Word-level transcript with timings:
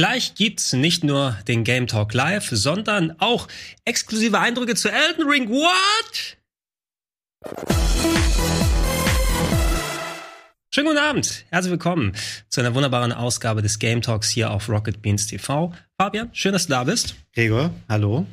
Gleich 0.00 0.34
gibt's 0.34 0.72
nicht 0.72 1.04
nur 1.04 1.36
den 1.46 1.62
Game 1.62 1.86
Talk 1.86 2.14
Live, 2.14 2.48
sondern 2.50 3.14
auch 3.18 3.48
exklusive 3.84 4.38
Eindrücke 4.38 4.74
zu 4.74 4.90
Elden 4.90 5.28
Ring. 5.28 5.50
What? 5.50 6.38
Schönen 10.72 10.86
guten 10.86 11.00
Abend, 11.00 11.46
herzlich 11.50 11.72
willkommen 11.72 12.12
zu 12.48 12.60
einer 12.60 12.76
wunderbaren 12.76 13.10
Ausgabe 13.12 13.60
des 13.60 13.80
Game 13.80 14.02
Talks 14.02 14.30
hier 14.30 14.52
auf 14.52 14.68
Rocket 14.68 15.02
Beans 15.02 15.26
TV. 15.26 15.72
Fabian, 15.98 16.30
schön, 16.32 16.52
dass 16.52 16.68
du 16.68 16.70
da 16.70 16.84
bist. 16.84 17.16
Gregor, 17.34 17.72
hallo. 17.88 18.24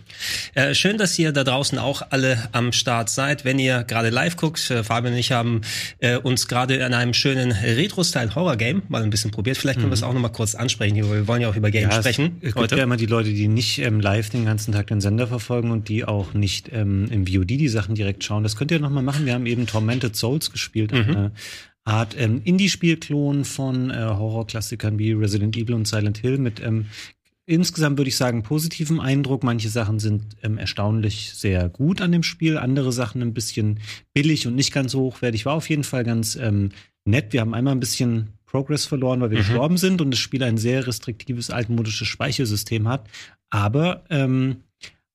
Äh, 0.54 0.76
schön, 0.76 1.00
dass 1.00 1.18
ihr 1.18 1.32
da 1.32 1.44
draußen 1.44 1.80
auch 1.80 2.04
alle 2.12 2.48
am 2.52 2.74
Start 2.74 3.10
seid. 3.10 3.44
Wenn 3.44 3.58
ihr 3.58 3.84
gerade 3.84 4.12
live 4.12 4.38
guckt, 4.38 4.70
äh, 4.70 4.84
Fabian 4.84 5.14
und 5.14 5.20
ich 5.20 5.32
haben 5.32 5.62
äh, 5.98 6.18
uns 6.18 6.48
gerade 6.48 6.76
in 6.76 6.94
einem 6.94 7.16
schönen 7.16 7.52
Retro-Style-Horror-Game 7.52 8.84
mal 8.88 9.02
ein 9.02 9.10
bisschen 9.10 9.32
probiert. 9.32 9.58
Vielleicht 9.58 9.80
können 9.80 9.88
mhm. 9.88 9.94
wir 9.94 9.96
es 9.96 10.04
auch 10.04 10.14
noch 10.14 10.22
mal 10.22 10.30
kurz 10.30 10.54
ansprechen. 10.54 10.96
Wir 10.96 11.28
wollen 11.28 11.42
ja 11.42 11.50
auch 11.50 11.56
über 11.56 11.72
Games 11.72 11.96
ja, 11.96 12.02
sprechen. 12.02 12.38
Es, 12.42 12.54
gibt 12.54 12.72
ja 12.72 12.84
immer 12.84 12.98
die 12.98 13.08
Leute, 13.08 13.34
die 13.34 13.48
nicht 13.48 13.80
ähm, 13.80 14.00
live 14.00 14.30
den 14.30 14.46
ganzen 14.46 14.74
Tag 14.74 14.86
den 14.88 15.02
Sender 15.02 15.26
verfolgen 15.26 15.72
und 15.72 15.90
die 15.90 16.06
auch 16.06 16.36
nicht 16.36 16.70
ähm, 16.72 17.08
im 17.10 17.26
VOD 17.26 17.50
die 17.50 17.68
Sachen 17.68 17.96
direkt 17.96 18.24
schauen. 18.24 18.44
Das 18.44 18.56
könnt 18.56 18.70
ihr 18.70 18.80
noch 18.80 18.92
mal 18.92 19.02
machen. 19.02 19.26
Wir 19.26 19.34
haben 19.34 19.48
eben 19.48 19.66
Tormented 19.66 20.16
Souls 20.16 20.52
gespielt, 20.52 20.92
mhm. 20.92 21.00
eine 21.00 21.32
Art 21.88 22.16
ähm, 22.20 22.42
Indie-Spielklon 22.44 23.46
von 23.46 23.90
äh, 23.92 23.96
Horrorklassikern 23.96 25.00
wie 25.00 25.14
Resident 25.14 25.56
Evil 25.56 25.76
und 25.76 25.88
Silent 25.88 26.18
Hill 26.18 26.38
mit 26.38 26.60
ähm, 26.60 26.88
insgesamt 27.46 27.98
würde 27.98 28.10
ich 28.10 28.18
sagen 28.18 28.44
positiven 28.44 29.00
Eindruck. 29.00 29.44
Manche 29.44 29.70
Sachen 29.70 30.00
sind 30.00 30.36
ähm, 30.44 30.58
erstaunlich 30.58 31.32
sehr 31.34 31.70
gut 31.70 32.02
an 32.02 32.12
dem 32.12 32.24
Spiel, 32.24 32.58
andere 32.58 32.92
Sachen 32.92 33.22
ein 33.22 33.34
bisschen 33.34 33.80
billig 34.14 34.48
und 34.48 34.56
nicht 34.56 34.74
ganz 34.74 34.92
so 34.92 35.00
hochwertig. 35.00 35.46
War 35.46 35.54
auf 35.54 35.70
jeden 35.70 35.86
Fall 35.86 36.04
ganz 36.04 36.36
ähm, 36.36 36.70
nett. 37.06 37.32
Wir 37.32 37.40
haben 37.40 37.54
einmal 37.54 37.74
ein 37.74 37.80
bisschen 37.80 38.34
Progress 38.46 38.86
verloren, 38.86 39.22
weil 39.22 39.32
wir 39.32 39.40
mhm. 39.40 39.44
gestorben 39.44 39.78
sind 39.78 40.02
und 40.02 40.12
das 40.12 40.20
Spiel 40.20 40.44
ein 40.44 40.58
sehr 40.58 40.86
restriktives 40.86 41.50
altmodisches 41.50 42.08
Speichersystem 42.08 42.88
hat. 42.90 43.08
Aber 43.50 44.04
ähm, 44.10 44.64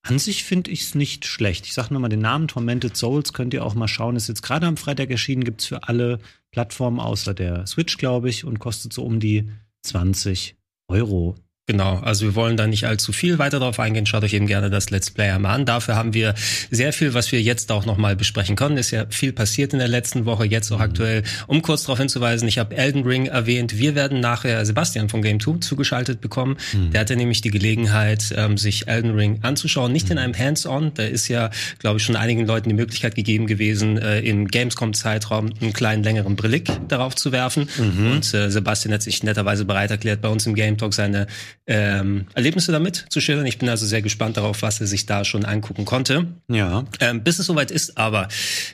an 0.01 0.19
sich 0.19 0.45
finde 0.45 0.71
ich 0.71 0.81
es 0.81 0.95
nicht 0.95 1.27
schlecht. 1.27 1.67
Ich 1.67 1.75
sage 1.75 1.93
nochmal 1.93 2.11
den 2.11 2.21
Namen 2.21 2.49
Tormented 2.49 2.97
Souls, 2.97 3.35
könnt 3.35 3.53
ihr 3.53 3.63
auch 3.63 3.75
mal 3.75 3.89
schauen. 3.89 4.17
Ist 4.17 4.29
jetzt 4.29 4.43
gerade 4.43 4.67
am 4.67 4.79
Freitag 4.79 5.11
erschienen, 5.11 5.45
gibt's 5.45 5.67
für 5.67 5.87
alle 5.87 6.19
Plattformen 6.53 7.01
außer 7.01 7.35
der 7.35 7.67
Switch, 7.67 7.97
glaube 7.97 8.29
ich, 8.29 8.45
und 8.45 8.59
kostet 8.61 8.93
so 8.93 9.05
um 9.05 9.19
die 9.19 9.51
20 9.83 10.57
Euro. 10.89 11.35
Genau, 11.69 12.01
also 12.01 12.27
wir 12.27 12.35
wollen 12.35 12.57
da 12.57 12.67
nicht 12.67 12.87
allzu 12.87 13.13
viel 13.13 13.39
weiter 13.39 13.61
drauf 13.61 13.79
eingehen. 13.79 14.05
Schaut 14.05 14.25
euch 14.25 14.33
eben 14.33 14.49
gerne 14.49 14.69
das 14.69 14.91
Let's 14.91 15.13
Play 15.13 15.39
mal 15.39 15.55
an. 15.55 15.65
Dafür 15.65 15.95
haben 15.95 16.13
wir 16.13 16.35
sehr 16.73 16.93
viel, 16.93 17.15
was 17.15 17.31
wir 17.31 17.41
jetzt 17.41 17.71
auch 17.71 17.87
nochmal 17.87 18.17
besprechen 18.17 18.57
können. 18.57 18.77
Ist 18.77 18.91
ja 18.91 19.07
viel 19.11 19.33
passiert 19.33 19.73
in 19.73 19.79
der 19.79 19.87
letzten 19.87 20.25
Woche, 20.25 20.45
jetzt 20.45 20.73
auch 20.73 20.79
mhm. 20.79 20.83
aktuell. 20.83 21.23
Um 21.47 21.63
kurz 21.63 21.85
darauf 21.85 22.01
hinzuweisen, 22.01 22.49
ich 22.49 22.59
habe 22.59 22.77
Elden 22.77 23.05
Ring 23.05 23.27
erwähnt. 23.27 23.79
Wir 23.79 23.95
werden 23.95 24.19
nachher 24.19 24.67
Sebastian 24.67 25.09
von 25.09 25.23
Game 25.23 25.39
2 25.39 25.59
zugeschaltet 25.61 26.21
bekommen. 26.21 26.57
Mhm. 26.73 26.91
Der 26.91 27.03
hatte 27.03 27.15
nämlich 27.15 27.43
die 27.43 27.53
Gelegenheit, 27.53 28.35
ähm, 28.37 28.59
sich 28.59 28.89
Elden 28.89 29.13
Ring 29.13 29.39
anzuschauen. 29.43 29.93
Nicht 29.93 30.07
mhm. 30.07 30.13
in 30.13 30.19
einem 30.19 30.37
Hands-on. 30.37 30.95
Da 30.95 31.05
ist 31.05 31.29
ja, 31.29 31.51
glaube 31.79 31.99
ich, 31.99 32.03
schon 32.03 32.17
einigen 32.17 32.45
Leuten 32.45 32.71
die 32.71 32.75
Möglichkeit 32.75 33.15
gegeben 33.15 33.47
gewesen, 33.47 33.99
äh, 33.99 34.19
im 34.19 34.49
Gamescom-Zeitraum 34.49 35.53
einen 35.61 35.73
kleinen 35.73 36.03
längeren 36.03 36.35
Blick 36.35 36.73
darauf 36.89 37.15
zu 37.15 37.31
werfen. 37.31 37.69
Mhm. 37.79 38.11
Und 38.11 38.35
äh, 38.35 38.51
Sebastian 38.51 38.93
hat 38.93 39.03
sich 39.03 39.23
netterweise 39.23 39.65
bereit 39.65 39.93
erklärt, 39.93 40.23
bei 40.23 40.29
uns 40.29 40.45
im 40.45 40.57
Game 40.57 40.77
Talk 40.77 40.93
seine 40.93 41.29
ähm, 41.67 42.27
Erlebnisse 42.35 42.73
damit 42.73 43.07
zu 43.09 43.21
schildern. 43.21 43.47
Ich 43.47 43.59
bin 43.59 43.69
also 43.69 43.87
sehr 43.87 44.03
gespannt 44.03 44.37
darauf, 44.37 44.63
was 44.63 44.81
er 44.81 44.87
sich 44.87 45.07
da 45.07 45.25
schon 45.25 45.45
angucken 45.45 45.85
konnte. 45.85 46.27
Ja. 46.49 46.85
Ähm, 47.01 47.23
bis 47.23 47.39
es 47.39 47.47
soweit 47.47 47.71
ist, 47.71 47.99
aber 47.99 48.29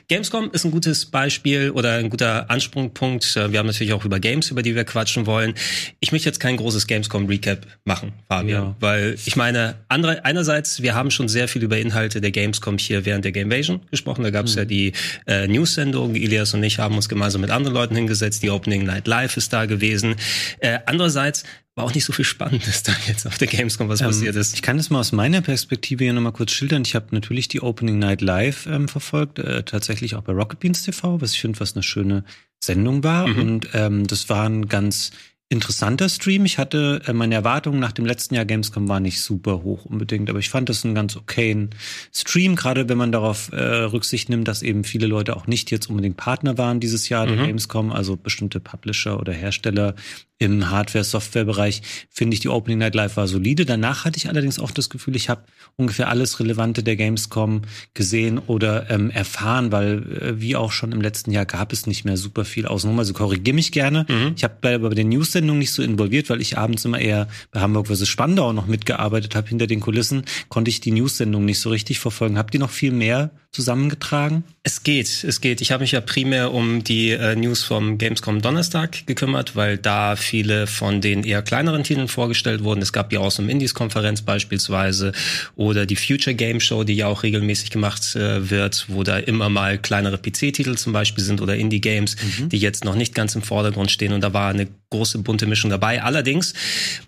Gamescom 0.07 0.49
ist 0.51 0.65
ein 0.65 0.71
gutes 0.71 1.05
Beispiel 1.05 1.69
oder 1.71 1.93
ein 1.93 2.09
guter 2.09 2.49
Ansprungpunkt. 2.49 3.35
Äh, 3.35 3.51
wir 3.51 3.59
haben 3.59 3.67
natürlich 3.67 3.93
auch 3.93 4.05
über 4.05 4.19
Games, 4.19 4.49
über 4.49 4.63
die 4.63 4.75
wir 4.75 4.85
quatschen 4.85 5.27
wollen. 5.27 5.53
Ich 5.99 6.11
möchte 6.11 6.27
jetzt 6.27 6.39
kein 6.39 6.57
großes 6.57 6.87
Gamescom-Recap 6.87 7.67
machen, 7.85 8.13
Fabian, 8.27 8.63
ja. 8.63 8.75
weil 8.79 9.15
ich 9.23 9.35
meine, 9.35 9.75
andere, 9.87 10.25
einerseits, 10.25 10.81
wir 10.81 10.95
haben 10.95 11.11
schon 11.11 11.29
sehr 11.29 11.47
viel 11.47 11.63
über 11.63 11.77
Inhalte 11.77 12.21
der 12.21 12.31
Gamescom 12.31 12.77
hier 12.79 13.05
während 13.05 13.23
der 13.23 13.31
Gamevasion 13.31 13.81
gesprochen. 13.91 14.23
Da 14.23 14.31
gab 14.31 14.45
es 14.45 14.55
mhm. 14.55 14.59
ja 14.59 14.65
die 14.65 14.93
äh, 15.27 15.47
News-Sendung. 15.47 16.15
Ilias 16.15 16.53
und 16.53 16.63
ich 16.63 16.79
haben 16.79 16.95
uns 16.95 17.07
gemeinsam 17.07 17.41
mit 17.41 17.51
anderen 17.51 17.75
Leuten 17.75 17.95
hingesetzt. 17.95 18.41
Die 18.41 18.49
Opening 18.49 18.85
Night 18.85 19.07
Live 19.07 19.37
ist 19.37 19.53
da 19.53 19.65
gewesen. 19.65 20.15
Äh, 20.59 20.79
andererseits 20.85 21.43
war 21.79 21.85
auch 21.85 21.93
nicht 21.93 22.03
so 22.03 22.11
viel 22.11 22.25
Spannendes 22.25 22.83
da 22.83 22.91
jetzt 23.07 23.25
auf 23.25 23.37
der 23.37 23.47
Gamescom, 23.47 23.87
was 23.87 24.01
ähm, 24.01 24.07
passiert 24.07 24.35
ist. 24.35 24.53
Ich 24.53 24.61
kann 24.61 24.75
das 24.75 24.89
mal 24.89 24.99
aus 24.99 25.13
meiner 25.13 25.41
Perspektive 25.41 26.03
hier 26.03 26.11
nochmal 26.11 26.33
kurz 26.33 26.51
schildern. 26.51 26.83
Ich 26.85 26.93
habe 26.93 27.07
natürlich 27.11 27.47
die 27.47 27.61
Opening 27.61 27.99
Night 27.99 28.19
Live 28.19 28.65
ähm, 28.65 28.89
verfolgt, 28.89 29.39
äh, 29.39 29.63
tatsächlich 29.63 30.15
auch 30.15 30.21
bei 30.21 30.33
Rocket 30.33 30.59
Beans 30.59 30.83
TV, 30.83 31.21
was 31.21 31.33
ich 31.33 31.39
finde, 31.39 31.59
was 31.61 31.75
eine 31.75 31.83
schöne 31.83 32.25
Sendung 32.61 33.05
war. 33.05 33.27
Mhm. 33.27 33.39
Und 33.39 33.69
ähm, 33.73 34.07
das 34.07 34.27
war 34.27 34.47
ein 34.47 34.67
ganz 34.67 35.11
interessanter 35.47 36.09
Stream. 36.09 36.43
Ich 36.43 36.57
hatte 36.57 37.01
äh, 37.07 37.13
meine 37.13 37.35
Erwartungen 37.35 37.79
nach 37.79 37.93
dem 37.93 38.05
letzten 38.05 38.35
Jahr 38.35 38.45
Gamescom 38.45 38.87
war 38.89 38.99
nicht 38.99 39.21
super 39.21 39.63
hoch 39.63 39.85
unbedingt, 39.85 40.29
aber 40.29 40.39
ich 40.39 40.49
fand 40.49 40.67
das 40.67 40.83
einen 40.83 40.95
ganz 40.95 41.15
okayen 41.15 41.71
Stream, 42.13 42.55
gerade 42.55 42.87
wenn 42.87 42.97
man 42.97 43.11
darauf 43.11 43.51
äh, 43.51 43.55
Rücksicht 43.57 44.29
nimmt, 44.29 44.47
dass 44.47 44.61
eben 44.61 44.83
viele 44.83 45.07
Leute 45.07 45.35
auch 45.35 45.47
nicht 45.47 45.71
jetzt 45.71 45.89
unbedingt 45.89 46.17
Partner 46.17 46.57
waren 46.57 46.79
dieses 46.79 47.09
Jahr 47.09 47.25
mhm. 47.25 47.37
der 47.37 47.47
Gamescom, 47.47 47.91
also 47.91 48.15
bestimmte 48.15 48.59
Publisher 48.59 49.19
oder 49.19 49.33
Hersteller 49.33 49.95
im 50.39 50.69
Hardware-Software-Bereich 50.69 51.81
finde 52.09 52.33
ich 52.33 52.39
die 52.39 52.47
Opening 52.47 52.79
Night 52.79 52.95
Live 52.95 53.17
war 53.17 53.27
solide. 53.27 53.65
Danach 53.65 54.05
hatte 54.05 54.17
ich 54.17 54.29
allerdings 54.29 54.57
auch 54.57 54.71
das 54.71 54.89
Gefühl, 54.89 55.17
ich 55.17 55.27
habe 55.27 55.43
ungefähr 55.75 56.07
alles 56.07 56.39
Relevante 56.39 56.81
der 56.81 56.95
Gamescom 56.95 57.63
gesehen 57.93 58.39
oder 58.39 58.89
ähm, 58.89 59.09
erfahren, 59.09 59.73
weil 59.73 60.03
äh, 60.21 60.41
wie 60.41 60.55
auch 60.55 60.71
schon 60.71 60.93
im 60.93 61.01
letzten 61.01 61.31
Jahr 61.31 61.45
gab 61.45 61.73
es 61.73 61.87
nicht 61.87 62.05
mehr 62.05 62.15
super 62.15 62.45
viel 62.45 62.65
außenrum. 62.65 62.97
Also 62.97 63.13
korrigiere 63.13 63.53
mich 63.53 63.73
gerne. 63.73 64.05
Mhm. 64.07 64.33
Ich 64.37 64.45
habe 64.45 64.55
bei, 64.61 64.77
bei 64.77 64.89
den 64.89 65.09
News-Sendungen 65.09 65.59
nicht 65.59 65.73
so 65.73 65.83
involviert, 65.83 66.29
weil 66.29 66.39
ich 66.39 66.57
abends 66.57 66.85
immer 66.85 66.99
eher 66.99 67.27
bei 67.51 67.59
Hamburg 67.59 67.87
vs. 67.87 68.07
Spandau 68.07 68.53
noch 68.53 68.65
mitgearbeitet 68.65 69.35
habe 69.35 69.49
hinter 69.49 69.67
den 69.67 69.81
Kulissen, 69.81 70.23
konnte 70.47 70.69
ich 70.69 70.79
die 70.79 70.91
News-Sendung 70.91 71.43
nicht 71.43 71.59
so 71.59 71.69
richtig 71.69 71.99
verfolgen. 71.99 72.37
Habt 72.37 72.53
ihr 72.53 72.61
noch 72.61 72.69
viel 72.69 72.91
mehr 72.91 73.31
zusammengetragen? 73.51 74.43
Es 74.61 74.83
geht, 74.83 75.23
es 75.23 75.41
geht. 75.41 75.61
Ich 75.61 75.71
habe 75.71 75.81
mich 75.81 75.93
ja 75.93 76.01
primär 76.01 76.53
um 76.53 76.83
die 76.83 77.09
äh, 77.09 77.35
News 77.35 77.63
vom 77.63 77.97
Gamescom 77.97 78.41
Donnerstag 78.41 79.07
gekümmert, 79.07 79.55
weil 79.55 79.77
da 79.77 80.15
viele 80.15 80.67
von 80.67 81.01
den 81.01 81.23
eher 81.23 81.41
kleineren 81.41 81.83
Titeln 81.83 82.07
vorgestellt 82.07 82.63
wurden. 82.63 82.81
Es 82.81 82.93
gab 82.93 83.09
die 83.09 83.17
Awesome 83.17 83.51
Indies 83.51 83.73
Konferenz 83.73 84.21
beispielsweise 84.21 85.13
oder 85.55 85.87
die 85.87 85.95
Future 85.95 86.35
Game 86.35 86.59
Show, 86.59 86.83
die 86.83 86.93
ja 86.93 87.07
auch 87.07 87.23
regelmäßig 87.23 87.71
gemacht 87.71 88.15
äh, 88.15 88.51
wird, 88.51 88.85
wo 88.89 89.03
da 89.03 89.17
immer 89.17 89.49
mal 89.49 89.79
kleinere 89.79 90.19
PC-Titel 90.19 90.75
zum 90.75 90.93
Beispiel 90.93 91.23
sind 91.23 91.41
oder 91.41 91.55
Indie-Games, 91.55 92.15
mhm. 92.15 92.49
die 92.49 92.57
jetzt 92.57 92.85
noch 92.85 92.95
nicht 92.95 93.15
ganz 93.15 93.33
im 93.33 93.41
Vordergrund 93.41 93.89
stehen. 93.89 94.13
Und 94.13 94.21
da 94.21 94.33
war 94.33 94.49
eine 94.51 94.67
große 94.91 95.19
bunte 95.19 95.45
Mischung 95.45 95.69
dabei. 95.69 96.01
Allerdings 96.01 96.53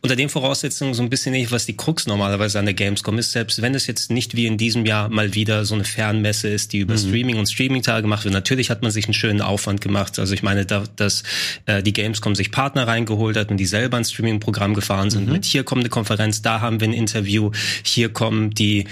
unter 0.01 0.15
den 0.15 0.29
Voraussetzungen 0.29 0.93
so 0.93 1.01
ein 1.01 1.09
bisschen 1.09 1.31
nicht, 1.31 1.51
was 1.51 1.65
die 1.65 1.75
Krux 1.75 2.07
normalerweise 2.07 2.59
an 2.59 2.65
der 2.65 2.73
Gamescom 2.73 3.17
ist, 3.17 3.31
selbst 3.31 3.61
wenn 3.61 3.73
es 3.75 3.87
jetzt 3.87 4.11
nicht 4.11 4.35
wie 4.35 4.45
in 4.45 4.57
diesem 4.57 4.85
Jahr 4.85 5.09
mal 5.09 5.33
wieder 5.33 5.65
so 5.65 5.73
eine 5.75 5.83
Fernmesse 6.31 6.49
ist, 6.49 6.73
die 6.73 6.79
über 6.79 6.93
mhm. 6.93 6.99
Streaming 6.99 7.37
und 7.37 7.47
Streaming-Tage 7.47 8.03
gemacht 8.03 8.23
wird. 8.23 8.33
Natürlich 8.33 8.69
hat 8.69 8.81
man 8.81 8.91
sich 8.91 9.05
einen 9.05 9.13
schönen 9.13 9.41
Aufwand 9.41 9.81
gemacht. 9.81 10.17
Also 10.19 10.33
ich 10.33 10.43
meine, 10.43 10.65
da, 10.65 10.83
dass 10.95 11.23
äh, 11.65 11.83
die 11.83 11.93
Gamescom 11.93 12.35
sich 12.35 12.51
Partner 12.51 12.87
reingeholt 12.87 13.37
hat 13.37 13.51
und 13.51 13.57
die 13.57 13.65
selber 13.65 13.97
ein 13.97 14.05
Streaming-Programm 14.05 14.73
gefahren 14.73 15.09
sind. 15.09 15.27
Mhm. 15.27 15.33
Mit 15.33 15.45
hier 15.45 15.63
kommt 15.63 15.81
eine 15.81 15.89
Konferenz, 15.89 16.41
da 16.41 16.61
haben 16.61 16.79
wir 16.79 16.87
ein 16.87 16.93
Interview, 16.93 17.51
hier 17.83 18.09
kommen 18.09 18.51
die 18.51 18.85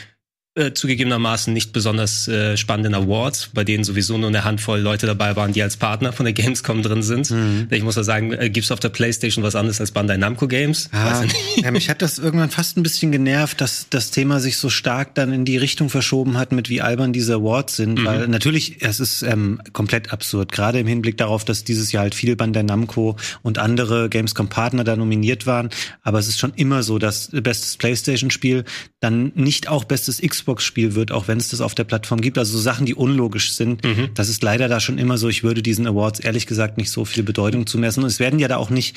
äh, 0.60 0.74
zugegebenermaßen 0.74 1.54
nicht 1.54 1.72
besonders 1.72 2.28
äh, 2.28 2.58
spannenden 2.58 2.94
Awards, 2.94 3.50
bei 3.54 3.64
denen 3.64 3.84
sowieso 3.84 4.18
nur 4.18 4.28
eine 4.28 4.44
Handvoll 4.44 4.80
Leute 4.80 5.08
dabei 5.08 5.36
waren, 5.36 5.54
die 5.54 5.64
als 5.64 5.78
Partner 5.78 6.12
von 6.12 6.26
der 6.26 6.34
Gamescom 6.34 6.84
drin 6.84 7.02
sind. 7.02 7.32
Mhm. 7.32 7.68
Ich 7.72 7.84
muss 7.84 7.96
ja 7.96 8.04
sagen, 8.04 8.34
äh, 8.34 8.50
gibt's 8.50 8.72
auf 8.72 8.80
der 8.80 8.90
Playstation 8.90 9.44
was 9.44 9.56
anderes 9.56 9.80
als 9.80 9.92
Bandai 9.92 10.18
Namco 10.18 10.48
Games? 10.48 10.90
Ah, 10.92 11.24
ja, 11.56 11.72
mich 11.72 11.90
hat 11.90 12.02
das 12.02 12.20
irgendwann 12.20 12.50
fast 12.50 12.78
ein 12.78 12.84
bisschen 12.84 13.12
genervt, 13.12 13.62
dass 13.62 13.88
das 13.90 14.12
Thema 14.12 14.40
sich 14.40 14.58
so 14.58 14.70
stark 14.70 15.16
dann 15.16 15.32
in 15.32 15.46
die 15.46 15.58
Richtung 15.58 15.90
verschoben 15.90 16.38
hat, 16.38 16.52
mit 16.52 16.70
wie 16.70 16.82
albern 16.82 17.14
diese 17.14 17.36
Awards 17.36 17.78
sind, 17.78 18.00
mhm. 18.00 18.06
weil 18.06 18.28
natürlich, 18.28 18.82
es 18.82 19.00
ist 19.00 19.22
ähm, 19.22 19.62
komplett 19.72 20.12
absurd, 20.12 20.52
gerade 20.52 20.80
im 20.80 20.88
Hinblick 20.88 21.18
darauf, 21.18 21.46
dass 21.46 21.64
dieses 21.64 21.92
Jahr 21.92 22.04
halt 22.04 22.16
viel 22.16 22.36
Bandai 22.36 22.64
Namco 22.64 23.16
und 23.44 23.58
andere 23.58 24.10
Gamescom-Partner 24.10 24.84
da 24.84 24.98
nominiert 24.98 25.46
waren, 25.46 25.70
aber 26.04 26.20
es 26.20 26.28
ist 26.28 26.40
schon 26.40 26.54
immer 26.56 26.84
so, 26.84 27.00
dass 27.00 27.30
bestes 27.32 27.78
Playstation-Spiel 27.78 28.66
dann 29.00 29.32
nicht 29.36 29.70
auch 29.70 29.86
bestes 29.86 30.22
Xbox 30.22 30.49
Xbox-Spiel 30.50 30.96
wird, 30.96 31.12
auch 31.12 31.28
wenn 31.28 31.38
es 31.38 31.50
das 31.50 31.62
auf 31.62 31.76
der 31.76 31.84
Plattform 31.84 32.22
gibt. 32.22 32.38
Also 32.38 32.58
so 32.58 32.60
Sachen, 32.60 32.86
die 32.86 32.96
unlogisch 32.96 33.54
sind. 33.54 33.84
Mhm. 33.84 34.10
Das 34.16 34.30
ist 34.30 34.42
leider 34.42 34.68
da 34.68 34.80
schon 34.80 34.98
immer 34.98 35.18
so. 35.18 35.30
Ich 35.30 35.44
würde 35.44 35.62
diesen 35.62 35.88
Awards 35.88 36.20
ehrlich 36.20 36.48
gesagt 36.48 36.78
nicht 36.78 36.90
so 36.90 37.06
viel 37.06 37.24
Bedeutung 37.24 37.68
zumessen. 37.68 38.04
Und 38.04 38.10
es 38.10 38.20
werden 38.20 38.40
ja 38.40 38.48
da 38.48 38.58
auch 38.58 38.70
nicht 38.70 38.96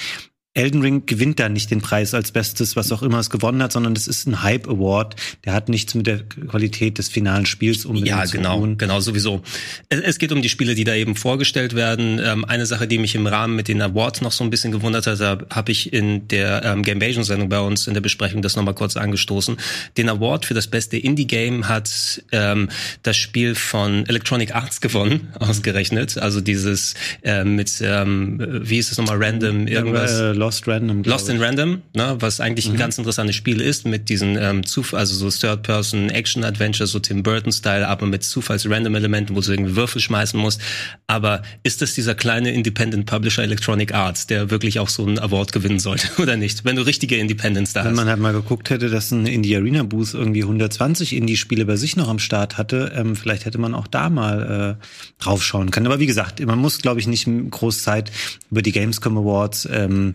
Elden 0.54 0.82
Ring 0.82 1.06
gewinnt 1.06 1.40
da 1.40 1.48
nicht 1.48 1.70
den 1.70 1.80
Preis 1.80 2.12
als 2.12 2.30
Bestes, 2.30 2.76
was 2.76 2.92
auch 2.92 3.02
immer 3.02 3.18
es 3.18 3.30
gewonnen 3.30 3.62
hat, 3.62 3.72
sondern 3.72 3.94
das 3.94 4.06
ist 4.06 4.26
ein 4.26 4.42
Hype 4.42 4.68
Award. 4.68 5.16
Der 5.46 5.54
hat 5.54 5.70
nichts 5.70 5.94
mit 5.94 6.06
der 6.06 6.18
Qualität 6.18 6.98
des 6.98 7.08
finalen 7.08 7.46
Spiels 7.46 7.86
unbedingt 7.86 8.08
ja, 8.08 8.24
zu 8.26 8.36
genau, 8.36 8.58
tun. 8.58 8.70
Ja, 8.70 8.76
genau, 8.76 9.00
sowieso. 9.00 9.42
Es 9.88 10.18
geht 10.18 10.30
um 10.30 10.42
die 10.42 10.50
Spiele, 10.50 10.74
die 10.74 10.84
da 10.84 10.94
eben 10.94 11.16
vorgestellt 11.16 11.74
werden. 11.74 12.20
Ähm, 12.22 12.44
eine 12.44 12.66
Sache, 12.66 12.86
die 12.86 12.98
mich 12.98 13.14
im 13.14 13.26
Rahmen 13.26 13.56
mit 13.56 13.68
den 13.68 13.80
Awards 13.80 14.20
noch 14.20 14.32
so 14.32 14.44
ein 14.44 14.50
bisschen 14.50 14.72
gewundert 14.72 15.06
hat, 15.06 15.20
da 15.20 15.38
habe 15.48 15.72
ich 15.72 15.90
in 15.90 16.28
der 16.28 16.62
ähm, 16.64 16.82
Gamevasion 16.82 17.24
Sendung 17.24 17.48
bei 17.48 17.60
uns 17.60 17.86
in 17.86 17.94
der 17.94 18.02
Besprechung 18.02 18.42
das 18.42 18.54
nochmal 18.54 18.74
kurz 18.74 18.98
angestoßen. 18.98 19.56
Den 19.96 20.10
Award 20.10 20.44
für 20.44 20.54
das 20.54 20.66
beste 20.66 20.98
Indie 20.98 21.26
Game 21.26 21.68
hat 21.68 22.22
ähm, 22.30 22.68
das 23.02 23.16
Spiel 23.16 23.54
von 23.54 24.04
Electronic 24.06 24.54
Arts 24.54 24.82
gewonnen, 24.82 25.28
ausgerechnet. 25.38 26.18
Also 26.18 26.42
dieses 26.42 26.92
äh, 27.22 27.42
mit, 27.42 27.72
ähm, 27.82 28.38
wie 28.64 28.76
ist 28.76 28.92
es 28.92 28.98
nochmal, 28.98 29.16
random 29.22 29.66
irgendwas? 29.66 30.12
Lost 30.42 30.66
Random. 30.66 31.04
Lost 31.04 31.28
in 31.28 31.40
Random, 31.40 31.82
ne, 31.94 32.16
was 32.18 32.40
eigentlich 32.40 32.66
mhm. 32.66 32.74
ein 32.74 32.78
ganz 32.78 32.98
interessantes 32.98 33.36
Spiel 33.36 33.60
ist 33.60 33.86
mit 33.86 34.08
diesen 34.08 34.36
ähm, 34.36 34.66
Zuf 34.66 34.92
also 34.92 35.14
so 35.14 35.30
Third-Person 35.30 36.10
Action 36.10 36.42
Adventure, 36.42 36.88
so 36.88 36.98
Tim 36.98 37.22
Burton-Style, 37.22 37.86
aber 37.86 38.06
mit 38.06 38.24
Zufalls-Random-Elementen, 38.24 39.36
wo 39.36 39.40
du 39.40 39.52
irgendwie 39.52 39.76
Würfel 39.76 40.00
schmeißen 40.00 40.38
musst. 40.38 40.60
Aber 41.06 41.42
ist 41.62 41.80
das 41.80 41.94
dieser 41.94 42.16
kleine 42.16 42.50
Independent 42.50 43.06
Publisher 43.06 43.44
Electronic 43.44 43.94
Arts, 43.94 44.26
der 44.26 44.50
wirklich 44.50 44.80
auch 44.80 44.88
so 44.88 45.06
einen 45.06 45.20
Award 45.20 45.52
gewinnen 45.52 45.78
sollte 45.78 46.08
oder 46.20 46.36
nicht? 46.36 46.64
Wenn 46.64 46.74
du 46.74 46.82
richtige 46.82 47.18
Independence 47.18 47.72
da 47.72 47.84
Wenn 47.84 47.92
hast. 47.92 47.96
man 47.96 48.08
halt 48.08 48.18
mal 48.18 48.32
geguckt 48.32 48.68
hätte, 48.70 48.90
dass 48.90 49.12
ein 49.12 49.26
Indie 49.26 49.54
Arena 49.54 49.84
Booth 49.84 50.12
irgendwie 50.12 50.42
120 50.42 51.14
Indie-Spiele 51.14 51.66
bei 51.66 51.76
sich 51.76 51.94
noch 51.94 52.08
am 52.08 52.18
Start 52.18 52.58
hatte, 52.58 52.90
ähm, 52.96 53.14
vielleicht 53.14 53.44
hätte 53.44 53.58
man 53.58 53.76
auch 53.76 53.86
da 53.86 54.10
mal 54.10 54.76
äh, 54.80 55.22
draufschauen 55.22 55.70
können. 55.70 55.86
Aber 55.86 56.00
wie 56.00 56.06
gesagt, 56.06 56.44
man 56.44 56.58
muss, 56.58 56.78
glaube 56.78 56.98
ich, 56.98 57.06
nicht 57.06 57.28
groß 57.50 57.82
Zeit 57.82 58.10
über 58.50 58.62
die 58.62 58.72
Gamescom 58.72 59.16
Awards 59.18 59.68
ähm, 59.70 60.14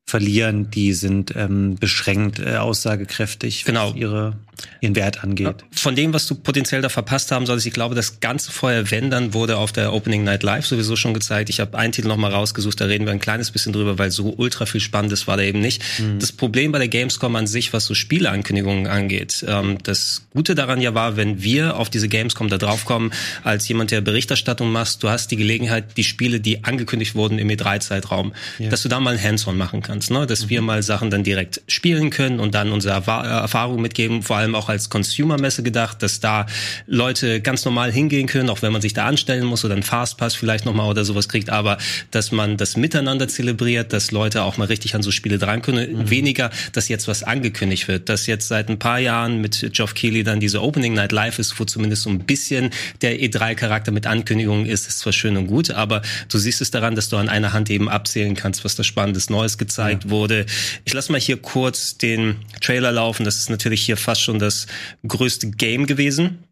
verlieren, 0.11 0.69
die 0.69 0.93
sind 0.93 1.33
ähm, 1.37 1.75
beschränkt 1.75 2.39
äh, 2.39 2.57
aussagekräftig, 2.57 3.63
genau. 3.63 3.91
was 3.91 3.95
ihre, 3.95 4.33
ihren 4.81 4.97
Wert 4.97 5.23
angeht. 5.23 5.63
Von 5.71 5.95
dem, 5.95 6.13
was 6.13 6.27
du 6.27 6.35
potenziell 6.35 6.81
da 6.81 6.89
verpasst 6.89 7.31
haben 7.31 7.45
solltest, 7.45 7.65
ich 7.65 7.73
glaube, 7.73 7.95
das 7.95 8.19
ganze 8.19 8.51
Feuer, 8.51 8.91
wenn, 8.91 9.09
dann 9.09 9.33
wurde 9.33 9.55
auf 9.55 9.71
der 9.71 9.93
Opening 9.93 10.25
Night 10.25 10.43
Live 10.43 10.65
sowieso 10.65 10.97
schon 10.97 11.13
gezeigt. 11.13 11.49
Ich 11.49 11.61
habe 11.61 11.77
einen 11.77 11.93
Titel 11.93 12.09
noch 12.09 12.17
mal 12.17 12.31
rausgesucht, 12.31 12.81
da 12.81 12.85
reden 12.85 13.05
wir 13.05 13.13
ein 13.13 13.21
kleines 13.21 13.51
bisschen 13.51 13.71
drüber, 13.71 13.97
weil 13.99 14.11
so 14.11 14.33
ultra 14.35 14.65
viel 14.65 14.81
Spannendes 14.81 15.27
war 15.27 15.37
da 15.37 15.43
eben 15.43 15.61
nicht. 15.61 15.81
Mhm. 15.99 16.19
Das 16.19 16.33
Problem 16.33 16.73
bei 16.73 16.79
der 16.79 16.89
Gamescom 16.89 17.33
an 17.37 17.47
sich, 17.47 17.71
was 17.71 17.85
so 17.85 17.93
Spieleankündigungen 17.93 18.87
angeht, 18.87 19.45
ähm, 19.47 19.77
das 19.83 20.23
Gute 20.31 20.55
daran 20.55 20.81
ja 20.81 20.93
war, 20.93 21.15
wenn 21.15 21.41
wir 21.41 21.77
auf 21.77 21.89
diese 21.89 22.09
Gamescom 22.09 22.49
da 22.49 22.57
draufkommen, 22.57 23.13
als 23.45 23.65
jemand, 23.69 23.91
der 23.91 24.01
Berichterstattung 24.01 24.73
machst, 24.73 25.03
du 25.03 25.09
hast 25.09 25.31
die 25.31 25.37
Gelegenheit, 25.37 25.95
die 25.95 26.03
Spiele, 26.03 26.41
die 26.41 26.65
angekündigt 26.65 27.15
wurden 27.15 27.39
im 27.39 27.47
E3-Zeitraum, 27.47 28.33
ja. 28.59 28.69
dass 28.69 28.83
du 28.83 28.89
da 28.89 28.99
mal 28.99 29.13
ein 29.13 29.23
Hands-on 29.23 29.57
machen 29.57 29.81
kannst 29.81 29.90
kannst, 29.91 30.09
ne? 30.09 30.25
dass 30.25 30.45
mhm. 30.45 30.49
wir 30.49 30.61
mal 30.61 30.83
Sachen 30.83 31.09
dann 31.09 31.23
direkt 31.23 31.61
spielen 31.67 32.09
können 32.11 32.39
und 32.39 32.55
dann 32.55 32.71
unsere 32.71 32.93
Erfahrung 32.93 33.81
mitgeben, 33.81 34.23
vor 34.23 34.37
allem 34.37 34.55
auch 34.55 34.69
als 34.69 34.89
Consumer-Messe 34.89 35.63
gedacht, 35.63 36.01
dass 36.01 36.21
da 36.21 36.45
Leute 36.87 37.41
ganz 37.41 37.65
normal 37.65 37.91
hingehen 37.91 38.27
können, 38.27 38.49
auch 38.49 38.61
wenn 38.61 38.71
man 38.71 38.81
sich 38.81 38.93
da 38.93 39.05
anstellen 39.05 39.43
muss 39.43 39.65
oder 39.65 39.73
einen 39.73 39.83
Fastpass 39.83 40.33
vielleicht 40.35 40.65
nochmal 40.65 40.89
oder 40.89 41.03
sowas 41.03 41.27
kriegt, 41.27 41.49
aber 41.49 41.77
dass 42.09 42.31
man 42.31 42.55
das 42.55 42.77
miteinander 42.77 43.27
zelebriert, 43.27 43.91
dass 43.91 44.11
Leute 44.11 44.43
auch 44.43 44.57
mal 44.57 44.65
richtig 44.65 44.95
an 44.95 45.03
so 45.03 45.11
Spiele 45.11 45.37
dran 45.37 45.61
können, 45.61 45.91
mhm. 45.91 46.09
weniger, 46.09 46.51
dass 46.71 46.87
jetzt 46.87 47.09
was 47.09 47.23
angekündigt 47.23 47.89
wird, 47.89 48.07
dass 48.07 48.27
jetzt 48.27 48.47
seit 48.47 48.69
ein 48.69 48.79
paar 48.79 48.99
Jahren 48.99 49.41
mit 49.41 49.71
Geoff 49.73 49.93
Keighley 49.93 50.23
dann 50.23 50.39
diese 50.39 50.61
Opening 50.61 50.93
Night 50.93 51.11
Live 51.11 51.37
ist, 51.37 51.59
wo 51.59 51.65
zumindest 51.65 52.03
so 52.03 52.09
ein 52.09 52.19
bisschen 52.19 52.69
der 53.01 53.19
E3-Charakter 53.19 53.91
mit 53.91 54.07
Ankündigungen 54.07 54.65
ist, 54.65 54.87
ist 54.87 54.99
zwar 54.99 55.11
schön 55.11 55.35
und 55.35 55.47
gut, 55.47 55.71
aber 55.71 56.01
du 56.29 56.37
siehst 56.37 56.61
es 56.61 56.71
daran, 56.71 56.95
dass 56.95 57.09
du 57.09 57.17
an 57.17 57.27
einer 57.27 57.51
Hand 57.51 57.69
eben 57.69 57.89
abzählen 57.89 58.35
kannst, 58.35 58.63
was 58.63 58.75
da 58.75 58.83
Spannendes 58.83 59.29
Neues 59.29 59.57
gezeigt 59.57 59.80
gezeigt 59.81 60.09
wurde. 60.09 60.45
Ich 60.85 60.93
lasse 60.93 61.11
mal 61.11 61.19
hier 61.19 61.37
kurz 61.37 61.97
den 61.97 62.37
Trailer 62.61 62.91
laufen. 62.91 63.23
Das 63.23 63.37
ist 63.37 63.49
natürlich 63.49 63.81
hier 63.81 63.97
fast 63.97 64.21
schon 64.21 64.39
das 64.39 64.67
größte 65.07 65.51
Game 65.51 65.87
gewesen 65.87 66.43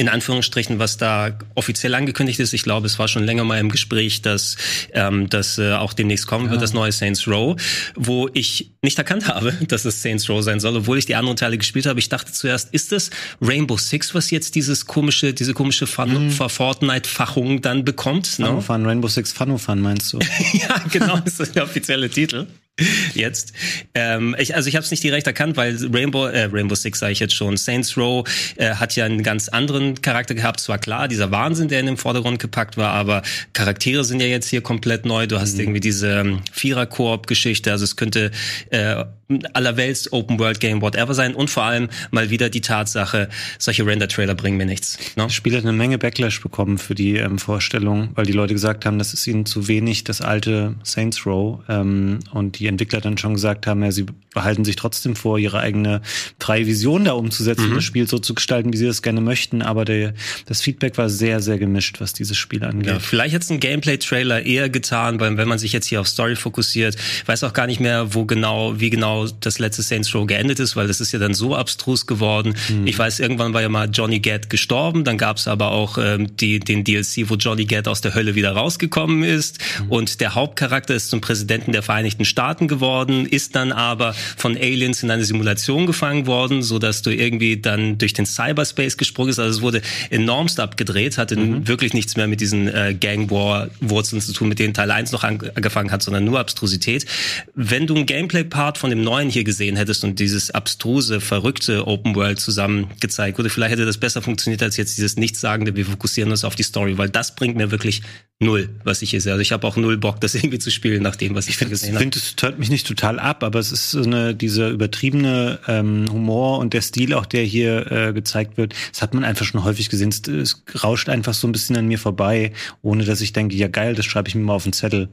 in 0.00 0.08
Anführungsstrichen, 0.08 0.78
was 0.78 0.96
da 0.96 1.38
offiziell 1.54 1.94
angekündigt 1.94 2.40
ist. 2.40 2.54
Ich 2.54 2.62
glaube, 2.62 2.86
es 2.86 2.98
war 2.98 3.06
schon 3.06 3.22
länger 3.22 3.44
mal 3.44 3.58
im 3.58 3.68
Gespräch, 3.68 4.22
dass 4.22 4.56
ähm, 4.94 5.28
das 5.28 5.58
äh, 5.58 5.74
auch 5.74 5.92
demnächst 5.92 6.26
kommen 6.26 6.46
ja. 6.46 6.52
wird, 6.52 6.62
das 6.62 6.72
neue 6.72 6.90
Saints 6.90 7.28
Row, 7.28 7.60
wo 7.96 8.30
ich 8.32 8.70
nicht 8.82 8.96
erkannt 8.96 9.28
habe, 9.28 9.52
dass 9.68 9.84
es 9.84 10.00
Saints 10.00 10.26
Row 10.30 10.42
sein 10.42 10.58
soll, 10.58 10.74
obwohl 10.74 10.96
ich 10.96 11.04
die 11.04 11.16
anderen 11.16 11.36
Teile 11.36 11.58
gespielt 11.58 11.84
habe. 11.84 11.98
Ich 11.98 12.08
dachte 12.08 12.32
zuerst, 12.32 12.72
ist 12.72 12.94
es 12.94 13.10
Rainbow 13.42 13.76
Six, 13.76 14.14
was 14.14 14.30
jetzt 14.30 14.54
dieses 14.54 14.86
komische, 14.86 15.34
diese 15.34 15.52
komische 15.52 15.86
Fun 15.86 16.28
mhm. 16.28 16.30
Fortnite-Fachung 16.30 17.60
dann 17.60 17.84
bekommt? 17.84 18.26
Fun 18.26 18.44
no? 18.46 18.60
Fun, 18.62 18.86
Rainbow 18.86 19.08
Six 19.08 19.32
Fun 19.32 19.58
Fun 19.58 19.80
meinst 19.80 20.14
du? 20.14 20.18
ja, 20.54 20.82
genau, 20.90 21.18
das 21.18 21.40
ist 21.40 21.54
der 21.54 21.64
offizielle 21.64 22.08
Titel 22.08 22.46
jetzt. 23.14 23.52
Ähm, 23.94 24.36
ich, 24.38 24.54
also 24.54 24.68
ich 24.68 24.76
habe 24.76 24.84
es 24.84 24.90
nicht 24.90 25.02
direkt 25.02 25.26
erkannt, 25.26 25.56
weil 25.56 25.76
Rainbow, 25.92 26.26
äh, 26.26 26.44
Rainbow 26.44 26.74
Six 26.74 26.98
sage 26.98 27.12
ich 27.12 27.20
jetzt 27.20 27.34
schon, 27.34 27.56
Saints 27.56 27.96
Row 27.96 28.26
äh, 28.56 28.74
hat 28.74 28.96
ja 28.96 29.04
einen 29.04 29.22
ganz 29.22 29.48
anderen 29.48 30.00
Charakter 30.02 30.34
gehabt. 30.34 30.60
Zwar 30.60 30.78
klar, 30.78 31.08
dieser 31.08 31.30
Wahnsinn, 31.30 31.68
der 31.68 31.80
in 31.80 31.86
den 31.86 31.96
Vordergrund 31.96 32.38
gepackt 32.38 32.76
war, 32.76 32.92
aber 32.92 33.22
Charaktere 33.52 34.04
sind 34.04 34.20
ja 34.20 34.28
jetzt 34.28 34.48
hier 34.48 34.62
komplett 34.62 35.04
neu. 35.04 35.26
Du 35.26 35.40
hast 35.40 35.54
mhm. 35.54 35.60
irgendwie 35.60 35.80
diese 35.80 36.20
ähm, 36.20 36.40
Vierer-Koop-Geschichte. 36.52 37.70
Also 37.72 37.84
es 37.84 37.96
könnte 37.96 38.30
äh, 38.70 39.04
allerwelts 39.52 40.12
Open 40.12 40.38
World 40.38 40.60
Game 40.60 40.82
whatever 40.82 41.14
sein 41.14 41.34
und 41.34 41.50
vor 41.50 41.64
allem 41.64 41.88
mal 42.10 42.30
wieder 42.30 42.50
die 42.50 42.60
Tatsache, 42.60 43.28
solche 43.58 43.86
Render-Trailer 43.86 44.34
bringen 44.34 44.56
mir 44.56 44.66
nichts. 44.66 44.98
Ne? 45.16 45.24
Das 45.24 45.34
Spiel 45.34 45.56
hat 45.56 45.62
eine 45.62 45.72
Menge 45.72 45.98
Backlash 45.98 46.40
bekommen 46.40 46.78
für 46.78 46.94
die 46.94 47.16
ähm, 47.16 47.38
Vorstellung, 47.38 48.10
weil 48.14 48.26
die 48.26 48.32
Leute 48.32 48.54
gesagt 48.54 48.86
haben, 48.86 48.98
das 48.98 49.14
ist 49.14 49.26
ihnen 49.26 49.46
zu 49.46 49.68
wenig, 49.68 50.04
das 50.04 50.20
alte 50.20 50.74
Saints 50.82 51.26
Row 51.26 51.60
ähm, 51.68 52.20
und 52.32 52.58
die 52.58 52.66
Entwickler 52.66 53.00
dann 53.00 53.18
schon 53.18 53.34
gesagt 53.34 53.66
haben, 53.66 53.82
ja, 53.82 53.92
sie 53.92 54.06
behalten 54.34 54.64
sich 54.64 54.76
trotzdem 54.76 55.16
vor, 55.16 55.38
ihre 55.38 55.60
eigene 55.60 56.02
freie 56.38 56.66
Vision 56.66 57.04
da 57.04 57.12
umzusetzen, 57.12 57.70
mhm. 57.70 57.74
das 57.74 57.84
Spiel 57.84 58.08
so 58.08 58.18
zu 58.18 58.34
gestalten, 58.34 58.72
wie 58.72 58.76
sie 58.76 58.86
das 58.86 59.02
gerne 59.02 59.20
möchten, 59.20 59.62
aber 59.62 59.84
der, 59.84 60.14
das 60.46 60.60
Feedback 60.60 60.98
war 60.98 61.08
sehr, 61.08 61.40
sehr 61.40 61.58
gemischt, 61.58 62.00
was 62.00 62.12
dieses 62.12 62.36
Spiel 62.36 62.64
angeht. 62.64 62.88
Ja, 62.88 62.98
vielleicht 62.98 63.32
jetzt 63.32 63.50
ein 63.50 63.60
Gameplay-Trailer 63.60 64.44
eher 64.44 64.68
getan, 64.68 65.20
weil 65.20 65.36
wenn 65.36 65.48
man 65.48 65.58
sich 65.58 65.72
jetzt 65.72 65.86
hier 65.86 66.00
auf 66.00 66.08
Story 66.08 66.36
fokussiert, 66.36 66.96
weiß 67.26 67.44
auch 67.44 67.52
gar 67.52 67.66
nicht 67.66 67.80
mehr, 67.80 68.14
wo 68.14 68.24
genau, 68.24 68.78
wie 68.78 68.90
genau 68.90 69.19
das 69.26 69.58
letzte 69.58 69.82
Saints 69.82 70.14
Row 70.14 70.26
geendet 70.26 70.60
ist, 70.60 70.76
weil 70.76 70.86
das 70.86 71.00
ist 71.00 71.12
ja 71.12 71.18
dann 71.18 71.34
so 71.34 71.54
abstrus 71.54 72.06
geworden. 72.06 72.54
Mhm. 72.68 72.86
Ich 72.86 72.98
weiß, 72.98 73.20
irgendwann 73.20 73.54
war 73.54 73.62
ja 73.62 73.68
mal 73.68 73.88
Johnny 73.90 74.20
Gat 74.20 74.50
gestorben, 74.50 75.04
dann 75.04 75.18
gab 75.18 75.36
es 75.36 75.48
aber 75.48 75.72
auch 75.72 75.98
ähm, 75.98 76.36
die, 76.36 76.60
den 76.60 76.84
DLC, 76.84 77.28
wo 77.28 77.34
Johnny 77.34 77.64
Gat 77.64 77.88
aus 77.88 78.00
der 78.00 78.14
Hölle 78.14 78.34
wieder 78.34 78.52
rausgekommen 78.52 79.22
ist 79.22 79.58
mhm. 79.80 79.90
und 79.90 80.20
der 80.20 80.34
Hauptcharakter 80.34 80.94
ist 80.94 81.10
zum 81.10 81.20
Präsidenten 81.20 81.72
der 81.72 81.82
Vereinigten 81.82 82.24
Staaten 82.24 82.68
geworden, 82.68 83.26
ist 83.26 83.56
dann 83.56 83.72
aber 83.72 84.14
von 84.36 84.56
Aliens 84.56 85.02
in 85.02 85.10
eine 85.10 85.24
Simulation 85.24 85.86
gefangen 85.86 86.26
worden, 86.26 86.62
so 86.62 86.78
dass 86.78 87.02
du 87.02 87.10
irgendwie 87.10 87.58
dann 87.58 87.98
durch 87.98 88.12
den 88.12 88.26
Cyberspace 88.26 88.96
gesprungen 88.96 89.30
ist. 89.30 89.38
Also 89.38 89.58
es 89.58 89.62
wurde 89.62 89.82
enormst 90.10 90.60
abgedreht, 90.60 91.18
hatte 91.18 91.36
mhm. 91.36 91.68
wirklich 91.68 91.94
nichts 91.94 92.16
mehr 92.16 92.26
mit 92.26 92.40
diesen 92.40 92.68
äh, 92.68 92.94
Gang 92.98 93.30
War 93.30 93.68
Wurzeln 93.80 94.20
zu 94.20 94.32
tun, 94.32 94.48
mit 94.48 94.58
denen 94.58 94.74
Teil 94.74 94.90
1 94.90 95.12
noch 95.12 95.24
angefangen 95.24 95.90
hat, 95.90 96.02
sondern 96.02 96.24
nur 96.24 96.38
Abstrusität. 96.38 97.06
Wenn 97.54 97.86
du 97.86 97.94
ein 97.94 98.06
Gameplay-Part 98.06 98.78
von 98.78 98.90
dem 98.90 99.02
neuen 99.10 99.28
hier 99.28 99.42
gesehen 99.42 99.76
hättest 99.76 100.04
und 100.04 100.20
dieses 100.20 100.52
abstruse, 100.52 101.20
verrückte 101.20 101.88
Open 101.88 102.14
World 102.14 102.38
zusammen 102.38 102.86
gezeigt 103.00 103.38
wurde, 103.38 103.50
vielleicht 103.50 103.72
hätte 103.72 103.84
das 103.84 103.98
besser 103.98 104.22
funktioniert 104.22 104.62
als 104.62 104.76
jetzt 104.76 104.96
dieses 104.96 105.16
Nichtssagende, 105.16 105.74
wir 105.74 105.84
fokussieren 105.84 106.30
uns 106.30 106.44
auf 106.44 106.54
die 106.54 106.62
Story, 106.62 106.96
weil 106.96 107.08
das 107.08 107.34
bringt 107.34 107.56
mir 107.56 107.72
wirklich 107.72 108.02
null, 108.38 108.68
was 108.84 109.02
ich 109.02 109.10
hier 109.10 109.20
sehe. 109.20 109.32
Also 109.32 109.42
ich 109.42 109.50
habe 109.50 109.66
auch 109.66 109.76
null 109.76 109.96
Bock, 109.98 110.20
das 110.20 110.34
irgendwie 110.36 110.60
zu 110.60 110.70
spielen, 110.70 111.02
nach 111.02 111.16
dem, 111.16 111.34
was 111.34 111.46
ich, 111.46 111.50
ich 111.50 111.56
find, 111.56 111.70
gesehen 111.70 111.96
habe. 111.96 112.04
Ich 112.04 112.12
finde, 112.14 112.18
es 112.18 112.40
hört 112.40 112.60
mich 112.60 112.70
nicht 112.70 112.86
total 112.86 113.18
ab, 113.18 113.42
aber 113.42 113.58
es 113.58 113.72
ist 113.72 113.90
so 113.90 114.02
eine, 114.02 114.32
dieser 114.32 114.70
übertriebene 114.70 115.58
ähm, 115.66 116.06
Humor 116.12 116.58
und 116.58 116.72
der 116.72 116.82
Stil 116.82 117.12
auch, 117.14 117.26
der 117.26 117.42
hier 117.42 117.90
äh, 117.90 118.12
gezeigt 118.12 118.58
wird, 118.58 118.74
das 118.92 119.02
hat 119.02 119.12
man 119.12 119.24
einfach 119.24 119.44
schon 119.44 119.64
häufig 119.64 119.88
gesehen. 119.88 120.10
Es, 120.10 120.22
es 120.28 120.62
rauscht 120.84 121.08
einfach 121.08 121.34
so 121.34 121.48
ein 121.48 121.52
bisschen 121.52 121.76
an 121.76 121.88
mir 121.88 121.98
vorbei, 121.98 122.52
ohne 122.80 123.04
dass 123.04 123.20
ich 123.20 123.32
denke, 123.32 123.56
ja 123.56 123.66
geil, 123.66 123.96
das 123.96 124.06
schreibe 124.06 124.28
ich 124.28 124.36
mir 124.36 124.42
mal 124.42 124.54
auf 124.54 124.62
den 124.62 124.72
Zettel. 124.72 125.08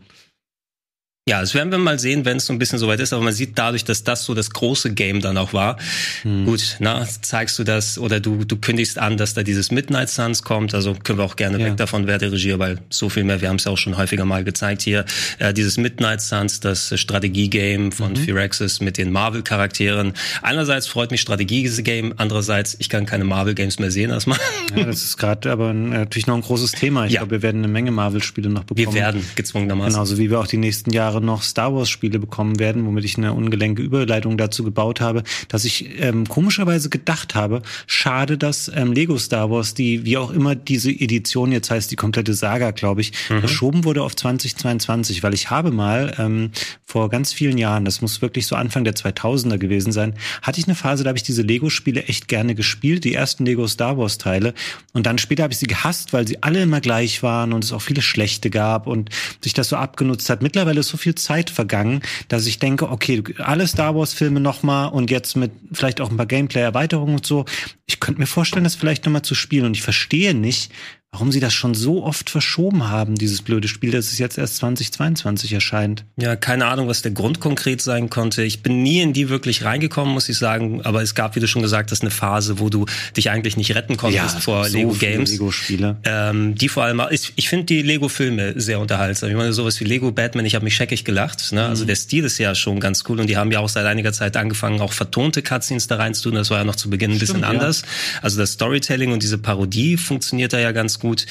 Ja, 1.27 1.41
das 1.41 1.53
werden 1.53 1.71
wir 1.71 1.77
mal 1.77 1.99
sehen, 1.99 2.23
wenn 2.23 2.37
es 2.37 2.45
so 2.45 2.53
ein 2.53 2.59
bisschen 2.59 2.79
soweit 2.79 3.01
ist. 3.01 3.11
Aber 3.11 3.21
man 3.21 3.33
sieht 3.33 3.57
dadurch, 3.57 3.83
dass 3.83 4.05
das 4.05 4.23
so 4.23 4.33
das 4.33 4.49
große 4.49 4.93
Game 4.93 5.19
dann 5.19 5.37
auch 5.37 5.51
war. 5.51 5.77
Hm. 6.21 6.45
Gut, 6.45 6.77
na, 6.79 7.05
zeigst 7.21 7.59
du 7.59 7.65
das 7.65 7.99
oder 7.99 8.21
du, 8.21 8.45
du 8.45 8.55
kündigst 8.55 8.97
an, 8.97 9.17
dass 9.17 9.33
da 9.33 9.43
dieses 9.43 9.69
Midnight 9.69 10.09
Suns 10.09 10.43
kommt. 10.43 10.73
Also 10.73 10.95
können 10.95 11.19
wir 11.19 11.25
auch 11.25 11.35
gerne 11.35 11.59
ja. 11.59 11.65
weg 11.65 11.77
davon, 11.77 12.07
wer 12.07 12.17
der 12.17 12.31
Regie, 12.31 12.57
weil 12.59 12.79
so 12.89 13.09
viel 13.09 13.25
mehr, 13.25 13.41
wir 13.41 13.49
haben 13.49 13.57
es 13.57 13.65
ja 13.65 13.71
auch 13.73 13.77
schon 13.77 13.97
häufiger 13.97 14.23
mal 14.23 14.45
gezeigt 14.45 14.83
hier. 14.83 15.03
Äh, 15.39 15.53
dieses 15.53 15.77
Midnight 15.77 16.21
Suns, 16.21 16.61
das 16.61 16.97
Strategie-Game 16.97 17.91
von 17.91 18.11
mhm. 18.11 18.15
Firaxis 18.15 18.79
mit 18.79 18.97
den 18.97 19.11
Marvel-Charakteren. 19.11 20.13
Einerseits 20.41 20.87
freut 20.87 21.11
mich 21.11 21.19
Strategie-Game, 21.19 22.13
andererseits, 22.15 22.77
ich 22.79 22.87
kann 22.87 23.05
keine 23.05 23.25
Marvel-Games 23.25 23.79
mehr 23.79 23.91
sehen 23.91 24.11
erstmal. 24.11 24.39
Ja, 24.75 24.85
das 24.85 25.03
ist 25.03 25.17
gerade 25.17 25.51
aber 25.51 25.73
natürlich 25.73 26.27
noch 26.27 26.35
ein 26.35 26.41
großes 26.41 26.71
Thema. 26.71 27.05
Ich 27.05 27.13
ja. 27.13 27.19
glaube, 27.19 27.31
wir 27.31 27.41
werden 27.41 27.59
eine 27.59 27.67
Menge 27.67 27.91
Marvel-Spiele 27.91 28.49
noch 28.49 28.63
bekommen. 28.63 28.93
Wir 28.93 28.93
werden 28.93 29.25
gezwungenermaßen. 29.35 29.91
Genauso 29.91 30.17
wie 30.17 30.29
wir 30.29 30.39
auch 30.39 30.47
die 30.47 30.57
nächsten 30.57 30.91
Jahre 30.91 31.16
Jahre 31.17 31.25
noch 31.25 31.43
Star 31.43 31.73
Wars 31.73 31.89
Spiele 31.89 32.19
bekommen 32.19 32.59
werden, 32.59 32.85
womit 32.85 33.05
ich 33.05 33.17
eine 33.17 33.33
ungelenke 33.33 33.81
Überleitung 33.81 34.37
dazu 34.37 34.63
gebaut 34.63 35.01
habe, 35.01 35.23
dass 35.47 35.65
ich 35.65 35.99
ähm, 35.99 36.27
komischerweise 36.27 36.89
gedacht 36.89 37.35
habe, 37.35 37.61
schade, 37.87 38.37
dass 38.37 38.71
ähm, 38.73 38.93
Lego 38.93 39.17
Star 39.17 39.49
Wars, 39.49 39.73
die 39.73 40.05
wie 40.05 40.17
auch 40.17 40.31
immer 40.31 40.55
diese 40.55 40.91
Edition 40.91 41.51
jetzt 41.51 41.71
heißt, 41.71 41.91
die 41.91 41.95
komplette 41.95 42.33
Saga, 42.33 42.71
glaube 42.71 43.01
ich, 43.01 43.11
mhm. 43.29 43.39
verschoben 43.39 43.83
wurde 43.83 44.03
auf 44.03 44.15
2022, 44.15 45.23
weil 45.23 45.33
ich 45.33 45.49
habe 45.49 45.71
mal 45.71 46.13
ähm, 46.17 46.51
vor 46.85 47.09
ganz 47.09 47.33
vielen 47.33 47.57
Jahren, 47.57 47.85
das 47.85 48.01
muss 48.01 48.21
wirklich 48.21 48.47
so 48.47 48.55
Anfang 48.55 48.83
der 48.83 48.95
2000er 48.95 49.57
gewesen 49.57 49.91
sein, 49.91 50.13
hatte 50.41 50.59
ich 50.59 50.67
eine 50.67 50.75
Phase, 50.75 51.03
da 51.03 51.09
habe 51.09 51.17
ich 51.17 51.23
diese 51.23 51.41
Lego 51.41 51.69
Spiele 51.69 52.03
echt 52.03 52.27
gerne 52.27 52.55
gespielt, 52.55 53.03
die 53.03 53.13
ersten 53.13 53.45
Lego 53.45 53.67
Star 53.67 53.97
Wars 53.97 54.17
Teile 54.17 54.53
und 54.93 55.05
dann 55.05 55.17
später 55.17 55.43
habe 55.43 55.53
ich 55.53 55.59
sie 55.59 55.67
gehasst, 55.67 56.13
weil 56.13 56.27
sie 56.27 56.43
alle 56.43 56.61
immer 56.61 56.81
gleich 56.81 57.23
waren 57.23 57.53
und 57.53 57.63
es 57.63 57.71
auch 57.71 57.81
viele 57.81 58.01
schlechte 58.01 58.49
gab 58.49 58.87
und 58.87 59.09
sich 59.41 59.53
das 59.53 59.69
so 59.69 59.75
abgenutzt 59.75 60.29
hat. 60.29 60.41
Mittlerweile 60.41 60.79
ist 60.79 60.89
so 60.89 60.97
viel 60.97 61.06
viel 61.07 61.15
Zeit 61.15 61.49
vergangen, 61.49 62.01
dass 62.27 62.47
ich 62.47 62.59
denke, 62.59 62.89
okay, 62.91 63.23
alle 63.37 63.65
Star 63.65 63.95
Wars 63.95 64.13
Filme 64.13 64.41
nochmal 64.41 64.89
und 64.89 65.09
jetzt 65.09 65.37
mit 65.37 65.51
vielleicht 65.71 66.01
auch 66.01 66.11
ein 66.11 66.17
paar 66.17 66.25
Gameplay 66.25 66.59
Erweiterungen 66.59 67.15
und 67.15 67.25
so. 67.25 67.45
Ich 67.85 68.01
könnte 68.01 68.19
mir 68.19 68.27
vorstellen, 68.27 68.65
das 68.65 68.75
vielleicht 68.75 69.05
nochmal 69.05 69.21
zu 69.21 69.33
spielen 69.33 69.65
und 69.65 69.77
ich 69.77 69.83
verstehe 69.83 70.33
nicht, 70.33 70.69
warum 71.11 71.31
sie 71.31 71.39
das 71.39 71.53
schon 71.53 71.73
so 71.73 72.03
oft 72.03 72.29
verschoben 72.29 72.89
haben, 72.89 73.15
dieses 73.15 73.41
blöde 73.41 73.67
Spiel, 73.67 73.91
dass 73.91 74.11
es 74.11 74.19
jetzt 74.19 74.37
erst 74.37 74.57
2022 74.57 75.53
erscheint. 75.53 76.05
Ja, 76.17 76.35
keine 76.35 76.67
Ahnung, 76.67 76.87
was 76.87 77.01
der 77.01 77.11
Grund 77.11 77.39
konkret 77.39 77.81
sein 77.81 78.09
konnte. 78.09 78.43
Ich 78.43 78.61
bin 78.61 78.83
nie 78.83 79.01
in 79.01 79.13
die 79.13 79.29
wirklich 79.29 79.63
reingekommen, 79.63 80.13
muss 80.13 80.27
ich 80.29 80.37
sagen. 80.37 80.81
Aber 80.83 81.01
es 81.01 81.15
gab, 81.15 81.35
wie 81.35 81.39
du 81.39 81.47
schon 81.47 81.61
gesagt 81.61 81.91
hast, 81.91 82.01
eine 82.01 82.11
Phase, 82.11 82.59
wo 82.59 82.69
du 82.69 82.85
dich 83.15 83.29
eigentlich 83.29 83.55
nicht 83.57 83.73
retten 83.73 83.95
konntest 83.95 84.35
ja, 84.35 84.41
vor 84.41 84.65
so 84.65 84.77
Lego 84.77 84.93
Games. 84.93 85.31
Lego-Spiele. 85.31 85.97
Ähm, 86.03 86.55
die 86.55 86.67
vor 86.67 86.83
allem, 86.83 87.01
ich, 87.09 87.33
ich 87.35 87.47
finde 87.47 87.65
die 87.65 87.81
Lego-Filme 87.81 88.59
sehr 88.59 88.79
unterhaltsam. 88.79 89.29
Ich 89.29 89.35
meine, 89.35 89.53
sowas 89.53 89.79
wie 89.79 89.85
Lego 89.85 90.11
Batman, 90.11 90.45
ich 90.45 90.55
habe 90.55 90.65
mich 90.65 90.75
scheckig 90.75 91.05
gelacht. 91.05 91.51
Ne? 91.53 91.61
Also 91.61 91.67
mhm. 91.67 91.77
Also 91.77 91.85
der 91.85 91.95
Stil 91.95 92.23
ist 92.23 92.39
ja 92.39 92.55
schon 92.55 92.79
ganz 92.79 93.03
cool. 93.07 93.19
Und 93.19 93.27
die 93.27 93.37
haben 93.37 93.51
ja 93.51 93.59
auch 93.59 93.69
seit 93.69 93.85
einiger 93.85 94.11
Zeit 94.11 94.35
angefangen, 94.35 94.81
auch 94.81 94.93
vertonte 94.93 95.43
Cutscenes 95.43 95.85
da 95.85 95.97
reinzutun. 95.97 96.33
Das 96.33 96.49
war 96.49 96.57
ja 96.57 96.63
noch 96.63 96.75
zu 96.75 96.89
Beginn 96.89 97.11
ein 97.11 97.19
bisschen 97.19 97.37
Stimmt, 97.37 97.45
anders. 97.45 97.83
Ja. 97.83 98.19
Also 98.23 98.39
das 98.39 98.53
Storytelling 98.53 99.11
und 99.11 99.21
diese 99.21 99.37
Parodie 99.37 99.95
funktioniert 99.95 100.53
da 100.53 100.59
ja 100.59 100.71
ganz 100.71 100.96
gut. 100.99 101.25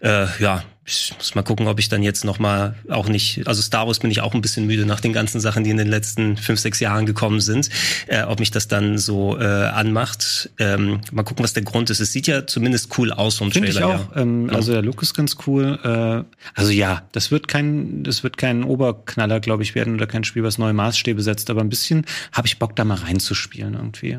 Äh, 0.00 0.26
ja, 0.40 0.62
ich 0.88 1.12
muss 1.18 1.34
mal 1.34 1.42
gucken, 1.42 1.66
ob 1.66 1.80
ich 1.80 1.88
dann 1.88 2.04
jetzt 2.04 2.24
noch 2.24 2.38
mal 2.38 2.76
auch 2.88 3.08
nicht, 3.08 3.46
also 3.48 3.60
Star 3.60 3.88
Wars 3.88 3.98
bin 3.98 4.10
ich 4.12 4.20
auch 4.20 4.34
ein 4.34 4.40
bisschen 4.40 4.66
müde 4.66 4.86
nach 4.86 5.00
den 5.00 5.12
ganzen 5.12 5.40
Sachen, 5.40 5.64
die 5.64 5.70
in 5.70 5.76
den 5.76 5.88
letzten 5.88 6.36
fünf, 6.36 6.60
sechs 6.60 6.78
Jahren 6.78 7.06
gekommen 7.06 7.40
sind, 7.40 7.70
äh, 8.06 8.22
ob 8.22 8.38
mich 8.38 8.52
das 8.52 8.68
dann 8.68 8.96
so 8.96 9.36
äh, 9.36 9.44
anmacht. 9.44 10.50
Ähm, 10.58 11.00
mal 11.10 11.24
gucken, 11.24 11.42
was 11.42 11.54
der 11.54 11.64
Grund 11.64 11.90
ist. 11.90 11.98
Es 11.98 12.12
sieht 12.12 12.28
ja 12.28 12.46
zumindest 12.46 12.96
cool 12.98 13.12
aus 13.12 13.36
vom 13.36 13.50
Find 13.50 13.66
Trailer. 13.66 13.80
Ich 13.80 13.84
auch. 13.84 14.14
Ja. 14.14 14.22
Ähm, 14.22 14.48
also 14.52 14.72
der 14.72 14.82
Look 14.82 15.02
ist 15.02 15.14
ganz 15.14 15.36
cool. 15.48 15.78
Äh, 15.82 16.36
also 16.54 16.70
ja, 16.70 17.02
das 17.10 17.32
wird 17.32 17.48
kein, 17.48 18.04
das 18.04 18.22
wird 18.22 18.36
kein 18.36 18.62
Oberknaller, 18.62 19.40
glaube 19.40 19.64
ich, 19.64 19.74
werden 19.74 19.94
oder 19.94 20.06
kein 20.06 20.22
Spiel, 20.22 20.44
was 20.44 20.56
neue 20.56 20.72
Maßstäbe 20.72 21.20
setzt. 21.20 21.50
Aber 21.50 21.62
ein 21.62 21.68
bisschen 21.68 22.06
habe 22.30 22.46
ich 22.46 22.60
Bock, 22.60 22.76
da 22.76 22.84
mal 22.84 22.94
reinzuspielen 22.94 23.74
irgendwie. 23.74 24.18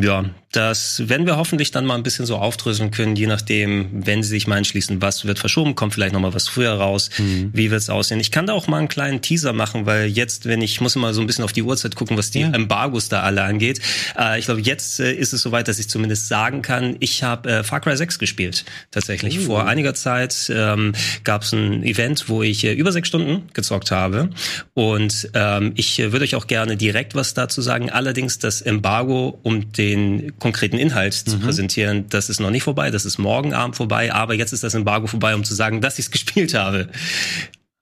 Ja, 0.00 0.24
das 0.52 1.06
werden 1.08 1.26
wir 1.26 1.36
hoffentlich 1.36 1.70
dann 1.70 1.84
mal 1.84 1.96
ein 1.96 2.02
bisschen 2.02 2.24
so 2.24 2.36
aufdröseln 2.36 2.90
können, 2.90 3.14
je 3.14 3.26
nachdem, 3.26 4.06
wenn 4.06 4.22
sie 4.22 4.30
sich 4.30 4.46
mal 4.46 4.56
entschließen, 4.56 5.02
was 5.02 5.26
wird 5.26 5.38
verschoben, 5.38 5.74
kommt 5.74 5.92
vielleicht 5.92 6.14
noch 6.14 6.20
mal 6.20 6.32
was 6.32 6.48
früher 6.48 6.72
raus, 6.72 7.10
mhm. 7.18 7.50
wie 7.52 7.70
wird's 7.70 7.90
aussehen. 7.90 8.18
Ich 8.18 8.30
kann 8.30 8.46
da 8.46 8.54
auch 8.54 8.68
mal 8.68 8.78
einen 8.78 8.88
kleinen 8.88 9.20
Teaser 9.20 9.52
machen, 9.52 9.84
weil 9.84 10.06
jetzt, 10.06 10.46
wenn 10.46 10.62
ich, 10.62 10.80
muss 10.80 10.96
immer 10.96 11.12
so 11.12 11.20
ein 11.20 11.26
bisschen 11.26 11.44
auf 11.44 11.52
die 11.52 11.62
Uhrzeit 11.62 11.94
gucken, 11.94 12.16
was 12.16 12.30
die 12.30 12.40
ja. 12.40 12.50
Embargos 12.50 13.10
da 13.10 13.20
alle 13.20 13.42
angeht. 13.42 13.80
Äh, 14.18 14.38
ich 14.38 14.46
glaube, 14.46 14.62
jetzt 14.62 14.98
äh, 14.98 15.12
ist 15.12 15.34
es 15.34 15.42
soweit, 15.42 15.68
dass 15.68 15.78
ich 15.78 15.90
zumindest 15.90 16.26
sagen 16.26 16.62
kann, 16.62 16.96
ich 17.00 17.22
habe 17.22 17.50
äh, 17.50 17.62
Far 17.62 17.80
Cry 17.80 17.94
6 17.94 18.18
gespielt. 18.18 18.64
Tatsächlich. 18.90 19.40
Uh. 19.40 19.42
Vor 19.42 19.66
einiger 19.66 19.92
Zeit 19.92 20.50
ähm, 20.54 20.92
gab 21.22 21.42
es 21.42 21.52
ein 21.52 21.82
Event, 21.82 22.30
wo 22.30 22.42
ich 22.42 22.64
äh, 22.64 22.72
über 22.72 22.92
sechs 22.92 23.08
Stunden 23.08 23.48
gezockt 23.52 23.90
habe. 23.90 24.30
Und 24.72 25.28
ähm, 25.34 25.72
ich 25.76 25.98
äh, 25.98 26.12
würde 26.12 26.24
euch 26.24 26.34
auch 26.34 26.46
gerne 26.46 26.78
direkt 26.78 27.14
was 27.14 27.34
dazu 27.34 27.60
sagen. 27.60 27.90
Allerdings 27.90 28.38
das 28.38 28.62
Embargo 28.62 29.38
um 29.42 29.70
den 29.72 29.81
den 29.82 30.38
konkreten 30.38 30.78
Inhalt 30.78 31.14
zu 31.14 31.36
mhm. 31.36 31.40
präsentieren. 31.40 32.06
Das 32.08 32.28
ist 32.28 32.40
noch 32.40 32.50
nicht 32.50 32.62
vorbei, 32.62 32.90
das 32.90 33.04
ist 33.04 33.18
morgen 33.18 33.52
Abend 33.52 33.76
vorbei, 33.76 34.12
aber 34.12 34.34
jetzt 34.34 34.52
ist 34.52 34.62
das 34.62 34.74
Embargo 34.74 35.06
vorbei, 35.06 35.34
um 35.34 35.44
zu 35.44 35.54
sagen, 35.54 35.80
dass 35.80 35.98
ich 35.98 36.06
es 36.06 36.10
gespielt 36.12 36.54
habe. 36.54 36.88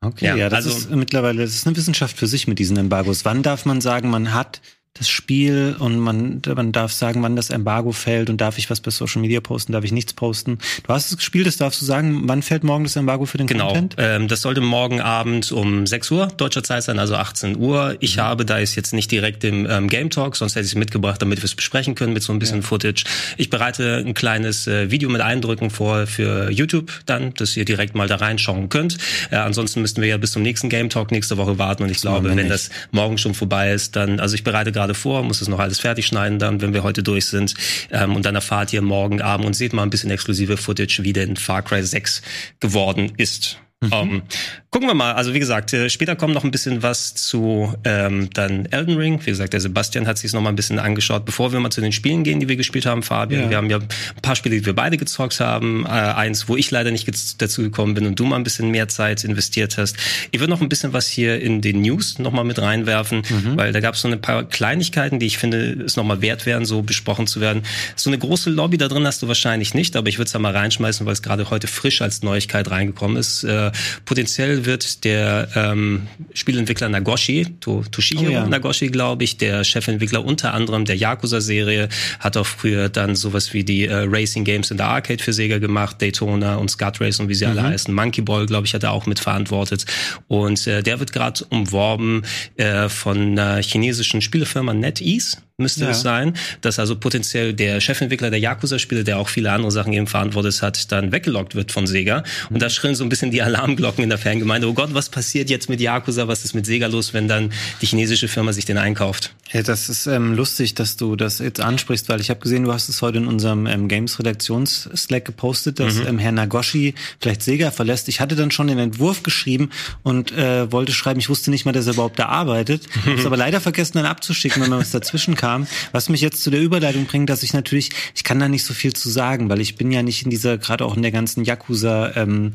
Okay, 0.03 0.27
ja, 0.27 0.37
ja 0.37 0.49
das 0.49 0.65
also, 0.65 0.79
ist 0.79 0.91
mittlerweile, 0.91 1.43
das 1.43 1.55
ist 1.55 1.67
eine 1.67 1.77
Wissenschaft 1.77 2.17
für 2.17 2.27
sich 2.27 2.49
mit 2.49 2.59
diesen 2.59 2.79
Embargos. 2.79 3.25
Wann 3.27 3.43
darf 3.43 3.67
man 3.67 3.83
sagen, 3.83 4.09
man 4.09 4.33
hat 4.33 4.63
das 4.95 5.09
Spiel 5.09 5.77
und 5.79 5.99
man, 5.99 6.43
man 6.55 6.73
darf 6.73 6.93
sagen, 6.93 7.23
wann 7.23 7.37
das 7.37 7.51
Embargo 7.51 7.93
fällt 7.93 8.29
und 8.29 8.41
darf 8.41 8.59
ich 8.59 8.69
was 8.71 8.81
bei 8.81 8.91
Social 8.91 9.23
Media 9.23 9.41
posten, 9.41 9.73
darf 9.73 9.85
ich 9.85 9.93
nichts 9.93 10.13
posten. 10.13 10.59
Du 10.83 10.93
hast 10.93 11.11
es 11.11 11.17
gespielt, 11.17 11.47
das 11.47 11.57
darfst 11.57 11.81
du 11.81 11.87
sagen, 11.87 12.23
wann 12.25 12.43
fällt 12.43 12.65
morgen 12.65 12.85
das 12.85 12.97
Embargo 12.97 13.25
für 13.25 13.39
den 13.39 13.47
genau. 13.47 13.69
Content? 13.69 13.97
Genau, 13.97 14.09
ähm, 14.09 14.29
das 14.29 14.43
sollte 14.43 14.61
morgen 14.61 15.01
Abend 15.01 15.53
um 15.53 15.87
6 15.87 16.11
Uhr 16.11 16.27
deutscher 16.37 16.65
Zeit 16.65 16.83
sein, 16.83 16.99
also 16.99 17.15
18 17.15 17.57
Uhr. 17.57 17.97
Ich 18.01 18.17
mhm. 18.17 18.21
habe, 18.21 18.45
da 18.45 18.59
ist 18.59 18.75
jetzt 18.75 18.93
nicht 18.93 19.11
direkt 19.13 19.45
im 19.45 19.65
ähm, 19.71 19.89
Game 19.89 20.11
Talk, 20.11 20.35
sonst 20.35 20.57
hätte 20.57 20.67
ich 20.67 20.73
es 20.73 20.77
mitgebracht, 20.77 21.23
damit 21.23 21.39
wir 21.39 21.45
es 21.45 21.55
besprechen 21.55 21.95
können 21.95 22.13
mit 22.13 22.25
so 22.25 22.33
ein 22.33 22.41
bisschen 22.41 22.61
ja. 22.61 22.67
Footage. 22.67 23.05
Ich 23.37 23.49
bereite 23.49 24.03
ein 24.05 24.15
kleines 24.15 24.67
äh, 24.67 24.91
Video 24.91 25.09
mit 25.09 25.21
Eindrücken 25.21 25.71
vor 25.71 26.09
für 26.09 26.51
YouTube 26.51 26.91
dann, 27.07 27.33
dass 27.35 27.57
ihr 27.57 27.65
direkt 27.65 27.95
mal 27.95 28.09
da 28.09 28.17
reinschauen 28.17 28.69
könnt. 28.69 28.99
Äh, 29.31 29.37
ansonsten 29.37 29.83
müssten 29.83 30.03
wir 30.03 30.09
ja 30.09 30.17
bis 30.17 30.33
zum 30.33 30.43
nächsten 30.43 30.69
Game 30.69 30.91
Talk 30.91 31.13
nächste 31.13 31.37
Woche 31.37 31.59
warten 31.59 31.85
und 31.85 31.91
ich 31.91 32.01
glaube, 32.01 32.29
wenn 32.37 32.49
das 32.49 32.71
morgen 32.91 33.19
schon 33.19 33.35
vorbei 33.35 33.71
ist, 33.71 33.95
dann, 33.95 34.19
also 34.19 34.35
ich 34.35 34.43
bereite 34.43 34.73
gerade 34.73 34.80
vor, 34.95 35.23
muss 35.23 35.41
es 35.41 35.49
noch 35.49 35.59
alles 35.59 35.81
fertig 35.81 36.07
schneiden 36.07 36.39
dann, 36.39 36.61
wenn 36.61 36.75
wir 36.75 36.83
heute 36.83 37.03
durch 37.03 37.27
sind. 37.27 37.55
Ähm, 37.91 38.17
und 38.17 38.25
dann 38.25 38.35
erfahrt 38.35 38.73
ihr 38.73 38.83
morgen 38.83 39.23
Abend 39.23 39.47
und 39.47 39.55
seht 39.55 39.73
mal 39.73 39.83
ein 39.83 39.91
bisschen 39.91 40.11
exklusive 40.11 40.57
Footage, 40.57 41.01
wie 41.03 41.13
denn 41.13 41.37
Far 41.37 41.63
Cry 41.63 41.83
6 41.83 42.23
geworden 42.61 43.13
ist. 43.17 43.59
Mhm. 43.81 43.93
Um, 43.93 44.11
ähm, 44.11 44.23
gucken 44.71 44.89
wir 44.89 44.95
mal. 44.95 45.13
Also 45.15 45.35
wie 45.35 45.41
gesagt, 45.41 45.73
äh, 45.73 45.91
später 45.91 46.15
kommt 46.15 46.33
noch 46.33 46.45
ein 46.45 46.53
bisschen 46.53 46.83
was 46.83 47.15
zu 47.15 47.75
ähm, 47.85 48.31
dann 48.33 48.67
Elden 48.67 48.97
Ring. 48.97 49.21
Wie 49.21 49.31
gesagt, 49.31 49.53
der 49.53 49.61
Sebastian 49.61 50.07
hat 50.07 50.19
sich 50.19 50.33
noch 50.33 50.41
mal 50.41 50.51
ein 50.51 50.57
bisschen 50.57 50.79
angeschaut. 50.79 51.25
Bevor 51.25 51.53
wir 51.53 51.59
mal 51.59 51.71
zu 51.71 51.81
den 51.81 51.91
Spielen 51.91 52.23
gehen, 52.23 52.39
die 52.39 52.49
wir 52.49 52.55
gespielt 52.55 52.87
haben, 52.87 53.03
Fabian. 53.03 53.45
Ja. 53.45 53.51
Wir 53.51 53.57
haben 53.57 53.69
ja 53.69 53.79
ein 53.79 54.23
paar 54.23 54.37
Spiele, 54.37 54.61
die 54.61 54.65
wir 54.67 54.75
beide 54.75 54.97
gezockt 54.97 55.41
haben. 55.41 55.87
Äh, 55.87 55.89
eins, 55.89 56.49
wo 56.49 56.57
ich 56.57 56.71
leider 56.71 56.93
nicht 56.93 57.09
dazu 57.43 57.63
gekommen 57.63 57.95
bin 57.95 58.07
und 58.07 58.21
du 58.21 58.25
mal 58.25 58.37
ein 58.37 58.45
bisschen 58.45 58.71
mehr 58.71 58.87
Zeit 58.87 59.25
investiert 59.25 59.77
hast. 59.77 59.97
Ich 60.31 60.39
würde 60.39 60.53
noch 60.53 60.61
ein 60.61 60.69
bisschen 60.69 60.93
was 60.93 61.09
hier 61.09 61.41
in 61.41 61.61
den 61.63 61.83
News 61.83 62.21
noch 62.21 62.33
mal 62.33 62.45
mit 62.45 62.61
reinwerfen, 62.61 63.23
mhm. 63.29 63.57
weil 63.57 63.73
da 63.73 63.81
gab 63.81 63.95
es 63.95 64.03
so 64.03 64.09
ein 64.09 64.21
paar 64.21 64.45
Kleinigkeiten, 64.45 65.19
die 65.19 65.27
ich 65.27 65.39
finde, 65.39 65.83
es 65.85 65.97
noch 65.97 66.05
mal 66.05 66.23
wert 66.23 66.47
wären, 66.47 66.65
so 66.65 66.83
besprochen 66.83 67.27
zu 67.27 67.41
werden. 67.41 67.63
So 67.97 68.09
eine 68.09 68.19
große 68.19 68.51
Lobby 68.51 68.79
da 68.79 68.87
drin 68.87 69.05
hast 69.05 69.21
du 69.23 69.27
wahrscheinlich 69.27 69.75
nicht, 69.75 69.97
aber 69.97 70.09
ich 70.09 70.19
würde 70.19 70.27
es 70.27 70.33
da 70.33 70.39
mal 70.39 70.57
reinschmeißen, 70.57 71.05
weil 71.07 71.13
es 71.13 71.23
gerade 71.23 71.51
heute 71.51 71.67
frisch 71.67 72.03
als 72.03 72.23
Neuigkeit 72.23 72.71
reingekommen 72.71 73.17
ist. 73.17 73.43
Äh, 73.43 73.73
potenziell 74.05 74.60
wird 74.67 75.05
der 75.05 75.49
ähm, 75.55 76.07
Spielentwickler 76.35 76.89
Nagoshi, 76.89 77.47
to, 77.61 77.85
Toshihiro 77.91 78.31
oh, 78.31 78.33
ja. 78.33 78.47
Nagoshi, 78.47 78.89
glaube 78.89 79.25
ich, 79.25 79.37
der 79.37 79.65
Chefentwickler 79.65 80.25
unter 80.25 80.55
anderem 80.55 80.85
der 80.85 80.97
Yakuza-Serie, 80.97 81.89
hat 82.19 82.37
auch 82.37 82.47
früher 82.47 82.89
dann 82.89 83.17
sowas 83.17 83.53
wie 83.53 83.65
die 83.65 83.87
äh, 83.87 84.05
Racing 84.07 84.45
Games 84.45 84.71
in 84.71 84.77
der 84.77 84.87
Arcade 84.87 85.23
für 85.23 85.33
Sega 85.33 85.59
gemacht, 85.59 86.01
Daytona 86.01 86.57
und 86.57 86.71
Scut 86.71 87.01
Race 87.01 87.21
und 87.21 87.29
wie 87.29 87.35
sie 87.35 87.47
mhm. 87.47 87.53
alle 87.53 87.63
heißen. 87.63 87.95
Monkey 87.95 88.23
Ball, 88.23 88.47
glaube 88.47 88.67
ich, 88.67 88.75
hat 88.75 88.83
er 88.83 88.93
auch 88.93 89.07
mitverantwortet. 89.07 89.87
Und 90.29 90.67
äh, 90.67 90.83
der 90.83 91.01
wird 91.01 91.13
gerade 91.13 91.45
umworben 91.51 92.23
äh, 92.57 92.89
von 92.89 93.39
einer 93.39 93.63
chinesischen 93.63 94.21
Spielefirma 94.21 94.75
NetEase 94.75 95.39
müsste 95.61 95.85
ja. 95.85 95.91
es 95.91 96.01
sein, 96.01 96.35
dass 96.61 96.79
also 96.79 96.97
potenziell 96.97 97.53
der 97.55 97.81
Chefentwickler 97.81 98.31
der 98.31 98.41
Yakuza-Spiele, 98.41 99.05
der 99.05 99.19
auch 99.19 99.29
viele 99.29 99.53
andere 99.53 99.71
Sachen 99.71 99.93
eben 99.93 100.07
verantwortet 100.07 100.63
hat, 100.63 100.91
dann 100.91 101.13
weggelockt 101.13 101.55
wird 101.55 101.73
von 101.73 101.87
Sega. 101.87 102.25
Und 102.51 102.61
da 102.61 102.71
schrillen 102.71 102.97
so 102.97 103.05
ein 103.05 103.09
bisschen 103.09 103.31
die 103.31 103.43
Alarmglocken 103.43 104.03
in 104.03 104.11
der 104.11 104.19
Fangemeinde. 104.19 104.69
Oh 104.69 104.75
Gott, 104.75 104.95
was 104.95 105.09
passiert 105.09 105.51
jetzt 105.51 105.69
mit 105.69 105.81
Yakuza? 105.81 106.29
Was 106.29 106.45
ist 106.45 106.55
mit 106.55 106.67
Sega 106.67 106.89
los, 106.89 107.15
wenn 107.15 107.29
dann 107.29 107.53
die 107.81 107.87
chinesische 107.87 108.29
Firma 108.29 108.53
sich 108.53 108.65
den 108.65 108.79
einkauft? 108.79 109.33
Ja, 109.53 109.63
das 109.63 109.89
ist 109.89 110.07
ähm, 110.07 110.35
lustig, 110.35 110.75
dass 110.75 110.97
du 110.97 111.17
das 111.17 111.41
jetzt 111.41 111.61
ansprichst, 111.61 112.09
weil 112.09 112.21
ich 112.21 112.31
habe 112.31 112.39
gesehen, 112.39 112.63
du 112.63 112.73
hast 112.73 112.89
es 112.89 113.03
heute 113.03 113.19
in 113.19 113.27
unserem 113.27 113.67
ähm, 113.67 113.89
Games-Redaktions-Slack 113.89 115.25
gepostet, 115.25 115.81
dass 115.81 115.97
mhm. 115.97 116.07
ähm, 116.07 116.19
Herr 116.19 116.33
Nagoshi 116.33 116.95
vielleicht 117.19 117.43
Sega 117.43 117.73
verlässt. 117.73 118.09
Ich 118.09 118.21
hatte 118.21 118.37
dann 118.37 118.53
schon 118.53 118.69
den 118.69 118.79
Entwurf 118.79 119.25
geschrieben 119.25 119.71
und 120.05 120.31
äh, 120.33 120.71
wollte 120.71 120.93
schreiben, 120.93 121.19
ich 121.19 121.29
wusste 121.29 121.51
nicht 121.51 121.65
mal, 121.65 121.73
dass 121.73 121.87
er 121.89 121.95
überhaupt 121.95 122.19
da 122.19 122.27
arbeitet. 122.27 122.87
Mhm. 123.05 123.11
Hab's 123.11 123.27
aber 123.27 123.37
leider 123.37 123.61
vergessen, 123.61 123.95
dann 123.95 124.07
abzuschicken, 124.07 124.63
wenn 124.63 124.71
man 124.71 124.81
was 124.81 124.93
dazwischen 124.93 125.35
kam 125.35 125.50
kam. 125.51 125.67
Was 125.93 126.09
mich 126.09 126.21
jetzt 126.21 126.43
zu 126.43 126.51
der 126.51 126.61
Überleitung 126.61 127.07
bringt, 127.07 127.31
dass 127.31 127.43
ich 127.43 127.53
natürlich, 127.53 127.91
ich 128.15 128.25
kann 128.25 128.39
da 128.39 128.49
nicht 128.49 128.65
so 128.65 128.75
viel 128.75 128.93
zu 128.93 129.09
sagen, 129.09 129.49
weil 129.49 129.61
ich 129.61 129.77
bin 129.77 129.91
ja 129.93 130.03
nicht 130.03 130.23
in 130.25 130.31
dieser, 130.31 130.59
gerade 130.59 130.85
auch 130.85 130.97
in 130.97 131.03
der 131.03 131.11
ganzen 131.11 131.45
Yakuza-Ecke 131.45 132.17
ähm, 132.17 132.55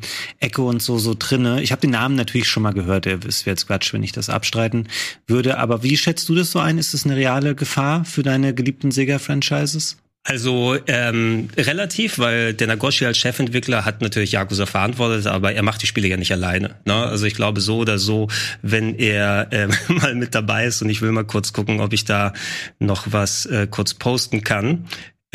und 0.68 0.82
so, 0.82 0.98
so 0.98 1.16
drinne. 1.18 1.62
Ich 1.62 1.72
habe 1.72 1.82
den 1.82 1.92
Namen 1.92 2.16
natürlich 2.16 2.48
schon 2.48 2.64
mal 2.64 2.74
gehört, 2.74 3.06
es 3.06 3.46
wäre 3.46 3.54
jetzt 3.54 3.68
Quatsch, 3.68 3.94
wenn 3.94 4.04
ich 4.04 4.12
das 4.12 4.30
abstreiten 4.30 4.88
würde. 5.28 5.58
Aber 5.58 5.84
wie 5.84 5.98
schätzt 5.98 6.30
du 6.30 6.36
das 6.36 6.52
so 6.52 6.60
ein? 6.60 6.78
Ist 6.78 6.94
das 6.94 7.06
eine 7.06 7.16
reale 7.16 7.56
Gefahr 7.56 8.06
für 8.06 8.24
deine 8.24 8.54
geliebten 8.54 8.92
Sega-Franchises? 8.92 9.98
Also 10.28 10.76
ähm, 10.88 11.50
relativ, 11.56 12.18
weil 12.18 12.56
der 12.56 12.66
Nagoshi 12.66 13.06
als 13.06 13.20
Chefentwickler 13.20 13.86
hat 13.86 14.02
natürlich 14.02 14.32
Yakuza 14.32 14.66
verantwortet, 14.66 15.28
aber 15.28 15.54
er 15.54 15.62
macht 15.62 15.84
die 15.84 15.86
Spiele 15.86 16.08
ja 16.08 16.18
nicht 16.18 16.32
alleine. 16.32 16.78
Ne? 16.86 16.96
Also 16.96 17.28
ich 17.28 17.36
glaube 17.36 17.62
so 17.62 17.78
oder 17.78 18.00
so, 18.00 18.28
wenn 18.64 18.96
er 18.96 19.54
äh, 19.54 19.68
mal 19.88 20.16
mit 20.16 20.34
dabei 20.34 20.66
ist 20.66 20.82
und 20.82 20.90
ich 20.90 21.04
will 21.04 21.12
mal 21.12 21.26
kurz 21.26 21.54
gucken, 21.54 21.80
ob 21.80 21.94
ich 21.94 22.06
da 22.06 22.34
noch 22.80 23.06
was 23.12 23.46
äh, 23.46 23.68
kurz 23.70 23.94
posten 23.94 24.44
kann. 24.44 24.88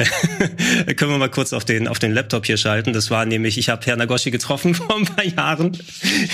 Können 0.97 1.11
wir 1.11 1.19
mal 1.19 1.31
kurz 1.31 1.53
auf 1.53 1.65
den, 1.65 1.89
auf 1.89 1.99
den 1.99 2.13
Laptop 2.13 2.47
hier 2.47 2.57
schalten. 2.57 2.93
Das 2.93 3.11
war 3.11 3.25
nämlich, 3.27 3.59
ich 3.59 3.69
habe 3.69 3.85
Herr 3.87 3.97
Nagoshi 3.97 4.31
getroffen 4.31 4.75
vor 4.77 4.97
ein 4.97 5.05
paar 5.05 5.25
Jahren. 5.25 5.77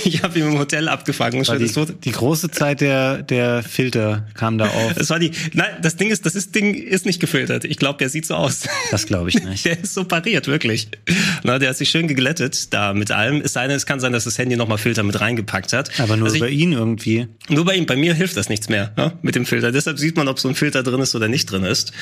Ich 0.04 0.23
habe 0.23 0.38
ihn 0.38 0.46
im 0.46 0.58
Hotel 0.58 0.88
abgefangen. 0.88 1.46
War 1.46 1.58
die, 1.58 1.73
die 2.04 2.12
große 2.12 2.50
Zeit 2.50 2.80
der, 2.80 3.23
der 3.23 3.62
Filter 3.62 4.26
kam 4.35 4.58
da 4.58 4.66
auf. 4.66 4.94
Das 4.94 5.11
war 5.11 5.18
die, 5.18 5.32
nein, 5.52 5.76
das 5.82 5.96
Ding 5.96 6.11
ist, 6.11 6.26
das 6.26 6.35
ist, 6.35 6.54
Ding 6.54 6.75
ist 6.75 7.06
nicht 7.06 7.20
gefiltert. 7.20 7.64
Ich 7.64 7.76
glaube, 7.76 7.99
der 7.99 8.08
sieht 8.08 8.26
so 8.26 8.35
aus. 8.35 8.64
Das 8.90 9.06
glaube 9.06 9.28
ich 9.28 9.42
nicht. 9.42 9.64
Der 9.66 9.80
ist 9.82 9.94
so 9.94 10.04
pariert, 10.04 10.46
wirklich. 10.46 10.88
Na, 11.42 11.58
der 11.58 11.70
hat 11.70 11.76
sich 11.76 11.88
schön 11.90 12.06
geglättet 12.06 12.73
da 12.73 12.92
mit 12.92 13.11
allem. 13.11 13.40
Es 13.40 13.54
sei 13.54 13.66
denn, 13.66 13.76
es 13.76 13.87
kann 13.87 13.99
sein, 14.00 14.12
dass 14.12 14.25
das 14.25 14.38
Handy 14.38 14.56
nochmal 14.56 14.78
Filter 14.78 15.02
mit 15.02 15.20
reingepackt 15.20 15.73
hat. 15.73 15.99
Aber 15.99 16.16
nur 16.16 16.28
also 16.28 16.38
bei 16.38 16.50
ihn 16.50 16.73
irgendwie. 16.73 17.26
Nur 17.49 17.64
bei 17.64 17.75
ihm. 17.75 17.87
Bei 17.87 17.96
mir 17.96 18.14
hilft 18.14 18.37
das 18.37 18.49
nichts 18.49 18.68
mehr 18.68 18.92
ne, 18.96 19.12
mit 19.23 19.35
dem 19.35 19.46
Filter. 19.46 19.73
Deshalb 19.73 19.99
sieht 19.99 20.16
man, 20.16 20.28
ob 20.28 20.38
so 20.38 20.49
ein 20.49 20.54
Filter 20.54 20.82
drin 20.82 21.00
ist 21.00 21.14
oder 21.14 21.28
nicht 21.28 21.50
drin 21.50 21.64
ist. 21.64 21.92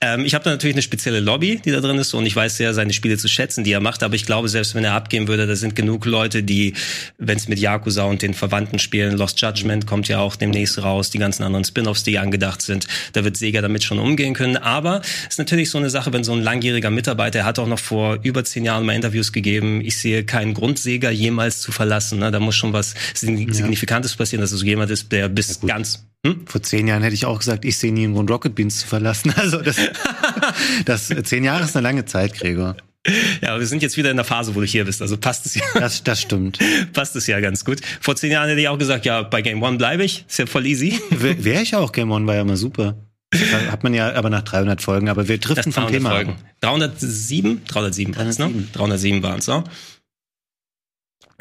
Ähm, 0.00 0.24
ich 0.24 0.34
habe 0.34 0.44
da 0.44 0.50
natürlich 0.50 0.74
eine 0.74 0.82
spezielle 0.82 1.11
spezielle 1.12 1.20
Lobby, 1.20 1.60
die 1.62 1.70
da 1.70 1.80
drin 1.80 1.98
ist. 1.98 2.14
Und 2.14 2.26
ich 2.26 2.34
weiß 2.34 2.56
sehr 2.56 2.74
seine 2.74 2.92
Spiele 2.92 3.16
zu 3.16 3.28
schätzen, 3.28 3.64
die 3.64 3.72
er 3.72 3.80
macht, 3.80 4.02
aber 4.02 4.14
ich 4.14 4.24
glaube, 4.24 4.48
selbst 4.48 4.74
wenn 4.74 4.84
er 4.84 4.94
abgehen 4.94 5.28
würde, 5.28 5.46
da 5.46 5.56
sind 5.56 5.76
genug 5.76 6.06
Leute, 6.06 6.42
die, 6.42 6.74
wenn 7.18 7.36
es 7.36 7.48
mit 7.48 7.58
Yakuza 7.58 8.04
und 8.04 8.22
den 8.22 8.34
Verwandten 8.34 8.78
spielen, 8.78 9.16
Lost 9.16 9.40
Judgment 9.40 9.86
kommt 9.86 10.08
ja 10.08 10.18
auch 10.18 10.36
demnächst 10.36 10.82
raus, 10.82 11.10
die 11.10 11.18
ganzen 11.18 11.42
anderen 11.42 11.64
Spin-offs, 11.64 12.02
die 12.02 12.18
angedacht 12.18 12.62
sind, 12.62 12.86
da 13.12 13.24
wird 13.24 13.36
Sega 13.36 13.60
damit 13.60 13.84
schon 13.84 13.98
umgehen 13.98 14.34
können, 14.34 14.56
aber 14.56 15.02
es 15.24 15.34
ist 15.34 15.38
natürlich 15.38 15.70
so 15.70 15.78
eine 15.78 15.90
Sache, 15.90 16.12
wenn 16.12 16.24
so 16.24 16.32
ein 16.32 16.42
langjähriger 16.42 16.90
Mitarbeiter, 16.90 17.40
er 17.40 17.44
hat 17.44 17.58
auch 17.58 17.68
noch 17.68 17.78
vor 17.78 18.18
über 18.22 18.44
zehn 18.44 18.64
Jahren 18.64 18.86
mal 18.86 18.94
Interviews 18.94 19.32
gegeben, 19.32 19.80
ich 19.80 19.98
sehe 19.98 20.24
keinen 20.24 20.54
Grund, 20.54 20.78
Sega 20.78 21.10
jemals 21.10 21.60
zu 21.60 21.72
verlassen, 21.72 22.18
ne? 22.18 22.30
da 22.30 22.40
muss 22.40 22.56
schon 22.56 22.72
was 22.72 22.94
Signifikantes 23.14 24.16
passieren, 24.16 24.40
dass 24.40 24.52
es 24.52 24.60
so 24.60 24.66
jemand 24.66 24.90
ist, 24.90 25.12
der 25.12 25.28
bis 25.28 25.60
ja, 25.62 25.68
ganz 25.68 26.04
hm? 26.24 26.46
Vor 26.46 26.62
zehn 26.62 26.86
Jahren 26.86 27.02
hätte 27.02 27.14
ich 27.14 27.26
auch 27.26 27.38
gesagt, 27.38 27.64
ich 27.64 27.76
sehe 27.78 27.92
nie 27.92 28.04
einen 28.04 28.14
Grund, 28.14 28.30
Rocket 28.30 28.54
Beans 28.54 28.78
zu 28.80 28.86
verlassen. 28.86 29.34
Also 29.42 29.60
das, 29.60 29.76
das 30.84 31.08
zehn 31.24 31.42
Jahre 31.42 31.64
ist 31.64 31.76
eine 31.76 31.82
lange 31.82 32.04
Zeit, 32.04 32.34
Gregor. 32.34 32.76
Ja, 33.40 33.50
aber 33.50 33.60
wir 33.60 33.66
sind 33.66 33.82
jetzt 33.82 33.96
wieder 33.96 34.10
in 34.12 34.16
der 34.16 34.24
Phase, 34.24 34.54
wo 34.54 34.60
du 34.60 34.66
hier 34.66 34.84
bist. 34.84 35.02
Also 35.02 35.16
passt 35.16 35.46
es 35.46 35.56
ja. 35.56 35.64
Das, 35.74 36.04
das 36.04 36.20
stimmt. 36.20 36.58
passt 36.92 37.16
es 37.16 37.26
ja 37.26 37.40
ganz 37.40 37.64
gut. 37.64 37.80
Vor 38.00 38.14
zehn 38.14 38.30
Jahren 38.30 38.48
hätte 38.48 38.60
ich 38.60 38.68
auch 38.68 38.78
gesagt, 38.78 39.04
ja, 39.04 39.22
bei 39.22 39.42
Game 39.42 39.60
One 39.62 39.76
bleibe 39.78 40.04
ich. 40.04 40.24
Ist 40.28 40.38
ja 40.38 40.46
voll 40.46 40.66
easy. 40.66 41.00
Wäre 41.10 41.62
ich 41.62 41.74
auch. 41.74 41.90
Game 41.90 42.12
One 42.12 42.26
war 42.28 42.36
ja 42.36 42.42
immer 42.42 42.56
super. 42.56 42.96
Hat 43.70 43.82
man 43.82 43.94
ja 43.94 44.12
aber 44.14 44.30
nach 44.30 44.42
300 44.42 44.80
Folgen. 44.80 45.08
Aber 45.08 45.26
wir 45.26 45.38
driften 45.38 45.72
vom 45.72 45.88
Thema. 45.88 46.10
Folgen. 46.10 46.36
307? 46.60 47.62
307 47.66 48.16
waren 48.16 48.28
es, 48.28 48.38
ne? 48.38 48.52
307 48.72 49.22
waren 49.22 49.38
es, 49.40 49.48
ne? 49.48 49.64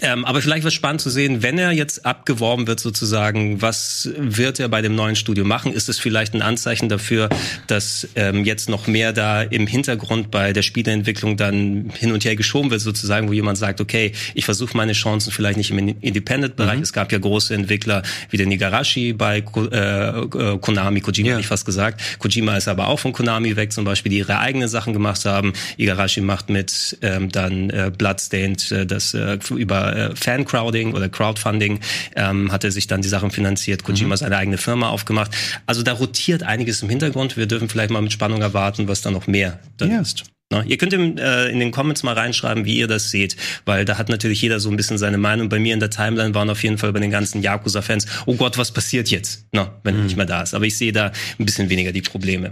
Ähm, 0.01 0.25
aber 0.25 0.41
vielleicht 0.41 0.63
wird 0.63 0.73
spannend 0.73 1.01
zu 1.01 1.09
sehen, 1.09 1.43
wenn 1.43 1.59
er 1.59 1.71
jetzt 1.71 2.05
abgeworben 2.05 2.65
wird 2.67 2.79
sozusagen, 2.79 3.61
was 3.61 4.09
wird 4.17 4.59
er 4.59 4.67
bei 4.67 4.81
dem 4.81 4.95
neuen 4.95 5.15
Studio 5.15 5.45
machen? 5.45 5.73
Ist 5.73 5.89
es 5.89 5.99
vielleicht 5.99 6.33
ein 6.33 6.41
Anzeichen 6.41 6.89
dafür, 6.89 7.29
dass 7.67 8.07
ähm, 8.15 8.43
jetzt 8.43 8.67
noch 8.69 8.87
mehr 8.87 9.13
da 9.13 9.43
im 9.43 9.67
Hintergrund 9.67 10.31
bei 10.31 10.53
der 10.53 10.63
Spieleentwicklung 10.63 11.37
dann 11.37 11.91
hin 11.93 12.11
und 12.11 12.25
her 12.25 12.35
geschoben 12.35 12.71
wird 12.71 12.81
sozusagen, 12.81 13.27
wo 13.27 13.33
jemand 13.33 13.57
sagt, 13.59 13.79
okay, 13.79 14.11
ich 14.33 14.45
versuche 14.45 14.75
meine 14.75 14.93
Chancen 14.93 15.31
vielleicht 15.31 15.57
nicht 15.57 15.69
im 15.69 15.77
Independent-Bereich. 16.01 16.77
Mhm. 16.77 16.83
Es 16.83 16.93
gab 16.93 17.11
ja 17.11 17.19
große 17.19 17.53
Entwickler 17.53 18.01
wie 18.31 18.37
der 18.37 18.47
Nigarashi 18.47 19.13
bei 19.13 19.37
äh, 19.37 20.57
Konami, 20.57 21.01
Kojima 21.01 21.29
ja. 21.29 21.39
ich 21.39 21.47
fast 21.47 21.65
gesagt. 21.65 22.01
Kojima 22.17 22.57
ist 22.57 22.67
aber 22.67 22.87
auch 22.87 22.99
von 22.99 23.13
Konami 23.13 23.55
weg 23.55 23.71
zum 23.71 23.85
Beispiel, 23.85 24.09
die 24.09 24.17
ihre 24.19 24.39
eigenen 24.39 24.67
Sachen 24.67 24.93
gemacht 24.93 25.25
haben. 25.25 25.53
Igarashi 25.77 26.21
macht 26.21 26.49
mit 26.49 26.97
ähm, 27.01 27.31
dann 27.31 27.69
äh, 27.69 27.91
Bloodstained 27.95 28.71
äh, 28.71 28.85
das 28.85 29.13
äh, 29.13 29.37
über 29.55 29.90
äh, 29.95 30.15
Fan-Crowding 30.15 30.93
oder 30.93 31.09
Crowdfunding 31.09 31.79
ähm, 32.15 32.51
hat 32.51 32.63
er 32.63 32.71
sich 32.71 32.87
dann 32.87 33.01
die 33.01 33.09
Sachen 33.09 33.31
finanziert. 33.31 33.83
Kojima 33.83 34.15
mhm. 34.15 34.17
seine 34.17 34.37
eigene 34.37 34.57
Firma 34.57 34.89
aufgemacht. 34.89 35.31
Also 35.65 35.83
da 35.83 35.93
rotiert 35.93 36.43
einiges 36.43 36.81
im 36.81 36.89
Hintergrund. 36.89 37.37
Wir 37.37 37.45
dürfen 37.45 37.69
vielleicht 37.69 37.91
mal 37.91 38.01
mit 38.01 38.13
Spannung 38.13 38.41
erwarten, 38.41 38.87
was 38.87 39.01
da 39.01 39.11
noch 39.11 39.27
mehr 39.27 39.59
dann 39.77 39.91
ja. 39.91 40.01
ist. 40.01 40.23
Na, 40.51 40.63
ihr 40.63 40.77
könnt 40.77 40.91
im, 40.91 41.17
äh, 41.17 41.47
in 41.47 41.59
den 41.59 41.71
Comments 41.71 42.03
mal 42.03 42.13
reinschreiben, 42.13 42.65
wie 42.65 42.77
ihr 42.77 42.87
das 42.87 43.09
seht, 43.09 43.37
weil 43.65 43.85
da 43.85 43.97
hat 43.97 44.09
natürlich 44.09 44.41
jeder 44.41 44.59
so 44.59 44.69
ein 44.69 44.75
bisschen 44.75 44.97
seine 44.97 45.17
Meinung. 45.17 45.47
Bei 45.47 45.59
mir 45.59 45.73
in 45.73 45.79
der 45.79 45.89
Timeline 45.89 46.35
waren 46.35 46.49
auf 46.49 46.61
jeden 46.61 46.77
Fall 46.77 46.91
bei 46.91 46.99
den 46.99 47.09
ganzen 47.09 47.41
Yakuza-Fans, 47.41 48.05
oh 48.25 48.35
Gott, 48.35 48.57
was 48.57 48.71
passiert 48.71 49.09
jetzt, 49.09 49.45
Na, 49.53 49.79
wenn 49.83 49.95
mhm. 49.95 50.01
er 50.01 50.03
nicht 50.03 50.17
mehr 50.17 50.25
da 50.25 50.41
ist. 50.41 50.53
Aber 50.53 50.65
ich 50.65 50.77
sehe 50.77 50.91
da 50.91 51.13
ein 51.39 51.45
bisschen 51.45 51.69
weniger 51.69 51.93
die 51.93 52.01
Probleme 52.01 52.51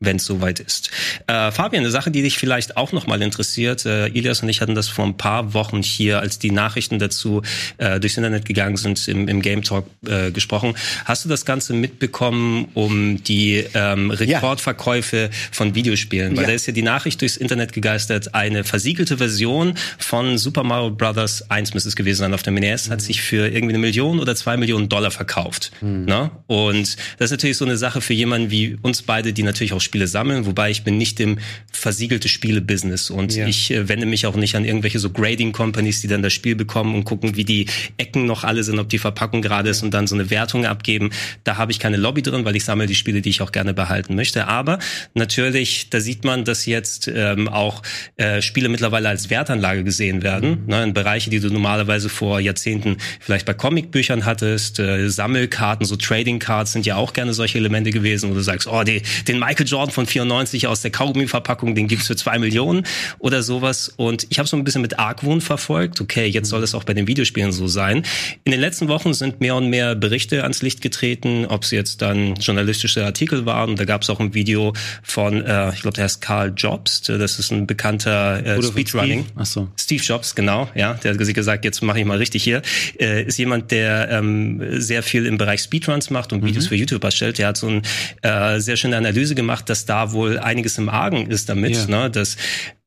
wenn 0.00 0.16
es 0.16 0.24
soweit 0.24 0.60
ist. 0.60 0.90
Äh, 1.26 1.52
Fabian, 1.52 1.82
eine 1.82 1.90
Sache, 1.90 2.10
die 2.10 2.22
dich 2.22 2.38
vielleicht 2.38 2.76
auch 2.78 2.92
nochmal 2.92 3.20
interessiert. 3.20 3.84
Äh, 3.84 4.08
Ilias 4.08 4.42
und 4.42 4.48
ich 4.48 4.62
hatten 4.62 4.74
das 4.74 4.88
vor 4.88 5.04
ein 5.04 5.16
paar 5.16 5.52
Wochen 5.52 5.82
hier, 5.82 6.20
als 6.20 6.38
die 6.38 6.50
Nachrichten 6.50 6.98
dazu 6.98 7.42
äh, 7.76 8.00
durchs 8.00 8.16
Internet 8.16 8.46
gegangen 8.46 8.76
sind, 8.76 9.06
im, 9.08 9.28
im 9.28 9.42
Game 9.42 9.62
Talk 9.62 9.86
äh, 10.06 10.30
gesprochen. 10.30 10.74
Hast 11.04 11.26
du 11.26 11.28
das 11.28 11.44
Ganze 11.44 11.74
mitbekommen 11.74 12.68
um 12.72 13.22
die 13.22 13.64
ähm, 13.74 14.10
Rekordverkäufe 14.10 15.16
ja. 15.24 15.28
von 15.52 15.74
Videospielen? 15.74 16.34
Weil 16.34 16.44
ja. 16.44 16.48
da 16.48 16.54
ist 16.54 16.66
ja 16.66 16.72
die 16.72 16.82
Nachricht 16.82 17.20
durchs 17.20 17.36
Internet 17.36 17.74
gegeistert, 17.74 18.34
eine 18.34 18.64
versiegelte 18.64 19.18
Version 19.18 19.74
von 19.98 20.38
Super 20.38 20.64
Mario 20.64 20.90
Brothers 20.90 21.50
1 21.50 21.74
müsste 21.74 21.90
es 21.90 21.96
gewesen 21.96 22.20
sein 22.20 22.32
auf 22.32 22.42
der 22.42 22.54
NES, 22.54 22.88
mhm. 22.88 22.92
hat 22.92 23.02
sich 23.02 23.20
für 23.20 23.48
irgendwie 23.48 23.74
eine 23.74 23.78
Million 23.78 24.18
oder 24.18 24.34
zwei 24.34 24.56
Millionen 24.56 24.88
Dollar 24.88 25.10
verkauft. 25.10 25.72
Mhm. 25.82 26.06
Ne? 26.06 26.30
Und 26.46 26.96
das 27.18 27.26
ist 27.26 27.30
natürlich 27.32 27.58
so 27.58 27.66
eine 27.66 27.76
Sache 27.76 28.00
für 28.00 28.14
jemanden 28.14 28.50
wie 28.50 28.78
uns 28.80 29.02
beide, 29.02 29.34
die 29.34 29.42
natürlich 29.42 29.74
auch 29.74 29.80
Spiele 29.90 30.06
sammeln, 30.06 30.46
wobei 30.46 30.70
ich 30.70 30.84
bin 30.84 30.98
nicht 30.98 31.18
im 31.18 31.38
versiegelte 31.72 32.28
Spiele-Business 32.28 33.10
und 33.10 33.34
ja. 33.34 33.48
ich 33.48 33.72
äh, 33.72 33.88
wende 33.88 34.06
mich 34.06 34.24
auch 34.24 34.36
nicht 34.36 34.54
an 34.54 34.64
irgendwelche 34.64 35.00
so 35.00 35.10
Grading-Companies, 35.10 36.00
die 36.00 36.06
dann 36.06 36.22
das 36.22 36.32
Spiel 36.32 36.54
bekommen 36.54 36.94
und 36.94 37.02
gucken, 37.02 37.34
wie 37.34 37.44
die 37.44 37.66
Ecken 37.96 38.24
noch 38.24 38.44
alle 38.44 38.62
sind, 38.62 38.78
ob 38.78 38.88
die 38.88 38.98
Verpackung 38.98 39.42
gerade 39.42 39.68
ist 39.70 39.82
und 39.82 39.92
dann 39.92 40.06
so 40.06 40.14
eine 40.14 40.30
Wertung 40.30 40.64
abgeben. 40.64 41.10
Da 41.42 41.56
habe 41.56 41.72
ich 41.72 41.80
keine 41.80 41.96
Lobby 41.96 42.22
drin, 42.22 42.44
weil 42.44 42.54
ich 42.54 42.64
sammle 42.64 42.86
die 42.86 42.94
Spiele, 42.94 43.20
die 43.20 43.30
ich 43.30 43.42
auch 43.42 43.50
gerne 43.50 43.74
behalten 43.74 44.14
möchte. 44.14 44.46
Aber 44.46 44.78
natürlich, 45.14 45.90
da 45.90 45.98
sieht 45.98 46.24
man, 46.24 46.44
dass 46.44 46.66
jetzt 46.66 47.10
ähm, 47.12 47.48
auch 47.48 47.82
äh, 48.16 48.42
Spiele 48.42 48.68
mittlerweile 48.68 49.08
als 49.08 49.28
Wertanlage 49.28 49.82
gesehen 49.82 50.22
werden, 50.22 50.62
mhm. 50.62 50.66
ne, 50.68 50.84
in 50.84 50.92
Bereiche, 50.94 51.30
die 51.30 51.40
du 51.40 51.50
normalerweise 51.50 52.08
vor 52.08 52.38
Jahrzehnten 52.38 52.98
vielleicht 53.18 53.44
bei 53.44 53.54
Comicbüchern 53.54 54.24
hattest, 54.24 54.78
äh, 54.78 55.08
Sammelkarten, 55.08 55.84
so 55.84 55.96
Trading 55.96 56.38
Cards 56.38 56.72
sind 56.72 56.86
ja 56.86 56.94
auch 56.94 57.12
gerne 57.12 57.32
solche 57.32 57.58
Elemente 57.58 57.90
gewesen, 57.90 58.30
wo 58.30 58.34
du 58.34 58.40
sagst, 58.40 58.68
oh, 58.68 58.84
die, 58.84 59.02
den 59.26 59.40
Michael 59.40 59.66
Jordan 59.66 59.79
Jordan 59.80 59.94
von 59.94 60.06
94 60.06 60.66
aus 60.66 60.82
der 60.82 60.90
Kaugummi-Verpackung, 60.90 61.74
den 61.74 61.88
gibt's 61.88 62.06
für 62.06 62.16
zwei 62.16 62.38
Millionen 62.38 62.84
oder 63.18 63.42
sowas. 63.42 63.90
Und 63.96 64.26
ich 64.28 64.38
habe 64.38 64.46
so 64.46 64.56
ein 64.58 64.64
bisschen 64.64 64.82
mit 64.82 64.98
Argwohn 64.98 65.40
verfolgt. 65.40 66.02
Okay, 66.02 66.26
jetzt 66.26 66.50
soll 66.50 66.62
es 66.62 66.74
auch 66.74 66.84
bei 66.84 66.92
den 66.92 67.06
Videospielen 67.06 67.50
so 67.50 67.66
sein. 67.66 68.04
In 68.44 68.52
den 68.52 68.60
letzten 68.60 68.88
Wochen 68.88 69.14
sind 69.14 69.40
mehr 69.40 69.56
und 69.56 69.70
mehr 69.70 69.94
Berichte 69.94 70.42
ans 70.42 70.60
Licht 70.60 70.82
getreten, 70.82 71.46
ob 71.46 71.62
es 71.62 71.70
jetzt 71.70 72.02
dann 72.02 72.34
journalistische 72.34 73.06
Artikel 73.06 73.46
waren. 73.46 73.76
Da 73.76 73.86
gab 73.86 74.02
es 74.02 74.10
auch 74.10 74.20
ein 74.20 74.34
Video 74.34 74.74
von, 75.02 75.42
äh, 75.42 75.70
ich 75.72 75.80
glaube, 75.80 75.94
der 75.94 76.04
heißt 76.04 76.20
Carl 76.20 76.52
Jobs. 76.54 77.00
Das 77.00 77.38
ist 77.38 77.50
ein 77.50 77.66
bekannter 77.66 78.44
äh, 78.44 78.62
Speedrunning. 78.62 79.24
Steve? 79.24 79.32
Ach 79.36 79.46
so. 79.46 79.68
Steve 79.78 80.02
Jobs, 80.02 80.34
genau. 80.34 80.68
Ja, 80.74 80.94
der 80.94 81.14
hat 81.14 81.18
gesagt, 81.18 81.64
jetzt 81.64 81.82
mache 81.82 82.00
ich 82.00 82.04
mal 82.04 82.18
richtig 82.18 82.44
hier. 82.44 82.60
Äh, 82.98 83.24
ist 83.24 83.38
jemand, 83.38 83.70
der 83.70 84.10
ähm, 84.10 84.60
sehr 84.78 85.02
viel 85.02 85.24
im 85.24 85.38
Bereich 85.38 85.62
Speedruns 85.62 86.10
macht 86.10 86.34
und 86.34 86.44
Videos 86.44 86.64
mhm. 86.64 86.68
für 86.68 86.76
YouTube 86.76 87.04
erstellt. 87.04 87.38
Der 87.38 87.48
hat 87.48 87.56
so 87.56 87.68
eine 87.68 87.80
äh, 88.20 88.60
sehr 88.60 88.76
schöne 88.76 88.98
Analyse 88.98 89.34
gemacht, 89.34 89.69
dass 89.70 89.86
da 89.86 90.12
wohl 90.12 90.38
einiges 90.38 90.76
im 90.78 90.88
Argen 90.88 91.30
ist 91.30 91.48
damit, 91.48 91.76
ja. 91.76 91.86
ne? 91.86 92.10
Dass, 92.10 92.36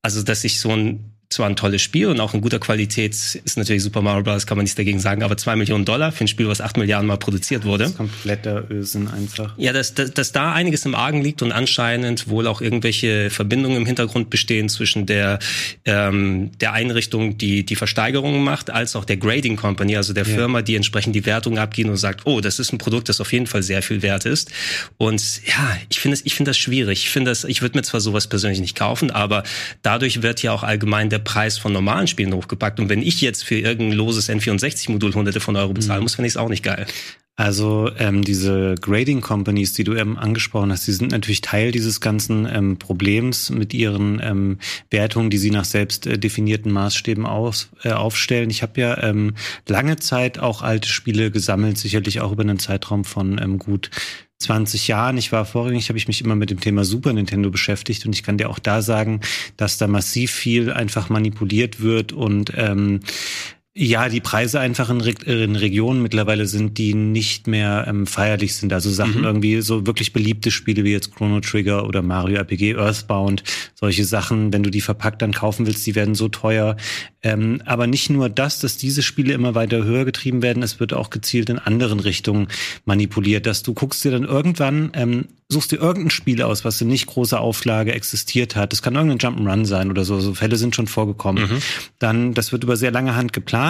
also, 0.01 0.21
dass 0.21 0.43
ich 0.43 0.59
so 0.59 0.69
ein 0.69 1.12
zwar 1.33 1.49
ein 1.49 1.55
tolles 1.55 1.81
Spiel 1.81 2.07
und 2.07 2.19
auch 2.19 2.33
in 2.33 2.41
guter 2.41 2.59
Qualität 2.59 3.13
ist 3.13 3.57
natürlich 3.57 3.83
Super 3.83 4.01
Mario 4.01 4.23
Bros. 4.23 4.45
kann 4.47 4.57
man 4.57 4.63
nichts 4.63 4.75
dagegen 4.75 4.99
sagen, 4.99 5.23
aber 5.23 5.37
zwei 5.37 5.55
Millionen 5.55 5.85
Dollar 5.85 6.11
für 6.11 6.23
ein 6.23 6.27
Spiel, 6.27 6.47
was 6.47 6.61
acht 6.61 6.77
Milliarden 6.77 7.07
Mal 7.07 7.17
produziert 7.17 7.65
wurde. 7.65 7.83
Das 7.83 7.91
ist 7.91 7.97
kompletter 7.97 8.69
Ösen 8.69 9.07
einfach. 9.07 9.53
Ja, 9.57 9.73
dass, 9.73 9.93
dass, 9.93 10.11
dass 10.11 10.31
da 10.31 10.53
einiges 10.53 10.85
im 10.85 10.95
Argen 10.95 11.21
liegt 11.21 11.41
und 11.41 11.51
anscheinend 11.51 12.27
wohl 12.29 12.47
auch 12.47 12.61
irgendwelche 12.61 13.29
Verbindungen 13.29 13.77
im 13.77 13.85
Hintergrund 13.85 14.29
bestehen 14.29 14.69
zwischen 14.69 15.05
der, 15.05 15.39
ähm, 15.85 16.51
der 16.59 16.73
Einrichtung, 16.73 17.37
die 17.37 17.65
die 17.65 17.75
Versteigerungen 17.75 18.43
macht, 18.43 18.69
als 18.69 18.95
auch 18.95 19.05
der 19.05 19.17
Grading 19.17 19.55
Company, 19.55 19.97
also 19.97 20.13
der 20.13 20.25
ja. 20.25 20.33
Firma, 20.33 20.61
die 20.61 20.75
entsprechend 20.75 21.15
die 21.15 21.25
Wertung 21.25 21.57
abgehen 21.57 21.89
und 21.89 21.97
sagt, 21.97 22.21
oh, 22.25 22.41
das 22.41 22.59
ist 22.59 22.71
ein 22.71 22.77
Produkt, 22.77 23.09
das 23.09 23.19
auf 23.21 23.33
jeden 23.33 23.47
Fall 23.47 23.63
sehr 23.63 23.81
viel 23.81 24.01
wert 24.01 24.25
ist. 24.25 24.51
Und 24.97 25.41
ja, 25.45 25.77
ich 25.89 25.99
finde 25.99 26.17
ich 26.23 26.35
finde 26.35 26.49
das 26.49 26.57
schwierig. 26.57 27.03
Ich 27.03 27.09
finde 27.09 27.31
das, 27.31 27.43
ich 27.43 27.61
würde 27.61 27.77
mir 27.77 27.83
zwar 27.83 28.01
sowas 28.01 28.27
persönlich 28.27 28.59
nicht 28.59 28.75
kaufen, 28.75 29.11
aber 29.11 29.43
dadurch 29.81 30.21
wird 30.21 30.41
ja 30.43 30.51
auch 30.51 30.63
allgemein 30.63 31.09
der 31.09 31.19
Preis 31.23 31.57
von 31.57 31.73
normalen 31.73 32.07
Spielen 32.07 32.33
hochgepackt. 32.33 32.79
Und 32.79 32.89
wenn 32.89 33.01
ich 33.01 33.21
jetzt 33.21 33.43
für 33.43 33.55
irgendein 33.55 33.97
loses 33.97 34.29
N64-Modul 34.29 35.13
hunderte 35.13 35.39
von 35.39 35.55
Euro 35.55 35.73
bezahlen 35.73 35.99
mhm. 35.99 36.03
muss, 36.03 36.15
finde 36.15 36.27
ich 36.27 36.33
es 36.33 36.37
auch 36.37 36.49
nicht 36.49 36.63
geil. 36.63 36.85
Also 37.35 37.89
ähm, 37.97 38.23
diese 38.23 38.75
Grading 38.79 39.21
Companies, 39.21 39.73
die 39.73 39.83
du 39.83 39.95
eben 39.95 40.19
angesprochen 40.19 40.71
hast, 40.71 40.85
die 40.85 40.91
sind 40.91 41.11
natürlich 41.11 41.41
Teil 41.41 41.71
dieses 41.71 41.99
ganzen 41.99 42.45
ähm, 42.45 42.77
Problems 42.77 43.49
mit 43.49 43.73
ihren 43.73 44.21
ähm, 44.23 44.59
Wertungen, 44.91 45.31
die 45.31 45.39
sie 45.39 45.49
nach 45.49 45.65
selbst 45.65 46.05
äh, 46.05 46.19
definierten 46.19 46.71
Maßstäben 46.71 47.25
aus, 47.25 47.69
äh, 47.83 47.91
aufstellen. 47.91 48.51
Ich 48.51 48.61
habe 48.61 48.79
ja 48.79 49.01
ähm, 49.01 49.33
lange 49.67 49.97
Zeit 49.97 50.37
auch 50.37 50.61
alte 50.61 50.87
Spiele 50.87 51.31
gesammelt, 51.31 51.79
sicherlich 51.79 52.21
auch 52.21 52.31
über 52.31 52.43
einen 52.43 52.59
Zeitraum 52.59 53.03
von 53.03 53.39
ähm, 53.41 53.57
gut 53.57 53.89
20 54.43 54.87
Jahren. 54.87 55.17
Ich 55.17 55.31
war 55.31 55.45
vorrangig, 55.45 55.89
habe 55.89 55.97
ich 55.97 56.07
mich 56.07 56.21
immer 56.21 56.35
mit 56.35 56.49
dem 56.49 56.59
Thema 56.59 56.83
Super 56.83 57.13
Nintendo 57.13 57.49
beschäftigt 57.49 58.05
und 58.05 58.13
ich 58.13 58.23
kann 58.23 58.37
dir 58.37 58.49
auch 58.49 58.59
da 58.59 58.81
sagen, 58.81 59.21
dass 59.57 59.77
da 59.77 59.87
massiv 59.87 60.31
viel 60.31 60.71
einfach 60.71 61.09
manipuliert 61.09 61.81
wird 61.81 62.13
und 62.13 62.53
ähm, 62.55 62.99
ja, 63.75 64.07
die 64.07 64.21
Preise 64.21 64.59
einfach 64.59 64.91
in, 64.91 65.01
Re 65.01 65.13
in, 65.25 65.55
Regionen 65.55 66.03
mittlerweile 66.03 66.45
sind, 66.45 66.77
die 66.77 66.93
nicht 66.93 67.47
mehr 67.47 67.85
ähm, 67.87 68.05
feierlich 68.05 68.55
sind. 68.55 68.71
Also 68.71 68.91
Sachen 68.91 69.19
mhm. 69.19 69.25
irgendwie 69.25 69.61
so 69.61 69.87
wirklich 69.87 70.13
beliebte 70.13 70.51
Spiele 70.51 70.83
wie 70.83 70.91
jetzt 70.91 71.15
Chrono 71.15 71.39
Trigger 71.39 71.87
oder 71.87 72.03
Mario 72.03 72.37
RPG 72.37 72.75
Earthbound, 72.75 73.43
solche 73.73 74.05
Sachen, 74.05 74.53
wenn 74.53 74.61
du 74.61 74.69
die 74.69 74.81
verpackt 74.81 75.23
dann 75.23 75.31
kaufen 75.31 75.65
willst, 75.65 75.87
die 75.87 75.95
werden 75.95 76.13
so 76.13 76.29
teuer. 76.29 76.77
Ähm, 77.23 77.63
aber 77.65 77.87
nicht 77.87 78.11
nur 78.11 78.29
das, 78.29 78.59
dass 78.59 78.77
diese 78.77 79.01
Spiele 79.01 79.33
immer 79.33 79.55
weiter 79.55 79.83
höher 79.83 80.05
getrieben 80.05 80.43
werden, 80.43 80.61
es 80.61 80.79
wird 80.79 80.93
auch 80.93 81.09
gezielt 81.09 81.49
in 81.49 81.57
anderen 81.57 81.99
Richtungen 81.99 82.49
manipuliert, 82.85 83.47
dass 83.47 83.63
du 83.63 83.73
guckst 83.73 84.03
dir 84.03 84.11
dann 84.11 84.25
irgendwann 84.25 84.91
ähm, 84.93 85.25
suchst 85.53 85.71
dir 85.71 85.77
irgendein 85.77 86.09
Spiel 86.09 86.41
aus, 86.41 86.65
was 86.65 86.81
in 86.81 86.87
nicht 86.87 87.05
großer 87.05 87.39
Auflage 87.39 87.93
existiert 87.93 88.55
hat. 88.55 88.73
Das 88.73 88.81
kann 88.81 88.95
irgendein 88.95 89.19
Jump'n'Run 89.19 89.65
sein 89.65 89.89
oder 89.89 90.03
so. 90.03 90.19
So 90.19 90.33
Fälle 90.33 90.57
sind 90.57 90.75
schon 90.75 90.87
vorgekommen. 90.87 91.49
Mhm. 91.49 91.57
Dann, 91.99 92.33
das 92.33 92.51
wird 92.51 92.63
über 92.63 92.75
sehr 92.75 92.91
lange 92.91 93.15
Hand 93.15 93.31
geplant. 93.31 93.62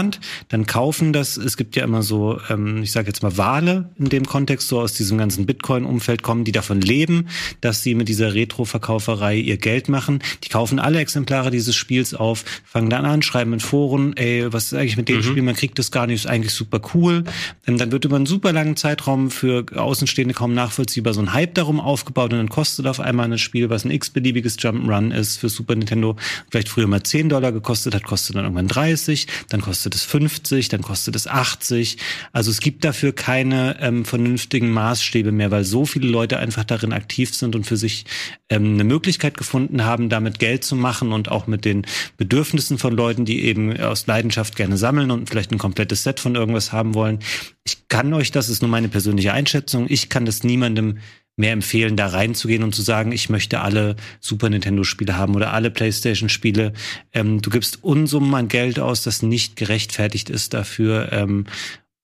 Dann 0.49 0.65
kaufen 0.65 1.13
das. 1.13 1.37
Es 1.37 1.57
gibt 1.57 1.75
ja 1.75 1.83
immer 1.83 2.01
so, 2.01 2.39
ähm, 2.49 2.83
ich 2.83 2.91
sage 2.91 3.07
jetzt 3.07 3.21
mal 3.23 3.37
Wale 3.37 3.89
in 3.97 4.09
dem 4.09 4.25
Kontext, 4.25 4.67
so 4.67 4.79
aus 4.79 4.93
diesem 4.93 5.17
ganzen 5.17 5.45
Bitcoin-Umfeld 5.45 6.23
kommen, 6.23 6.43
die 6.43 6.51
davon 6.51 6.81
leben, 6.81 7.27
dass 7.61 7.83
sie 7.83 7.95
mit 7.95 8.09
dieser 8.09 8.33
Retro-Verkauferei 8.33 9.37
ihr 9.37 9.57
Geld 9.57 9.89
machen. 9.89 10.19
Die 10.43 10.49
kaufen 10.49 10.79
alle 10.79 10.99
Exemplare 10.99 11.51
dieses 11.51 11.75
Spiels 11.75 12.13
auf, 12.13 12.43
fangen 12.65 12.89
dann 12.89 13.05
an, 13.05 13.21
schreiben 13.21 13.53
in 13.53 13.59
Foren, 13.59 14.15
ey, 14.17 14.51
was 14.51 14.65
ist 14.65 14.73
eigentlich 14.73 14.97
mit 14.97 15.09
dem 15.09 15.17
mhm. 15.17 15.23
Spiel? 15.23 15.43
Man 15.43 15.55
kriegt 15.55 15.77
das 15.79 15.91
gar 15.91 16.07
nicht, 16.07 16.25
ist 16.25 16.29
eigentlich 16.29 16.53
super 16.53 16.81
cool. 16.93 17.23
Ähm, 17.67 17.77
dann 17.77 17.91
wird 17.91 18.05
über 18.05 18.15
einen 18.15 18.25
super 18.25 18.53
langen 18.53 18.75
Zeitraum 18.75 19.31
für 19.31 19.65
Außenstehende 19.75 20.33
kaum 20.33 20.53
nachvollziehbar 20.53 21.13
so 21.13 21.21
ein 21.21 21.33
Hype 21.33 21.55
darum 21.55 21.79
aufgebaut 21.79 22.31
und 22.33 22.39
dann 22.39 22.49
kostet 22.49 22.87
auf 22.87 22.99
einmal 22.99 23.31
ein 23.31 23.37
Spiel, 23.37 23.69
was 23.69 23.85
ein 23.85 23.91
x-beliebiges 23.91 24.57
Jump'n'Run 24.59 25.13
ist 25.13 25.37
für 25.37 25.49
Super 25.49 25.75
Nintendo, 25.75 26.15
vielleicht 26.49 26.69
früher 26.69 26.87
mal 26.87 27.03
10 27.03 27.29
Dollar 27.29 27.51
gekostet 27.51 27.93
hat, 27.93 28.03
kostet 28.03 28.35
dann 28.35 28.45
irgendwann 28.45 28.67
30, 28.67 29.27
dann 29.49 29.61
kostet 29.61 29.82
es 29.91 30.03
50, 30.03 30.69
dann 30.69 30.81
kostet 30.81 31.15
es 31.15 31.27
80. 31.27 31.97
Also 32.31 32.51
es 32.51 32.59
gibt 32.59 32.83
dafür 32.85 33.13
keine 33.13 33.77
ähm, 33.81 34.05
vernünftigen 34.05 34.71
Maßstäbe 34.71 35.31
mehr, 35.31 35.51
weil 35.51 35.63
so 35.63 35.85
viele 35.85 36.07
Leute 36.07 36.37
einfach 36.37 36.63
darin 36.63 36.93
aktiv 36.93 37.35
sind 37.35 37.55
und 37.55 37.65
für 37.65 37.77
sich 37.77 38.05
ähm, 38.49 38.75
eine 38.75 38.83
Möglichkeit 38.83 39.37
gefunden 39.37 39.83
haben, 39.83 40.09
damit 40.09 40.39
Geld 40.39 40.63
zu 40.63 40.75
machen 40.75 41.11
und 41.11 41.29
auch 41.29 41.47
mit 41.47 41.65
den 41.65 41.85
Bedürfnissen 42.17 42.77
von 42.77 42.95
Leuten, 42.95 43.25
die 43.25 43.43
eben 43.43 43.77
aus 43.79 44.07
Leidenschaft 44.07 44.55
gerne 44.55 44.77
sammeln 44.77 45.11
und 45.11 45.29
vielleicht 45.29 45.51
ein 45.51 45.57
komplettes 45.57 46.03
Set 46.03 46.19
von 46.19 46.35
irgendwas 46.35 46.71
haben 46.71 46.93
wollen. 46.93 47.19
Ich 47.65 47.87
kann 47.89 48.13
euch, 48.13 48.31
das 48.31 48.49
ist 48.49 48.61
nur 48.61 48.71
meine 48.71 48.89
persönliche 48.89 49.33
Einschätzung, 49.33 49.87
ich 49.89 50.09
kann 50.09 50.25
das 50.25 50.43
niemandem 50.43 50.99
mehr 51.35 51.51
empfehlen, 51.51 51.95
da 51.97 52.07
reinzugehen 52.07 52.63
und 52.63 52.75
zu 52.75 52.81
sagen, 52.81 53.11
ich 53.11 53.29
möchte 53.29 53.61
alle 53.61 53.95
Super 54.19 54.49
Nintendo-Spiele 54.49 55.17
haben 55.17 55.35
oder 55.35 55.53
alle 55.53 55.71
PlayStation-Spiele. 55.71 56.73
Ähm, 57.11 57.41
du 57.41 57.49
gibst 57.49 57.83
Unsummen 57.83 58.33
an 58.35 58.47
Geld 58.47 58.79
aus, 58.79 59.03
das 59.03 59.23
nicht 59.23 59.55
gerechtfertigt 59.55 60.29
ist 60.29 60.53
dafür. 60.53 61.11
Ähm, 61.11 61.45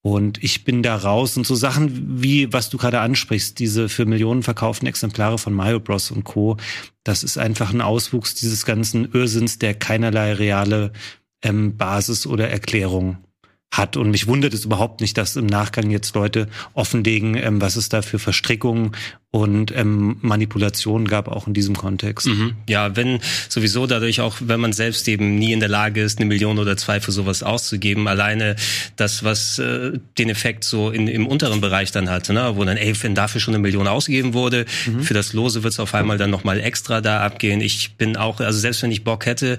und 0.02 0.42
ich 0.44 0.63
bin 0.63 0.82
da 0.82 0.96
raus. 0.96 1.38
Und 1.38 1.46
so 1.46 1.56
Sachen 1.56 2.22
wie, 2.22 2.52
was 2.54 2.70
du 2.70 2.78
gerade 2.78 3.02
ansprichst, 3.02 3.60
diese 3.60 3.89
für 3.89 4.06
Millionen 4.06 4.44
verkauften 4.44 4.88
Exemplare 4.88 5.38
von 5.38 5.54
Mario 5.54 5.80
Bros. 5.80 6.10
und 6.10 6.24
Co., 6.24 6.58
das 7.04 7.24
ist 7.24 7.38
einfach 7.38 7.72
ein 7.74 7.82
Auswuchs 7.82 8.36
dieses 8.36 8.65
ganzen 8.65 9.12
Irrsinns, 9.12 9.60
der 9.60 9.74
keinerlei 9.74 10.34
reale 10.34 10.94
ähm, 11.44 11.78
Basis 11.78 12.26
oder 12.26 12.50
Erklärung 12.50 13.18
hat. 13.72 13.98
Und 13.98 14.12
mich 14.12 14.28
wundert 14.28 14.54
es 14.54 14.66
überhaupt 14.66 15.02
nicht, 15.02 15.18
dass 15.18 15.36
im 15.36 15.46
Nachgang 15.46 15.90
jetzt 15.90 16.16
Leute 16.16 16.48
offenlegen, 16.74 17.36
ähm, 17.36 17.62
was 17.62 17.76
es 17.76 17.90
da 17.90 18.02
für 18.02 18.20
Verstrickungen 18.20 18.92
und 19.32 19.72
ähm, 19.76 20.18
Manipulationen 20.22 21.08
gab 21.08 21.28
auch 21.28 21.46
in 21.46 21.54
diesem 21.54 21.78
Kontext. 21.78 22.26
Mhm. 22.26 22.56
Ja, 22.68 22.96
wenn 22.96 23.20
sowieso 23.48 23.86
dadurch 23.86 24.22
auch, 24.22 24.38
wenn 24.39 24.60
man 24.60 24.74
selbst 24.74 25.08
eben 25.08 25.36
nie 25.36 25.54
in 25.54 25.60
der 25.60 25.70
Lage 25.70 26.02
ist, 26.02 26.18
eine 26.18 26.26
Million 26.26 26.58
oder 26.58 26.76
zwei 26.78 27.00
für 27.00 27.12
sowas 27.12 27.44
auszugeben, 27.44 28.08
alleine 28.08 28.56
das, 28.96 29.24
was 29.24 29.60
äh, 29.60 30.00
den 30.18 30.30
Effekt 30.30 30.63
so 30.63 30.89
in, 30.89 31.08
im 31.08 31.28
unteren 31.28 31.62
Bereich 31.62 31.92
dann 31.92 32.10
hat, 32.10 32.30
ne? 32.30 32.54
wo 32.56 32.63
dann, 32.63 32.78
ey, 32.78 32.92
wenn 33.04 33.13
dafür 33.13 33.39
schon 33.39 33.54
eine 33.54 33.62
Million 33.62 33.88
ausgegeben 33.88 34.34
wurde, 34.34 34.65
mhm. 34.88 35.04
für 35.04 35.13
das 35.13 35.34
Lose 35.34 35.62
wird 35.62 35.74
es 35.74 35.80
auf 35.80 35.94
einmal 35.94 36.18
dann 36.18 36.32
nochmal 36.32 36.60
extra 36.60 37.00
da 37.00 37.22
abgehen. 37.22 37.62
Ich 37.62 37.98
bin 37.98 38.18
auch, 38.18 38.39
also 38.39 38.58
selbst 38.58 38.82
wenn 38.82 38.92
ich 38.92 39.04
Bock 39.04 39.28
hätte, 39.28 39.58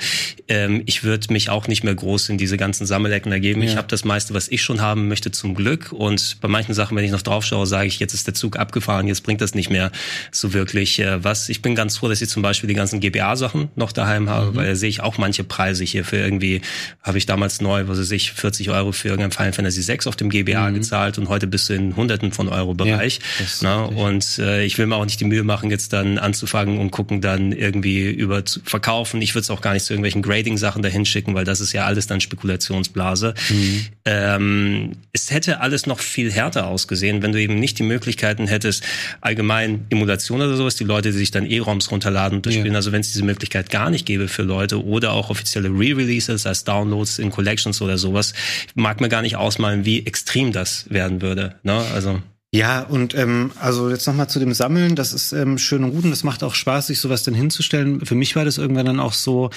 ähm, 0.48 0.82
ich 0.86 1.04
würde 1.04 1.32
mich 1.32 1.48
auch 1.48 1.68
nicht 1.68 1.84
mehr 1.84 1.94
groß 1.94 2.28
in 2.30 2.38
diese 2.38 2.56
ganzen 2.56 2.86
Sammelecken 2.86 3.30
ergeben. 3.30 3.62
Ja. 3.62 3.70
Ich 3.70 3.76
habe 3.76 3.86
das 3.86 4.04
meiste, 4.04 4.34
was 4.34 4.48
ich 4.48 4.62
schon 4.62 4.80
haben 4.80 5.06
möchte, 5.06 5.30
zum 5.30 5.54
Glück. 5.54 5.92
Und 5.92 6.38
bei 6.40 6.48
manchen 6.48 6.74
Sachen, 6.74 6.96
wenn 6.96 7.04
ich 7.04 7.12
noch 7.12 7.22
drauf 7.22 7.44
schaue, 7.44 7.68
sage 7.68 7.86
ich, 7.86 8.00
jetzt 8.00 8.14
ist 8.14 8.26
der 8.26 8.34
Zug 8.34 8.58
abgefahren, 8.58 9.06
jetzt 9.06 9.22
bringt 9.22 9.40
das 9.40 9.54
nicht 9.54 9.59
nicht 9.60 9.70
mehr 9.70 9.92
so 10.32 10.52
wirklich 10.52 10.98
äh, 10.98 11.22
was. 11.22 11.48
Ich 11.48 11.62
bin 11.62 11.74
ganz 11.74 11.98
froh, 11.98 12.08
dass 12.08 12.22
ich 12.22 12.28
zum 12.28 12.42
Beispiel 12.42 12.68
die 12.68 12.74
ganzen 12.74 13.00
GBA-Sachen 13.00 13.68
noch 13.76 13.92
daheim 13.92 14.28
habe, 14.28 14.52
mhm. 14.52 14.56
weil 14.56 14.66
da 14.68 14.74
sehe 14.74 14.88
ich 14.88 15.00
auch 15.02 15.18
manche 15.18 15.44
Preise 15.44 15.84
hier 15.84 16.04
für 16.04 16.16
irgendwie, 16.16 16.62
habe 17.02 17.18
ich 17.18 17.26
damals 17.26 17.60
neu, 17.60 17.86
was 17.86 17.98
weiß 17.98 18.10
ich, 18.12 18.32
40 18.32 18.70
Euro 18.70 18.92
für 18.92 19.08
irgendein 19.08 19.32
Final 19.32 19.52
Fantasy 19.52 19.82
6 19.82 20.06
auf 20.06 20.16
dem 20.16 20.30
GBA 20.30 20.70
mhm. 20.70 20.74
gezahlt 20.74 21.18
und 21.18 21.28
heute 21.28 21.46
bist 21.46 21.68
du 21.68 21.74
in 21.74 21.96
Hunderten 21.96 22.32
von 22.32 22.48
Euro 22.48 22.74
Bereich. 22.74 23.20
Ja, 23.60 23.82
und 23.84 24.38
äh, 24.38 24.64
ich 24.64 24.78
will 24.78 24.86
mir 24.86 24.96
auch 24.96 25.04
nicht 25.04 25.20
die 25.20 25.24
Mühe 25.24 25.42
machen, 25.42 25.70
jetzt 25.70 25.92
dann 25.92 26.18
anzufangen 26.18 26.78
und 26.78 26.90
gucken, 26.90 27.20
dann 27.20 27.52
irgendwie 27.52 28.10
über 28.10 28.44
zu 28.44 28.60
verkaufen. 28.64 29.20
Ich 29.20 29.34
würde 29.34 29.42
es 29.42 29.50
auch 29.50 29.60
gar 29.60 29.74
nicht 29.74 29.84
zu 29.84 29.92
irgendwelchen 29.92 30.22
Grading-Sachen 30.22 30.82
dahin 30.82 31.04
schicken, 31.04 31.34
weil 31.34 31.44
das 31.44 31.60
ist 31.60 31.72
ja 31.72 31.84
alles 31.84 32.06
dann 32.06 32.20
Spekulationsblase. 32.20 33.34
Mhm. 33.50 33.86
Ähm, 34.04 34.92
es 35.12 35.30
hätte 35.30 35.60
alles 35.60 35.86
noch 35.86 36.00
viel 36.00 36.32
härter 36.32 36.66
ausgesehen, 36.66 37.22
wenn 37.22 37.32
du 37.32 37.40
eben 37.40 37.56
nicht 37.56 37.78
die 37.78 37.82
Möglichkeiten 37.82 38.46
hättest, 38.46 38.84
allgemein 39.20 39.49
allgemein 39.50 39.86
Emulation 39.90 40.40
oder 40.40 40.56
sowas, 40.56 40.76
die 40.76 40.84
Leute, 40.84 41.10
die 41.10 41.18
sich 41.18 41.30
dann 41.30 41.46
E-ROMs 41.46 41.90
runterladen 41.90 42.38
und 42.38 42.46
durchspielen. 42.46 42.72
Ja. 42.72 42.78
Also 42.78 42.92
wenn 42.92 43.00
es 43.00 43.12
diese 43.12 43.24
Möglichkeit 43.24 43.70
gar 43.70 43.90
nicht 43.90 44.06
gäbe 44.06 44.28
für 44.28 44.42
Leute 44.42 44.84
oder 44.84 45.12
auch 45.12 45.30
offizielle 45.30 45.68
Re-Releases 45.68 46.46
als 46.46 46.64
Downloads 46.64 47.18
in 47.18 47.30
Collections 47.30 47.82
oder 47.82 47.98
sowas, 47.98 48.32
mag 48.74 49.00
mir 49.00 49.08
gar 49.08 49.22
nicht 49.22 49.36
ausmalen, 49.36 49.84
wie 49.84 50.06
extrem 50.06 50.52
das 50.52 50.86
werden 50.90 51.20
würde. 51.20 51.56
Ne? 51.62 51.82
Also 51.94 52.20
ja, 52.52 52.80
und 52.82 53.14
ähm, 53.14 53.52
also 53.60 53.90
jetzt 53.90 54.08
nochmal 54.08 54.28
zu 54.28 54.40
dem 54.40 54.52
Sammeln, 54.54 54.96
das 54.96 55.12
ist 55.12 55.32
ähm, 55.32 55.56
schön 55.56 55.84
und 55.84 55.92
gut 55.92 56.02
und 56.02 56.10
das 56.10 56.24
macht 56.24 56.42
auch 56.42 56.54
Spaß, 56.54 56.88
sich 56.88 56.98
sowas 56.98 57.22
dann 57.22 57.34
hinzustellen. 57.34 58.04
Für 58.04 58.16
mich 58.16 58.34
war 58.34 58.44
das 58.44 58.58
irgendwann 58.58 58.86
dann 58.86 58.98
auch 58.98 59.12
so, 59.12 59.50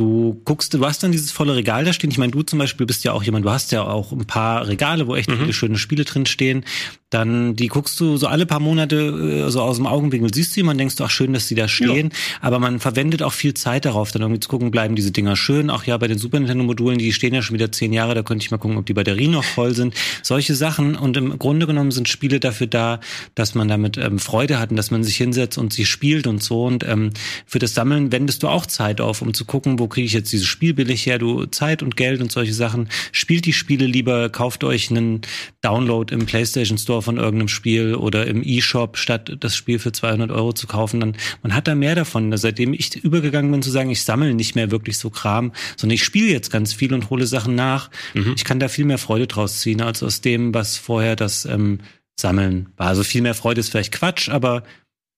Du 0.00 0.40
guckst, 0.46 0.72
du 0.72 0.82
hast 0.86 1.02
dann 1.02 1.12
dieses 1.12 1.30
volle 1.30 1.54
Regal 1.54 1.84
da 1.84 1.92
stehen. 1.92 2.10
Ich 2.10 2.16
meine, 2.16 2.32
du 2.32 2.40
zum 2.40 2.58
Beispiel 2.58 2.86
bist 2.86 3.04
ja 3.04 3.12
auch 3.12 3.22
jemand, 3.22 3.44
du 3.44 3.50
hast 3.50 3.70
ja 3.70 3.82
auch 3.82 4.12
ein 4.12 4.26
paar 4.26 4.66
Regale, 4.66 5.06
wo 5.06 5.14
echt 5.14 5.28
mhm. 5.28 5.40
viele 5.40 5.52
schöne 5.52 5.76
Spiele 5.76 6.06
drin 6.06 6.24
stehen. 6.24 6.64
Dann 7.10 7.56
die 7.56 7.66
guckst 7.66 7.98
du 7.98 8.16
so 8.16 8.28
alle 8.28 8.46
paar 8.46 8.60
Monate 8.60 9.46
äh, 9.46 9.50
so 9.50 9.60
aus 9.60 9.76
dem 9.76 9.86
Augenwinkel, 9.86 10.32
siehst 10.32 10.56
du 10.56 10.62
man 10.62 10.78
denkst 10.78 10.94
du, 10.94 11.04
ach 11.04 11.10
schön, 11.10 11.32
dass 11.32 11.48
die 11.48 11.56
da 11.56 11.66
stehen, 11.66 12.10
ja. 12.12 12.38
aber 12.40 12.60
man 12.60 12.78
verwendet 12.78 13.22
auch 13.24 13.32
viel 13.32 13.52
Zeit 13.54 13.84
darauf, 13.84 14.12
dann 14.12 14.22
irgendwie 14.22 14.38
zu 14.38 14.48
gucken, 14.48 14.70
bleiben 14.70 14.94
diese 14.94 15.10
Dinger 15.10 15.34
schön, 15.34 15.70
auch 15.70 15.82
ja 15.82 15.96
bei 15.96 16.06
den 16.06 16.18
Super 16.18 16.38
Nintendo 16.38 16.62
Modulen, 16.62 16.98
die 16.98 17.12
stehen 17.12 17.34
ja 17.34 17.42
schon 17.42 17.54
wieder 17.54 17.72
zehn 17.72 17.92
Jahre, 17.92 18.14
da 18.14 18.22
könnte 18.22 18.44
ich 18.44 18.52
mal 18.52 18.58
gucken, 18.58 18.78
ob 18.78 18.86
die 18.86 18.94
Batterien 18.94 19.32
noch 19.32 19.42
voll 19.42 19.74
sind, 19.74 19.94
solche 20.22 20.54
Sachen. 20.54 20.94
Und 20.94 21.16
im 21.16 21.36
Grunde 21.36 21.66
genommen 21.66 21.90
sind 21.90 22.08
Spiele 22.08 22.38
dafür 22.38 22.68
da, 22.68 23.00
dass 23.34 23.56
man 23.56 23.66
damit 23.66 23.96
ähm, 23.96 24.20
Freude 24.20 24.60
hat 24.60 24.70
und 24.70 24.76
dass 24.76 24.92
man 24.92 25.02
sich 25.02 25.16
hinsetzt 25.16 25.58
und 25.58 25.72
sie 25.72 25.86
spielt 25.86 26.28
und 26.28 26.42
so. 26.42 26.64
Und 26.64 26.86
ähm, 26.86 27.10
für 27.44 27.58
das 27.58 27.74
Sammeln 27.74 28.12
wendest 28.12 28.44
du 28.44 28.48
auch 28.48 28.66
Zeit 28.66 29.00
auf, 29.00 29.20
um 29.20 29.34
zu 29.34 29.44
gucken, 29.44 29.80
wo 29.80 29.88
kriege 29.90 30.06
ich 30.06 30.14
jetzt 30.14 30.32
dieses 30.32 30.46
Spiel 30.46 30.72
billig 30.72 31.04
her, 31.04 31.18
du 31.18 31.44
Zeit 31.46 31.82
und 31.82 31.96
Geld 31.96 32.22
und 32.22 32.32
solche 32.32 32.54
Sachen, 32.54 32.88
spielt 33.12 33.44
die 33.44 33.52
Spiele 33.52 33.84
lieber, 33.84 34.30
kauft 34.30 34.64
euch 34.64 34.90
einen 34.90 35.20
Download 35.60 36.14
im 36.14 36.24
PlayStation 36.24 36.78
Store 36.78 37.02
von 37.02 37.18
irgendeinem 37.18 37.48
Spiel 37.48 37.94
oder 37.94 38.26
im 38.26 38.42
E-Shop, 38.42 38.96
statt 38.96 39.36
das 39.40 39.54
Spiel 39.54 39.78
für 39.78 39.92
200 39.92 40.30
Euro 40.30 40.52
zu 40.52 40.66
kaufen, 40.66 41.00
dann 41.00 41.16
man 41.42 41.54
hat 41.54 41.68
da 41.68 41.74
mehr 41.74 41.94
davon. 41.94 42.36
Seitdem 42.36 42.72
ich 42.72 42.96
übergegangen 42.96 43.50
bin 43.50 43.62
zu 43.62 43.70
sagen, 43.70 43.90
ich 43.90 44.02
sammle 44.02 44.32
nicht 44.34 44.54
mehr 44.54 44.70
wirklich 44.70 44.96
so 44.96 45.10
Kram, 45.10 45.52
sondern 45.76 45.94
ich 45.94 46.04
spiele 46.04 46.30
jetzt 46.30 46.50
ganz 46.50 46.72
viel 46.72 46.94
und 46.94 47.10
hole 47.10 47.26
Sachen 47.26 47.54
nach. 47.54 47.90
Mhm. 48.14 48.34
Ich 48.36 48.44
kann 48.44 48.60
da 48.60 48.68
viel 48.68 48.84
mehr 48.84 48.98
Freude 48.98 49.26
draus 49.26 49.60
ziehen, 49.60 49.82
als 49.82 50.02
aus 50.02 50.20
dem, 50.20 50.54
was 50.54 50.76
vorher 50.76 51.16
das 51.16 51.44
ähm, 51.44 51.80
Sammeln 52.18 52.68
war. 52.76 52.88
Also 52.88 53.02
viel 53.02 53.22
mehr 53.22 53.34
Freude 53.34 53.60
ist 53.60 53.70
vielleicht 53.70 53.92
Quatsch, 53.92 54.28
aber 54.28 54.62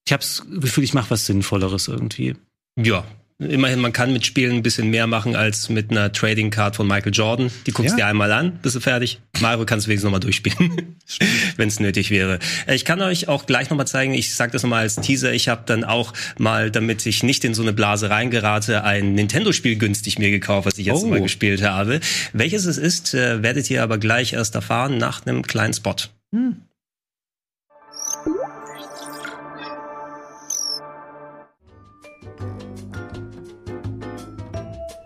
ich 0.07 0.13
habe 0.13 0.23
das 0.23 0.45
Gefühl, 0.49 0.85
ich 0.85 0.95
mache 0.95 1.11
was 1.11 1.27
Sinnvolleres 1.27 1.89
irgendwie. 1.89 2.35
Ja, 2.77 3.05
Immerhin, 3.49 3.81
man 3.81 3.93
kann 3.93 4.13
mit 4.13 4.27
Spielen 4.27 4.57
ein 4.57 4.63
bisschen 4.63 4.89
mehr 4.89 5.07
machen 5.07 5.37
als 5.37 5.69
mit 5.69 5.91
einer 5.91 6.13
Trading 6.13 6.51
Card 6.51 6.77
von 6.77 6.87
Michael 6.87 7.13
Jordan. 7.13 7.51
Die 7.67 7.73
guckst 7.73 7.93
ja. 7.93 7.97
dir 7.97 8.07
einmal 8.07 8.33
an, 8.33 8.59
bist 8.63 8.77
du 8.77 8.81
fertig. 8.81 9.21
Mario 9.41 9.65
kannst 9.65 9.87
du 9.87 9.89
wenigstens 9.89 10.05
nochmal 10.05 10.21
durchspielen, 10.21 10.97
wenn 11.57 11.69
es 11.69 11.81
nötig 11.81 12.11
wäre. 12.11 12.39
Äh, 12.67 12.75
ich 12.75 12.85
kann 12.85 13.01
euch 13.01 13.29
auch 13.29 13.47
gleich 13.47 13.71
nochmal 13.71 13.87
zeigen, 13.87 14.15
ich 14.15 14.35
sage 14.35 14.53
das 14.53 14.63
nochmal 14.63 14.83
als 14.83 14.97
Teaser, 14.97 15.33
ich 15.33 15.49
habe 15.49 15.63
dann 15.67 15.85
auch 15.85 16.13
mal, 16.39 16.71
damit 16.71 17.05
ich 17.07 17.23
nicht 17.23 17.45
in 17.45 17.55
so 17.55 17.63
eine 17.63 17.73
Blase 17.73 18.11
reingerate, 18.11 18.85
ein 18.85 19.15
Nintendo-Spiel 19.15 19.77
günstig 19.77 20.19
mir 20.19 20.31
gekauft, 20.31 20.67
was 20.67 20.79
ich 20.79 20.87
jetzt 20.87 21.03
oh. 21.03 21.07
mal 21.07 21.21
gespielt 21.21 21.63
habe. 21.63 22.01
Welches 22.33 22.65
es 22.65 22.79
ist, 22.79 23.15
äh, 23.15 23.43
werdet 23.43 23.71
ihr 23.71 23.83
aber 23.83 23.99
gleich 23.99 24.33
erst 24.33 24.55
erfahren 24.55 24.99
nach 24.99 25.27
einem 25.27 25.43
kleinen 25.43 25.75
Spot. 25.75 25.97
Hm. 26.33 26.57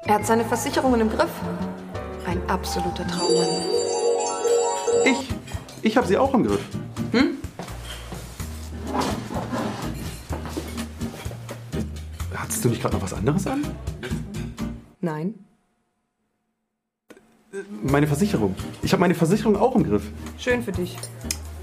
Er 0.07 0.15
hat 0.15 0.27
seine 0.27 0.45
Versicherungen 0.45 1.01
im 1.01 1.11
Griff. 1.11 1.31
Ein 2.27 2.41
absoluter 2.49 3.07
Traummann. 3.07 3.49
Ich? 5.05 5.35
Ich 5.83 5.97
habe 5.97 6.07
sie 6.07 6.17
auch 6.17 6.33
im 6.33 6.45
Griff. 6.45 6.65
Hm? 7.11 7.37
Hattest 12.35 12.65
du 12.65 12.69
nicht 12.69 12.81
gerade 12.81 12.95
noch 12.95 13.03
was 13.03 13.15
anderes 13.15 13.47
an? 13.49 13.65
Nein. 15.01 15.35
Meine 17.83 18.07
Versicherung. 18.07 18.55
Ich 18.83 18.93
habe 18.93 19.01
meine 19.01 19.15
Versicherung 19.15 19.57
auch 19.57 19.75
im 19.75 19.83
Griff. 19.85 20.11
Schön 20.39 20.63
für 20.63 20.73
dich. 20.73 20.97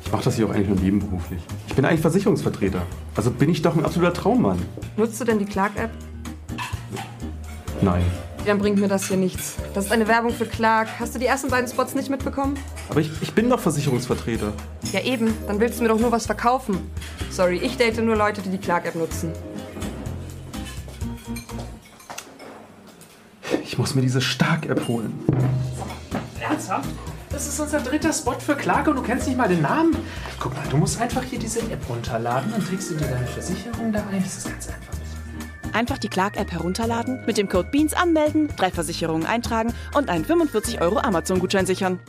Ich 0.03 0.11
mache 0.11 0.25
das 0.25 0.35
hier 0.35 0.47
auch 0.47 0.51
eigentlich 0.51 0.69
nur 0.69 0.79
nebenberuflich. 0.79 1.41
Ich 1.67 1.75
bin 1.75 1.85
eigentlich 1.85 2.01
Versicherungsvertreter. 2.01 2.81
Also 3.15 3.31
bin 3.31 3.49
ich 3.49 3.61
doch 3.61 3.75
ein 3.75 3.85
absoluter 3.85 4.13
Traummann. 4.13 4.59
Nutzt 4.97 5.19
du 5.21 5.25
denn 5.25 5.39
die 5.39 5.45
Clark-App? 5.45 5.91
Nein. 7.81 8.03
Dann 8.45 8.57
bringt 8.57 8.79
mir 8.79 8.89
das 8.89 9.07
hier 9.07 9.17
nichts. 9.17 9.55
Das 9.73 9.85
ist 9.85 9.91
eine 9.91 10.07
Werbung 10.07 10.33
für 10.33 10.45
Clark. 10.45 10.89
Hast 10.99 11.15
du 11.15 11.19
die 11.19 11.25
ersten 11.25 11.49
beiden 11.49 11.69
Spots 11.69 11.95
nicht 11.95 12.09
mitbekommen? 12.09 12.59
Aber 12.89 12.99
ich, 12.99 13.09
ich 13.21 13.33
bin 13.33 13.49
doch 13.49 13.59
Versicherungsvertreter. 13.59 14.51
Ja 14.91 14.99
eben, 15.01 15.33
dann 15.47 15.59
willst 15.59 15.79
du 15.79 15.83
mir 15.83 15.89
doch 15.89 15.99
nur 15.99 16.11
was 16.11 16.25
verkaufen. 16.25 16.91
Sorry, 17.31 17.57
ich 17.57 17.77
date 17.77 18.03
nur 18.03 18.15
Leute, 18.15 18.41
die 18.41 18.49
die 18.49 18.57
Clark-App 18.57 18.95
nutzen. 18.95 19.31
Ich 23.63 23.77
muss 23.77 23.95
mir 23.95 24.01
diese 24.01 24.21
Stark-App 24.21 24.87
holen. 24.87 25.17
Ernsthaft? 26.39 26.89
Das 27.29 27.47
ist 27.47 27.59
unser 27.59 27.79
dritter 27.79 28.13
Spot 28.13 28.39
für 28.39 28.55
Clark 28.55 28.87
und 28.87 28.97
du 28.97 29.01
kennst 29.01 29.27
nicht 29.27 29.37
mal 29.37 29.47
den 29.47 29.61
Namen? 29.61 29.95
Guck 30.39 30.53
mal, 30.53 30.63
du 30.69 30.77
musst 30.77 31.01
einfach 31.01 31.23
hier 31.23 31.39
diese 31.39 31.59
App 31.61 31.89
runterladen 31.89 32.53
und 32.53 32.67
trägst 32.67 32.91
du 32.91 32.95
dir 32.95 33.07
deine 33.07 33.25
Versicherung 33.25 33.91
da 33.91 34.03
ein. 34.11 34.21
Das 34.21 34.37
ist 34.37 34.49
ganz 34.49 34.67
einfach. 34.67 35.02
Einfach 35.73 35.97
die 35.97 36.07
Clark-App 36.07 36.51
herunterladen, 36.51 37.25
mit 37.25 37.37
dem 37.37 37.49
Code 37.49 37.69
BEANS 37.71 37.93
anmelden, 37.93 38.49
drei 38.55 38.71
Versicherungen 38.71 39.25
eintragen 39.25 39.73
und 39.95 40.09
einen 40.09 40.23
45 40.25 40.81
Euro 40.81 40.99
Amazon-Gutschein 40.99 41.65
sichern. 41.65 41.99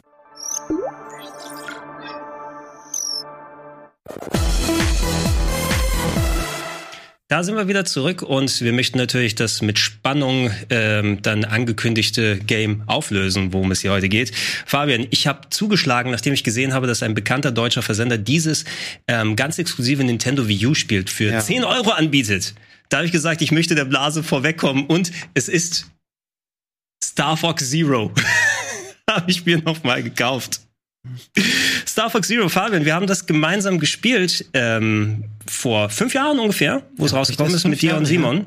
Da 7.28 7.42
sind 7.42 7.56
wir 7.56 7.66
wieder 7.68 7.86
zurück 7.86 8.22
und 8.22 8.60
wir 8.60 8.72
möchten 8.72 8.98
natürlich 8.98 9.34
das 9.34 9.62
mit 9.62 9.78
Spannung 9.78 10.50
ähm, 10.68 11.22
dann 11.22 11.44
angekündigte 11.44 12.36
Game 12.38 12.82
auflösen, 12.86 13.52
worum 13.52 13.72
es 13.72 13.80
hier 13.80 13.90
heute 13.92 14.10
geht. 14.10 14.30
Fabian, 14.66 15.06
ich 15.10 15.26
habe 15.26 15.48
zugeschlagen, 15.48 16.10
nachdem 16.12 16.34
ich 16.34 16.44
gesehen 16.44 16.74
habe, 16.74 16.86
dass 16.86 17.02
ein 17.02 17.14
bekannter 17.14 17.50
deutscher 17.50 17.82
Versender 17.82 18.18
dieses 18.18 18.66
ähm, 19.08 19.36
ganz 19.36 19.58
exklusive 19.58 20.04
Nintendo 20.04 20.46
Wii 20.48 20.66
U 20.66 20.74
spielt 20.74 21.08
für 21.08 21.30
Ja. 21.32 21.40
10 21.40 21.64
Euro 21.64 21.90
anbietet. 21.90 22.54
Da 22.94 22.98
habe 22.98 23.06
ich 23.06 23.12
gesagt, 23.12 23.42
ich 23.42 23.50
möchte 23.50 23.74
der 23.74 23.86
Blase 23.86 24.22
vorwegkommen 24.22 24.86
und 24.86 25.10
es 25.34 25.48
ist 25.48 25.90
Star 27.02 27.36
Fox 27.36 27.68
Zero. 27.68 28.12
habe 29.10 29.28
ich 29.28 29.44
mir 29.44 29.58
nochmal 29.58 30.04
gekauft. 30.04 30.60
Star 31.88 32.08
Fox 32.08 32.28
Zero, 32.28 32.48
Fabian, 32.48 32.84
wir 32.84 32.94
haben 32.94 33.08
das 33.08 33.26
gemeinsam 33.26 33.80
gespielt 33.80 34.48
ähm, 34.52 35.24
vor 35.44 35.90
fünf 35.90 36.14
Jahren 36.14 36.38
ungefähr, 36.38 36.84
wo 36.96 37.06
es 37.06 37.12
rausgekommen 37.12 37.52
das 37.52 37.62
ist 37.62 37.68
mit 37.68 37.82
dir 37.82 37.96
und 37.96 38.06
Simon. 38.06 38.46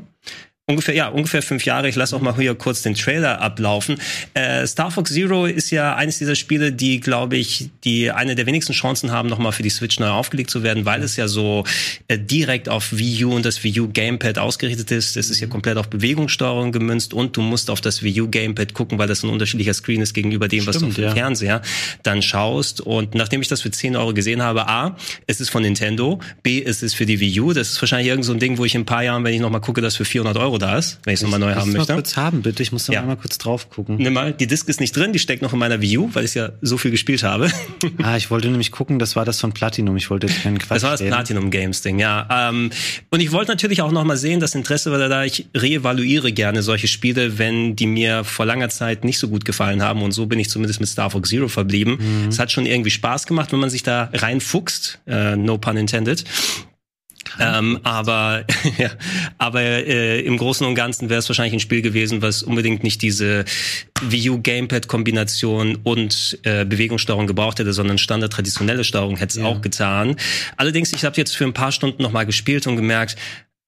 Ungefähr, 0.69 0.95
ja, 0.95 1.07
ungefähr 1.07 1.41
fünf 1.41 1.63
Jahre. 1.63 1.87
Ich 1.87 1.95
lasse 1.95 2.13
auch 2.13 2.19
mal 2.19 2.35
hier 2.35 2.53
kurz 2.53 2.81
den 2.81 2.93
Trailer 2.93 3.39
ablaufen. 3.39 4.01
Äh, 4.33 4.67
Star 4.67 4.91
Fox 4.91 5.13
Zero 5.13 5.45
ist 5.45 5.71
ja 5.71 5.95
eines 5.95 6.17
dieser 6.17 6.35
Spiele, 6.35 6.73
die, 6.73 6.99
glaube 6.99 7.37
ich, 7.37 7.69
die 7.85 8.11
eine 8.11 8.35
der 8.35 8.47
wenigsten 8.47 8.73
Chancen 8.73 9.13
haben, 9.13 9.29
nochmal 9.29 9.53
für 9.53 9.63
die 9.63 9.69
Switch 9.69 9.97
neu 9.97 10.09
aufgelegt 10.09 10.49
zu 10.49 10.63
werden, 10.63 10.83
weil 10.83 11.03
es 11.03 11.15
ja 11.15 11.29
so 11.29 11.63
äh, 12.09 12.19
direkt 12.19 12.67
auf 12.67 12.91
Wii 12.91 13.23
U 13.23 13.33
und 13.33 13.45
das 13.45 13.63
Wii 13.63 13.79
U 13.79 13.87
Gamepad 13.87 14.39
ausgerichtet 14.39 14.91
ist. 14.91 15.15
Es 15.15 15.29
ist 15.29 15.39
ja 15.39 15.47
komplett 15.47 15.77
auf 15.77 15.87
Bewegungssteuerung 15.87 16.73
gemünzt 16.73 17.13
und 17.13 17.37
du 17.37 17.41
musst 17.41 17.69
auf 17.69 17.79
das 17.79 18.03
Wii 18.03 18.23
U 18.23 18.27
Gamepad 18.27 18.73
gucken, 18.73 18.97
weil 18.97 19.07
das 19.07 19.23
ein 19.23 19.29
unterschiedlicher 19.29 19.73
Screen 19.73 20.01
ist 20.01 20.13
gegenüber 20.13 20.49
dem, 20.49 20.67
was 20.67 20.79
du 20.79 20.87
auf 20.87 20.91
Stimmt, 20.91 20.97
dem 20.97 21.03
ja. 21.05 21.15
Fernseher 21.15 21.61
dann 22.03 22.21
schaust. 22.21 22.81
Und 22.81 23.15
nachdem 23.15 23.41
ich 23.41 23.47
das 23.47 23.61
für 23.61 23.71
10 23.71 23.95
Euro 23.95 24.13
gesehen 24.13 24.41
habe, 24.41 24.67
A, 24.67 24.97
es 25.27 25.39
ist 25.39 25.49
von 25.49 25.61
Nintendo, 25.63 26.19
B, 26.43 26.61
es 26.61 26.83
ist 26.83 26.93
für 26.93 27.05
die 27.05 27.21
Wii 27.21 27.39
U. 27.39 27.53
Das 27.53 27.69
ist 27.71 27.81
wahrscheinlich 27.81 28.09
irgend 28.09 28.25
so 28.25 28.33
ein 28.33 28.39
Ding, 28.39 28.57
wo 28.57 28.65
ich 28.65 28.75
in 28.75 28.81
ein 28.81 28.85
paar 28.85 29.05
Jahren, 29.05 29.23
wenn 29.23 29.33
ich 29.33 29.39
nochmal 29.39 29.61
gucke, 29.61 29.79
das 29.79 29.95
für 29.95 30.03
400 30.03 30.35
Euro 30.35 30.56
da 30.57 30.77
ist, 30.77 30.99
wenn 31.03 31.13
ich 31.13 31.19
es 31.19 31.23
nochmal 31.23 31.39
neu 31.39 31.53
haben 31.55 31.71
möchte. 31.71 31.93
kurz 31.93 32.15
haben, 32.17 32.41
bitte. 32.41 32.61
Ich 32.63 32.71
muss 32.71 32.85
da 32.85 32.93
Ja. 32.93 33.01
mal 33.03 33.15
kurz 33.17 33.37
drauf 33.37 33.69
gucken. 33.69 33.97
Nimm 33.97 34.13
mal, 34.13 34.33
die 34.33 34.47
Disk 34.47 34.67
ist 34.69 34.79
nicht 34.79 34.95
drin, 34.95 35.13
die 35.13 35.19
steckt 35.19 35.41
noch 35.41 35.53
in 35.53 35.59
meiner 35.59 35.81
Wii 35.81 35.97
U, 35.97 36.09
weil 36.13 36.25
ich 36.25 36.33
ja 36.33 36.49
so 36.61 36.77
viel 36.77 36.91
gespielt 36.91 37.23
habe. 37.23 37.49
Ah, 38.03 38.15
ich 38.17 38.29
wollte 38.31 38.47
nämlich 38.49 38.71
gucken, 38.71 38.99
das 38.99 39.15
war 39.15 39.25
das 39.25 39.39
von 39.39 39.51
Platinum. 39.53 39.97
Ich 39.97 40.09
wollte 40.09 40.27
jetzt 40.27 40.43
keinen 40.43 40.59
Quatsch 40.59 40.77
Das 40.77 40.83
war 40.83 40.91
das 40.91 41.01
reden. 41.01 41.11
Platinum 41.11 41.51
Games 41.51 41.81
Ding, 41.81 41.99
ja. 41.99 42.27
Ähm, 42.49 42.69
und 43.09 43.19
ich 43.19 43.31
wollte 43.31 43.51
natürlich 43.51 43.81
auch 43.81 43.91
noch 43.91 44.03
mal 44.03 44.17
sehen, 44.17 44.39
das 44.39 44.55
Interesse 44.55 44.91
war 44.91 45.09
da, 45.09 45.23
ich 45.23 45.47
reevaluiere 45.55 46.31
gerne 46.31 46.61
solche 46.63 46.87
Spiele, 46.87 47.37
wenn 47.37 47.75
die 47.75 47.87
mir 47.87 48.23
vor 48.23 48.45
langer 48.45 48.69
Zeit 48.69 49.03
nicht 49.03 49.19
so 49.19 49.27
gut 49.29 49.45
gefallen 49.45 49.81
haben. 49.81 50.01
Und 50.03 50.11
so 50.11 50.25
bin 50.27 50.39
ich 50.39 50.49
zumindest 50.49 50.79
mit 50.79 50.89
Star 50.89 51.09
Fox 51.09 51.29
Zero 51.29 51.47
verblieben. 51.47 51.99
Es 52.29 52.39
hat 52.39 52.51
schon 52.51 52.65
irgendwie 52.65 52.91
Spaß 52.91 53.25
gemacht, 53.27 53.51
wenn 53.51 53.59
man 53.59 53.69
sich 53.69 53.83
da 53.83 54.09
reinfuchst. 54.13 54.99
Äh, 55.07 55.35
no 55.35 55.57
pun 55.57 55.77
intended. 55.77 56.23
Ähm, 57.39 57.79
aber 57.83 58.45
ja, 58.77 58.89
aber 59.37 59.61
äh, 59.61 60.21
im 60.21 60.37
Großen 60.37 60.65
und 60.65 60.75
Ganzen 60.75 61.09
wäre 61.09 61.19
es 61.19 61.29
wahrscheinlich 61.29 61.53
ein 61.53 61.59
Spiel 61.59 61.81
gewesen, 61.81 62.21
was 62.21 62.43
unbedingt 62.43 62.83
nicht 62.83 63.01
diese 63.01 63.45
Wii 64.01 64.29
U 64.29 64.41
Gamepad 64.41 64.87
Kombination 64.87 65.77
und 65.83 66.39
äh, 66.43 66.65
Bewegungssteuerung 66.65 67.27
gebraucht 67.27 67.59
hätte, 67.59 67.73
sondern 67.73 67.97
Standard 67.97 68.33
traditionelle 68.33 68.83
Steuerung 68.83 69.17
hätte 69.17 69.39
es 69.39 69.45
auch 69.45 69.61
getan. 69.61 70.15
Allerdings, 70.55 70.93
ich 70.93 71.05
habe 71.05 71.15
jetzt 71.17 71.35
für 71.35 71.45
ein 71.45 71.53
paar 71.53 71.71
Stunden 71.71 72.03
noch 72.03 72.11
mal 72.11 72.25
gespielt 72.25 72.67
und 72.67 72.75
gemerkt, 72.75 73.15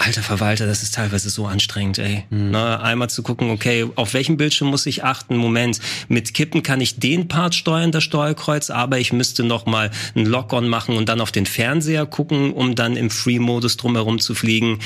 Alter 0.01 0.23
Verwalter, 0.23 0.65
das 0.65 0.81
ist 0.81 0.95
teilweise 0.95 1.29
so 1.29 1.45
anstrengend, 1.45 1.99
ey. 1.99 2.23
Ne, 2.29 2.79
einmal 2.79 3.09
zu 3.09 3.21
gucken, 3.21 3.49
okay, 3.49 3.85
auf 3.95 4.13
welchem 4.13 4.37
Bildschirm 4.37 4.69
muss 4.69 4.85
ich 4.85 5.03
achten? 5.03 5.35
Moment, 5.35 5.81
mit 6.07 6.33
Kippen 6.33 6.63
kann 6.63 6.79
ich 6.79 6.99
den 6.99 7.27
Part 7.27 7.53
steuern, 7.53 7.91
das 7.91 8.05
Steuerkreuz, 8.05 8.69
aber 8.69 8.97
ich 8.97 9.11
müsste 9.11 9.43
noch 9.43 9.65
mal 9.65 9.91
ein 10.15 10.25
Lock-on 10.25 10.69
machen 10.69 10.95
und 10.95 11.09
dann 11.09 11.19
auf 11.19 11.33
den 11.33 11.45
Fernseher 11.45 12.05
gucken, 12.05 12.53
um 12.53 12.75
dann 12.75 12.95
im 12.95 13.09
Free-Modus 13.09 13.75
drumherum 13.75 14.19
zu 14.19 14.35
fliegen. 14.35 14.79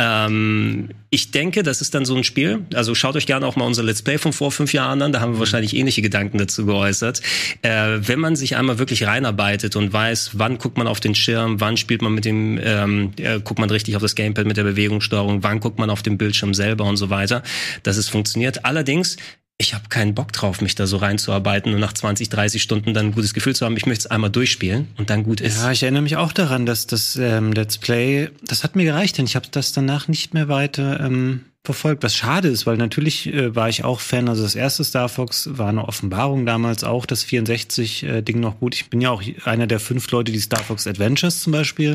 Ähm, 0.00 0.90
ich 1.16 1.30
denke, 1.30 1.62
das 1.62 1.80
ist 1.80 1.94
dann 1.94 2.04
so 2.04 2.14
ein 2.14 2.24
Spiel. 2.24 2.66
Also 2.74 2.94
schaut 2.94 3.16
euch 3.16 3.24
gerne 3.24 3.46
auch 3.46 3.56
mal 3.56 3.64
unser 3.64 3.82
Let's 3.82 4.02
Play 4.02 4.18
von 4.18 4.34
vor 4.34 4.52
fünf 4.52 4.74
Jahren 4.74 5.00
an. 5.00 5.12
Da 5.12 5.20
haben 5.22 5.32
wir 5.32 5.38
wahrscheinlich 5.38 5.74
ähnliche 5.74 6.02
Gedanken 6.02 6.36
dazu 6.36 6.66
geäußert. 6.66 7.22
Äh, 7.62 8.00
wenn 8.02 8.20
man 8.20 8.36
sich 8.36 8.54
einmal 8.54 8.78
wirklich 8.78 9.06
reinarbeitet 9.06 9.76
und 9.76 9.94
weiß, 9.94 10.32
wann 10.34 10.58
guckt 10.58 10.76
man 10.76 10.86
auf 10.86 11.00
den 11.00 11.14
Schirm, 11.14 11.58
wann 11.58 11.78
spielt 11.78 12.02
man 12.02 12.12
mit 12.12 12.26
dem, 12.26 12.60
ähm, 12.62 13.12
äh, 13.16 13.40
guckt 13.40 13.58
man 13.58 13.70
richtig 13.70 13.96
auf 13.96 14.02
das 14.02 14.14
Gamepad 14.14 14.44
mit 14.46 14.58
der 14.58 14.64
Bewegungssteuerung, 14.64 15.42
wann 15.42 15.58
guckt 15.60 15.78
man 15.78 15.88
auf 15.88 16.02
den 16.02 16.18
Bildschirm 16.18 16.52
selber 16.52 16.84
und 16.84 16.98
so 16.98 17.08
weiter, 17.08 17.42
dass 17.82 17.96
es 17.96 18.10
funktioniert. 18.10 18.66
Allerdings 18.66 19.16
ich 19.58 19.72
habe 19.74 19.88
keinen 19.88 20.14
Bock 20.14 20.32
drauf, 20.32 20.60
mich 20.60 20.74
da 20.74 20.86
so 20.86 20.98
reinzuarbeiten 20.98 21.72
und 21.72 21.80
nach 21.80 21.94
20, 21.94 22.28
30 22.28 22.62
Stunden 22.62 22.92
dann 22.92 23.06
ein 23.06 23.12
gutes 23.12 23.32
Gefühl 23.32 23.56
zu 23.56 23.64
haben. 23.64 23.76
Ich 23.76 23.86
möchte 23.86 24.06
es 24.06 24.10
einmal 24.10 24.30
durchspielen 24.30 24.88
und 24.98 25.08
dann 25.08 25.22
gut 25.24 25.40
ist. 25.40 25.56
Ja, 25.56 25.70
ich 25.70 25.82
erinnere 25.82 26.02
mich 26.02 26.16
auch 26.16 26.32
daran, 26.32 26.66
dass 26.66 26.86
das 26.86 27.16
ähm, 27.16 27.52
Let's 27.52 27.78
Play, 27.78 28.28
das 28.42 28.64
hat 28.64 28.76
mir 28.76 28.84
gereicht, 28.84 29.16
denn 29.16 29.24
ich 29.24 29.34
habe 29.34 29.46
das 29.50 29.72
danach 29.72 30.08
nicht 30.08 30.34
mehr 30.34 30.48
weiter 30.48 31.00
ähm, 31.00 31.46
verfolgt. 31.64 32.02
Was 32.02 32.14
schade 32.14 32.48
ist, 32.48 32.66
weil 32.66 32.76
natürlich 32.76 33.32
äh, 33.32 33.56
war 33.56 33.70
ich 33.70 33.82
auch 33.82 34.00
Fan. 34.00 34.28
Also 34.28 34.42
das 34.42 34.54
erste 34.54 34.84
Star 34.84 35.08
Fox 35.08 35.48
war 35.50 35.70
eine 35.70 35.88
Offenbarung 35.88 36.44
damals, 36.44 36.84
auch 36.84 37.06
das 37.06 37.24
64-Ding 37.26 38.38
noch 38.38 38.60
gut. 38.60 38.74
Ich 38.74 38.90
bin 38.90 39.00
ja 39.00 39.10
auch 39.10 39.22
einer 39.44 39.66
der 39.66 39.80
fünf 39.80 40.10
Leute, 40.10 40.32
die 40.32 40.40
Star 40.40 40.62
Fox 40.62 40.86
Adventures 40.86 41.40
zum 41.40 41.52
Beispiel 41.52 41.94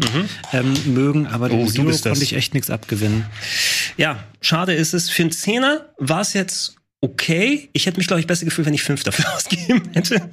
ähm, 0.52 0.74
mögen, 0.94 1.28
aber 1.28 1.50
Mhm. 1.50 1.60
Oh, 1.60 1.66
Zero 1.68 1.92
konnte 1.92 2.24
ich 2.24 2.34
echt 2.34 2.56
nichts 2.56 2.72
abgewinnen. 2.72 3.28
Ja, 3.98 4.24
schade 4.42 4.74
ist 4.74 4.94
es. 4.96 5.12
Für 5.12 5.22
einen 5.22 5.32
Zehner 5.32 5.86
war 6.00 6.22
es 6.22 6.34
jetzt 6.34 6.76
okay. 7.02 7.70
Ich 7.74 7.86
hätte 7.86 7.98
mich, 7.98 8.08
glaube 8.08 8.20
ich, 8.20 8.28
besser 8.28 8.46
gefühlt, 8.46 8.66
wenn 8.68 8.74
ich 8.74 8.84
fünf 8.84 9.04
dafür 9.04 9.26
ausgegeben 9.36 9.84
hätte. 9.94 10.30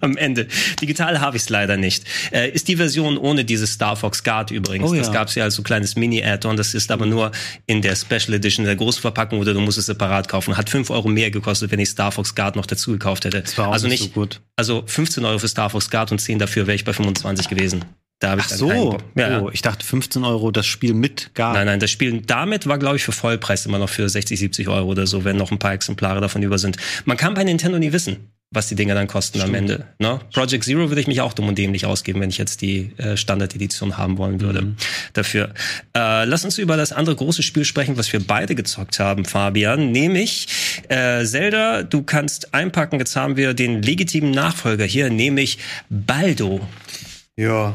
Am 0.00 0.16
Ende. 0.16 0.48
Digital 0.80 1.20
habe 1.20 1.36
ich 1.36 1.44
es 1.44 1.48
leider 1.48 1.76
nicht. 1.76 2.04
Äh, 2.32 2.50
ist 2.50 2.66
die 2.66 2.74
Version 2.76 3.16
ohne 3.16 3.44
dieses 3.44 3.74
Star 3.74 3.94
Fox 3.94 4.24
Guard 4.24 4.50
übrigens. 4.50 4.90
Oh 4.90 4.94
ja. 4.94 5.00
Das 5.00 5.12
gab 5.12 5.28
es 5.28 5.36
ja 5.36 5.44
als 5.44 5.54
so 5.54 5.62
kleines 5.62 5.94
Mini-Add-on. 5.94 6.56
Das 6.56 6.74
ist 6.74 6.90
aber 6.90 7.06
nur 7.06 7.30
in 7.66 7.82
der 7.82 7.94
Special 7.94 8.34
Edition, 8.34 8.66
der 8.66 8.74
Großverpackung, 8.74 9.38
oder 9.38 9.54
du 9.54 9.60
musst 9.60 9.78
es 9.78 9.86
separat 9.86 10.26
kaufen. 10.28 10.56
Hat 10.56 10.68
fünf 10.68 10.90
Euro 10.90 11.08
mehr 11.08 11.30
gekostet, 11.30 11.70
wenn 11.70 11.78
ich 11.78 11.90
Star 11.90 12.10
Fox 12.10 12.34
Guard 12.34 12.56
noch 12.56 12.66
dazu 12.66 12.90
gekauft 12.90 13.24
hätte. 13.24 13.42
Das 13.42 13.56
war 13.56 13.68
auch 13.68 13.72
also 13.72 13.86
nicht 13.86 14.02
nicht 14.02 14.14
so 14.14 14.20
gut. 14.20 14.40
Also 14.56 14.82
15 14.86 15.24
Euro 15.24 15.38
für 15.38 15.48
Star 15.48 15.70
Fox 15.70 15.90
Guard 15.90 16.12
und 16.12 16.18
10 16.18 16.38
dafür 16.38 16.66
wäre 16.66 16.74
ich 16.74 16.84
bei 16.84 16.92
25 16.92 17.48
gewesen. 17.48 17.84
Da 18.22 18.30
habe 18.30 18.40
ich 18.40 18.46
Ach 18.52 18.56
so. 18.56 18.98
Ja, 19.16 19.40
oh, 19.42 19.50
ich 19.52 19.62
dachte 19.62 19.84
15 19.84 20.22
Euro 20.24 20.52
das 20.52 20.64
Spiel 20.64 20.94
mit 20.94 21.34
gar. 21.34 21.54
Nein, 21.54 21.66
nein, 21.66 21.80
das 21.80 21.90
Spiel 21.90 22.22
damit 22.24 22.68
war, 22.68 22.78
glaube 22.78 22.94
ich, 22.94 23.02
für 23.02 23.10
Vollpreis 23.10 23.66
immer 23.66 23.80
noch 23.80 23.88
für 23.88 24.08
60, 24.08 24.38
70 24.38 24.68
Euro 24.68 24.86
oder 24.86 25.08
so, 25.08 25.24
wenn 25.24 25.36
noch 25.36 25.50
ein 25.50 25.58
paar 25.58 25.72
Exemplare 25.72 26.20
davon 26.20 26.40
über 26.40 26.56
sind. 26.56 26.76
Man 27.04 27.16
kann 27.16 27.34
bei 27.34 27.42
Nintendo 27.42 27.80
nie 27.80 27.92
wissen, 27.92 28.28
was 28.52 28.68
die 28.68 28.76
Dinger 28.76 28.94
dann 28.94 29.08
kosten 29.08 29.40
am 29.40 29.52
Ende. 29.54 29.86
Ne? 29.98 30.20
Project 30.32 30.62
Zero 30.62 30.88
würde 30.88 31.00
ich 31.00 31.08
mich 31.08 31.20
auch 31.20 31.32
dumm 31.32 31.48
und 31.48 31.58
dämlich 31.58 31.84
ausgeben, 31.84 32.20
wenn 32.20 32.30
ich 32.30 32.38
jetzt 32.38 32.62
die 32.62 32.92
äh, 32.96 33.16
Standard-Edition 33.16 33.98
haben 33.98 34.18
wollen 34.18 34.40
würde. 34.40 34.76
Dafür. 35.14 35.52
Äh, 35.96 36.24
lass 36.24 36.44
uns 36.44 36.58
über 36.58 36.76
das 36.76 36.92
andere 36.92 37.16
große 37.16 37.42
Spiel 37.42 37.64
sprechen, 37.64 37.96
was 37.96 38.12
wir 38.12 38.24
beide 38.24 38.54
gezockt 38.54 39.00
haben, 39.00 39.24
Fabian. 39.24 39.90
Nämlich 39.90 40.46
äh, 40.88 41.24
Zelda, 41.24 41.82
du 41.82 42.04
kannst 42.04 42.54
einpacken, 42.54 43.00
jetzt 43.00 43.16
haben 43.16 43.36
wir 43.36 43.52
den 43.54 43.82
legitimen 43.82 44.30
Nachfolger 44.30 44.84
hier, 44.84 45.10
nämlich 45.10 45.58
Baldo. 45.88 46.60
Ja. 47.36 47.74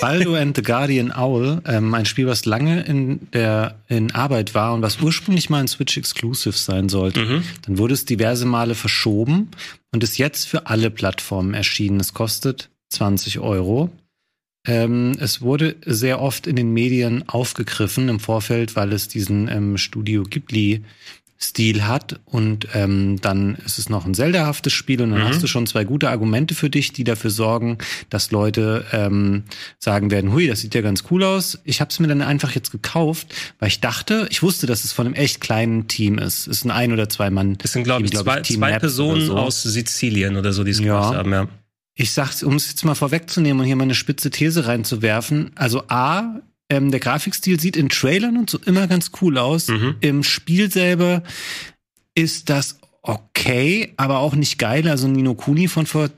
Baldo 0.00 0.34
and 0.34 0.54
the 0.54 0.62
Guardian 0.62 1.10
Owl, 1.10 1.62
ähm, 1.66 1.94
ein 1.94 2.04
Spiel, 2.04 2.26
was 2.26 2.44
lange 2.44 2.82
in 2.82 3.30
der 3.32 3.76
in 3.88 4.10
Arbeit 4.14 4.54
war 4.54 4.74
und 4.74 4.82
was 4.82 5.00
ursprünglich 5.00 5.48
mal 5.48 5.60
ein 5.60 5.68
Switch 5.68 5.96
Exclusive 5.96 6.56
sein 6.56 6.88
sollte. 6.88 7.42
Dann 7.62 7.78
wurde 7.78 7.94
es 7.94 8.04
diverse 8.04 8.44
Male 8.44 8.74
verschoben 8.74 9.50
und 9.92 10.04
ist 10.04 10.18
jetzt 10.18 10.46
für 10.46 10.66
alle 10.66 10.90
Plattformen 10.90 11.54
erschienen. 11.54 11.98
Es 11.98 12.12
kostet 12.12 12.68
20 12.90 13.38
Euro. 13.38 13.90
Ähm, 14.66 15.12
es 15.18 15.40
wurde 15.40 15.76
sehr 15.86 16.20
oft 16.20 16.46
in 16.46 16.56
den 16.56 16.72
Medien 16.72 17.28
aufgegriffen 17.28 18.08
im 18.08 18.20
Vorfeld, 18.20 18.76
weil 18.76 18.92
es 18.92 19.08
diesen 19.08 19.48
ähm, 19.48 19.78
Studio 19.78 20.24
Ghibli 20.24 20.84
Stil 21.38 21.84
hat 21.86 22.18
und 22.24 22.68
ähm, 22.74 23.20
dann 23.20 23.56
ist 23.56 23.78
es 23.78 23.88
noch 23.90 24.06
ein 24.06 24.14
Zelda-haftes 24.14 24.72
Spiel 24.72 25.02
und 25.02 25.10
dann 25.10 25.20
Mhm. 25.20 25.24
hast 25.28 25.42
du 25.42 25.46
schon 25.46 25.66
zwei 25.66 25.84
gute 25.84 26.08
Argumente 26.08 26.54
für 26.54 26.70
dich, 26.70 26.92
die 26.92 27.04
dafür 27.04 27.30
sorgen, 27.30 27.76
dass 28.08 28.30
Leute 28.30 28.84
ähm, 28.92 29.44
sagen 29.78 30.10
werden, 30.10 30.32
hui, 30.32 30.46
das 30.46 30.60
sieht 30.62 30.74
ja 30.74 30.80
ganz 30.80 31.04
cool 31.10 31.22
aus. 31.24 31.58
Ich 31.64 31.80
habe 31.82 31.90
es 31.90 31.98
mir 32.00 32.08
dann 32.08 32.22
einfach 32.22 32.52
jetzt 32.54 32.70
gekauft, 32.72 33.34
weil 33.58 33.68
ich 33.68 33.80
dachte, 33.80 34.26
ich 34.30 34.42
wusste, 34.42 34.66
dass 34.66 34.84
es 34.84 34.92
von 34.92 35.06
einem 35.06 35.14
echt 35.14 35.40
kleinen 35.42 35.88
Team 35.88 36.16
ist. 36.18 36.46
Es 36.46 36.58
ist 36.58 36.64
ein 36.64 36.70
ein 36.70 36.92
oder 36.92 37.08
zwei 37.08 37.28
Mann. 37.30 37.58
Das 37.58 37.72
sind, 37.72 37.84
glaube 37.84 38.04
ich, 38.06 38.12
zwei, 38.12 38.40
Team 38.40 38.56
zwei 38.58 38.78
Personen 38.78 39.26
so. 39.26 39.36
aus 39.36 39.62
Sizilien 39.62 40.36
oder 40.36 40.52
so, 40.54 40.64
die 40.64 40.70
es 40.70 40.78
Ja. 40.80 40.84
gemacht 41.00 41.14
haben, 41.16 41.32
ja. 41.32 41.48
Ich 41.98 42.12
sag's, 42.12 42.42
um 42.42 42.54
es 42.56 42.68
jetzt 42.68 42.84
mal 42.84 42.94
vorwegzunehmen 42.94 43.60
und 43.60 43.66
hier 43.66 43.76
mal 43.76 43.84
eine 43.84 43.94
spitze 43.94 44.30
These 44.30 44.66
reinzuwerfen. 44.66 45.50
Also 45.54 45.82
A, 45.88 46.40
ähm, 46.68 46.90
der 46.90 47.00
Grafikstil 47.00 47.60
sieht 47.60 47.76
in 47.76 47.88
Trailern 47.88 48.36
und 48.36 48.50
so 48.50 48.58
immer 48.58 48.86
ganz 48.86 49.10
cool 49.20 49.38
aus. 49.38 49.68
Mhm. 49.68 49.96
Im 50.00 50.22
Spiel 50.22 50.70
selber 50.70 51.22
ist 52.14 52.50
das 52.50 52.78
okay, 53.02 53.92
aber 53.96 54.18
auch 54.18 54.34
nicht 54.34 54.58
geil. 54.58 54.88
Also 54.88 55.06
Nino 55.08 55.34
Kuni 55.34 55.68
von 55.68 55.86
vor 55.86 56.10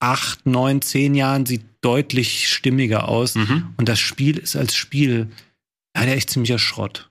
acht, 0.00 0.46
neun, 0.46 0.82
zehn 0.82 1.14
Jahren 1.14 1.46
sieht 1.46 1.64
deutlich 1.80 2.48
stimmiger 2.48 3.08
aus. 3.08 3.34
Mhm. 3.34 3.74
Und 3.76 3.88
das 3.88 4.00
Spiel 4.00 4.38
ist 4.38 4.56
als 4.56 4.74
Spiel 4.74 5.28
leider 5.94 6.14
echt 6.14 6.30
ziemlicher 6.30 6.58
Schrott. 6.58 7.07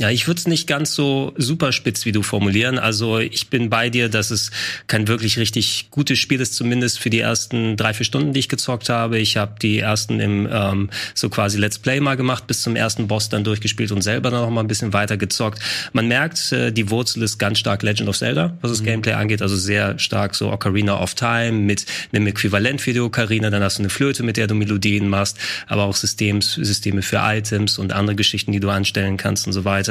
Ja, 0.00 0.08
ich 0.08 0.26
würde 0.26 0.38
es 0.38 0.46
nicht 0.46 0.66
ganz 0.66 0.94
so 0.94 1.34
super 1.36 1.72
spitz 1.72 2.06
wie 2.06 2.12
du 2.12 2.22
formulieren. 2.22 2.78
Also 2.78 3.18
ich 3.18 3.48
bin 3.48 3.68
bei 3.68 3.90
dir, 3.90 4.08
dass 4.08 4.30
es 4.30 4.50
kein 4.86 5.08
wirklich 5.08 5.38
richtig 5.38 5.88
gutes 5.90 6.18
Spiel 6.18 6.40
ist, 6.40 6.54
zumindest 6.54 6.98
für 6.98 7.10
die 7.10 7.20
ersten 7.20 7.76
drei, 7.76 7.92
vier 7.92 8.06
Stunden, 8.06 8.32
die 8.32 8.40
ich 8.40 8.48
gezockt 8.48 8.88
habe. 8.88 9.18
Ich 9.18 9.36
habe 9.36 9.56
die 9.60 9.78
ersten 9.78 10.18
im 10.18 10.48
ähm, 10.50 10.88
so 11.14 11.28
quasi 11.28 11.58
Let's 11.58 11.78
Play 11.78 12.00
mal 12.00 12.16
gemacht, 12.16 12.46
bis 12.46 12.62
zum 12.62 12.76
ersten 12.76 13.08
Boss 13.08 13.28
dann 13.28 13.44
durchgespielt 13.44 13.92
und 13.92 14.00
selber 14.00 14.30
dann 14.30 14.40
noch 14.40 14.48
mal 14.48 14.62
ein 14.62 14.68
bisschen 14.68 14.94
weiter 14.94 15.18
gezockt. 15.18 15.60
Man 15.92 16.08
merkt, 16.08 16.50
äh, 16.52 16.72
die 16.72 16.88
Wurzel 16.88 17.22
ist 17.22 17.36
ganz 17.36 17.58
stark 17.58 17.82
Legend 17.82 18.08
of 18.08 18.16
Zelda, 18.16 18.56
was 18.62 18.70
das 18.70 18.82
Gameplay 18.82 19.12
angeht. 19.12 19.42
Also 19.42 19.54
sehr 19.54 19.98
stark 19.98 20.34
so 20.34 20.50
Ocarina 20.50 20.98
of 20.98 21.14
Time 21.14 21.52
mit 21.52 21.84
einem 22.14 22.26
Äquivalent 22.26 22.80
für 22.80 22.94
die 22.94 23.00
Ocarina. 23.00 23.50
Dann 23.50 23.62
hast 23.62 23.76
du 23.76 23.82
eine 23.82 23.90
Flöte, 23.90 24.22
mit 24.22 24.38
der 24.38 24.46
du 24.46 24.54
Melodien 24.54 25.10
machst, 25.10 25.36
aber 25.66 25.82
auch 25.82 25.94
Systems, 25.94 26.54
Systeme 26.54 27.02
für 27.02 27.18
Items 27.18 27.76
und 27.76 27.92
andere 27.92 28.16
Geschichten, 28.16 28.52
die 28.52 28.60
du 28.60 28.70
anstellen 28.70 29.18
kannst 29.18 29.46
und 29.46 29.52
so 29.52 29.66
weiter. 29.66 29.89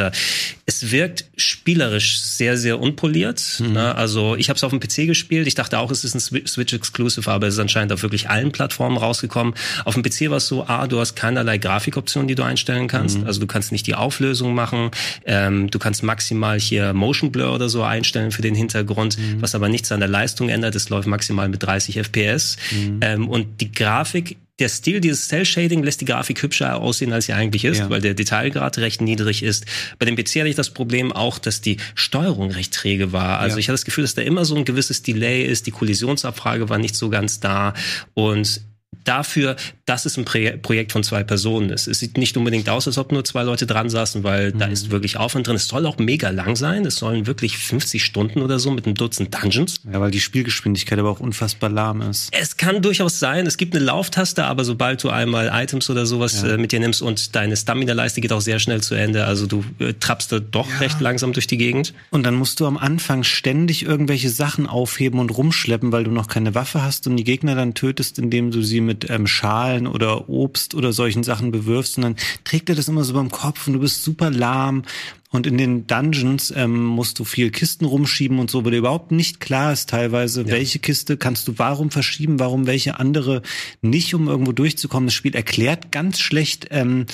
Es 0.66 0.92
wirkt 0.92 1.26
spielerisch 1.36 2.20
sehr, 2.20 2.58
sehr 2.58 2.80
unpoliert. 2.80 3.60
Ne? 3.60 3.96
Also 3.96 4.36
ich 4.36 4.50
habe 4.50 4.58
es 4.58 4.64
auf 4.64 4.72
dem 4.72 4.80
PC 4.80 5.08
gespielt. 5.08 5.48
Ich 5.48 5.56
dachte 5.56 5.80
auch, 5.80 5.92
es 5.92 6.04
ist 6.04 6.16
ein 6.16 6.20
Swi- 6.20 6.48
Switch-Exclusive, 6.48 7.30
aber 7.32 7.48
es 7.48 7.56
ist 7.56 7.60
anscheinend 7.60 7.92
auf 7.94 8.02
wirklich 8.04 8.30
allen 8.30 8.52
Plattformen 8.52 8.98
rausgekommen. 8.98 9.54
Auf 9.86 9.96
dem 9.96 10.04
PC 10.04 10.30
war 10.30 10.38
es 10.38 10.48
so, 10.48 10.66
A, 10.68 10.88
du 10.88 11.00
hast 11.00 11.16
keinerlei 11.16 11.58
Grafikoptionen, 11.58 12.28
die 12.28 12.36
du 12.36 12.44
einstellen 12.44 12.88
kannst. 12.88 13.18
Also 13.26 13.40
du 13.40 13.48
kannst 13.48 13.72
nicht 13.72 13.88
die 13.88 13.96
Auflösung 13.96 14.54
machen. 14.54 14.92
Ähm, 15.26 15.70
du 15.72 15.80
kannst 15.80 16.04
maximal 16.04 16.60
hier 16.60 16.94
Motion 16.94 17.32
Blur 17.32 17.54
oder 17.54 17.70
so 17.70 17.84
einstellen 17.84 18.32
für 18.32 18.42
den 18.42 18.56
Hintergrund, 18.56 19.18
was 19.40 19.56
aber 19.56 19.70
nichts 19.70 19.92
an 19.92 20.00
der 20.00 20.10
Leistung 20.10 20.50
ändert. 20.50 20.76
Es 20.76 20.90
läuft 20.90 21.08
maximal 21.08 21.50
mit 21.50 21.64
30 21.64 21.98
FPS. 21.98 22.58
Ähm, 23.02 23.28
und 23.28 23.62
die 23.62 23.72
Grafik 23.72 24.38
der 24.60 24.69
Stil 24.69 25.00
dieses 25.02 25.28
Cell-Shading 25.28 25.84
lässt 25.84 26.02
die 26.02 26.06
Grafik 26.06 26.41
hübscher 26.43 26.78
aussehen, 26.82 27.13
als 27.13 27.26
sie 27.26 27.34
eigentlich 27.34 27.65
ist, 27.65 27.80
Ja. 27.80 27.89
weil 27.89 28.02
der 28.02 28.13
Detailgrad 28.13 28.78
recht 28.78 29.02
niedrig 29.02 29.43
ist. 29.43 29.65
Bei 29.98 30.06
dem 30.06 30.15
PC 30.15 30.39
hatte 30.39 30.50
ich 30.50 30.56
das 30.56 30.69
Problem 30.69 31.12
auch, 31.12 31.39
dass 31.39 31.62
die 31.62 31.78
Steuerung 31.95 32.52
recht 32.52 32.74
träge 32.74 33.12
war. 33.12 33.39
Also 33.39 33.56
Ja. 33.56 33.60
ich 33.60 33.67
hatte 33.67 33.74
das 33.76 33.86
Gefühl, 33.86 34.04
dass 34.04 34.13
da 34.15 34.22
immer 34.22 34.45
so 34.45 34.56
ein 34.56 34.65
gewisses 34.65 35.02
Delay 35.02 35.43
ist. 35.45 35.67
Die 35.67 35.72
Kollisionsabfrage 35.72 36.69
war 36.69 36.78
nicht 36.78 36.95
so 36.95 37.10
ganz 37.10 37.39
da. 37.39 37.74
Und 38.13 38.62
dafür, 39.04 39.56
dass 39.86 40.06
es 40.06 40.18
ein 40.18 40.26
Projekt 40.26 40.92
von 40.92 41.04
zwei 41.04 41.24
Personen 41.24 41.70
ist. 41.70 41.88
Es 41.88 42.00
sieht 42.00 42.18
nicht 42.18 42.38
unbedingt 42.38 42.70
aus, 42.70 42.88
als 42.88 42.98
ob 42.98 43.12
nur 43.12 43.26
zwei 43.26 43.44
Leute 43.44 43.66
dran 43.66 43.90
saßen, 43.90 44.24
weil 44.24 44.52
da 44.52 44.66
ist 44.66 44.92
wirklich 44.92 45.18
Aufwand 45.18 45.48
drin. 45.48 45.56
Es 45.56 45.68
soll 45.68 45.86
auch 45.86 45.98
mega 45.98 46.30
lang 46.30 46.56
sein. 46.56 46.86
Es 46.86 46.98
sollen 46.98 47.26
wirklich 47.28 47.58
50 47.58 48.04
Stunden 48.04 48.42
oder 48.42 48.60
so 48.60 48.72
mit 48.72 48.86
einem 48.86 48.96
Dutzend 48.96 49.34
Dungeons. 49.34 49.82
Ja, 49.92 50.00
weil 50.00 50.12
die 50.12 50.20
Spielgeschwindigkeit 50.20 51.00
aber 51.00 51.10
auch 51.10 51.20
unfassbar 51.20 51.70
lahm 51.70 52.02
ist. 52.02 52.30
Es 52.32 52.58
kann 52.58 52.82
durchaus 52.82 53.20
sein, 53.20 53.48
es 53.48 53.58
gibt 53.58 53.76
eine 53.76 53.84
Lauftaste, 53.84 54.46
aber 54.46 54.64
sobald 54.64 55.04
du 55.04 55.10
einmal 55.10 55.50
Items 55.54 55.90
oder 55.90 56.06
sowas 56.06 56.42
Ja. 56.44 56.50
äh, 56.54 56.58
mit 56.58 56.72
dir 56.72 56.80
nimmst 56.80 57.02
und 57.02 57.36
deine 57.36 57.58
Stamina-Leiste 57.58 58.22
geht 58.22 58.32
auch 58.32 58.42
sehr 58.42 58.60
schnell 58.60 58.82
zu 58.82 58.96
Ende, 58.96 59.26
also 59.26 59.48
du 59.48 59.64
äh, 59.80 59.94
trappst 60.00 60.32
da 60.32 60.40
doch 60.40 60.68
recht 60.82 61.00
langsam 61.02 61.34
durch 61.34 61.48
die 61.48 61.58
Gegend. 61.58 61.94
Und 62.12 62.24
dann 62.24 62.36
musst 62.36 62.60
du 62.60 62.66
am 62.68 62.78
Anfang 62.78 63.24
ständig 63.24 63.84
irgendwelche 63.86 64.30
Sachen 64.30 64.68
aufheben 64.68 65.20
und 65.20 65.30
rumschleppen, 65.30 65.92
weil 65.92 66.04
du 66.04 66.12
noch 66.12 66.28
keine 66.28 66.54
Waffe 66.56 66.84
hast 66.84 67.08
und 67.08 67.18
die 67.18 67.24
Gegner 67.24 67.56
dann 67.56 67.74
tötest, 67.74 68.20
indem 68.20 68.52
du 68.52 68.62
sie 68.62 68.82
mit 68.82 68.88
ähm, 69.10 69.28
Schalen 69.28 69.88
oder 69.88 70.30
Obst 70.30 70.75
oder 70.75 70.93
solchen 70.93 71.23
Sachen 71.23 71.52
bewirfst. 71.52 71.97
Und 71.97 72.04
dann 72.04 72.15
trägt 72.43 72.69
er 72.69 72.75
das 72.75 72.88
immer 72.88 73.04
so 73.04 73.13
beim 73.13 73.32
Kopf 73.32 73.67
und 73.67 73.73
du 73.73 73.80
bist 73.80 74.04
super 74.04 74.30
lahm. 74.30 74.84
Und 75.32 75.45
in 75.45 75.60
den 75.60 75.86
Dungeons 75.86 76.52
ähm, 76.56 76.84
musst 76.84 77.19
du 77.19 77.23
viel 77.23 77.52
Kisten 77.52 77.86
rumschieben 77.86 78.39
und 78.39 78.49
so, 78.49 78.65
weil 78.65 78.71
dir 78.71 78.80
überhaupt 78.80 79.12
nicht 79.12 79.39
klar 79.39 79.71
ist 79.71 79.89
teilweise, 79.89 80.47
welche 80.47 80.80
Kiste 80.80 81.17
kannst 81.17 81.47
du 81.47 81.54
warum 81.58 81.91
verschieben, 81.91 82.39
warum 82.39 82.65
welche 82.65 82.99
andere 82.99 83.43
nicht, 83.82 84.15
um 84.15 84.28
irgendwo 84.28 84.54
durchzukommen. 84.54 85.06
Das 85.06 85.13
Spiel 85.13 85.36
erklärt 85.36 85.91
ganz 85.91 86.19
schlecht 86.19 86.67
ähm, 86.71 87.06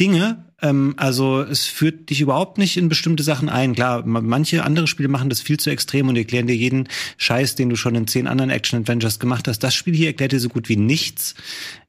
Dinge. 0.00 0.46
Ähm, 0.62 0.94
also 0.96 1.42
es 1.42 1.66
führt 1.66 2.10
dich 2.10 2.20
überhaupt 2.20 2.58
nicht 2.58 2.76
in 2.76 2.88
bestimmte 2.88 3.22
Sachen 3.22 3.48
ein. 3.48 3.74
Klar, 3.74 4.04
ma- 4.06 4.20
manche 4.20 4.64
andere 4.64 4.86
Spiele 4.86 5.08
machen 5.08 5.28
das 5.28 5.40
viel 5.40 5.58
zu 5.58 5.70
extrem 5.70 6.08
und 6.08 6.16
erklären 6.16 6.46
dir 6.46 6.56
jeden 6.56 6.88
Scheiß, 7.18 7.54
den 7.54 7.68
du 7.68 7.76
schon 7.76 7.94
in 7.94 8.06
zehn 8.06 8.26
anderen 8.26 8.50
Action-Adventures 8.50 9.18
gemacht 9.18 9.46
hast. 9.46 9.60
Das 9.60 9.74
Spiel 9.74 9.94
hier 9.94 10.08
erklärt 10.08 10.32
dir 10.32 10.40
so 10.40 10.48
gut 10.48 10.68
wie 10.68 10.76
nichts. 10.76 11.34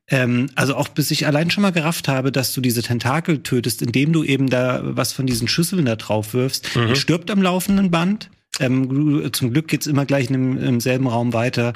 Ähm, 0.10 0.50
also 0.56 0.76
auch 0.76 0.90
bis 0.90 1.10
ich 1.12 1.26
allein 1.26 1.50
schon 1.50 1.62
mal 1.62 1.72
gerafft 1.72 2.08
habe, 2.08 2.32
dass 2.32 2.54
du 2.54 2.62
diese 2.62 2.82
Tentakel 2.82 3.44
tötest, 3.44 3.82
indem 3.82 4.12
du 4.14 4.24
eben 4.24 4.50
da 4.50 4.82
was 4.84 5.14
von 5.14 5.26
diesen 5.26 5.48
Schüsseln 5.48 5.86
da 5.86 5.96
drauf 5.96 6.34
wirfst. 6.34 6.76
Die 6.90 6.96
stirbt 6.96 7.32
am 7.32 7.42
laufenden 7.42 7.92
Band. 7.92 8.30
Ähm, 8.60 9.30
zum 9.32 9.54
Glück 9.54 9.70
geht's 9.70 9.88
immer 9.88 10.06
gleich 10.06 10.30
im, 10.30 10.58
im 10.58 10.80
selben 10.82 11.08
Raum 11.08 11.34
weiter. 11.34 11.74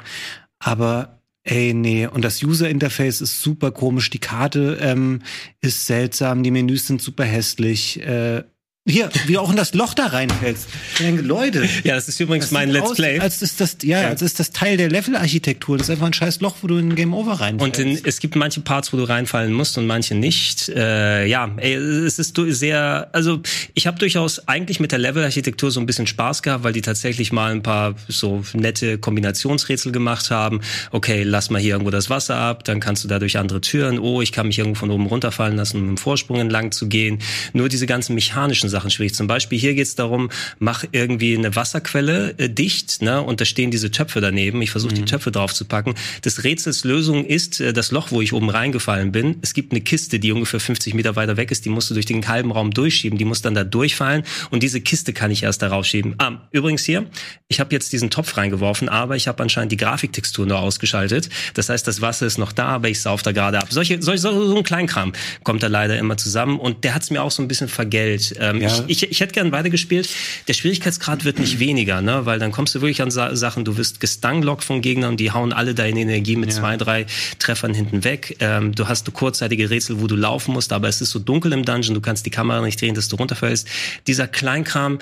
Aber 0.58 1.15
ey, 1.46 1.72
nee. 1.74 2.06
Und 2.06 2.24
das 2.24 2.42
User-Interface 2.42 3.20
ist 3.20 3.40
super 3.40 3.70
komisch. 3.70 4.10
Die 4.10 4.18
Karte 4.18 4.78
ähm, 4.80 5.22
ist 5.60 5.86
seltsam. 5.86 6.42
Die 6.42 6.50
Menüs 6.50 6.86
sind 6.86 7.00
super 7.00 7.24
hässlich. 7.24 8.00
Äh, 8.02 8.44
hier, 8.86 9.10
wie 9.26 9.32
du 9.32 9.40
auch 9.40 9.50
in 9.50 9.56
das 9.56 9.74
Loch 9.74 9.94
da 9.94 10.06
reinfällst. 10.06 10.68
Denke, 11.00 11.22
Leute. 11.22 11.68
Ja, 11.82 11.96
das 11.96 12.08
ist 12.08 12.20
übrigens 12.20 12.46
das 12.46 12.52
mein 12.52 12.70
Let's 12.70 12.90
aus, 12.90 12.96
Play. 12.96 13.18
Als 13.18 13.42
ist 13.42 13.60
das, 13.60 13.78
ja, 13.82 14.02
als 14.02 14.22
ist 14.22 14.38
das 14.38 14.52
Teil 14.52 14.76
der 14.76 14.88
Level-Architektur. 14.88 15.76
Das 15.76 15.88
ist 15.88 15.90
einfach 15.90 16.06
ein 16.06 16.12
scheiß 16.12 16.40
Loch, 16.40 16.56
wo 16.62 16.68
du 16.68 16.76
in 16.76 16.94
Game 16.94 17.12
Over 17.12 17.40
reinfällst. 17.40 17.80
Und 17.80 17.84
in, 17.84 18.00
es 18.04 18.20
gibt 18.20 18.36
manche 18.36 18.60
Parts, 18.60 18.92
wo 18.92 18.96
du 18.96 19.02
reinfallen 19.02 19.52
musst 19.52 19.76
und 19.76 19.88
manche 19.88 20.14
nicht. 20.14 20.68
Äh, 20.68 21.26
ja, 21.26 21.50
ey, 21.56 21.74
es 21.74 22.20
ist 22.20 22.36
sehr, 22.36 23.08
also 23.12 23.40
ich 23.74 23.88
habe 23.88 23.98
durchaus 23.98 24.46
eigentlich 24.46 24.78
mit 24.78 24.92
der 24.92 25.00
Level-Architektur 25.00 25.72
so 25.72 25.80
ein 25.80 25.86
bisschen 25.86 26.06
Spaß 26.06 26.42
gehabt, 26.42 26.62
weil 26.62 26.72
die 26.72 26.82
tatsächlich 26.82 27.32
mal 27.32 27.50
ein 27.50 27.64
paar 27.64 27.96
so 28.06 28.44
nette 28.52 28.98
Kombinationsrätsel 28.98 29.90
gemacht 29.90 30.30
haben. 30.30 30.60
Okay, 30.92 31.24
lass 31.24 31.50
mal 31.50 31.60
hier 31.60 31.72
irgendwo 31.72 31.90
das 31.90 32.08
Wasser 32.08 32.36
ab, 32.36 32.62
dann 32.62 32.78
kannst 32.78 33.02
du 33.02 33.08
da 33.08 33.18
durch 33.18 33.36
andere 33.36 33.60
Türen. 33.60 33.98
Oh, 33.98 34.22
ich 34.22 34.30
kann 34.30 34.46
mich 34.46 34.58
irgendwo 34.58 34.78
von 34.78 34.90
oben 34.92 35.06
runterfallen 35.06 35.56
lassen, 35.56 35.78
um 35.78 35.88
im 35.88 35.96
Vorsprung 35.96 36.38
entlang 36.38 36.70
zu 36.70 36.88
gehen. 36.88 37.18
Nur 37.52 37.68
diese 37.68 37.86
ganzen 37.86 38.14
mechanischen 38.14 38.68
Sachen 38.68 38.75
schwierig. 38.90 39.14
Zum 39.14 39.26
Beispiel 39.26 39.58
hier 39.58 39.74
geht's 39.74 39.94
darum, 39.94 40.30
mach 40.58 40.84
irgendwie 40.92 41.36
eine 41.36 41.54
Wasserquelle 41.56 42.34
äh, 42.38 42.48
dicht, 42.48 43.02
ne? 43.02 43.22
Und 43.22 43.40
da 43.40 43.44
stehen 43.44 43.70
diese 43.70 43.90
Töpfe 43.90 44.20
daneben. 44.20 44.62
Ich 44.62 44.70
versuche 44.70 44.94
die 44.94 45.04
Töpfe 45.04 45.30
drauf 45.32 45.54
zu 45.54 45.64
packen. 45.64 45.94
Des 46.24 46.44
Rätsels 46.44 46.84
Lösung 46.84 47.24
ist 47.24 47.60
äh, 47.60 47.72
das 47.72 47.90
Loch, 47.90 48.10
wo 48.10 48.20
ich 48.20 48.32
oben 48.32 48.50
reingefallen 48.50 49.12
bin. 49.12 49.36
Es 49.42 49.54
gibt 49.54 49.72
eine 49.72 49.80
Kiste, 49.80 50.18
die 50.18 50.32
ungefähr 50.32 50.60
50 50.60 50.94
Meter 50.94 51.16
weiter 51.16 51.36
weg 51.36 51.50
ist. 51.50 51.64
Die 51.64 51.68
musst 51.70 51.90
du 51.90 51.94
durch 51.94 52.06
den 52.06 52.26
halben 52.26 52.52
Raum 52.52 52.70
durchschieben. 52.72 53.18
Die 53.18 53.24
muss 53.24 53.42
dann 53.42 53.54
da 53.54 53.64
durchfallen. 53.64 54.22
Und 54.50 54.62
diese 54.62 54.80
Kiste 54.80 55.12
kann 55.12 55.30
ich 55.30 55.42
erst 55.42 55.62
da 55.62 55.68
rausschieben. 55.68 56.14
Ah, 56.18 56.32
übrigens 56.52 56.84
hier, 56.84 57.06
ich 57.48 57.60
habe 57.60 57.74
jetzt 57.74 57.92
diesen 57.92 58.10
Topf 58.10 58.36
reingeworfen, 58.36 58.88
aber 58.88 59.16
ich 59.16 59.28
habe 59.28 59.42
anscheinend 59.42 59.72
die 59.72 59.76
Grafiktextur 59.76 60.46
nur 60.46 60.58
ausgeschaltet. 60.58 61.28
Das 61.54 61.68
heißt, 61.68 61.86
das 61.86 62.00
Wasser 62.00 62.26
ist 62.26 62.38
noch 62.38 62.52
da, 62.52 62.66
aber 62.66 62.88
ich 62.88 63.00
sauf 63.00 63.22
da 63.22 63.32
gerade 63.32 63.58
ab. 63.58 63.68
Solche, 63.70 64.02
solche, 64.02 64.20
so, 64.20 64.46
so 64.46 64.56
ein 64.56 64.62
Kleinkram 64.64 65.12
kommt 65.44 65.62
da 65.62 65.68
leider 65.68 65.98
immer 65.98 66.16
zusammen. 66.16 66.58
Und 66.58 66.84
der 66.84 66.94
hat's 66.94 67.10
mir 67.10 67.22
auch 67.22 67.30
so 67.30 67.42
ein 67.42 67.48
bisschen 67.48 67.68
vergällt. 67.68 68.34
Ähm, 68.38 68.60
Ja. 68.60 68.65
Ich, 68.66 69.02
ich, 69.02 69.10
ich 69.10 69.20
hätte 69.20 69.32
gern 69.32 69.52
weitergespielt. 69.52 70.08
Der 70.48 70.54
Schwierigkeitsgrad 70.54 71.24
wird 71.24 71.38
nicht 71.38 71.58
weniger, 71.58 72.00
ne? 72.02 72.26
weil 72.26 72.38
dann 72.38 72.52
kommst 72.52 72.74
du 72.74 72.80
wirklich 72.80 73.02
an 73.02 73.10
Sa 73.10 73.34
Sachen, 73.36 73.64
du 73.64 73.76
wirst 73.76 74.00
gestanglockt 74.00 74.64
von 74.64 74.80
Gegnern, 74.82 75.16
die 75.16 75.30
hauen 75.32 75.52
alle 75.52 75.74
deine 75.74 76.00
Energie 76.00 76.36
mit 76.36 76.52
zwei, 76.52 76.76
drei 76.76 77.06
Treffern 77.38 77.74
hinten 77.74 78.04
weg. 78.04 78.36
Ähm, 78.40 78.74
du 78.74 78.88
hast 78.88 79.06
du 79.06 79.12
kurzzeitige 79.12 79.70
Rätsel, 79.70 80.00
wo 80.00 80.06
du 80.06 80.16
laufen 80.16 80.52
musst, 80.52 80.72
aber 80.72 80.88
es 80.88 81.00
ist 81.00 81.10
so 81.10 81.18
dunkel 81.18 81.52
im 81.52 81.64
Dungeon, 81.64 81.94
du 81.94 82.00
kannst 82.00 82.26
die 82.26 82.30
Kamera 82.30 82.60
nicht 82.62 82.80
drehen, 82.80 82.94
dass 82.94 83.08
du 83.08 83.16
runterfällst. 83.16 83.68
Dieser 84.06 84.26
Kleinkram 84.26 84.98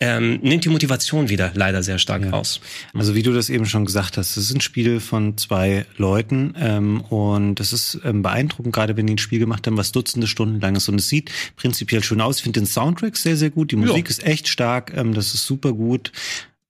ähm, 0.00 0.40
nimmt 0.42 0.64
die 0.64 0.68
Motivation 0.68 1.28
wieder 1.28 1.52
leider 1.54 1.82
sehr 1.82 1.98
stark 1.98 2.30
raus. 2.32 2.60
Also 2.94 3.14
wie 3.14 3.22
du 3.22 3.32
das 3.32 3.48
eben 3.48 3.64
schon 3.64 3.84
gesagt 3.84 4.16
hast, 4.16 4.36
es 4.36 4.50
ist 4.50 4.54
ein 4.54 4.60
Spiel 4.60 4.98
von 5.00 5.38
zwei 5.38 5.86
Leuten 5.96 6.54
ähm, 6.58 7.00
und 7.02 7.56
das 7.56 7.72
ist 7.72 8.00
ähm, 8.04 8.22
beeindruckend, 8.22 8.74
gerade 8.74 8.96
wenn 8.96 9.06
die 9.06 9.14
ein 9.14 9.18
Spiel 9.18 9.38
gemacht 9.38 9.66
haben, 9.66 9.76
was 9.76 9.92
Dutzende 9.92 10.26
Stunden 10.26 10.60
lang 10.60 10.74
ist 10.74 10.88
und 10.88 10.96
es 10.96 11.08
sieht 11.08 11.30
prinzipiell 11.56 12.02
schön 12.02 12.20
aus. 12.20 12.38
Ich 12.38 12.42
finde 12.42 12.60
den 12.60 12.66
Soundtrack 12.66 13.16
sehr, 13.16 13.36
sehr 13.36 13.50
gut, 13.50 13.70
die 13.70 13.76
Musik 13.76 14.10
ist 14.10 14.24
echt 14.24 14.48
stark, 14.48 14.92
ähm, 14.96 15.14
das 15.14 15.32
ist 15.32 15.46
super 15.46 15.72
gut. 15.72 16.10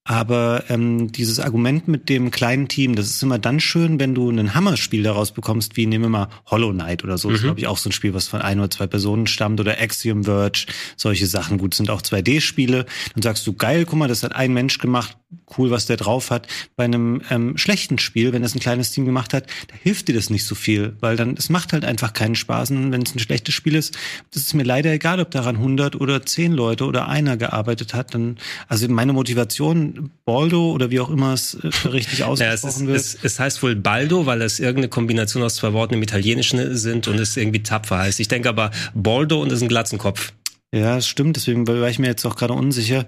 Aber 0.06 0.64
ähm, 0.68 1.12
dieses 1.12 1.40
Argument 1.40 1.88
mit 1.88 2.10
dem 2.10 2.30
kleinen 2.30 2.68
Team, 2.68 2.94
das 2.94 3.06
ist 3.06 3.22
immer 3.22 3.38
dann 3.38 3.58
schön, 3.58 3.98
wenn 3.98 4.14
du 4.14 4.28
ein 4.28 4.54
Hammerspiel 4.54 5.02
daraus 5.02 5.32
bekommst, 5.32 5.78
wie 5.78 5.86
nehmen 5.86 6.04
wir 6.04 6.08
mal 6.10 6.28
Hollow 6.44 6.72
Knight 6.72 7.04
oder 7.04 7.16
so. 7.16 7.28
Mhm. 7.28 7.32
Das 7.32 7.40
ist, 7.40 7.44
glaube 7.44 7.60
ich, 7.60 7.66
auch 7.66 7.78
so 7.78 7.88
ein 7.88 7.92
Spiel, 7.92 8.12
was 8.12 8.28
von 8.28 8.42
ein 8.42 8.58
oder 8.58 8.68
zwei 8.68 8.86
Personen 8.86 9.26
stammt 9.26 9.60
oder 9.60 9.80
Axiom 9.80 10.24
Verge, 10.24 10.66
solche 10.96 11.26
Sachen. 11.26 11.56
Gut, 11.56 11.74
sind 11.74 11.88
auch 11.88 12.02
2D-Spiele. 12.02 12.84
Dann 13.14 13.22
sagst 13.22 13.46
du, 13.46 13.54
geil, 13.54 13.86
guck 13.86 13.98
mal, 13.98 14.08
das 14.08 14.22
hat 14.22 14.36
ein 14.36 14.52
Mensch 14.52 14.76
gemacht, 14.76 15.16
cool, 15.56 15.70
was 15.70 15.86
der 15.86 15.96
drauf 15.96 16.30
hat. 16.30 16.46
Bei 16.76 16.84
einem 16.84 17.22
ähm, 17.30 17.56
schlechten 17.56 17.98
Spiel, 17.98 18.32
wenn 18.32 18.42
das 18.42 18.54
ein 18.54 18.60
kleines 18.60 18.90
Team 18.90 19.04
gemacht 19.04 19.34
hat, 19.34 19.46
da 19.68 19.76
hilft 19.82 20.08
dir 20.08 20.14
das 20.14 20.30
nicht 20.30 20.44
so 20.44 20.54
viel, 20.54 20.96
weil 21.00 21.16
dann, 21.16 21.34
es 21.36 21.48
macht 21.50 21.72
halt 21.72 21.84
einfach 21.84 22.12
keinen 22.12 22.34
Spaß. 22.34 22.70
Und 22.70 22.92
wenn 22.92 23.02
es 23.02 23.14
ein 23.14 23.18
schlechtes 23.18 23.54
Spiel 23.54 23.74
ist, 23.74 23.96
das 24.32 24.42
ist 24.42 24.54
mir 24.54 24.62
leider 24.62 24.92
egal, 24.92 25.20
ob 25.20 25.30
daran 25.30 25.56
100 25.56 26.00
oder 26.00 26.24
10 26.24 26.52
Leute 26.52 26.84
oder 26.84 27.08
einer 27.08 27.36
gearbeitet 27.36 27.94
hat. 27.94 28.14
Dann, 28.14 28.36
also 28.68 28.88
meine 28.88 29.12
Motivation 29.12 30.10
Baldo 30.24 30.72
oder 30.72 30.90
wie 30.90 31.00
auch 31.00 31.10
immer 31.10 31.32
es 31.32 31.54
äh, 31.54 31.88
richtig 31.88 32.24
ausgesprochen 32.24 32.38
ja, 32.40 32.52
es 32.52 32.64
ist, 32.64 32.86
wird. 32.86 32.96
Es, 32.96 33.18
es, 33.22 33.40
heißt 33.40 33.62
wohl 33.62 33.76
Baldo, 33.76 34.26
weil 34.26 34.42
es 34.42 34.60
irgendeine 34.60 34.88
Kombination 34.88 35.42
aus 35.42 35.56
zwei 35.56 35.72
Worten 35.72 35.94
im 35.94 36.02
Italienischen 36.02 36.76
sind 36.76 37.08
und 37.08 37.18
es 37.18 37.36
irgendwie 37.36 37.62
tapfer 37.62 37.98
heißt. 37.98 38.20
Ich 38.20 38.28
denke 38.28 38.48
aber 38.48 38.70
Baldo 38.94 39.40
und 39.40 39.48
es 39.48 39.54
ist 39.54 39.62
ein 39.62 39.68
Glatzenkopf. 39.68 40.32
Ja, 40.74 40.96
das 40.96 41.06
stimmt. 41.06 41.36
Deswegen 41.36 41.68
war 41.68 41.88
ich 41.88 42.00
mir 42.00 42.08
jetzt 42.08 42.24
auch 42.24 42.34
gerade 42.34 42.52
unsicher. 42.52 43.06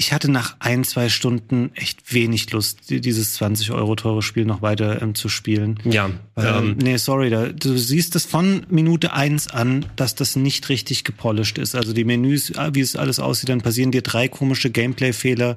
Ich 0.00 0.12
hatte 0.12 0.30
nach 0.30 0.54
ein, 0.60 0.84
zwei 0.84 1.08
Stunden 1.08 1.72
echt 1.74 2.14
wenig 2.14 2.52
Lust, 2.52 2.88
dieses 2.88 3.34
20 3.34 3.72
Euro 3.72 3.96
teure 3.96 4.22
Spiel 4.22 4.44
noch 4.44 4.62
weiter 4.62 5.02
ähm, 5.02 5.16
zu 5.16 5.28
spielen. 5.28 5.80
Ja. 5.82 6.08
Weil, 6.36 6.46
ähm, 6.46 6.76
nee, 6.80 6.96
sorry, 6.98 7.30
da, 7.30 7.48
du 7.48 7.76
siehst 7.76 8.14
es 8.14 8.24
von 8.24 8.64
Minute 8.70 9.12
eins 9.12 9.48
an, 9.48 9.86
dass 9.96 10.14
das 10.14 10.36
nicht 10.36 10.68
richtig 10.68 11.02
gepolished 11.02 11.58
ist. 11.58 11.74
Also 11.74 11.92
die 11.92 12.04
Menüs, 12.04 12.52
ah, 12.56 12.70
wie 12.74 12.80
es 12.80 12.94
alles 12.94 13.18
aussieht, 13.18 13.48
dann 13.48 13.60
passieren 13.60 13.90
dir 13.90 14.02
drei 14.02 14.28
komische 14.28 14.70
Gameplay-Fehler 14.70 15.56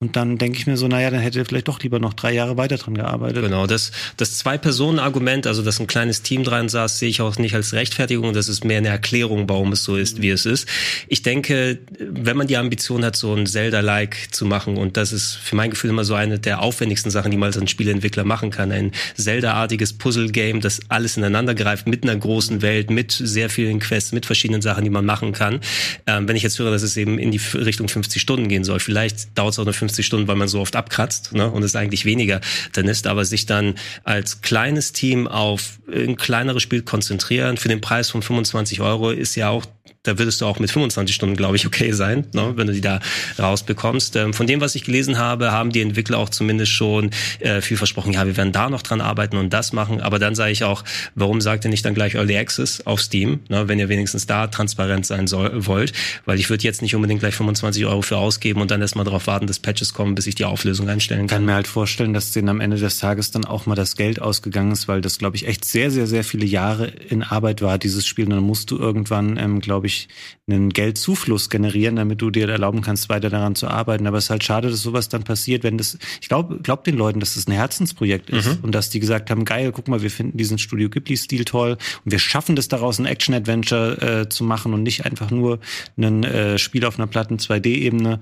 und 0.00 0.16
dann 0.16 0.36
denke 0.36 0.58
ich 0.58 0.66
mir 0.66 0.76
so, 0.76 0.86
naja, 0.86 1.08
dann 1.10 1.20
hätte 1.20 1.38
er 1.38 1.44
vielleicht 1.46 1.68
doch 1.68 1.80
lieber 1.80 1.98
noch 1.98 2.12
drei 2.12 2.34
Jahre 2.34 2.58
weiter 2.58 2.76
dran 2.76 2.94
gearbeitet. 2.94 3.42
Genau, 3.42 3.66
das, 3.66 3.92
das 4.18 4.36
Zwei-Personen-Argument, 4.38 5.46
also 5.46 5.62
dass 5.62 5.80
ein 5.80 5.86
kleines 5.86 6.20
Team 6.20 6.44
dran 6.44 6.68
saß, 6.68 6.98
sehe 6.98 7.08
ich 7.08 7.22
auch 7.22 7.38
nicht 7.38 7.54
als 7.54 7.72
Rechtfertigung. 7.72 8.34
Das 8.34 8.48
ist 8.48 8.64
mehr 8.64 8.78
eine 8.78 8.88
Erklärung, 8.88 9.48
warum 9.48 9.72
es 9.72 9.84
so 9.84 9.96
ist, 9.96 10.20
wie 10.20 10.28
es 10.28 10.44
ist. 10.44 10.68
Ich 11.08 11.22
denke, 11.22 11.78
wenn 11.98 12.36
man 12.36 12.48
die 12.48 12.58
Ambition 12.58 13.02
hat, 13.02 13.16
so 13.16 13.32
ein 13.34 13.46
Zelda-like 13.46 14.28
zu 14.32 14.44
machen, 14.44 14.76
und 14.76 14.98
das 14.98 15.12
ist 15.12 15.36
für 15.36 15.56
mein 15.56 15.70
Gefühl 15.70 15.90
immer 15.90 16.04
so 16.04 16.14
eine 16.14 16.38
der 16.38 16.60
aufwendigsten 16.60 17.10
Sachen, 17.10 17.30
die 17.30 17.38
man 17.38 17.46
als 17.46 17.56
ein 17.56 17.68
Spieleentwickler 17.68 18.24
machen 18.24 18.50
kann. 18.50 18.72
Ein 18.72 18.92
Zelda-artiges 19.16 19.94
Puzzle-Game, 19.94 20.60
das 20.60 20.80
alles 20.88 21.16
ineinander 21.16 21.54
greift, 21.54 21.86
mit 21.86 22.02
einer 22.02 22.16
großen 22.16 22.60
Welt, 22.60 22.90
mit 22.90 23.12
sehr 23.12 23.48
vielen 23.48 23.78
Quests, 23.78 24.12
mit 24.12 24.26
verschiedenen 24.26 24.60
Sachen, 24.60 24.84
die 24.84 24.90
man 24.90 25.06
machen 25.06 25.32
kann. 25.32 25.60
Ähm, 26.06 26.28
wenn 26.28 26.36
ich 26.36 26.42
jetzt 26.42 26.58
höre, 26.58 26.72
dass 26.72 26.82
es 26.82 26.96
eben 26.98 27.18
in 27.18 27.30
die 27.30 27.40
Richtung 27.54 27.88
50 27.88 28.20
Stunden 28.20 28.48
gehen 28.48 28.64
soll, 28.64 28.80
vielleicht 28.80 29.38
dauert 29.38 29.54
es 29.54 29.58
auch 29.58 29.64
nur 29.64 29.72
50 29.72 29.93
50 29.94 30.06
Stunden, 30.06 30.28
weil 30.28 30.36
man 30.36 30.48
so 30.48 30.60
oft 30.60 30.74
abkratzt 30.76 31.32
ne, 31.32 31.50
und 31.50 31.62
es 31.62 31.76
eigentlich 31.76 32.04
weniger 32.04 32.40
dann 32.72 32.88
ist, 32.88 33.06
aber 33.06 33.24
sich 33.24 33.46
dann 33.46 33.74
als 34.02 34.40
kleines 34.40 34.92
Team 34.92 35.28
auf 35.28 35.78
ein 35.92 36.16
kleineres 36.16 36.62
Spiel 36.62 36.82
konzentrieren 36.82 37.56
für 37.56 37.68
den 37.68 37.80
Preis 37.80 38.10
von 38.10 38.22
25 38.22 38.80
Euro 38.80 39.10
ist 39.10 39.36
ja 39.36 39.50
auch 39.50 39.64
da 40.04 40.18
würdest 40.18 40.40
du 40.40 40.46
auch 40.46 40.58
mit 40.58 40.70
25 40.70 41.14
Stunden, 41.14 41.36
glaube 41.36 41.56
ich, 41.56 41.66
okay 41.66 41.92
sein, 41.92 42.26
ne, 42.34 42.52
wenn 42.56 42.66
du 42.66 42.72
die 42.72 42.80
da 42.80 43.00
rausbekommst. 43.38 44.16
Ähm, 44.16 44.34
von 44.34 44.46
dem, 44.46 44.60
was 44.60 44.74
ich 44.74 44.84
gelesen 44.84 45.18
habe, 45.18 45.50
haben 45.50 45.72
die 45.72 45.80
Entwickler 45.80 46.18
auch 46.18 46.28
zumindest 46.28 46.72
schon 46.72 47.10
äh, 47.40 47.60
viel 47.60 47.76
versprochen, 47.76 48.12
ja, 48.12 48.26
wir 48.26 48.36
werden 48.36 48.52
da 48.52 48.68
noch 48.70 48.82
dran 48.82 49.00
arbeiten 49.00 49.36
und 49.36 49.52
das 49.52 49.72
machen. 49.72 50.00
Aber 50.00 50.18
dann 50.18 50.34
sage 50.34 50.52
ich 50.52 50.64
auch, 50.64 50.84
warum 51.14 51.40
sagt 51.40 51.64
ihr 51.64 51.70
nicht 51.70 51.84
dann 51.84 51.94
gleich 51.94 52.14
Early 52.14 52.36
Access 52.36 52.86
auf 52.86 53.00
Steam, 53.00 53.40
ne, 53.48 53.66
wenn 53.68 53.78
ihr 53.78 53.88
wenigstens 53.88 54.26
da 54.26 54.46
transparent 54.46 55.06
sein 55.06 55.26
soll, 55.26 55.66
wollt? 55.66 55.92
Weil 56.26 56.38
ich 56.38 56.50
würde 56.50 56.64
jetzt 56.64 56.82
nicht 56.82 56.94
unbedingt 56.94 57.20
gleich 57.20 57.34
25 57.34 57.86
Euro 57.86 58.02
für 58.02 58.18
ausgeben 58.18 58.60
und 58.60 58.70
dann 58.70 58.82
erstmal 58.82 59.04
darauf 59.06 59.26
warten, 59.26 59.46
dass 59.46 59.58
Patches 59.58 59.94
kommen, 59.94 60.14
bis 60.14 60.26
ich 60.26 60.34
die 60.34 60.44
Auflösung 60.44 60.88
einstellen 60.88 61.20
kann. 61.20 61.26
Ich 61.26 61.32
kann 61.32 61.44
mir 61.46 61.54
halt 61.54 61.66
vorstellen, 61.66 62.12
dass 62.12 62.32
denen 62.32 62.50
am 62.50 62.60
Ende 62.60 62.76
des 62.76 62.98
Tages 62.98 63.30
dann 63.30 63.44
auch 63.46 63.66
mal 63.66 63.74
das 63.74 63.96
Geld 63.96 64.20
ausgegangen 64.20 64.72
ist, 64.72 64.86
weil 64.86 65.00
das, 65.00 65.18
glaube 65.18 65.36
ich, 65.36 65.46
echt 65.46 65.64
sehr, 65.64 65.90
sehr, 65.90 66.06
sehr 66.06 66.24
viele 66.24 66.44
Jahre 66.44 66.86
in 66.86 67.22
Arbeit 67.22 67.62
war, 67.62 67.78
dieses 67.78 68.06
Spiel. 68.06 68.24
Und 68.24 68.30
dann 68.30 68.42
musst 68.42 68.70
du 68.70 68.78
irgendwann, 68.78 69.36
ähm, 69.38 69.60
glaube 69.60 69.73
ich, 69.82 70.08
einen 70.46 70.70
Geldzufluss 70.70 71.50
generieren, 71.50 71.96
damit 71.96 72.20
du 72.20 72.30
dir 72.30 72.48
erlauben 72.48 72.82
kannst, 72.82 73.08
weiter 73.08 73.30
daran 73.30 73.54
zu 73.54 73.68
arbeiten. 73.68 74.06
Aber 74.06 74.18
es 74.18 74.24
ist 74.24 74.30
halt 74.30 74.44
schade, 74.44 74.70
dass 74.70 74.82
sowas 74.82 75.08
dann 75.08 75.24
passiert, 75.24 75.64
wenn 75.64 75.78
das, 75.78 75.98
ich 76.20 76.28
glaube, 76.28 76.58
glaub 76.62 76.84
den 76.84 76.96
Leuten, 76.96 77.20
dass 77.20 77.34
das 77.34 77.46
ein 77.46 77.52
Herzensprojekt 77.52 78.30
ist 78.30 78.46
mhm. 78.46 78.64
und 78.64 78.74
dass 78.74 78.90
die 78.90 79.00
gesagt 79.00 79.30
haben, 79.30 79.44
geil, 79.44 79.72
guck 79.72 79.88
mal, 79.88 80.02
wir 80.02 80.10
finden 80.10 80.36
diesen 80.36 80.58
Studio 80.58 80.88
Ghibli-Stil 80.90 81.44
toll 81.44 81.78
und 82.04 82.12
wir 82.12 82.18
schaffen 82.18 82.56
das 82.56 82.68
daraus, 82.68 82.98
ein 82.98 83.06
Action-Adventure 83.06 84.20
äh, 84.20 84.28
zu 84.28 84.44
machen 84.44 84.74
und 84.74 84.82
nicht 84.82 85.04
einfach 85.04 85.30
nur 85.30 85.58
ein 85.96 86.24
äh, 86.24 86.58
Spiel 86.58 86.84
auf 86.84 86.98
einer 86.98 87.06
platten 87.06 87.38
2D-Ebene. 87.38 88.20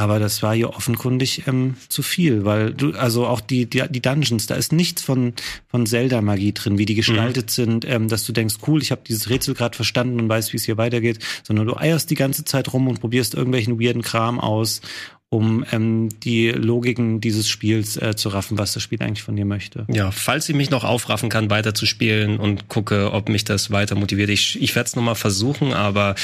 Aber 0.00 0.18
das 0.18 0.42
war 0.42 0.54
hier 0.54 0.70
offenkundig 0.70 1.46
ähm, 1.46 1.74
zu 1.90 2.02
viel, 2.02 2.46
weil 2.46 2.72
du, 2.72 2.92
also 2.92 3.26
auch 3.26 3.42
die, 3.42 3.68
die, 3.68 3.82
die 3.90 4.00
Dungeons, 4.00 4.46
da 4.46 4.54
ist 4.54 4.72
nichts 4.72 5.02
von, 5.02 5.34
von 5.68 5.84
Zelda-Magie 5.84 6.54
drin, 6.54 6.78
wie 6.78 6.86
die 6.86 6.94
gestaltet 6.94 7.48
mhm. 7.48 7.50
sind, 7.50 7.84
ähm, 7.84 8.08
dass 8.08 8.24
du 8.24 8.32
denkst, 8.32 8.54
cool, 8.66 8.80
ich 8.80 8.92
habe 8.92 9.02
dieses 9.06 9.28
Rätsel 9.28 9.52
gerade 9.52 9.76
verstanden 9.76 10.18
und 10.18 10.26
weiß, 10.26 10.54
wie 10.54 10.56
es 10.56 10.64
hier 10.64 10.78
weitergeht, 10.78 11.18
sondern 11.42 11.66
du 11.66 11.76
eierst 11.76 12.08
die 12.08 12.14
ganze 12.14 12.46
Zeit 12.46 12.72
rum 12.72 12.88
und 12.88 13.00
probierst 13.00 13.34
irgendwelchen 13.34 13.78
weirden 13.78 14.00
Kram 14.00 14.40
aus, 14.40 14.80
um 15.28 15.66
ähm, 15.70 16.08
die 16.20 16.48
Logiken 16.48 17.20
dieses 17.20 17.46
Spiels 17.46 17.98
äh, 17.98 18.16
zu 18.16 18.30
raffen, 18.30 18.56
was 18.56 18.72
das 18.72 18.82
Spiel 18.82 19.02
eigentlich 19.02 19.22
von 19.22 19.36
dir 19.36 19.44
möchte. 19.44 19.84
Ja, 19.90 20.12
falls 20.12 20.48
ich 20.48 20.56
mich 20.56 20.70
noch 20.70 20.84
aufraffen 20.84 21.28
kann, 21.28 21.50
weiter 21.50 21.74
zu 21.74 21.84
spielen 21.84 22.38
und 22.38 22.68
gucke, 22.68 23.12
ob 23.12 23.28
mich 23.28 23.44
das 23.44 23.70
weiter 23.70 23.96
motiviert. 23.96 24.30
Ich, 24.30 24.60
ich 24.62 24.74
werde 24.74 24.86
es 24.86 24.96
nochmal 24.96 25.14
versuchen, 25.14 25.74
aber 25.74 26.14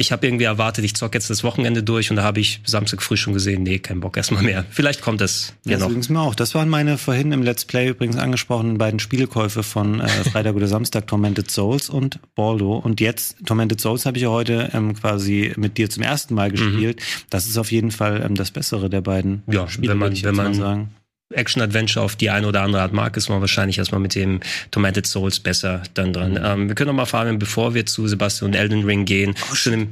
ich 0.00 0.12
habe 0.12 0.24
irgendwie 0.24 0.44
erwartet, 0.44 0.84
ich 0.84 0.94
zock 0.94 1.14
jetzt 1.14 1.28
das 1.28 1.42
Wochenende 1.42 1.82
durch 1.82 2.10
und 2.10 2.16
da 2.16 2.22
habe 2.22 2.38
ich 2.38 2.60
Samstag 2.64 3.02
früh 3.02 3.16
schon 3.16 3.32
gesehen, 3.32 3.64
nee, 3.64 3.80
kein 3.80 3.98
Bock 3.98 4.16
erstmal 4.16 4.44
mehr. 4.44 4.64
Vielleicht 4.70 5.02
kommt 5.02 5.20
es 5.20 5.54
ja, 5.64 5.72
ja 5.72 5.78
noch. 5.78 5.92
Das 5.92 6.08
mir 6.08 6.20
auch. 6.20 6.36
Das 6.36 6.54
waren 6.54 6.68
meine 6.68 6.98
vorhin 6.98 7.32
im 7.32 7.42
Let's 7.42 7.64
Play 7.64 7.88
übrigens 7.88 8.16
angesprochenen 8.16 8.78
beiden 8.78 9.00
Spielekäufe 9.00 9.64
von 9.64 9.98
äh, 9.98 10.06
Freitag 10.30 10.54
oder 10.54 10.68
Samstag, 10.68 11.08
Tormented 11.08 11.50
Souls 11.50 11.90
und 11.90 12.20
Baldo. 12.36 12.76
Und 12.76 13.00
jetzt, 13.00 13.38
Tormented 13.44 13.80
Souls 13.80 14.06
habe 14.06 14.18
ich 14.18 14.22
ja 14.22 14.30
heute 14.30 14.70
ähm, 14.72 14.94
quasi 14.94 15.52
mit 15.56 15.78
dir 15.78 15.90
zum 15.90 16.04
ersten 16.04 16.32
Mal 16.32 16.52
gespielt. 16.52 17.00
Mhm. 17.00 17.24
Das 17.30 17.48
ist 17.48 17.58
auf 17.58 17.72
jeden 17.72 17.90
Fall 17.90 18.22
ähm, 18.24 18.36
das 18.36 18.52
Bessere 18.52 18.88
der 18.88 19.00
beiden 19.00 19.42
ja, 19.48 19.66
Spiele, 19.68 19.90
wenn 19.90 19.98
man, 19.98 20.12
ich 20.12 20.22
wenn 20.22 20.36
man, 20.36 20.54
sagen. 20.54 20.90
Action-Adventure 21.34 22.04
auf 22.04 22.16
die 22.16 22.30
eine 22.30 22.46
oder 22.46 22.62
andere 22.62 22.82
Art 22.82 22.92
mag, 22.92 23.16
ist 23.16 23.28
man 23.28 23.40
wahrscheinlich 23.40 23.78
erstmal 23.78 24.00
mit 24.00 24.14
dem 24.14 24.40
Tormented 24.70 25.06
Souls 25.06 25.40
besser 25.40 25.82
dann 25.94 26.12
dran. 26.12 26.32
Mhm. 26.32 26.40
Ähm, 26.42 26.68
wir 26.68 26.74
können 26.74 26.88
noch 26.88 26.94
mal 26.94 27.06
fragen, 27.06 27.38
bevor 27.38 27.74
wir 27.74 27.86
zu 27.86 28.06
Sebastian 28.08 28.50
und 28.50 28.54
Elden 28.54 28.84
Ring 28.84 29.04
gehen. 29.04 29.34
Oh, 29.50 29.54
schon 29.54 29.72
im 29.72 29.88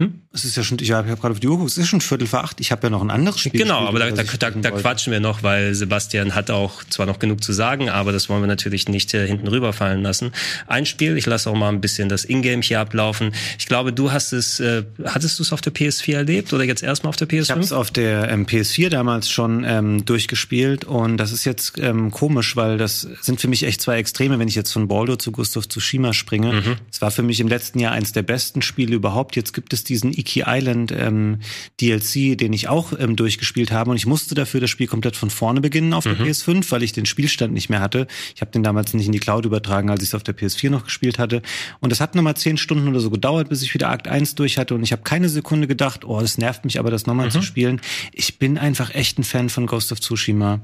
hm? 0.00 0.22
Es 0.32 0.44
ist 0.44 0.56
ja 0.56 0.62
schon, 0.62 0.78
ich 0.80 0.92
habe 0.92 1.10
hab 1.10 1.20
gerade 1.20 1.32
auf 1.32 1.40
die 1.40 1.48
Uhr 1.48 1.56
geguckt, 1.56 1.72
es 1.72 1.76
ist 1.76 1.88
schon 1.88 2.00
Viertel 2.00 2.28
vor 2.28 2.44
acht. 2.44 2.60
Ich 2.60 2.70
habe 2.70 2.86
ja 2.86 2.90
noch 2.90 3.02
ein 3.02 3.10
anderes 3.10 3.40
Spiel. 3.40 3.62
Genau, 3.62 3.88
aber 3.88 3.98
da, 3.98 4.10
da, 4.12 4.22
da, 4.22 4.50
da 4.50 4.70
quatschen 4.70 5.12
wir 5.12 5.18
noch, 5.18 5.42
weil 5.42 5.74
Sebastian 5.74 6.36
hat 6.36 6.52
auch 6.52 6.84
zwar 6.84 7.06
noch 7.06 7.18
genug 7.18 7.42
zu 7.42 7.52
sagen, 7.52 7.90
aber 7.90 8.12
das 8.12 8.28
wollen 8.28 8.40
wir 8.40 8.46
natürlich 8.46 8.88
nicht 8.88 9.12
äh, 9.12 9.26
hinten 9.26 9.48
rüberfallen 9.48 10.02
lassen. 10.02 10.30
Ein 10.68 10.86
Spiel, 10.86 11.16
ich 11.16 11.26
lasse 11.26 11.50
auch 11.50 11.56
mal 11.56 11.68
ein 11.68 11.80
bisschen 11.80 12.08
das 12.08 12.24
Ingame 12.24 12.62
hier 12.62 12.78
ablaufen. 12.78 13.32
Ich 13.58 13.66
glaube, 13.66 13.92
du 13.92 14.12
hast 14.12 14.32
es, 14.32 14.60
äh, 14.60 14.84
hattest 15.04 15.40
du 15.40 15.42
es 15.42 15.52
auf 15.52 15.62
der 15.62 15.74
PS4 15.74 16.14
erlebt 16.14 16.52
oder 16.52 16.62
jetzt 16.62 16.84
erstmal 16.84 17.08
auf 17.08 17.16
der 17.16 17.28
PS5? 17.28 17.42
Ich 17.42 17.50
habe 17.50 17.60
es 17.62 17.72
auf 17.72 17.90
der 17.90 18.30
ähm, 18.30 18.46
PS4 18.46 18.88
damals 18.88 19.28
schon 19.28 19.64
ähm, 19.66 20.04
durchgespielt 20.04 20.84
und 20.84 21.16
das 21.16 21.32
ist 21.32 21.44
jetzt 21.44 21.76
ähm, 21.78 22.12
komisch, 22.12 22.54
weil 22.54 22.78
das 22.78 23.00
sind 23.20 23.40
für 23.40 23.48
mich 23.48 23.64
echt 23.64 23.80
zwei 23.80 23.96
Extreme, 23.96 24.38
wenn 24.38 24.46
ich 24.46 24.54
jetzt 24.54 24.70
von 24.70 24.86
Baldo 24.86 25.16
zu 25.16 25.32
Gustav 25.32 25.66
Tsushima 25.66 26.12
springe. 26.12 26.52
Mhm. 26.52 26.58
Es 26.58 26.64
mhm. 26.64 26.76
war 27.00 27.10
für 27.10 27.24
mich 27.24 27.40
im 27.40 27.48
letzten 27.48 27.80
Jahr 27.80 27.90
eins 27.90 28.12
der 28.12 28.22
besten 28.22 28.62
Spiele 28.62 28.94
überhaupt. 28.94 29.34
Jetzt 29.34 29.54
gibt 29.54 29.72
es 29.72 29.82
diesen 29.82 30.19
Iki 30.20 30.44
Island 30.46 30.92
ähm, 30.92 31.38
DLC, 31.80 32.38
den 32.38 32.52
ich 32.52 32.68
auch 32.68 32.92
ähm, 32.98 33.16
durchgespielt 33.16 33.72
habe 33.72 33.90
und 33.90 33.96
ich 33.96 34.06
musste 34.06 34.34
dafür 34.34 34.60
das 34.60 34.70
Spiel 34.70 34.86
komplett 34.86 35.16
von 35.16 35.30
vorne 35.30 35.60
beginnen 35.60 35.92
auf 35.92 36.04
der 36.04 36.14
mhm. 36.14 36.22
PS5, 36.22 36.70
weil 36.70 36.82
ich 36.82 36.92
den 36.92 37.06
Spielstand 37.06 37.52
nicht 37.52 37.68
mehr 37.68 37.80
hatte. 37.80 38.06
Ich 38.34 38.40
habe 38.40 38.50
den 38.50 38.62
damals 38.62 38.94
nicht 38.94 39.06
in 39.06 39.12
die 39.12 39.18
Cloud 39.18 39.44
übertragen, 39.44 39.90
als 39.90 40.02
ich 40.02 40.10
es 40.10 40.14
auf 40.14 40.22
der 40.22 40.36
PS4 40.36 40.70
noch 40.70 40.84
gespielt 40.84 41.18
hatte. 41.18 41.42
Und 41.80 41.90
das 41.90 42.00
hat 42.00 42.14
nochmal 42.14 42.36
zehn 42.36 42.56
Stunden 42.56 42.88
oder 42.88 43.00
so 43.00 43.10
gedauert, 43.10 43.48
bis 43.48 43.62
ich 43.62 43.74
wieder 43.74 43.90
Akt 43.90 44.08
1 44.08 44.34
durch 44.34 44.58
hatte 44.58 44.74
und 44.74 44.82
ich 44.82 44.92
habe 44.92 45.02
keine 45.02 45.28
Sekunde 45.28 45.66
gedacht, 45.66 46.04
oh, 46.04 46.20
das 46.20 46.38
nervt 46.38 46.64
mich 46.64 46.78
aber, 46.78 46.90
das 46.90 47.06
nochmal 47.06 47.26
mhm. 47.26 47.32
zu 47.32 47.42
spielen. 47.42 47.80
Ich 48.12 48.38
bin 48.38 48.58
einfach 48.58 48.94
echt 48.94 49.18
ein 49.18 49.24
Fan 49.24 49.48
von 49.48 49.66
Ghost 49.66 49.92
of 49.92 50.00
Tsushima. 50.00 50.60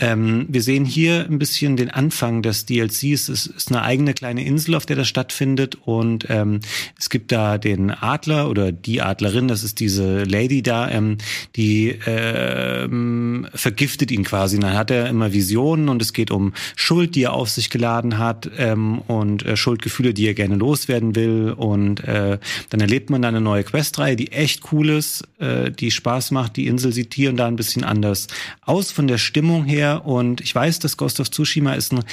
Ähm, 0.00 0.46
wir 0.48 0.62
sehen 0.62 0.86
hier 0.86 1.26
ein 1.28 1.38
bisschen 1.38 1.76
den 1.76 1.90
Anfang 1.90 2.40
des 2.42 2.64
DLCs. 2.64 3.28
Es 3.28 3.46
ist 3.46 3.70
eine 3.70 3.82
eigene 3.82 4.14
kleine 4.14 4.44
Insel, 4.44 4.74
auf 4.74 4.86
der 4.86 4.96
das 4.96 5.08
stattfindet. 5.08 5.76
Und 5.84 6.26
ähm, 6.30 6.60
es 6.98 7.10
gibt 7.10 7.30
da 7.32 7.58
den 7.58 7.90
Adler 7.90 8.48
oder 8.48 8.72
die 8.72 9.02
Adlerin, 9.02 9.46
das 9.46 9.62
ist 9.62 9.78
diese 9.78 10.24
Lady 10.24 10.62
da, 10.62 10.90
ähm, 10.90 11.18
die 11.54 11.98
ähm, 12.06 13.46
vergiftet 13.54 14.10
ihn 14.10 14.24
quasi. 14.24 14.56
Und 14.56 14.62
dann 14.62 14.76
hat 14.76 14.90
er 14.90 15.08
immer 15.08 15.32
Visionen 15.34 15.90
und 15.90 16.00
es 16.00 16.14
geht 16.14 16.30
um 16.30 16.54
Schuld, 16.76 17.14
die 17.14 17.24
er 17.24 17.34
auf 17.34 17.50
sich 17.50 17.68
geladen 17.68 18.16
hat 18.16 18.50
ähm, 18.56 19.00
und 19.00 19.44
äh, 19.44 19.56
Schuldgefühle, 19.56 20.14
die 20.14 20.26
er 20.26 20.34
gerne 20.34 20.56
loswerden 20.56 21.14
will. 21.14 21.54
Und 21.54 22.02
äh, 22.04 22.38
dann 22.70 22.80
erlebt 22.80 23.10
man 23.10 23.20
da 23.20 23.28
eine 23.28 23.42
neue 23.42 23.64
Questreihe, 23.64 24.16
die 24.16 24.32
echt 24.32 24.72
cool 24.72 24.88
ist, 24.88 25.28
äh, 25.38 25.70
die 25.70 25.90
Spaß 25.90 26.30
macht. 26.30 26.56
Die 26.56 26.66
Insel 26.66 26.92
sieht 26.92 27.12
hier 27.12 27.28
und 27.28 27.36
da 27.36 27.46
ein 27.46 27.56
bisschen 27.56 27.84
anders 27.84 28.28
aus 28.62 28.92
von 28.92 29.06
der 29.06 29.18
Stimmung 29.18 29.66
her 29.66 29.89
und 29.96 30.40
ich 30.40 30.54
weiß, 30.54 30.78
dass 30.78 30.96
Ghost 30.96 31.20
of 31.20 31.30
Tsushima 31.30 31.74
ist 31.74 31.92
ein 31.92 32.04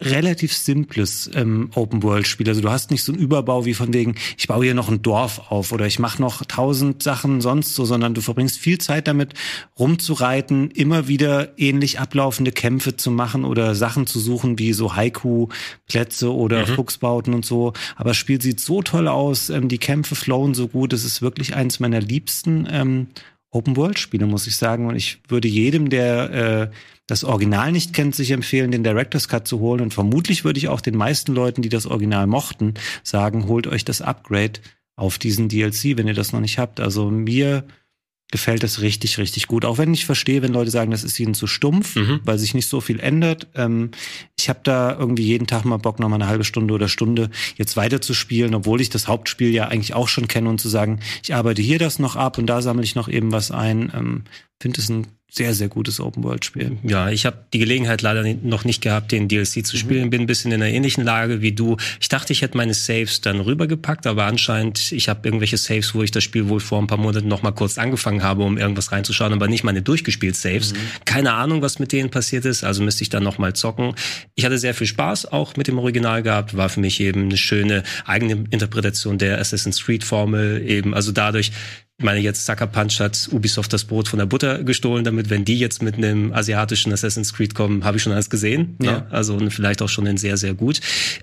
relativ 0.00 0.52
simples 0.52 1.30
ähm, 1.32 1.70
Open-World-Spiel. 1.74 2.48
Also 2.48 2.60
du 2.60 2.70
hast 2.70 2.90
nicht 2.90 3.04
so 3.04 3.12
einen 3.12 3.22
Überbau 3.22 3.66
wie 3.66 3.74
von 3.74 3.94
wegen, 3.94 4.16
ich 4.36 4.48
baue 4.48 4.64
hier 4.64 4.74
noch 4.74 4.88
ein 4.88 5.02
Dorf 5.02 5.50
auf 5.50 5.70
oder 5.70 5.86
ich 5.86 6.00
mache 6.00 6.20
noch 6.20 6.44
tausend 6.44 7.04
Sachen 7.04 7.40
sonst 7.40 7.76
so, 7.76 7.84
sondern 7.84 8.14
du 8.14 8.20
verbringst 8.20 8.58
viel 8.58 8.78
Zeit 8.78 9.06
damit, 9.06 9.34
rumzureiten, 9.78 10.72
immer 10.72 11.06
wieder 11.06 11.56
ähnlich 11.56 12.00
ablaufende 12.00 12.50
Kämpfe 12.50 12.96
zu 12.96 13.12
machen 13.12 13.44
oder 13.44 13.76
Sachen 13.76 14.08
zu 14.08 14.18
suchen 14.18 14.58
wie 14.58 14.72
so 14.72 14.96
Haiku-Plätze 14.96 16.34
oder 16.34 16.66
mhm. 16.66 16.74
Fuchsbauten 16.74 17.32
und 17.32 17.46
so. 17.46 17.72
Aber 17.94 18.10
das 18.10 18.16
Spiel 18.16 18.42
sieht 18.42 18.58
so 18.58 18.82
toll 18.82 19.06
aus, 19.06 19.50
ähm, 19.50 19.68
die 19.68 19.78
Kämpfe 19.78 20.16
flowen 20.16 20.54
so 20.54 20.66
gut. 20.66 20.92
Es 20.92 21.04
ist 21.04 21.22
wirklich 21.22 21.54
eins 21.54 21.78
meiner 21.78 22.00
liebsten 22.00 22.66
ähm, 22.68 23.06
Open-World-Spiele, 23.50 24.26
muss 24.26 24.46
ich 24.46 24.56
sagen. 24.56 24.86
Und 24.86 24.96
ich 24.96 25.20
würde 25.28 25.48
jedem, 25.48 25.90
der 25.90 26.30
äh, 26.30 26.70
das 27.06 27.24
Original 27.24 27.72
nicht 27.72 27.92
kennt, 27.92 28.14
sich 28.14 28.30
empfehlen, 28.30 28.70
den 28.70 28.84
Director's 28.84 29.28
Cut 29.28 29.48
zu 29.48 29.58
holen. 29.58 29.80
Und 29.80 29.94
vermutlich 29.94 30.44
würde 30.44 30.58
ich 30.58 30.68
auch 30.68 30.80
den 30.80 30.96
meisten 30.96 31.34
Leuten, 31.34 31.62
die 31.62 31.68
das 31.68 31.86
Original 31.86 32.26
mochten, 32.26 32.74
sagen, 33.02 33.48
holt 33.48 33.66
euch 33.66 33.84
das 33.84 34.00
Upgrade 34.00 34.60
auf 34.96 35.18
diesen 35.18 35.48
DLC, 35.48 35.96
wenn 35.96 36.06
ihr 36.06 36.14
das 36.14 36.32
noch 36.32 36.40
nicht 36.40 36.58
habt. 36.58 36.78
Also 36.78 37.10
mir 37.10 37.64
gefällt 38.30 38.62
das 38.62 38.80
richtig, 38.80 39.18
richtig 39.18 39.46
gut. 39.46 39.64
Auch 39.64 39.78
wenn 39.78 39.92
ich 39.92 40.06
verstehe, 40.06 40.42
wenn 40.42 40.52
Leute 40.52 40.70
sagen, 40.70 40.90
das 40.90 41.04
ist 41.04 41.18
ihnen 41.18 41.34
zu 41.34 41.46
stumpf, 41.46 41.96
mhm. 41.96 42.20
weil 42.24 42.38
sich 42.38 42.54
nicht 42.54 42.68
so 42.68 42.80
viel 42.80 43.00
ändert. 43.00 43.48
Ähm, 43.54 43.90
ich 44.38 44.48
habe 44.48 44.60
da 44.62 44.96
irgendwie 44.98 45.24
jeden 45.24 45.46
Tag 45.46 45.64
mal 45.64 45.78
Bock, 45.78 45.98
noch 45.98 46.08
mal 46.08 46.16
eine 46.16 46.28
halbe 46.28 46.44
Stunde 46.44 46.74
oder 46.74 46.88
Stunde 46.88 47.30
jetzt 47.56 47.76
weiter 47.76 48.00
zu 48.00 48.14
spielen, 48.14 48.54
obwohl 48.54 48.80
ich 48.80 48.90
das 48.90 49.08
Hauptspiel 49.08 49.50
ja 49.50 49.68
eigentlich 49.68 49.94
auch 49.94 50.08
schon 50.08 50.28
kenne 50.28 50.48
und 50.48 50.60
zu 50.60 50.68
sagen, 50.68 51.00
ich 51.22 51.34
arbeite 51.34 51.62
hier 51.62 51.78
das 51.78 51.98
noch 51.98 52.16
ab 52.16 52.38
und 52.38 52.46
da 52.46 52.62
sammle 52.62 52.84
ich 52.84 52.94
noch 52.94 53.08
eben 53.08 53.32
was 53.32 53.50
ein. 53.50 53.92
Ähm, 53.94 54.24
Finde 54.60 54.80
es 54.80 54.88
ein 54.90 55.06
sehr, 55.30 55.54
sehr 55.54 55.68
gutes 55.68 56.00
Open-World-Spiel. 56.00 56.78
Ja, 56.82 57.08
ich 57.08 57.24
habe 57.24 57.38
die 57.52 57.60
Gelegenheit 57.60 58.02
leider 58.02 58.24
noch 58.42 58.64
nicht 58.64 58.82
gehabt, 58.82 59.12
den 59.12 59.28
DLC 59.28 59.64
zu 59.64 59.76
mhm. 59.76 59.80
spielen. 59.80 60.04
Mhm. 60.06 60.10
Bin 60.10 60.20
ein 60.22 60.26
bisschen 60.26 60.50
in 60.50 60.60
einer 60.60 60.72
ähnlichen 60.72 61.04
Lage 61.04 61.40
wie 61.40 61.52
du. 61.52 61.76
Ich 62.00 62.08
dachte, 62.08 62.32
ich 62.32 62.42
hätte 62.42 62.56
meine 62.56 62.74
Saves 62.74 63.20
dann 63.20 63.40
rübergepackt, 63.40 64.06
aber 64.06 64.24
anscheinend, 64.24 64.90
ich 64.90 65.08
habe 65.08 65.20
irgendwelche 65.26 65.56
Saves, 65.56 65.94
wo 65.94 66.02
ich 66.02 66.10
das 66.10 66.24
Spiel 66.24 66.48
wohl 66.48 66.60
vor 66.60 66.80
ein 66.80 66.88
paar 66.88 66.98
Monaten 66.98 67.28
noch 67.28 67.42
mal 67.42 67.52
kurz 67.52 67.78
angefangen 67.78 68.22
habe, 68.22 68.42
um 68.42 68.58
irgendwas 68.58 68.90
reinzuschauen, 68.90 69.32
aber 69.32 69.46
nicht 69.46 69.62
meine 69.62 69.82
durchgespielt 69.82 70.34
Saves. 70.34 70.72
Mhm. 70.72 70.78
Keine 71.04 71.32
Ahnung, 71.34 71.62
was 71.62 71.78
mit 71.78 71.92
denen 71.92 72.10
passiert 72.10 72.44
ist, 72.44 72.64
also 72.64 72.82
müsste 72.82 73.02
ich 73.02 73.08
dann 73.08 73.22
noch 73.22 73.38
mal 73.38 73.54
zocken. 73.54 73.94
Ich 74.34 74.44
hatte 74.44 74.58
sehr 74.58 74.74
viel 74.74 74.88
Spaß 74.88 75.26
auch 75.26 75.56
mit 75.56 75.68
dem 75.68 75.78
Original 75.78 76.22
gehabt, 76.22 76.56
war 76.56 76.68
für 76.68 76.80
mich 76.80 77.00
eben 77.00 77.24
eine 77.24 77.36
schöne 77.36 77.84
eigene 78.04 78.44
Interpretation 78.50 79.18
der 79.18 79.38
Assassin's 79.38 79.84
Creed 79.84 80.02
Formel 80.02 80.62
eben, 80.66 80.94
also 80.94 81.12
dadurch 81.12 81.52
ich 82.00 82.04
meine, 82.04 82.20
jetzt 82.20 82.46
Sucker 82.46 82.66
Punch 82.66 82.98
hat 82.98 83.28
Ubisoft 83.30 83.74
das 83.74 83.84
Brot 83.84 84.08
von 84.08 84.18
der 84.18 84.24
Butter 84.24 84.64
gestohlen, 84.64 85.04
damit 85.04 85.28
wenn 85.28 85.44
die 85.44 85.58
jetzt 85.58 85.82
mit 85.82 85.96
einem 85.96 86.32
asiatischen 86.32 86.94
Assassin's 86.94 87.34
Creed 87.34 87.54
kommen, 87.54 87.84
habe 87.84 87.98
ich 87.98 88.02
schon 88.02 88.14
alles 88.14 88.30
gesehen. 88.30 88.74
Ne? 88.78 88.86
Ja. 88.86 88.92
Ne? 88.92 89.06
Also 89.10 89.38
vielleicht 89.50 89.82
auch 89.82 89.88
schon 89.90 90.06
in 90.06 90.16
sehr, 90.16 90.38
sehr 90.38 90.54
gut. 90.54 90.80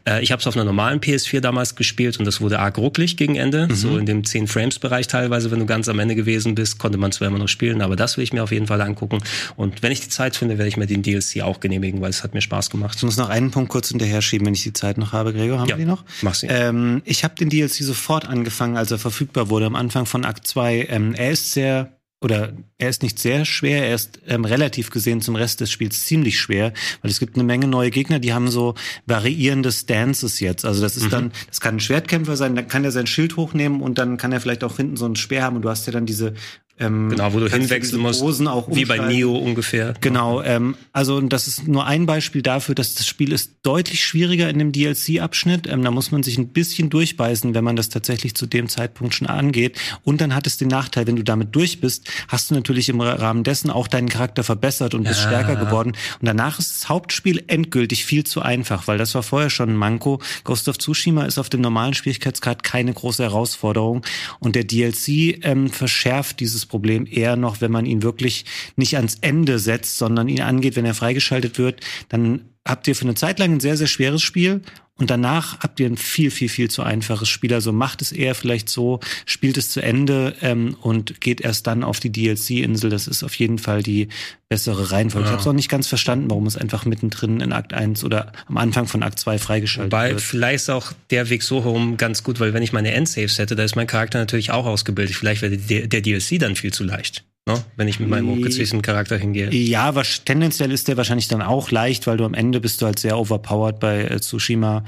Äh, 0.07 0.21
ich 0.21 0.31
habe 0.31 0.39
es 0.39 0.45
auf 0.45 0.55
einer 0.55 0.65
normalen 0.65 0.99
PS4 0.99 1.39
damals 1.39 1.73
gespielt 1.73 2.19
und 2.19 2.25
das 2.25 2.41
wurde 2.41 2.59
arg 2.59 2.77
rucklig 2.77 3.17
gegen 3.17 3.37
Ende. 3.37 3.67
Mhm. 3.67 3.73
So 3.73 3.97
in 3.97 4.05
dem 4.05 4.23
10 4.23 4.45
Frames 4.45 4.77
Bereich 4.77 5.07
teilweise, 5.07 5.49
wenn 5.49 5.57
du 5.57 5.65
ganz 5.65 5.89
am 5.89 5.97
Ende 5.97 6.13
gewesen 6.13 6.53
bist, 6.53 6.77
konnte 6.77 6.99
man 6.99 7.11
zwar 7.11 7.27
immer 7.27 7.39
noch 7.39 7.47
spielen, 7.47 7.81
aber 7.81 7.95
das 7.95 8.17
will 8.17 8.23
ich 8.23 8.31
mir 8.31 8.43
auf 8.43 8.51
jeden 8.51 8.67
Fall 8.67 8.81
angucken. 8.81 9.17
Und 9.55 9.81
wenn 9.81 9.91
ich 9.91 10.01
die 10.01 10.09
Zeit 10.09 10.35
finde, 10.35 10.59
werde 10.59 10.69
ich 10.69 10.77
mir 10.77 10.85
den 10.85 11.01
DLC 11.01 11.41
auch 11.41 11.59
genehmigen, 11.59 12.01
weil 12.01 12.11
es 12.11 12.23
hat 12.23 12.35
mir 12.35 12.41
Spaß 12.41 12.69
gemacht. 12.69 12.97
Ich 12.97 13.03
muss 13.03 13.17
noch 13.17 13.29
einen 13.29 13.49
Punkt 13.49 13.71
kurz 13.71 13.89
hinterher 13.89 14.21
schieben, 14.21 14.45
wenn 14.45 14.53
ich 14.53 14.61
die 14.61 14.73
Zeit 14.73 14.99
noch 14.99 15.11
habe, 15.11 15.33
Gregor. 15.33 15.57
Haben 15.57 15.69
ja, 15.69 15.75
wir 15.75 15.85
die 15.85 15.89
noch? 15.89 16.03
Mach 16.21 16.35
sie. 16.35 16.45
Ähm, 16.51 17.01
ich 17.03 17.23
habe 17.23 17.33
den 17.33 17.49
DLC 17.49 17.77
sofort 17.77 18.29
angefangen, 18.29 18.77
als 18.77 18.91
er 18.91 18.99
verfügbar 18.99 19.49
wurde, 19.49 19.65
am 19.65 19.75
Anfang 19.75 20.05
von 20.05 20.23
Akt 20.23 20.45
2 20.45 20.66
2. 20.67 20.87
Ähm, 20.89 21.13
er 21.15 21.31
ist 21.31 21.53
sehr 21.53 21.93
oder 22.19 22.51
er 22.79 22.89
ist 22.89 23.03
nicht 23.03 23.19
sehr 23.19 23.45
schwer, 23.45 23.87
er 23.87 23.93
ist 23.93 24.19
ähm, 24.25 24.43
relativ 24.43 24.89
gesehen 24.89 25.21
zum 25.21 25.35
Rest 25.35 25.61
des 25.61 25.69
Spiels 25.69 26.05
ziemlich 26.05 26.39
schwer, 26.39 26.73
weil 27.03 27.11
es 27.11 27.19
gibt 27.19 27.35
eine 27.35 27.43
Menge 27.43 27.67
neue 27.67 27.91
Gegner, 27.91 28.17
die 28.17 28.33
haben 28.33 28.47
so 28.47 28.73
variierende 29.05 29.71
Stances 29.71 30.39
jetzt. 30.39 30.65
Also 30.65 30.81
das 30.81 30.97
ist 30.97 31.05
mhm. 31.05 31.09
dann, 31.11 31.31
das 31.47 31.61
kann 31.61 31.75
ein 31.75 31.79
Schwertkämpfer 31.79 32.35
sein, 32.35 32.55
dann 32.55 32.67
kann 32.67 32.83
er 32.83 32.91
sein 32.91 33.05
Schild 33.05 33.37
hochnehmen 33.37 33.81
und 33.81 33.99
dann 33.99 34.17
kann 34.17 34.31
er 34.31 34.41
vielleicht 34.41 34.63
auch 34.63 34.77
hinten 34.77 34.97
so 34.97 35.05
ein 35.05 35.15
Speer 35.15 35.43
haben 35.43 35.57
und 35.57 35.61
du 35.61 35.69
hast 35.69 35.85
ja 35.85 35.93
dann 35.93 36.07
diese 36.07 36.33
ähm, 36.79 37.09
genau, 37.09 37.33
wo 37.33 37.39
du 37.39 37.49
hinwechseln 37.49 38.01
musst, 38.01 38.21
wie 38.21 38.85
bei 38.85 38.99
Neo 38.99 39.35
ungefähr. 39.35 39.95
Genau, 39.99 40.43
ähm, 40.43 40.75
also 40.93 41.19
das 41.21 41.47
ist 41.47 41.67
nur 41.67 41.87
ein 41.87 42.05
Beispiel 42.05 42.43
dafür, 42.43 42.75
dass 42.75 42.93
das 42.93 43.07
Spiel 43.07 43.31
ist 43.31 43.53
deutlich 43.63 44.03
schwieriger 44.03 44.47
in 44.49 44.59
dem 44.59 44.71
DLC-Abschnitt. 44.71 45.65
Ähm, 45.67 45.83
da 45.83 45.89
muss 45.89 46.11
man 46.11 46.21
sich 46.21 46.37
ein 46.37 46.49
bisschen 46.49 46.91
durchbeißen, 46.91 47.55
wenn 47.55 47.63
man 47.63 47.75
das 47.75 47.89
tatsächlich 47.89 48.35
zu 48.35 48.45
dem 48.45 48.69
Zeitpunkt 48.69 49.15
schon 49.15 49.27
angeht. 49.27 49.79
Und 50.03 50.21
dann 50.21 50.35
hat 50.35 50.45
es 50.45 50.57
den 50.57 50.67
Nachteil, 50.67 51.07
wenn 51.07 51.15
du 51.15 51.23
damit 51.23 51.55
durch 51.55 51.81
bist, 51.81 52.07
hast 52.27 52.51
du 52.51 52.55
natürlich 52.55 52.89
im 52.89 53.01
Rahmen 53.01 53.43
dessen 53.43 53.71
auch 53.71 53.87
deinen 53.87 54.09
Charakter 54.09 54.43
verbessert 54.43 54.93
und 54.93 55.03
bist 55.03 55.21
ja. 55.21 55.27
stärker 55.27 55.55
geworden. 55.55 55.93
Und 56.19 56.25
danach 56.25 56.59
ist 56.59 56.75
das 56.75 56.89
Hauptspiel 56.89 57.43
endgültig 57.47 58.05
viel 58.05 58.23
zu 58.23 58.43
einfach, 58.43 58.87
weil 58.87 58.99
das 58.99 59.15
war 59.15 59.23
vorher 59.23 59.49
schon 59.49 59.69
ein 59.69 59.75
Manko. 59.75 60.21
Ghost 60.43 60.69
of 60.69 60.77
Tsushima 60.77 61.25
ist 61.25 61.39
auf 61.39 61.49
dem 61.49 61.61
normalen 61.61 61.95
Schwierigkeitsgrad 61.95 62.61
keine 62.61 62.93
große 62.93 63.23
Herausforderung. 63.23 64.05
Und 64.39 64.55
der 64.55 64.63
DLC 64.63 65.43
ähm, 65.43 65.71
verschärft 65.71 66.39
dieses 66.39 66.66
Problem 66.67 67.07
eher 67.09 67.35
noch, 67.35 67.61
wenn 67.61 67.71
man 67.71 67.85
ihn 67.85 68.03
wirklich 68.03 68.45
nicht 68.75 68.95
ans 68.95 69.17
Ende 69.21 69.59
setzt, 69.59 69.97
sondern 69.97 70.29
ihn 70.29 70.41
angeht, 70.41 70.75
wenn 70.75 70.85
er 70.85 70.93
freigeschaltet 70.93 71.57
wird, 71.57 71.81
dann 72.09 72.41
habt 72.65 72.87
ihr 72.87 72.95
für 72.95 73.05
eine 73.05 73.15
Zeit 73.15 73.39
lang 73.39 73.53
ein 73.53 73.59
sehr, 73.59 73.77
sehr 73.77 73.87
schweres 73.87 74.21
Spiel 74.21 74.61
und 74.97 75.11
danach 75.11 75.59
habt 75.59 75.79
ihr 75.79 75.87
ein 75.87 75.97
viel, 75.97 76.31
viel, 76.31 76.49
viel 76.49 76.69
zu 76.71 76.81
einfaches 76.81 77.29
Spiel. 77.29 77.53
Also 77.53 77.71
macht 77.71 78.01
es 78.01 78.11
eher 78.11 78.33
vielleicht 78.33 78.67
so, 78.67 78.99
spielt 79.25 79.57
es 79.57 79.69
zu 79.69 79.81
Ende 79.81 80.35
ähm, 80.41 80.75
und 80.81 81.21
geht 81.21 81.39
erst 81.41 81.67
dann 81.67 81.83
auf 81.83 81.99
die 81.99 82.11
DLC-Insel. 82.11 82.89
Das 82.89 83.07
ist 83.07 83.23
auf 83.23 83.35
jeden 83.35 83.59
Fall 83.59 83.83
die 83.83 84.07
bessere 84.49 84.91
Reihenfolge. 84.91 85.25
Ja. 85.25 85.29
Ich 85.29 85.33
habe 85.33 85.41
es 85.41 85.47
auch 85.47 85.53
nicht 85.53 85.69
ganz 85.69 85.87
verstanden, 85.87 86.29
warum 86.29 86.47
es 86.47 86.57
einfach 86.57 86.85
mittendrin 86.85 87.41
in 87.41 87.53
Akt 87.53 87.73
1 87.73 88.03
oder 88.03 88.31
am 88.47 88.57
Anfang 88.57 88.87
von 88.87 89.03
Akt 89.03 89.19
2 89.19 89.37
freigeschaltet 89.37 89.91
Wobei, 89.91 90.11
wird. 90.11 90.21
Vielleicht 90.21 90.55
ist 90.55 90.69
auch 90.69 90.93
der 91.11 91.29
Weg 91.29 91.43
so 91.43 91.63
herum 91.63 91.97
ganz 91.97 92.23
gut, 92.23 92.39
weil 92.39 92.53
wenn 92.53 92.63
ich 92.63 92.73
meine 92.73 92.91
Endsaves 92.91 93.37
hätte, 93.37 93.55
da 93.55 93.63
ist 93.63 93.75
mein 93.75 93.87
Charakter 93.87 94.17
natürlich 94.17 94.51
auch 94.51 94.65
ausgebildet. 94.65 95.15
Vielleicht 95.15 95.43
wäre 95.43 95.57
der, 95.57 95.87
der 95.87 96.01
DLC 96.01 96.39
dann 96.39 96.55
viel 96.55 96.73
zu 96.73 96.83
leicht. 96.83 97.23
Ne? 97.47 97.63
wenn 97.77 97.87
ich 97.87 97.99
mit 98.01 98.09
meinem 98.09 98.27
hochgezwichten 98.27 98.81
Charakter 98.81 99.17
hingehe. 99.17 99.49
Ja, 99.53 99.95
was, 99.95 100.25
tendenziell 100.25 100.69
ist 100.71 100.89
der 100.89 100.97
wahrscheinlich 100.97 101.29
dann 101.29 101.41
auch 101.41 101.71
leicht, 101.71 102.05
weil 102.05 102.17
du 102.17 102.25
am 102.25 102.33
Ende 102.33 102.59
bist 102.59 102.81
du 102.81 102.85
halt 102.85 102.99
sehr 102.99 103.17
overpowered 103.17 103.79
bei 103.79 104.03
äh, 104.03 104.19
Tsushima. 104.19 104.83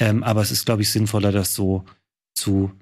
Ähm, 0.00 0.24
aber 0.24 0.42
es 0.42 0.50
ist, 0.50 0.66
glaube 0.66 0.82
ich, 0.82 0.90
sinnvoller, 0.90 1.30
das 1.30 1.54
so 1.54 1.84
zu 2.34 2.72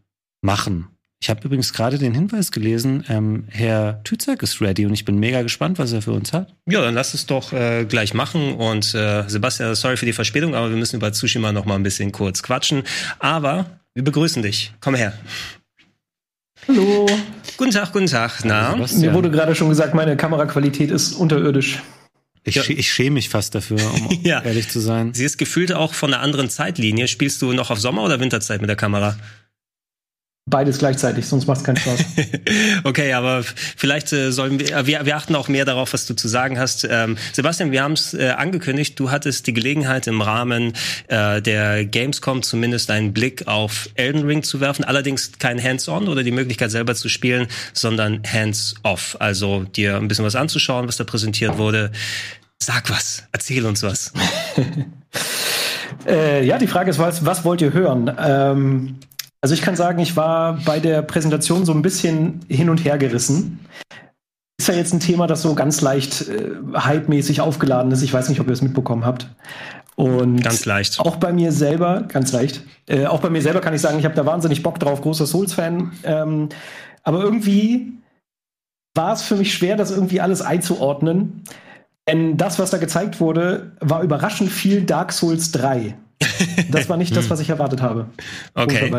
machen. 0.40 0.88
Ich 1.20 1.28
habe 1.28 1.44
übrigens 1.44 1.72
gerade 1.72 1.98
den 1.98 2.14
Hinweis 2.14 2.52
gelesen, 2.52 3.04
ähm, 3.08 3.44
Herr 3.48 4.02
Tützak 4.04 4.42
ist 4.42 4.60
ready 4.60 4.86
und 4.86 4.94
ich 4.94 5.04
bin 5.04 5.18
mega 5.18 5.42
gespannt, 5.42 5.78
was 5.78 5.92
er 5.92 6.00
für 6.00 6.12
uns 6.12 6.32
hat. 6.32 6.54
Ja, 6.66 6.80
dann 6.80 6.94
lass 6.94 7.12
es 7.12 7.26
doch 7.26 7.52
äh, 7.52 7.84
gleich 7.84 8.14
machen. 8.14 8.54
Und 8.54 8.94
äh, 8.94 9.24
Sebastian, 9.26 9.74
sorry 9.74 9.96
für 9.96 10.06
die 10.06 10.12
Verspätung, 10.12 10.54
aber 10.54 10.70
wir 10.70 10.76
müssen 10.76 10.96
über 10.96 11.12
Tsushima 11.12 11.52
noch 11.52 11.64
mal 11.64 11.74
ein 11.74 11.82
bisschen 11.82 12.12
kurz 12.12 12.42
quatschen. 12.42 12.84
Aber 13.18 13.66
wir 13.94 14.04
begrüßen 14.04 14.42
dich. 14.42 14.72
Komm 14.80 14.94
her. 14.94 15.12
Hallo. 16.66 17.06
Guten 17.56 17.70
Tag, 17.70 17.92
guten 17.92 18.06
Tag. 18.06 18.44
Na? 18.44 18.76
Mir 18.76 19.14
wurde 19.14 19.30
gerade 19.30 19.54
schon 19.54 19.68
gesagt, 19.68 19.94
meine 19.94 20.16
Kameraqualität 20.16 20.90
ist 20.90 21.12
unterirdisch. 21.14 21.82
Ich, 22.44 22.54
ja. 22.54 22.62
ich 22.66 22.92
schäme 22.92 23.14
mich 23.14 23.28
fast 23.28 23.54
dafür, 23.54 23.78
um 23.94 24.18
ja. 24.22 24.42
ehrlich 24.42 24.68
zu 24.68 24.80
sein. 24.80 25.12
Sie 25.12 25.24
ist 25.24 25.38
gefühlt 25.38 25.72
auch 25.72 25.92
von 25.92 26.12
einer 26.12 26.22
anderen 26.22 26.48
Zeitlinie. 26.48 27.08
Spielst 27.08 27.42
du 27.42 27.52
noch 27.52 27.70
auf 27.70 27.78
Sommer- 27.80 28.02
oder 28.02 28.20
Winterzeit 28.20 28.60
mit 28.60 28.70
der 28.70 28.76
Kamera? 28.76 29.16
Beides 30.50 30.78
gleichzeitig, 30.78 31.26
sonst 31.26 31.46
macht 31.46 31.58
es 31.58 31.64
keinen 31.64 31.76
Spaß. 31.76 32.04
okay, 32.84 33.12
aber 33.12 33.42
vielleicht 33.76 34.12
äh, 34.12 34.30
sollen 34.32 34.58
wir, 34.58 34.86
wir, 34.86 35.04
wir 35.04 35.16
achten 35.16 35.34
auch 35.34 35.48
mehr 35.48 35.66
darauf, 35.66 35.92
was 35.92 36.06
du 36.06 36.14
zu 36.14 36.26
sagen 36.26 36.58
hast. 36.58 36.86
Ähm, 36.88 37.18
Sebastian, 37.32 37.70
wir 37.70 37.82
haben 37.82 37.92
es 37.92 38.14
äh, 38.14 38.30
angekündigt, 38.30 38.98
du 38.98 39.10
hattest 39.10 39.46
die 39.46 39.52
Gelegenheit 39.52 40.06
im 40.06 40.22
Rahmen 40.22 40.72
äh, 41.08 41.42
der 41.42 41.84
Gamescom 41.84 42.42
zumindest 42.42 42.90
einen 42.90 43.12
Blick 43.12 43.46
auf 43.46 43.90
Elden 43.94 44.24
Ring 44.24 44.42
zu 44.42 44.60
werfen, 44.60 44.84
allerdings 44.84 45.32
kein 45.38 45.62
Hands-on 45.62 46.08
oder 46.08 46.22
die 46.22 46.30
Möglichkeit 46.30 46.70
selber 46.70 46.94
zu 46.94 47.10
spielen, 47.10 47.48
sondern 47.74 48.22
Hands-off, 48.26 49.16
also 49.20 49.64
dir 49.64 49.96
ein 49.96 50.08
bisschen 50.08 50.24
was 50.24 50.34
anzuschauen, 50.36 50.88
was 50.88 50.96
da 50.96 51.04
präsentiert 51.04 51.58
wurde. 51.58 51.90
Sag 52.58 52.88
was, 52.88 53.24
erzähl 53.32 53.66
uns 53.66 53.82
was. 53.82 54.12
äh, 56.06 56.44
ja, 56.44 56.56
die 56.58 56.66
Frage 56.66 56.90
ist, 56.90 56.98
was, 56.98 57.26
was 57.26 57.44
wollt 57.44 57.60
ihr 57.60 57.72
hören? 57.72 58.10
Ähm 58.18 58.96
also 59.40 59.54
ich 59.54 59.62
kann 59.62 59.76
sagen, 59.76 59.98
ich 60.00 60.16
war 60.16 60.58
bei 60.64 60.80
der 60.80 61.02
Präsentation 61.02 61.64
so 61.64 61.72
ein 61.72 61.82
bisschen 61.82 62.40
hin 62.48 62.70
und 62.70 62.84
her 62.84 62.98
gerissen. 62.98 63.60
Ist 64.60 64.68
ja 64.68 64.74
jetzt 64.74 64.92
ein 64.92 65.00
Thema, 65.00 65.28
das 65.28 65.42
so 65.42 65.54
ganz 65.54 65.80
leicht 65.80 66.28
äh, 66.28 66.50
hype-mäßig 66.74 67.40
aufgeladen 67.40 67.92
ist. 67.92 68.02
Ich 68.02 68.12
weiß 68.12 68.28
nicht, 68.28 68.40
ob 68.40 68.48
ihr 68.48 68.52
es 68.52 68.62
mitbekommen 68.62 69.04
habt. 69.04 69.28
Und 69.94 70.42
ganz 70.42 70.64
leicht. 70.64 71.00
Auch 71.00 71.16
bei 71.16 71.32
mir 71.32 71.52
selber, 71.52 72.02
ganz 72.02 72.32
leicht. 72.32 72.62
Äh, 72.86 73.06
auch 73.06 73.20
bei 73.20 73.30
mir 73.30 73.42
selber 73.42 73.60
kann 73.60 73.74
ich 73.74 73.80
sagen, 73.80 73.98
ich 73.98 74.04
habe 74.04 74.14
da 74.14 74.26
wahnsinnig 74.26 74.62
Bock 74.62 74.78
drauf, 74.80 75.00
großer 75.00 75.26
Souls-Fan. 75.26 75.92
Ähm, 76.02 76.48
aber 77.04 77.22
irgendwie 77.22 77.92
war 78.94 79.12
es 79.12 79.22
für 79.22 79.36
mich 79.36 79.54
schwer, 79.54 79.76
das 79.76 79.90
irgendwie 79.92 80.20
alles 80.20 80.42
einzuordnen. 80.42 81.44
Denn 82.08 82.36
das, 82.36 82.58
was 82.58 82.70
da 82.70 82.78
gezeigt 82.78 83.20
wurde, 83.20 83.72
war 83.80 84.02
überraschend 84.02 84.50
viel 84.50 84.82
Dark 84.82 85.12
Souls 85.12 85.52
3. 85.52 85.94
Das 86.70 86.88
war 86.88 86.96
nicht 86.96 87.16
das, 87.16 87.24
hm. 87.24 87.30
was 87.30 87.40
ich 87.40 87.48
erwartet 87.48 87.80
habe. 87.80 88.06
Okay. 88.54 88.90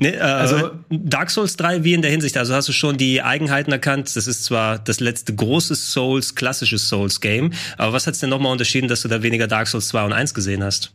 Nee, 0.00 0.10
äh, 0.10 0.20
also 0.20 0.70
Dark 0.90 1.30
Souls 1.30 1.56
3 1.56 1.82
wie 1.82 1.92
in 1.92 2.02
der 2.02 2.10
Hinsicht, 2.10 2.36
also 2.36 2.54
hast 2.54 2.68
du 2.68 2.72
schon 2.72 2.96
die 2.96 3.20
Eigenheiten 3.20 3.72
erkannt. 3.72 4.14
Das 4.14 4.28
ist 4.28 4.44
zwar 4.44 4.78
das 4.78 5.00
letzte 5.00 5.34
große 5.34 5.74
Souls, 5.74 6.36
klassisches 6.36 6.88
Souls-Game, 6.88 7.52
aber 7.76 7.92
was 7.92 8.06
hat's 8.06 8.20
denn 8.20 8.30
nochmal 8.30 8.52
unterschieden, 8.52 8.86
dass 8.86 9.02
du 9.02 9.08
da 9.08 9.22
weniger 9.22 9.48
Dark 9.48 9.66
Souls 9.66 9.88
2 9.88 10.04
und 10.04 10.12
1 10.12 10.34
gesehen 10.34 10.62
hast? 10.62 10.92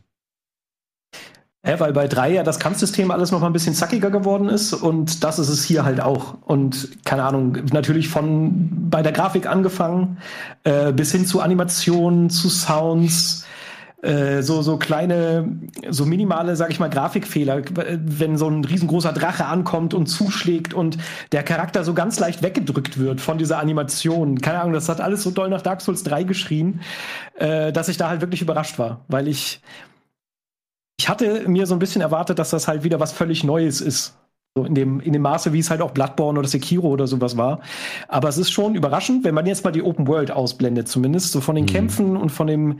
Ja, 1.66 1.80
weil 1.80 1.94
bei 1.94 2.08
3 2.08 2.32
ja 2.32 2.42
das 2.42 2.58
Kampfsystem 2.58 3.10
alles 3.10 3.30
noch 3.30 3.40
mal 3.40 3.46
ein 3.46 3.52
bisschen 3.54 3.74
zackiger 3.74 4.10
geworden 4.10 4.48
ist 4.50 4.74
und 4.74 5.24
das 5.24 5.38
ist 5.38 5.48
es 5.48 5.64
hier 5.64 5.84
halt 5.84 6.00
auch. 6.00 6.36
Und 6.42 7.04
keine 7.04 7.24
Ahnung, 7.24 7.58
natürlich 7.72 8.08
von 8.08 8.90
bei 8.90 9.02
der 9.02 9.12
Grafik 9.12 9.46
angefangen, 9.46 10.18
äh, 10.64 10.92
bis 10.92 11.12
hin 11.12 11.24
zu 11.24 11.40
Animationen, 11.40 12.28
zu 12.28 12.50
Sounds, 12.50 13.46
äh, 14.04 14.42
so, 14.42 14.60
so 14.60 14.76
kleine, 14.76 15.58
so 15.88 16.04
minimale, 16.04 16.56
sag 16.56 16.70
ich 16.70 16.78
mal, 16.78 16.90
Grafikfehler, 16.90 17.62
wenn 17.74 18.36
so 18.36 18.46
ein 18.48 18.62
riesengroßer 18.62 19.12
Drache 19.14 19.46
ankommt 19.46 19.94
und 19.94 20.06
zuschlägt 20.06 20.74
und 20.74 20.98
der 21.32 21.42
Charakter 21.42 21.84
so 21.84 21.94
ganz 21.94 22.20
leicht 22.20 22.42
weggedrückt 22.42 22.98
wird 22.98 23.22
von 23.22 23.38
dieser 23.38 23.58
Animation. 23.58 24.40
Keine 24.42 24.60
Ahnung, 24.60 24.74
das 24.74 24.90
hat 24.90 25.00
alles 25.00 25.22
so 25.22 25.30
doll 25.30 25.48
nach 25.48 25.62
Dark 25.62 25.80
Souls 25.80 26.02
3 26.02 26.24
geschrien, 26.24 26.80
äh, 27.38 27.72
dass 27.72 27.88
ich 27.88 27.96
da 27.96 28.10
halt 28.10 28.20
wirklich 28.20 28.42
überrascht 28.42 28.78
war, 28.78 29.00
weil 29.08 29.26
ich, 29.26 29.62
ich 30.98 31.08
hatte 31.08 31.48
mir 31.48 31.66
so 31.66 31.74
ein 31.74 31.80
bisschen 31.80 32.02
erwartet, 32.02 32.38
dass 32.38 32.50
das 32.50 32.68
halt 32.68 32.84
wieder 32.84 33.00
was 33.00 33.12
völlig 33.12 33.42
Neues 33.42 33.80
ist. 33.80 34.18
So 34.56 34.66
in 34.66 34.74
dem, 34.74 35.00
in 35.00 35.12
dem 35.14 35.22
Maße, 35.22 35.52
wie 35.52 35.58
es 35.58 35.70
halt 35.70 35.80
auch 35.80 35.90
Bloodborne 35.92 36.38
oder 36.38 36.46
Sekiro 36.46 36.88
oder 36.88 37.08
sowas 37.08 37.36
war. 37.36 37.60
Aber 38.06 38.28
es 38.28 38.38
ist 38.38 38.52
schon 38.52 38.76
überraschend, 38.76 39.24
wenn 39.24 39.34
man 39.34 39.46
jetzt 39.46 39.64
mal 39.64 39.72
die 39.72 39.82
Open 39.82 40.06
World 40.06 40.30
ausblendet, 40.30 40.86
zumindest 40.86 41.32
so 41.32 41.40
von 41.40 41.56
den 41.56 41.64
mhm. 41.64 41.70
Kämpfen 41.70 42.16
und 42.16 42.30
von 42.30 42.46
dem 42.46 42.78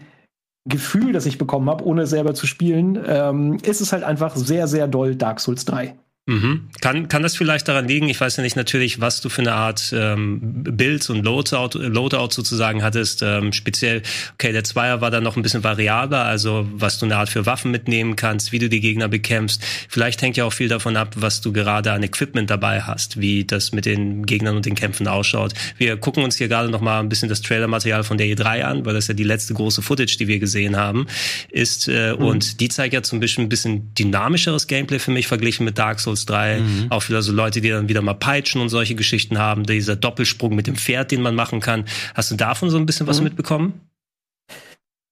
Gefühl, 0.67 1.13
das 1.13 1.27
ich 1.27 1.39
bekommen 1.39 1.69
habe, 1.69 1.85
ohne 1.85 2.07
selber 2.07 2.35
zu 2.35 2.47
spielen, 2.47 2.99
ähm, 3.07 3.59
ist 3.63 3.81
es 3.81 3.93
halt 3.93 4.03
einfach 4.03 4.35
sehr, 4.35 4.67
sehr 4.67 4.89
doll 4.89 5.15
Dark 5.15 5.41
Souls 5.41 5.65
3. 5.67 5.95
Mhm. 6.27 6.71
Kann, 6.81 7.09
kann 7.09 7.23
das 7.23 7.37
vielleicht 7.37 7.69
daran 7.69 7.87
liegen, 7.87 8.09
ich 8.09 8.19
weiß 8.19 8.39
ja 8.39 8.43
nicht 8.43 8.57
natürlich, 8.57 8.99
was 8.99 9.21
du 9.21 9.29
für 9.29 9.43
eine 9.43 9.53
Art 9.53 9.93
ähm, 9.95 10.63
Builds 10.65 11.11
und 11.11 11.23
Loadout, 11.23 11.79
Loadout 11.79 12.31
sozusagen 12.31 12.83
hattest. 12.83 13.21
Ähm, 13.23 13.53
speziell, 13.53 14.01
okay, 14.33 14.53
der 14.53 14.65
Zweier 14.65 15.03
war 15.03 15.11
dann 15.11 15.23
noch 15.23 15.37
ein 15.37 15.43
bisschen 15.43 15.63
variabler, 15.63 16.25
also 16.25 16.67
was 16.73 16.99
du 16.99 17.05
eine 17.05 17.19
Art 17.19 17.29
für 17.29 17.45
Waffen 17.45 17.71
mitnehmen 17.71 18.17
kannst, 18.17 18.53
wie 18.53 18.59
du 18.59 18.71
die 18.71 18.81
Gegner 18.81 19.09
bekämpfst. 19.09 19.63
Vielleicht 19.91 20.23
hängt 20.23 20.39
ja 20.39 20.47
auch 20.47 20.53
viel 20.55 20.69
davon 20.69 20.97
ab, 20.97 21.13
was 21.17 21.43
du 21.43 21.53
gerade 21.53 21.93
an 21.93 22.03
Equipment 22.03 22.49
dabei 22.49 22.81
hast, 22.81 23.21
wie 23.21 23.45
das 23.45 23.73
mit 23.73 23.85
den 23.85 24.25
Gegnern 24.25 24.57
und 24.57 24.65
den 24.65 24.77
Kämpfen 24.77 25.07
ausschaut. 25.09 25.53
Wir 25.77 25.99
gucken 25.99 26.25
uns 26.25 26.39
hier 26.39 26.49
gerade 26.49 26.71
noch 26.71 26.81
mal 26.81 27.01
ein 27.01 27.11
bisschen 27.11 27.29
das 27.29 27.43
Trailermaterial 27.43 28.03
von 28.03 28.17
der 28.17 28.29
E3 28.29 28.63
an, 28.63 28.87
weil 28.87 28.95
das 28.95 29.09
ja 29.09 29.15
die 29.15 29.25
letzte 29.25 29.53
große 29.53 29.83
Footage, 29.83 30.17
die 30.19 30.27
wir 30.27 30.39
gesehen 30.39 30.77
haben, 30.79 31.07
ist. 31.51 31.87
Äh, 31.87 32.15
mhm. 32.15 32.25
Und 32.25 32.61
die 32.61 32.71
zeigt 32.71 32.95
ja 32.95 33.03
zum 33.03 33.21
Beispiel 33.21 33.45
ein 33.45 33.51
bisschen 33.51 33.93
dynamischeres 33.95 34.67
Gameplay 34.69 34.99
für 34.99 35.11
mich 35.11 35.27
verglichen 35.27 35.67
mit 35.67 35.77
Dark 35.77 36.01
Souls 36.01 36.14
Souls 36.15 36.27
3. 36.27 36.61
Mhm. 36.61 36.87
Auch 36.91 37.09
wieder 37.09 37.23
so 37.23 37.33
Leute, 37.33 37.61
die 37.61 37.71
dann 37.71 37.89
wieder 37.89 38.03
mal 38.03 38.15
peitschen 38.15 38.61
und 38.61 38.69
solche 38.69 38.95
Geschichten 38.95 39.39
haben. 39.39 39.65
Dieser 39.65 39.97
Doppelsprung 39.97 40.55
mit 40.55 40.67
dem 40.67 40.77
Pferd, 40.77 41.11
den 41.11 41.23
man 41.23 41.35
machen 41.35 41.61
kann. 41.61 41.85
Hast 42.15 42.31
du 42.31 42.37
davon 42.37 42.71
so 42.71 42.79
ein 42.79 42.87
bisschen 42.87 43.07
was 43.07 43.19
mhm. 43.19 43.25
mitbekommen? 43.25 43.81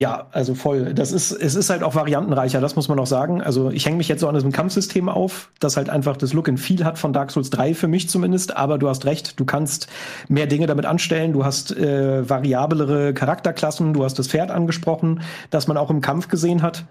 Ja, 0.03 0.27
also 0.33 0.57
voll. 0.57 0.95
Das 0.95 1.13
ist, 1.13 1.31
es 1.31 1.55
ist 1.55 1.71
halt 1.71 1.85
auch 1.85 1.95
variantenreicher, 1.95 2.61
das 2.61 2.75
muss 2.75 2.89
man 2.89 2.99
auch 2.99 3.07
sagen. 3.07 3.41
Also 3.41 3.71
ich 3.71 3.87
hänge 3.87 3.99
mich 3.99 4.09
jetzt 4.09 4.21
so 4.21 4.27
an 4.27 4.35
diesem 4.35 4.51
Kampfsystem 4.51 5.09
auf, 5.09 5.53
das 5.61 5.77
halt 5.77 5.91
einfach 5.91 6.17
das 6.17 6.33
Look 6.33 6.49
and 6.49 6.59
Feel 6.59 6.85
hat 6.85 6.99
von 6.99 7.13
Dark 7.13 7.31
Souls 7.31 7.51
3 7.51 7.73
für 7.75 7.87
mich 7.87 8.09
zumindest. 8.09 8.57
Aber 8.57 8.79
du 8.79 8.89
hast 8.89 9.05
recht, 9.05 9.39
du 9.39 9.45
kannst 9.45 9.87
mehr 10.29 10.49
Dinge 10.49 10.67
damit 10.67 10.87
anstellen. 10.87 11.33
Du 11.33 11.45
hast 11.45 11.71
äh, 11.77 12.29
variablere 12.29 13.15
Charakterklassen. 13.15 13.95
Du 13.95 14.03
hast 14.03 14.19
das 14.19 14.27
Pferd 14.27 14.51
angesprochen, 14.51 15.21
das 15.51 15.69
man 15.69 15.77
auch 15.77 15.89
im 15.89 16.01
Kampf 16.01 16.27
gesehen 16.27 16.63
hat. 16.63 16.85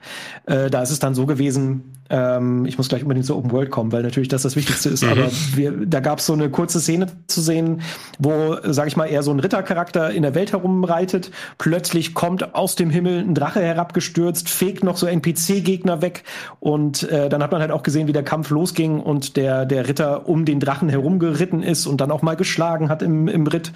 Äh, 0.46 0.70
da 0.70 0.82
ist 0.82 0.92
es 0.92 1.00
dann 1.00 1.14
so 1.14 1.26
gewesen, 1.26 1.92
ähm, 2.12 2.66
ich 2.66 2.78
muss 2.78 2.90
gleich 2.90 3.02
unbedingt 3.02 3.26
zur 3.26 3.38
Open 3.38 3.52
World 3.52 3.72
kommen, 3.72 3.92
weil 3.92 4.04
natürlich 4.04 4.30
das 4.30 4.44
das 4.44 4.56
Wichtigste 4.56 4.90
ist. 4.90 5.04
Mhm. 5.04 5.10
Aber 5.10 5.30
wir, 5.56 5.74
da 5.86 6.00
gab 6.00 6.20
es 6.20 6.26
so 6.28 6.34
eine 6.34 6.50
kurze 6.50 6.80
Szene 6.80 7.08
zu 7.28 7.42
sehen, 7.42 7.82
wo, 8.20 8.58
sag 8.64 8.88
ich 8.88 8.96
mal, 8.96 9.08
eher 9.08 9.24
so 9.24 9.32
ein 9.32 9.40
Rittercharakter 9.40 10.12
in 10.12 10.24
der 10.24 10.34
Welt 10.34 10.54
herumreitet. 10.54 11.32
Plötzlich 11.58 12.14
kommt 12.14 12.56
aus 12.56 12.76
dem 12.76 12.90
Himmel 12.90 13.02
Himmel 13.02 13.20
ein 13.20 13.36
Drache 13.36 13.62
herabgestürzt, 13.62 14.50
fegt 14.50 14.84
noch 14.84 14.98
so 14.98 15.08
NPC-Gegner 15.08 16.02
weg 16.02 16.24
und 16.60 17.04
äh, 17.04 17.30
dann 17.30 17.42
hat 17.42 17.52
man 17.52 17.62
halt 17.62 17.72
auch 17.72 17.84
gesehen, 17.84 18.08
wie 18.08 18.14
der 18.14 18.24
Kampf 18.24 18.50
losging 18.50 19.00
und 19.00 19.38
der, 19.38 19.66
der 19.66 19.88
Ritter 19.88 20.28
um 20.30 20.46
den 20.46 20.60
Drachen 20.60 20.90
herumgeritten 20.90 21.64
ist 21.64 21.88
und 21.88 22.02
dann 22.02 22.12
auch 22.12 22.22
mal 22.22 22.36
geschlagen 22.36 22.90
hat 22.90 23.02
im, 23.02 23.28
im 23.28 23.48
Ritt. 23.48 23.74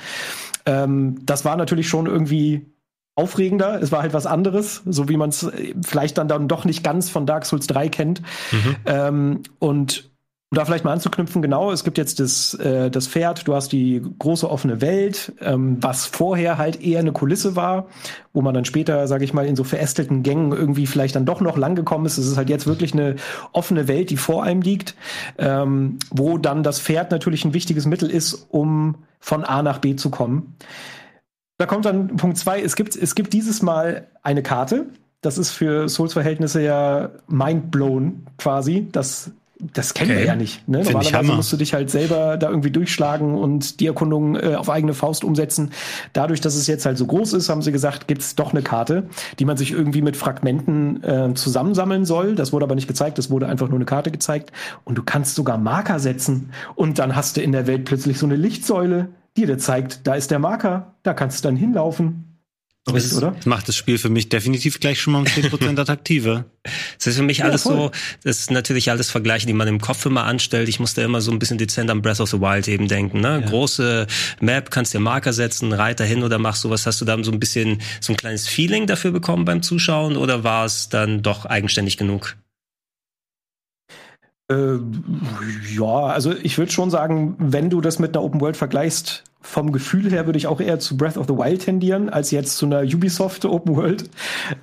Ähm, 0.65 1.19
das 1.25 1.45
war 1.45 1.57
natürlich 1.57 1.89
schon 1.89 2.05
irgendwie 2.05 2.65
aufregender. 3.15 3.81
Es 3.81 3.91
war 3.91 4.01
halt 4.01 4.13
was 4.13 4.25
anderes, 4.25 4.81
so 4.85 5.07
wie 5.09 5.17
man 5.17 5.29
es 5.29 5.49
vielleicht 5.83 6.17
dann, 6.17 6.27
dann 6.27 6.47
doch 6.47 6.65
nicht 6.65 6.83
ganz 6.83 7.09
von 7.09 7.25
Dark 7.25 7.45
Souls 7.45 7.67
3 7.67 7.89
kennt. 7.89 8.21
Mhm. 8.51 8.75
Ähm, 8.85 9.43
und 9.59 10.09
um 10.51 10.57
da 10.57 10.65
vielleicht 10.65 10.85
mal 10.85 10.93
anzuknüpfen, 10.93 11.41
genau, 11.41 11.71
es 11.71 11.83
gibt 11.83 11.97
jetzt 11.97 12.19
das, 12.19 12.53
äh, 12.55 12.91
das 12.91 13.07
Pferd, 13.07 13.47
du 13.47 13.55
hast 13.55 13.71
die 13.71 14.01
große 14.19 14.49
offene 14.49 14.79
Welt, 14.79 15.33
ähm, 15.41 15.77
was 15.81 16.05
vorher 16.05 16.57
halt 16.57 16.81
eher 16.83 16.99
eine 16.99 17.13
Kulisse 17.13 17.55
war, 17.55 17.87
wo 18.31 18.41
man 18.41 18.53
dann 18.53 18.63
später, 18.63 19.07
sage 19.07 19.25
ich 19.25 19.33
mal, 19.33 19.47
in 19.47 19.55
so 19.55 19.63
verästelten 19.63 20.21
Gängen 20.21 20.51
irgendwie 20.51 20.85
vielleicht 20.85 21.15
dann 21.15 21.25
doch 21.25 21.41
noch 21.41 21.57
lang 21.57 21.75
gekommen 21.75 22.05
ist. 22.05 22.17
Es 22.17 22.27
ist 22.27 22.37
halt 22.37 22.49
jetzt 22.49 22.67
wirklich 22.67 22.93
eine 22.93 23.15
offene 23.53 23.87
Welt, 23.87 24.11
die 24.11 24.17
vor 24.17 24.43
einem 24.43 24.61
liegt, 24.61 24.95
ähm, 25.39 25.97
wo 26.11 26.37
dann 26.37 26.63
das 26.63 26.79
Pferd 26.79 27.11
natürlich 27.11 27.43
ein 27.43 27.53
wichtiges 27.53 27.85
Mittel 27.85 28.09
ist, 28.09 28.47
um 28.49 28.95
von 29.19 29.43
A 29.43 29.63
nach 29.63 29.79
B 29.79 29.95
zu 29.95 30.11
kommen. 30.11 30.55
Da 31.57 31.65
kommt 31.65 31.85
dann 31.85 32.17
Punkt 32.17 32.37
zwei, 32.37 32.61
es 32.61 32.75
gibt, 32.75 32.95
es 32.95 33.15
gibt 33.15 33.33
dieses 33.33 33.61
Mal 33.61 34.07
eine 34.23 34.43
Karte, 34.43 34.87
das 35.21 35.37
ist 35.37 35.51
für 35.51 35.89
Souls-Verhältnisse 35.89 36.61
ja 36.61 37.09
mindblown 37.27 38.27
quasi. 38.37 38.87
Das 38.91 39.31
das 39.73 39.93
kennen 39.93 40.11
okay. 40.11 40.19
wir 40.19 40.25
ja 40.25 40.35
nicht. 40.35 40.67
Ne? 40.67 40.83
Normalerweise 40.83 41.33
musst 41.33 41.51
du 41.53 41.57
dich 41.57 41.73
halt 41.73 41.89
selber 41.89 42.37
da 42.37 42.49
irgendwie 42.49 42.71
durchschlagen 42.71 43.35
und 43.35 43.79
die 43.79 43.87
Erkundung 43.87 44.35
äh, 44.35 44.55
auf 44.55 44.69
eigene 44.69 44.93
Faust 44.93 45.23
umsetzen. 45.23 45.71
Dadurch, 46.13 46.41
dass 46.41 46.55
es 46.55 46.67
jetzt 46.67 46.85
halt 46.85 46.97
so 46.97 47.05
groß 47.05 47.33
ist, 47.33 47.49
haben 47.49 47.61
sie 47.61 47.71
gesagt, 47.71 48.07
gibt's 48.07 48.35
doch 48.35 48.51
eine 48.51 48.61
Karte, 48.61 49.03
die 49.39 49.45
man 49.45 49.55
sich 49.55 49.71
irgendwie 49.71 50.01
mit 50.01 50.17
Fragmenten 50.17 51.03
äh, 51.03 51.33
zusammensammeln 51.35 52.05
soll. 52.05 52.35
Das 52.35 52.51
wurde 52.51 52.65
aber 52.65 52.75
nicht 52.75 52.87
gezeigt, 52.87 53.17
es 53.17 53.29
wurde 53.29 53.47
einfach 53.47 53.69
nur 53.69 53.77
eine 53.77 53.85
Karte 53.85 54.11
gezeigt. 54.11 54.51
Und 54.83 54.97
du 54.97 55.03
kannst 55.03 55.35
sogar 55.35 55.57
Marker 55.57 55.99
setzen. 55.99 56.51
Und 56.75 56.99
dann 56.99 57.15
hast 57.15 57.37
du 57.37 57.41
in 57.41 57.53
der 57.53 57.65
Welt 57.65 57.85
plötzlich 57.85 58.19
so 58.19 58.25
eine 58.25 58.35
Lichtsäule, 58.35 59.07
die 59.37 59.45
dir 59.45 59.57
zeigt, 59.57 60.07
da 60.07 60.15
ist 60.15 60.31
der 60.31 60.39
Marker, 60.39 60.95
da 61.03 61.13
kannst 61.13 61.43
du 61.43 61.49
dann 61.49 61.55
hinlaufen. 61.55 62.25
Das 62.87 63.03
ist, 63.03 63.17
oder? 63.17 63.35
macht 63.45 63.67
das 63.67 63.75
Spiel 63.75 63.97
für 63.97 64.09
mich 64.09 64.29
definitiv 64.29 64.79
gleich 64.79 65.01
schon 65.01 65.13
mal 65.13 65.19
um 65.19 65.25
10% 65.25 65.79
attraktiver. 65.79 66.45
Das 66.97 67.07
ist 67.07 67.17
für 67.17 67.23
mich 67.23 67.43
alles 67.43 67.63
voll. 67.63 67.75
so, 67.75 67.91
das 68.23 68.41
ist 68.41 68.51
natürlich 68.51 68.91
alles 68.91 69.09
Vergleiche, 69.09 69.47
die 69.47 69.53
man 69.53 69.67
im 69.67 69.81
Kopf 69.81 70.05
immer 70.05 70.25
anstellt. 70.25 70.69
Ich 70.69 70.79
musste 70.79 71.01
immer 71.01 71.19
so 71.19 71.31
ein 71.31 71.39
bisschen 71.39 71.57
dezent 71.57 71.89
an 71.89 72.03
Breath 72.03 72.19
of 72.19 72.29
the 72.29 72.39
Wild 72.39 72.67
eben 72.67 72.87
denken. 72.87 73.21
Ne? 73.21 73.41
Ja. 73.41 73.49
Große 73.49 74.05
Map, 74.39 74.69
kannst 74.69 74.93
dir 74.93 74.99
Marker 74.99 75.33
setzen, 75.33 75.73
Reiter 75.73 76.05
hin 76.05 76.21
oder 76.21 76.37
machst 76.37 76.61
sowas. 76.61 76.85
Hast 76.85 77.01
du 77.01 77.05
da 77.05 77.21
so 77.23 77.31
ein 77.31 77.39
bisschen 77.39 77.81
so 78.01 78.13
ein 78.13 78.17
kleines 78.17 78.47
Feeling 78.47 78.85
dafür 78.85 79.09
bekommen 79.09 79.45
beim 79.45 79.63
Zuschauen 79.63 80.15
oder 80.15 80.43
war 80.43 80.65
es 80.65 80.87
dann 80.87 81.23
doch 81.23 81.45
eigenständig 81.45 81.97
genug? 81.97 82.35
Äh, 84.49 84.77
ja, 85.75 86.05
also 86.05 86.31
ich 86.31 86.57
würde 86.57 86.71
schon 86.71 86.91
sagen, 86.91 87.35
wenn 87.39 87.69
du 87.69 87.81
das 87.81 87.99
mit 87.99 88.15
einer 88.15 88.23
Open 88.23 88.41
World 88.41 88.57
vergleichst, 88.57 89.23
vom 89.41 89.71
Gefühl 89.71 90.11
her 90.11 90.25
würde 90.25 90.37
ich 90.37 90.47
auch 90.47 90.59
eher 90.59 90.79
zu 90.79 90.97
Breath 90.97 91.17
of 91.17 91.27
the 91.27 91.33
Wild 91.33 91.63
tendieren, 91.63 92.09
als 92.09 92.31
jetzt 92.31 92.57
zu 92.57 92.65
einer 92.65 92.81
Ubisoft 92.81 93.45
Open 93.45 93.75
World. 93.75 94.09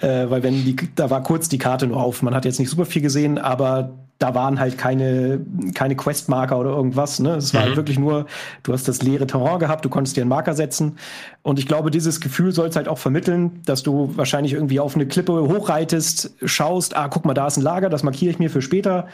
Äh, 0.00 0.28
weil 0.28 0.42
wenn 0.42 0.64
die, 0.64 0.76
da 0.96 1.08
war 1.10 1.22
kurz 1.22 1.48
die 1.48 1.58
Karte 1.58 1.86
nur 1.86 2.02
auf. 2.02 2.22
Man 2.22 2.34
hat 2.34 2.44
jetzt 2.44 2.58
nicht 2.58 2.68
super 2.68 2.84
viel 2.84 3.02
gesehen, 3.02 3.38
aber 3.38 3.92
da 4.18 4.34
waren 4.36 4.60
halt 4.60 4.78
keine, 4.78 5.40
keine 5.74 5.96
Questmarker 5.96 6.58
oder 6.58 6.70
irgendwas. 6.70 7.18
Ne? 7.18 7.36
Es 7.36 7.54
war 7.54 7.66
mhm. 7.66 7.76
wirklich 7.76 7.98
nur, 7.98 8.26
du 8.62 8.72
hast 8.72 8.86
das 8.86 9.02
leere 9.02 9.26
Terrain 9.26 9.58
gehabt, 9.58 9.84
du 9.84 9.88
konntest 9.88 10.16
dir 10.16 10.20
einen 10.20 10.28
Marker 10.28 10.54
setzen. 10.54 10.96
Und 11.42 11.58
ich 11.58 11.66
glaube, 11.66 11.90
dieses 11.90 12.20
Gefühl 12.20 12.52
soll 12.52 12.68
es 12.68 12.76
halt 12.76 12.86
auch 12.86 12.98
vermitteln, 12.98 13.60
dass 13.64 13.82
du 13.82 14.12
wahrscheinlich 14.16 14.52
irgendwie 14.52 14.78
auf 14.78 14.94
eine 14.94 15.06
Klippe 15.06 15.32
hochreitest, 15.32 16.36
schaust, 16.44 16.96
ah, 16.96 17.08
guck 17.08 17.24
mal, 17.24 17.34
da 17.34 17.48
ist 17.48 17.56
ein 17.56 17.62
Lager, 17.62 17.88
das 17.88 18.04
markiere 18.04 18.30
ich 18.30 18.38
mir 18.38 18.48
für 18.48 18.62
später 18.62 19.08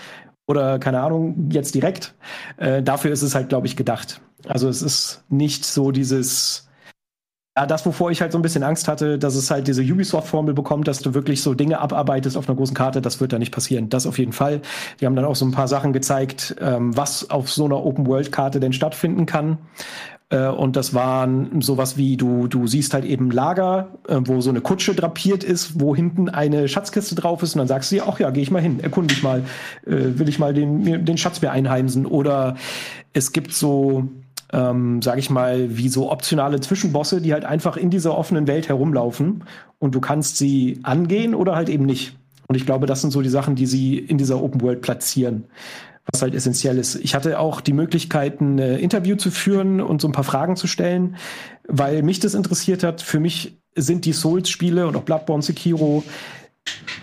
oder 0.49 0.78
keine 0.78 1.01
Ahnung, 1.01 1.51
jetzt 1.53 1.74
direkt. 1.74 2.14
Äh, 2.57 2.82
dafür 2.82 3.12
ist 3.12 3.22
es 3.22 3.34
halt, 3.34 3.49
glaube 3.49 3.66
ich, 3.66 3.76
gedacht. 3.76 4.20
Also 4.46 4.68
es 4.68 4.82
ist 4.82 5.24
nicht 5.28 5.64
so 5.64 5.90
dieses, 5.90 6.68
ja, 7.59 7.66
das, 7.66 7.84
wovor 7.84 8.11
ich 8.12 8.20
halt 8.20 8.30
so 8.30 8.38
ein 8.38 8.42
bisschen 8.42 8.62
Angst 8.62 8.86
hatte, 8.86 9.18
dass 9.18 9.34
es 9.34 9.51
halt 9.51 9.66
diese 9.66 9.82
Ubisoft-Formel 9.82 10.55
bekommt, 10.55 10.86
dass 10.86 11.01
du 11.01 11.12
wirklich 11.12 11.42
so 11.42 11.55
Dinge 11.55 11.80
abarbeitest 11.80 12.36
auf 12.36 12.49
einer 12.49 12.57
großen 12.57 12.74
Karte, 12.74 13.03
das 13.03 13.20
wird 13.20 13.32
da 13.32 13.38
nicht 13.40 13.53
passieren. 13.53 13.88
Das 13.88 14.07
auf 14.07 14.18
jeden 14.18 14.32
Fall. 14.32 14.62
Die 15.01 15.07
haben 15.07 15.16
dann 15.16 15.24
auch 15.24 15.34
so 15.34 15.44
ein 15.44 15.51
paar 15.51 15.66
Sachen 15.68 15.92
gezeigt, 15.92 16.55
ähm, 16.61 16.96
was 16.96 17.30
auf 17.30 17.51
so 17.51 17.64
einer 17.64 17.84
Open-World-Karte 17.84 18.61
denn 18.61 18.72
stattfinden 18.72 19.26
kann. 19.26 19.59
Äh, 20.31 20.49
und 20.49 20.76
das 20.76 20.95
waren 20.95 21.61
sowas 21.61 21.97
wie, 21.97 22.16
du, 22.16 22.47
du 22.47 22.66
siehst 22.66 22.95
halt 22.95 23.05
eben 23.05 23.31
Lager, 23.31 23.99
äh, 24.09 24.20
wo 24.24 24.41
so 24.41 24.51
eine 24.51 24.61
Kutsche 24.61 24.95
drapiert 24.95 25.45
ist, 25.45 25.81
wo 25.81 25.97
hinten 25.97 26.29
eine 26.29 26.68
Schatzkiste 26.68 27.14
drauf 27.14 27.43
ist 27.43 27.55
und 27.55 27.61
dann 27.61 27.68
sagst 27.68 27.91
du 27.91 27.97
dir, 27.97 28.05
ach 28.07 28.20
ja, 28.20 28.31
geh 28.31 28.43
ich 28.43 28.51
mal 28.51 28.62
hin, 28.62 28.81
erkunde 28.81 29.14
ich 29.14 29.22
mal, 29.22 29.45
äh, 29.87 30.18
will 30.18 30.29
ich 30.29 30.39
mal 30.39 30.53
den, 30.53 31.05
den 31.05 31.18
Schatzbär 31.18 31.53
einheimsen. 31.53 32.07
Oder 32.07 32.57
es 33.12 33.33
gibt 33.33 33.53
so, 33.55 34.09
ähm, 34.53 35.01
sag 35.03 35.18
ich 35.18 35.31
mal, 35.31 35.76
wie 35.76 35.89
so 35.89 36.11
optionale 36.11 36.61
Zwischenbosse, 36.61 37.20
die 37.20 37.33
halt 37.33 37.45
einfach 37.45 37.76
in 37.76 37.91
dieser 37.91 38.16
offenen 38.16 38.47
Welt 38.47 38.68
herumlaufen 38.68 39.45
und 39.79 39.95
du 39.95 40.01
kannst 40.01 40.39
sie 40.39 40.81
angehen 40.83 41.35
oder 41.35 41.55
halt 41.57 41.68
eben 41.68 41.87
nicht. 41.87 42.16
Und 42.49 42.55
ich 42.55 42.64
glaube, 42.64 42.87
das 42.87 43.03
sind 43.03 43.11
so 43.11 43.20
die 43.20 43.29
Sachen, 43.29 43.57
die 43.57 43.66
sie 43.66 43.99
in 43.99 44.16
dieser 44.16 44.43
Open 44.43 44.62
World 44.62 44.81
platzieren. 44.81 45.45
Was 46.11 46.22
halt 46.22 46.34
essentiell 46.34 46.78
ist. 46.78 46.96
Ich 46.96 47.14
hatte 47.14 47.38
auch 47.38 47.61
die 47.61 47.72
Möglichkeit, 47.72 48.40
ein 48.40 48.59
Interview 48.59 49.16
zu 49.16 49.30
führen 49.30 49.80
und 49.80 50.00
so 50.00 50.09
ein 50.09 50.12
paar 50.12 50.24
Fragen 50.24 50.56
zu 50.56 50.66
stellen, 50.66 51.16
weil 51.66 52.02
mich 52.02 52.20
das 52.20 52.34
interessiert 52.34 52.82
hat. 52.82 53.02
Für 53.02 53.20
mich 53.20 53.59
sind 53.74 54.04
die 54.04 54.12
Souls-Spiele 54.12 54.86
und 54.86 54.96
auch 54.96 55.02
Bloodborne 55.02 55.42
Sekiro 55.42 56.02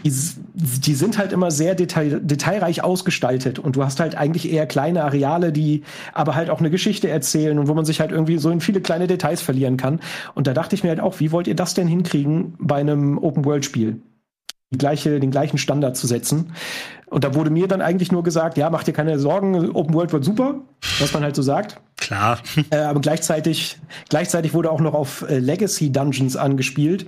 die, 0.03 0.14
die, 0.53 0.93
sind 0.93 1.18
halt 1.18 1.32
immer 1.32 1.49
sehr 1.49 1.74
detail, 1.74 2.20
detailreich 2.22 2.84
ausgestaltet 2.84 3.58
und 3.58 3.76
du 3.76 3.84
hast 3.84 3.99
halt 3.99 4.16
eigentlich 4.16 4.51
eher 4.51 4.68
kleine 4.68 5.03
Areale, 5.03 5.51
die 5.51 5.84
aber 6.14 6.36
halt 6.36 6.49
auch 6.49 6.60
eine 6.60 6.70
Geschichte 6.70 7.10
erzählen 7.10 7.58
und 7.58 7.68
wo 7.68 7.74
man 7.74 7.86
sich 7.86 7.99
halt 7.99 8.12
irgendwie 8.12 8.38
so 8.38 8.51
in 8.51 8.62
viele 8.62 8.82
kleine 8.82 9.08
Details 9.08 9.41
verlieren 9.41 9.78
kann. 9.78 9.99
Und 10.36 10.47
da 10.47 10.53
dachte 10.53 10.76
ich 10.76 10.84
mir 10.84 10.89
halt 10.89 10.99
auch, 10.99 11.20
wie 11.20 11.32
wollt 11.32 11.47
ihr 11.47 11.56
das 11.56 11.74
denn 11.74 11.88
hinkriegen 11.88 12.53
bei 12.60 12.76
einem 12.76 13.18
Open-World-Spiel? 13.18 13.99
Gleiche, 14.78 15.20
den 15.20 15.32
gleichen 15.32 15.58
Standard 15.58 15.98
zu 15.98 16.08
setzen. 16.08 16.54
Und 17.08 17.24
da 17.24 17.36
wurde 17.36 17.50
mir 17.50 17.68
dann 17.68 17.82
eigentlich 17.82 18.12
nur 18.12 18.24
gesagt, 18.24 18.58
ja, 18.58 18.70
mach 18.70 18.84
dir 18.84 18.94
keine 18.94 19.20
Sorgen, 19.20 19.72
Open 19.72 19.94
World 19.94 20.12
wird 20.12 20.26
super, 20.26 20.56
was 21.00 21.14
man 21.14 21.24
halt 21.24 21.36
so 21.36 21.42
sagt. 21.42 21.78
Klar. 21.98 22.40
Äh, 22.72 22.78
aber 22.78 23.00
gleichzeitig, 23.00 23.78
gleichzeitig 24.10 24.54
wurde 24.54 24.72
auch 24.72 24.82
noch 24.82 24.94
auf 24.94 25.24
äh, 25.30 25.40
Legacy 25.40 25.92
Dungeons 25.92 26.36
angespielt, 26.36 27.08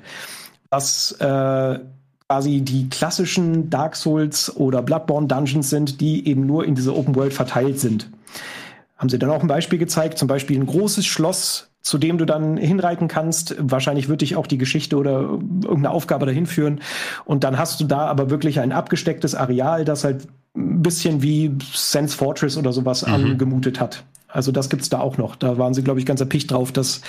was 0.69 1.13
äh, 1.13 1.79
quasi 2.27 2.61
die 2.61 2.89
klassischen 2.89 3.69
Dark 3.69 3.95
Souls 3.95 4.55
oder 4.55 4.81
Bloodborne 4.81 5.27
Dungeons 5.27 5.69
sind, 5.69 6.01
die 6.01 6.27
eben 6.27 6.45
nur 6.45 6.65
in 6.65 6.75
dieser 6.75 6.95
Open 6.95 7.15
World 7.15 7.33
verteilt 7.33 7.79
sind. 7.79 8.09
Haben 8.97 9.09
sie 9.09 9.19
dann 9.19 9.29
auch 9.29 9.41
ein 9.41 9.47
Beispiel 9.47 9.79
gezeigt, 9.79 10.17
zum 10.17 10.27
Beispiel 10.27 10.59
ein 10.59 10.65
großes 10.65 11.05
Schloss, 11.05 11.69
zu 11.87 11.97
dem 11.97 12.17
du 12.17 12.25
dann 12.25 12.57
hinreiten 12.57 13.07
kannst. 13.07 13.55
Wahrscheinlich 13.57 14.09
wird 14.09 14.19
dich 14.19 14.35
auch 14.35 14.45
die 14.45 14.57
Geschichte 14.57 14.97
oder 14.97 15.21
irgendeine 15.21 15.91
Aufgabe 15.91 16.25
dahin 16.25 16.45
führen. 16.45 16.81
Und 17.23 17.45
dann 17.45 17.57
hast 17.57 17.79
du 17.79 17.85
da 17.85 18.07
aber 18.07 18.29
wirklich 18.29 18.59
ein 18.59 18.73
abgestecktes 18.73 19.35
Areal, 19.35 19.85
das 19.85 20.03
halt 20.03 20.27
ein 20.53 20.81
bisschen 20.83 21.21
wie 21.23 21.55
Sense 21.73 22.17
Fortress 22.17 22.57
oder 22.57 22.73
sowas 22.73 23.07
mhm. 23.07 23.13
angemutet 23.13 23.79
hat. 23.79 24.03
Also 24.27 24.51
das 24.51 24.69
gibt's 24.69 24.89
da 24.89 24.99
auch 24.99 25.17
noch. 25.17 25.37
Da 25.37 25.57
waren 25.57 25.73
sie, 25.73 25.81
glaube 25.81 26.01
ich, 26.01 26.05
ganz 26.05 26.19
erpicht 26.19 26.51
drauf, 26.51 26.73
dass 26.73 26.99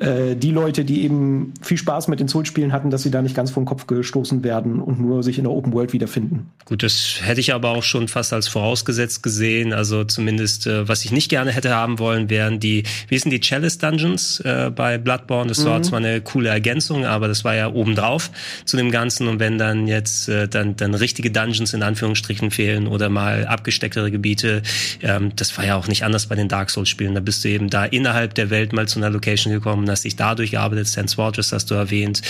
äh, 0.00 0.34
die 0.34 0.50
Leute, 0.50 0.84
die 0.84 1.04
eben 1.04 1.54
viel 1.62 1.76
Spaß 1.76 2.08
mit 2.08 2.18
den 2.18 2.26
Souls-Spielen 2.26 2.72
hatten, 2.72 2.90
dass 2.90 3.04
sie 3.04 3.12
da 3.12 3.22
nicht 3.22 3.36
ganz 3.36 3.52
vor 3.52 3.62
den 3.62 3.66
Kopf 3.66 3.86
gestoßen 3.86 4.42
werden 4.42 4.80
und 4.80 5.00
nur 5.00 5.22
sich 5.22 5.38
in 5.38 5.44
der 5.44 5.52
Open 5.52 5.72
World 5.72 5.92
wiederfinden. 5.92 6.50
Gut, 6.64 6.82
das 6.82 7.20
hätte 7.22 7.40
ich 7.40 7.54
aber 7.54 7.70
auch 7.70 7.84
schon 7.84 8.08
fast 8.08 8.32
als 8.32 8.48
vorausgesetzt 8.48 9.22
gesehen. 9.22 9.72
Also 9.72 10.02
zumindest, 10.02 10.66
äh, 10.66 10.88
was 10.88 11.04
ich 11.04 11.12
nicht 11.12 11.28
gerne 11.28 11.52
hätte 11.52 11.72
haben 11.72 12.00
wollen, 12.00 12.28
wären 12.28 12.58
die, 12.58 12.82
wie 13.08 13.18
sind 13.18 13.30
die 13.30 13.38
Chalice 13.38 13.78
Dungeons 13.78 14.40
äh, 14.40 14.72
bei 14.74 14.98
Bloodborne? 14.98 15.48
Das 15.48 15.60
mhm. 15.60 15.68
war 15.68 15.82
zwar 15.82 16.00
eine 16.00 16.20
coole 16.20 16.48
Ergänzung, 16.48 17.04
aber 17.04 17.28
das 17.28 17.44
war 17.44 17.54
ja 17.54 17.72
obendrauf 17.72 18.32
zu 18.64 18.76
dem 18.76 18.90
Ganzen. 18.90 19.28
Und 19.28 19.38
wenn 19.38 19.58
dann 19.58 19.86
jetzt 19.86 20.28
äh, 20.28 20.48
dann, 20.48 20.74
dann 20.74 20.94
richtige 20.94 21.30
Dungeons 21.30 21.72
in 21.72 21.84
Anführungsstrichen 21.84 22.50
fehlen 22.50 22.88
oder 22.88 23.10
mal 23.10 23.46
abgestecktere 23.46 24.10
Gebiete, 24.10 24.62
ähm, 25.02 25.30
das 25.36 25.56
war 25.56 25.64
ja 25.64 25.76
auch 25.76 25.86
nicht 25.86 26.04
anders 26.04 26.26
bei 26.26 26.34
den 26.34 26.48
Dark 26.48 26.70
Souls-Spielen. 26.70 27.14
Da 27.14 27.20
bist 27.20 27.44
du 27.44 27.48
eben 27.48 27.70
da 27.70 27.84
innerhalb 27.84 28.34
der 28.34 28.50
Welt 28.50 28.72
mal 28.72 28.88
zu 28.88 28.98
einer 28.98 29.10
Location 29.10 29.52
gekommen 29.52 29.83
gekommen, 29.84 29.90
hast 29.90 30.04
dich 30.04 30.16
dadurch 30.16 30.50
gearbeitet. 30.52 30.86
Sense 30.86 31.16
Fortress 31.16 31.52
hast 31.52 31.70
du 31.70 31.74
erwähnt. 31.74 32.22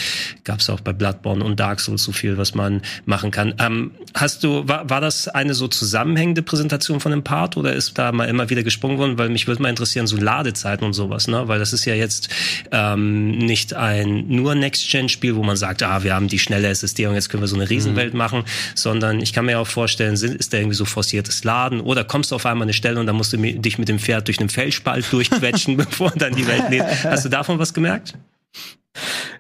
Gab 0.45 0.61
es 0.61 0.71
auch 0.71 0.81
bei 0.81 0.93
Bloodborne 0.93 1.45
und 1.45 1.59
Dark 1.61 1.81
Souls 1.81 2.03
so 2.03 2.13
viel, 2.13 2.37
was 2.37 2.55
man 2.55 2.83
machen 3.07 3.31
kann. 3.31 3.55
Ähm, 3.59 3.93
hast 4.15 4.45
du, 4.45 4.67
war, 4.69 4.89
war 4.91 5.01
das 5.01 5.29
eine 5.29 5.55
so 5.55 5.69
zusammenhängende 5.69 6.43
Präsentation 6.43 7.01
von 7.01 7.13
dem 7.13 7.23
Part 7.23 7.57
oder 7.57 7.73
ist 7.73 7.97
da 7.99 8.13
mal 8.13 8.29
immer 8.29 8.51
wieder 8.51 8.63
gesprungen 8.63 8.99
worden? 8.99 9.19
Weil 9.19 9.29
mich 9.29 9.47
würde 9.47 9.63
mal 9.63 9.69
interessieren, 9.69 10.07
so 10.07 10.17
Ladezeiten 10.17 10.87
und 10.87 10.93
sowas, 10.93 11.29
ne? 11.29 11.49
Weil 11.49 11.59
das 11.59 11.73
ist 11.73 11.85
ja 11.85 11.95
jetzt 11.95 12.29
ähm, 12.73 13.39
nicht 13.39 13.75
ein 13.75 14.27
nur 14.29 14.55
Next-Gen-Spiel, 14.55 15.37
wo 15.37 15.43
man 15.43 15.57
sagt, 15.57 15.83
ah, 15.83 16.03
wir 16.03 16.15
haben 16.15 16.29
die 16.29 16.39
schnelle 16.39 16.69
SSD 16.69 17.07
und 17.07 17.15
jetzt 17.15 17.29
können 17.29 17.43
wir 17.43 17.49
so 17.49 17.57
eine 17.57 17.69
Riesenwelt 17.69 18.13
mhm. 18.13 18.19
machen, 18.19 18.45
sondern 18.75 19.21
ich 19.21 19.33
kann 19.33 19.47
mir 19.47 19.59
auch 19.59 19.67
vorstellen, 19.67 20.15
ist 20.15 20.53
da 20.53 20.59
irgendwie 20.59 20.77
so 20.77 20.85
forciertes 20.85 21.45
Laden 21.45 21.81
oder 21.81 22.05
kommst 22.05 22.31
du 22.31 22.35
auf 22.37 22.47
einmal 22.47 22.67
eine 22.67 22.73
Stelle 22.73 23.01
und 23.01 23.07
dann 23.07 23.17
musst 23.17 23.33
du 23.33 23.37
dich 23.37 23.79
mit 23.79 23.89
dem 23.89 23.99
Pferd 23.99 24.29
durch 24.29 24.39
einen 24.41 24.49
Felsspalt 24.49 25.13
durchquetschen, 25.13 25.77
bevor 25.85 26.11
dann 26.11 26.35
die 26.35 26.47
Welt 26.47 26.71
lädt. 26.71 26.85
Hast 27.05 27.25
du 27.25 27.29
da 27.29 27.44
davon 27.45 27.59
was 27.59 27.75
gemerkt? 27.75 28.15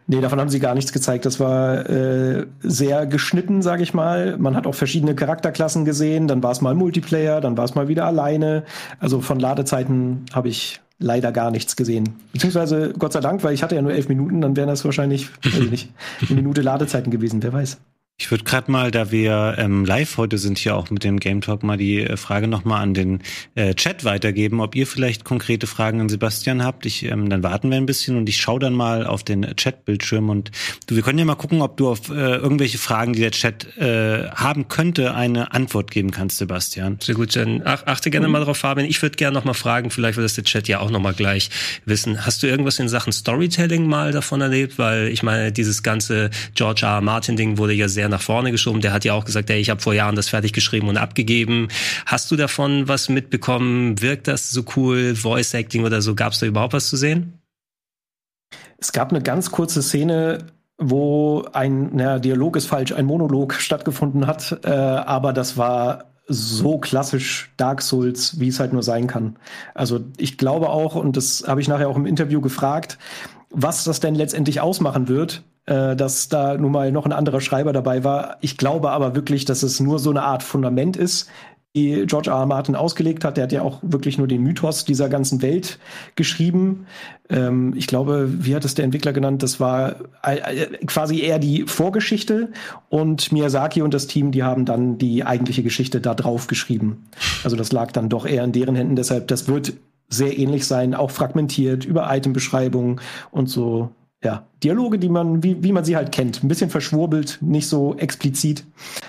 Nee, 0.07 0.21
davon 0.21 0.39
haben 0.39 0.51
sie 0.51 0.61
gar 0.61 0.75
nichts 0.75 0.93
gezeigt. 0.93 1.25
Das 1.25 1.41
war 1.41 1.89
äh, 1.89 2.47
sehr 2.63 3.07
geschnitten, 3.07 3.63
sage 3.63 3.83
ich 3.83 3.95
mal. 3.95 4.37
Man 4.37 4.55
hat 4.55 4.67
auch 4.67 4.75
verschiedene 4.75 5.15
Charakterklassen 5.15 5.87
gesehen. 5.87 6.29
Dann 6.29 6.43
war 6.43 6.51
es 6.51 6.61
mal 6.61 6.75
Multiplayer, 6.75 7.41
dann 7.41 7.57
war 7.57 7.65
es 7.65 7.75
mal 7.75 7.89
wieder 7.89 8.05
alleine. 8.05 8.65
Also 8.99 9.23
von 9.23 9.41
Ladezeiten 9.41 10.27
habe 10.35 10.49
ich 10.49 10.83
leider 10.99 11.33
gar 11.33 11.51
nichts 11.51 11.75
gesehen. 11.77 12.11
Beziehungsweise 12.33 12.93
Gott 12.99 13.15
sei 13.15 13.21
Dank, 13.21 13.43
weil 13.45 13.55
ich 13.55 13.63
hatte 13.63 13.75
ja 13.75 13.83
nur 13.83 13.93
elf 13.93 14.09
Minuten, 14.09 14.43
dann 14.43 14.57
wären 14.57 14.69
das 14.69 14.85
wahrscheinlich, 14.85 15.31
weiß 15.43 15.61
ich 15.61 15.71
nicht, 15.71 15.93
eine 16.29 16.37
Minute 16.37 16.61
Ladezeiten 16.61 17.11
gewesen, 17.11 17.43
wer 17.43 17.55
weiß. 17.55 17.79
Ich 18.17 18.31
würde 18.31 18.45
gerade 18.45 18.71
mal, 18.71 18.93
da 18.93 19.11
wir 19.11 19.57
ähm, 19.59 19.85
live 19.85 20.19
heute 20.19 20.39
sind, 20.39 20.57
hier 20.59 20.77
auch 20.77 20.89
mit 20.89 21.03
dem 21.03 21.19
Game 21.19 21.41
Talk 21.41 21.65
mal 21.65 21.77
die 21.77 22.01
äh, 22.01 22.17
Frage 22.17 22.47
nochmal 22.47 22.81
an 22.81 22.95
den 22.95 23.23
äh, 23.57 23.75
Chat 23.75 24.05
weitergeben, 24.05 24.61
ob 24.61 24.77
ihr 24.77 24.87
vielleicht 24.87 25.25
konkrete 25.25 25.67
Fragen 25.67 26.01
an 26.01 26.09
Sebastian 26.09 26.63
habt. 26.63 26.87
Ich, 26.87 27.05
ähm, 27.07 27.29
dann 27.29 27.43
warten 27.43 27.71
wir 27.71 27.77
ein 27.77 27.87
bisschen 27.87 28.17
und 28.17 28.29
ich 28.29 28.37
schaue 28.37 28.61
dann 28.61 28.73
mal 28.73 29.05
auf 29.05 29.25
den 29.25 29.43
Chat-Bildschirm 29.57 30.31
und 30.31 30.53
du, 30.87 30.95
wir 30.95 31.03
können 31.03 31.19
ja 31.19 31.25
mal 31.25 31.35
gucken, 31.35 31.61
ob 31.61 31.77
du 31.77 31.89
auf 31.89 32.09
äh, 32.09 32.37
irgendwelche 32.37 32.79
Fragen, 32.79 33.15
die 33.15 33.21
der 33.21 33.33
Chat 33.33 33.77
äh, 33.79 34.29
haben 34.31 34.69
könnte, 34.69 35.13
eine 35.17 35.53
Antwort 35.53 35.91
geben 35.91 36.13
kannst, 36.13 36.39
Sebastian. 36.39 36.99
Sehr 37.03 37.17
gut, 37.17 37.35
dann 37.35 37.63
ach, 37.65 37.85
achte 37.87 38.13
gerne 38.13 38.29
mal 38.29 38.39
darauf, 38.39 38.59
Fabian. 38.59 38.89
Ich 38.89 39.03
würde 39.03 39.17
gerne 39.17 39.35
nochmal 39.35 39.55
fragen, 39.55 39.91
vielleicht 39.91 40.17
wird 40.19 40.25
das 40.25 40.35
der 40.35 40.45
Chat 40.45 40.69
ja 40.69 40.79
auch 40.79 40.91
nochmal 40.91 41.15
gleich 41.15 41.51
wissen. 41.85 42.25
Hast 42.25 42.45
du 42.45 42.47
irgendwas 42.47 42.79
in 42.79 42.89
Sachen 42.89 43.13
Storytelling 43.13 43.89
mal 43.89 44.13
davon 44.13 44.41
erlebt? 44.41 44.79
Weil 44.79 45.09
ich 45.09 45.25
meine, 45.25 45.51
dieses 45.51 45.83
ganze 45.83 46.31
George 46.55 46.83
R. 46.85 46.95
R. 46.95 47.01
Martin-Ding 47.01 47.59
wurde 47.59 47.73
ja 47.73 47.89
sehr 47.89 48.04
sehr 48.05 48.11
nach 48.11 48.23
vorne 48.23 48.51
geschoben. 48.51 48.83
Der 48.83 48.93
hat 48.93 49.05
ja 49.05 49.15
auch 49.15 49.25
gesagt, 49.25 49.49
ey, 49.49 49.59
ich 49.59 49.71
habe 49.71 49.81
vor 49.81 49.95
Jahren 49.95 50.15
das 50.15 50.29
fertig 50.29 50.53
geschrieben 50.53 50.89
und 50.89 50.99
abgegeben. 50.99 51.69
Hast 52.05 52.31
du 52.31 52.37
davon 52.37 52.87
was 52.87 53.09
mitbekommen? 53.09 54.01
Wirkt 54.03 54.29
das 54.29 54.51
so 54.51 54.63
cool? 54.77 55.15
Voice 55.15 55.55
Acting 55.55 55.85
oder 55.85 56.03
so? 56.03 56.15
Gab 56.15 56.35
es 56.35 56.41
da 56.41 56.47
überhaupt 56.47 56.75
was 56.75 56.89
zu 56.89 56.97
sehen? 56.97 57.39
Es 58.77 58.93
gab 58.93 59.11
eine 59.11 59.23
ganz 59.23 59.51
kurze 59.51 59.83
Szene, 59.83 60.39
wo 60.77 61.47
ein, 61.55 61.91
na, 61.95 62.19
Dialog 62.19 62.57
ist 62.57 62.67
falsch, 62.67 62.93
ein 62.93 63.07
Monolog 63.07 63.55
stattgefunden 63.59 64.27
hat, 64.27 64.59
äh, 64.65 64.69
aber 64.69 65.33
das 65.33 65.57
war 65.57 66.11
so 66.27 66.79
klassisch 66.79 67.53
Dark 67.57 67.81
Souls, 67.81 68.39
wie 68.39 68.49
es 68.49 68.61
halt 68.61 68.73
nur 68.73 68.83
sein 68.83 69.07
kann. 69.07 69.37
Also 69.75 70.01
ich 70.19 70.37
glaube 70.37 70.69
auch, 70.69 70.95
und 70.95 71.17
das 71.17 71.45
habe 71.47 71.61
ich 71.61 71.69
nachher 71.69 71.89
auch 71.89 71.97
im 71.97 72.07
Interview 72.07 72.41
gefragt, 72.43 72.99
was 73.51 73.85
das 73.85 74.01
denn 74.01 74.15
letztendlich 74.15 74.61
ausmachen 74.61 75.09
wird, 75.09 75.43
äh, 75.67 75.97
dass 75.97 76.29
da 76.29 76.57
nun 76.57 76.73
mal 76.73 76.93
noch 76.93 77.07
ein 77.07 77.13
anderer 77.13 77.41
Schreiber 77.41 77.73
dabei 77.73 78.05
war. 78.05 78.37
Ich 78.41 78.57
glaube 78.57 78.91
aber 78.91 79.15
wirklich, 79.15 79.45
dass 79.45 79.63
es 79.63 79.81
nur 79.81 79.99
so 79.99 80.11
eine 80.11 80.23
Art 80.23 80.43
Fundament 80.43 80.97
ist, 80.97 81.29
die 81.75 82.05
George 82.07 82.31
R. 82.31 82.37
R. 82.37 82.47
Martin 82.47 82.77
ausgelegt 82.77 83.25
hat. 83.25 83.37
Der 83.37 83.45
hat 83.45 83.53
ja 83.53 83.63
auch 83.63 83.81
wirklich 83.83 84.17
nur 84.17 84.29
den 84.29 84.43
Mythos 84.43 84.85
dieser 84.85 85.09
ganzen 85.09 85.43
Welt 85.43 85.79
geschrieben. 86.15 86.87
Ähm, 87.29 87.75
ich 87.77 87.87
glaube, 87.87 88.29
wie 88.45 88.55
hat 88.55 88.65
es 88.65 88.75
der 88.75 88.85
Entwickler 88.85 89.13
genannt? 89.13 89.43
Das 89.43 89.59
war 89.59 89.97
äh, 90.23 90.67
quasi 90.87 91.21
eher 91.21 91.39
die 91.39 91.65
Vorgeschichte 91.67 92.51
und 92.89 93.33
Miyazaki 93.33 93.83
und 93.83 93.93
das 93.93 94.07
Team, 94.07 94.31
die 94.31 94.45
haben 94.45 94.65
dann 94.65 94.99
die 94.99 95.25
eigentliche 95.25 95.63
Geschichte 95.63 96.01
da 96.01 96.15
drauf 96.15 96.47
geschrieben. 96.47 97.07
Also 97.43 97.57
das 97.57 97.73
lag 97.73 97.91
dann 97.91 98.09
doch 98.09 98.27
eher 98.27 98.45
in 98.45 98.53
deren 98.53 98.77
Händen. 98.77 98.97
Deshalb, 98.97 99.27
das 99.29 99.49
wird 99.49 99.73
sehr 100.09 100.39
ähnlich 100.39 100.67
sein, 100.67 100.95
auch 100.95 101.11
fragmentiert 101.11 101.85
über 101.85 102.15
Itembeschreibungen 102.15 103.01
und 103.33 103.49
so 103.49 103.91
ja, 104.25 104.47
Dialoge, 104.63 104.99
die 104.99 105.09
man, 105.09 105.43
wie, 105.43 105.63
wie 105.63 105.73
man 105.73 105.85
sie 105.85 105.97
halt 105.97 106.11
kennt. 106.13 106.43
Ein 106.43 106.49
bisschen 106.49 106.71
verschwurbelt, 106.71 107.39
nicht 107.41 107.69
so 107.69 107.97
explizit. 107.97 108.65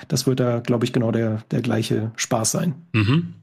Das 0.07 0.27
wird 0.27 0.39
da, 0.39 0.59
glaube 0.59 0.85
ich, 0.85 0.93
genau 0.93 1.11
der, 1.11 1.43
der 1.51 1.61
gleiche 1.61 2.11
Spaß 2.15 2.51
sein. 2.51 2.75
Mhm. 2.93 3.33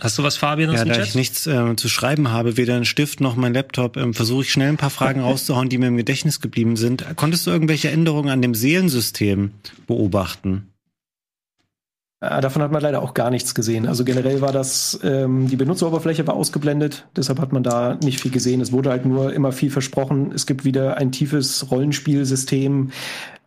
Hast 0.00 0.18
du 0.18 0.24
was, 0.24 0.36
Fabian, 0.36 0.70
aus 0.70 0.78
ja, 0.78 0.84
dem 0.84 0.88
da 0.88 0.94
Chat? 0.96 1.06
ich 1.06 1.14
nichts 1.14 1.46
äh, 1.46 1.76
zu 1.76 1.88
schreiben 1.88 2.30
habe, 2.30 2.56
weder 2.56 2.74
ein 2.74 2.84
Stift 2.84 3.20
noch 3.20 3.36
mein 3.36 3.54
Laptop, 3.54 3.96
ähm, 3.96 4.14
versuche 4.14 4.42
ich 4.42 4.52
schnell 4.52 4.68
ein 4.68 4.76
paar 4.76 4.90
Fragen 4.90 5.20
rauszuhauen, 5.22 5.68
die 5.68 5.78
mir 5.78 5.86
im 5.86 5.96
Gedächtnis 5.96 6.40
geblieben 6.40 6.76
sind. 6.76 7.04
Konntest 7.14 7.46
du 7.46 7.52
irgendwelche 7.52 7.90
Änderungen 7.90 8.30
an 8.30 8.42
dem 8.42 8.54
Seelensystem 8.54 9.52
beobachten? 9.86 10.68
Äh, 12.20 12.40
davon 12.40 12.62
hat 12.62 12.72
man 12.72 12.80
leider 12.80 13.02
auch 13.02 13.14
gar 13.14 13.30
nichts 13.30 13.54
gesehen. 13.54 13.86
Also 13.86 14.04
generell 14.04 14.40
war 14.40 14.52
das, 14.52 14.98
ähm, 15.02 15.48
die 15.48 15.56
Benutzeroberfläche 15.56 16.26
war 16.26 16.34
ausgeblendet, 16.34 17.06
deshalb 17.14 17.40
hat 17.40 17.52
man 17.52 17.62
da 17.62 17.98
nicht 18.02 18.20
viel 18.20 18.30
gesehen. 18.30 18.60
Es 18.60 18.72
wurde 18.72 18.90
halt 18.90 19.04
nur 19.04 19.32
immer 19.34 19.52
viel 19.52 19.70
versprochen. 19.70 20.32
Es 20.34 20.46
gibt 20.46 20.64
wieder 20.64 20.96
ein 20.96 21.12
tiefes 21.12 21.70
Rollenspielsystem, 21.70 22.90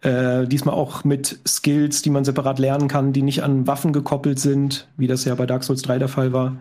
äh, 0.01 0.45
diesmal 0.45 0.75
auch 0.75 1.03
mit 1.03 1.39
Skills, 1.47 2.03
die 2.03 2.11
man 2.11 2.23
separat 2.25 2.59
lernen 2.59 2.87
kann, 2.87 3.11
die 3.11 3.23
nicht 3.23 3.43
an 3.43 3.65
Waffen 3.65 3.91
gekoppelt 3.91 4.39
sind, 4.39 4.87
wie 4.97 5.07
das 5.07 5.25
ja 5.25 5.33
bei 5.33 5.47
Dark 5.47 5.63
Souls 5.63 5.81
3 5.81 5.97
der 5.97 6.07
Fall 6.07 6.31
war. 6.31 6.57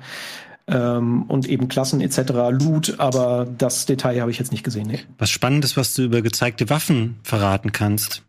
Ähm, 0.67 1.25
und 1.29 1.47
eben 1.47 1.69
Klassen 1.69 2.01
etc., 2.01 2.33
Loot, 2.51 2.95
aber 2.99 3.47
das 3.57 3.87
Detail 3.87 4.21
habe 4.21 4.31
ich 4.31 4.39
jetzt 4.39 4.53
nicht 4.53 4.65
gesehen. 4.65 4.89
Nee. 4.89 5.01
Was 5.19 5.31
spannend 5.31 5.65
ist, 5.65 5.77
was 5.77 5.95
du 5.95 6.03
über 6.03 6.21
gezeigte 6.23 6.69
Waffen 6.69 7.17
verraten 7.23 7.73
kannst. 7.73 8.23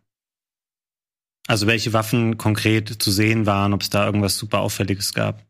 Also 1.46 1.66
welche 1.66 1.92
Waffen 1.92 2.38
konkret 2.38 3.02
zu 3.02 3.10
sehen 3.10 3.46
waren, 3.46 3.72
ob 3.72 3.82
es 3.82 3.90
da 3.90 4.06
irgendwas 4.06 4.36
super 4.36 4.60
Auffälliges 4.60 5.14
gab? 5.14 5.44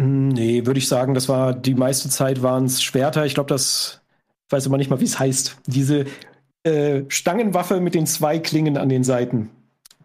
Hm, 0.00 0.28
nee, 0.28 0.66
würde 0.66 0.78
ich 0.78 0.88
sagen, 0.88 1.14
das 1.14 1.28
war 1.28 1.52
die 1.52 1.74
meiste 1.74 2.08
Zeit 2.08 2.42
waren 2.42 2.64
es 2.64 2.82
Schwerter. 2.82 3.26
Ich 3.26 3.34
glaube, 3.34 3.48
das 3.48 4.00
ich 4.46 4.52
weiß 4.52 4.66
immer 4.66 4.78
nicht 4.78 4.90
mal, 4.90 4.98
wie 4.98 5.04
es 5.04 5.20
heißt. 5.20 5.58
Diese 5.66 6.06
äh, 6.64 7.02
Stangenwaffe 7.08 7.80
mit 7.80 7.94
den 7.94 8.06
zwei 8.06 8.40
Klingen 8.40 8.76
an 8.76 8.88
den 8.88 9.04
Seiten. 9.04 9.50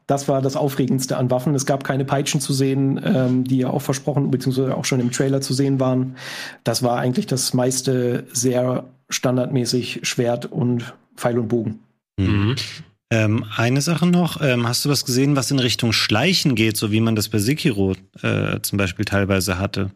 das 0.08 0.28
war 0.28 0.42
das 0.42 0.56
Aufregendste 0.56 1.18
an 1.18 1.32
Waffen. 1.32 1.56
Es 1.56 1.66
gab 1.66 1.84
keine 1.84 2.06
Peitschen 2.06 2.40
zu 2.40 2.54
sehen, 2.54 3.02
ähm, 3.04 3.44
die 3.44 3.58
ja 3.58 3.70
auch 3.70 3.82
versprochen, 3.82 4.30
beziehungsweise 4.30 4.76
auch 4.76 4.86
schon 4.86 5.00
im 5.00 5.12
Trailer 5.12 5.42
zu 5.42 5.54
sehen 5.54 5.80
waren. 5.80 6.16
Das 6.64 6.84
war 6.84 6.98
eigentlich 6.98 7.26
das 7.26 7.54
meiste 7.54 8.28
sehr 8.32 8.86
standardmäßig 9.10 10.02
Schwert 10.04 10.46
und 10.46 10.94
Pfeil 11.16 11.40
und 11.40 11.48
Bogen. 11.48 11.80
Mhm. 12.18 12.56
Ähm, 13.12 13.46
eine 13.56 13.82
Sache 13.82 14.08
noch, 14.08 14.42
ähm, 14.42 14.68
hast 14.68 14.84
du 14.84 14.90
was 14.90 15.06
gesehen, 15.06 15.36
was 15.36 15.52
in 15.52 15.60
Richtung 15.60 15.94
Schleichen 15.94 16.56
geht, 16.56 16.76
so 16.76 16.92
wie 16.92 17.02
man 17.02 17.16
das 17.16 17.30
bei 17.30 17.38
Sekiro 17.38 17.94
äh, 18.22 18.60
zum 18.62 18.78
Beispiel 18.78 19.06
teilweise 19.06 19.60
hatte? 19.60 19.92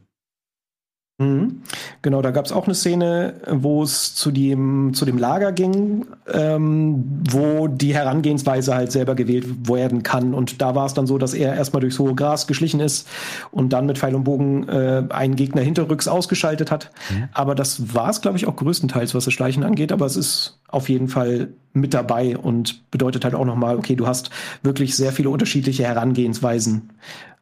Mhm. 1.20 1.64
Genau, 2.02 2.22
da 2.22 2.32
gab 2.32 2.46
es 2.46 2.54
auch 2.54 2.66
eine 2.66 2.74
Szene, 2.74 3.34
wo 3.50 3.84
es 3.84 4.16
zu 4.16 4.32
dem, 4.32 4.94
zu 4.94 5.04
dem 5.04 5.18
Lager 5.18 5.52
ging, 5.52 6.06
ähm, 6.32 7.04
wo 7.30 7.68
die 7.68 7.94
Herangehensweise 7.94 8.74
halt 8.74 8.94
selber 8.94 9.16
gewählt 9.16 9.68
werden 9.68 10.02
kann. 10.02 10.34
Und 10.34 10.62
da 10.62 10.76
war 10.76 10.86
es 10.86 10.94
dann 10.94 11.08
so, 11.08 11.18
dass 11.18 11.34
er 11.34 11.54
erstmal 11.56 11.82
durchs 11.82 12.00
hohe 12.00 12.16
Gras 12.16 12.48
geschlichen 12.48 12.80
ist 12.80 13.06
und 13.52 13.74
dann 13.74 13.86
mit 13.86 13.98
Pfeil 13.98 14.16
und 14.16 14.24
Bogen 14.24 14.70
äh, 14.70 15.04
einen 15.10 15.36
Gegner 15.36 15.62
hinterrücks 15.62 16.08
ausgeschaltet 16.08 16.72
hat. 16.72 16.90
Mhm. 17.12 17.28
Aber 17.34 17.54
das 17.54 17.94
war 17.94 18.10
es, 18.10 18.22
glaube 18.22 18.38
ich, 18.38 18.48
auch 18.48 18.56
größtenteils, 18.56 19.14
was 19.14 19.26
das 19.26 19.34
Schleichen 19.34 19.66
angeht. 19.66 19.92
Aber 19.92 20.06
es 20.06 20.16
ist 20.16 20.62
auf 20.70 20.88
jeden 20.88 21.10
Fall 21.10 21.50
mit 21.74 21.94
dabei 21.94 22.38
und 22.38 22.90
bedeutet 22.92 23.26
halt 23.26 23.36
auch 23.36 23.46
nochmal, 23.46 23.76
okay, 23.76 23.98
du 23.98 24.08
hast 24.08 24.30
wirklich 24.64 24.96
sehr 24.96 25.12
viele 25.12 25.30
unterschiedliche 25.30 25.84
Herangehensweisen 25.84 26.92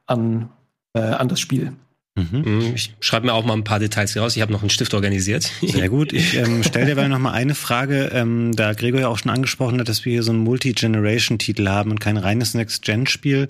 an, 0.07 0.49
äh, 0.93 1.01
an 1.01 1.27
das 1.27 1.39
Spiel. 1.39 1.73
Mhm. 2.17 2.41
mhm. 2.41 2.71
Ich 2.75 2.93
schreibe 2.99 3.27
mir 3.27 3.33
auch 3.33 3.45
mal 3.45 3.53
ein 3.53 3.63
paar 3.63 3.79
Details 3.79 4.13
hier 4.13 4.23
raus. 4.23 4.35
Ich 4.35 4.41
habe 4.41 4.51
noch 4.51 4.61
einen 4.61 4.71
Stift 4.71 4.93
organisiert. 4.93 5.51
Sehr 5.61 5.87
gut. 5.87 6.13
Ich 6.13 6.35
ähm, 6.35 6.63
stelle 6.63 6.95
dir 6.95 7.07
noch 7.07 7.19
mal 7.19 7.31
eine 7.31 7.55
Frage, 7.55 8.09
ähm, 8.13 8.55
da 8.55 8.73
Gregor 8.73 8.99
ja 8.99 9.07
auch 9.07 9.19
schon 9.19 9.31
angesprochen 9.31 9.79
hat, 9.79 9.87
dass 9.87 10.03
wir 10.03 10.13
hier 10.13 10.23
so 10.23 10.31
einen 10.31 10.41
Multi-Generation-Titel 10.41 11.69
haben 11.69 11.91
und 11.91 11.99
kein 11.99 12.17
reines 12.17 12.55
Next-Gen-Spiel. 12.55 13.49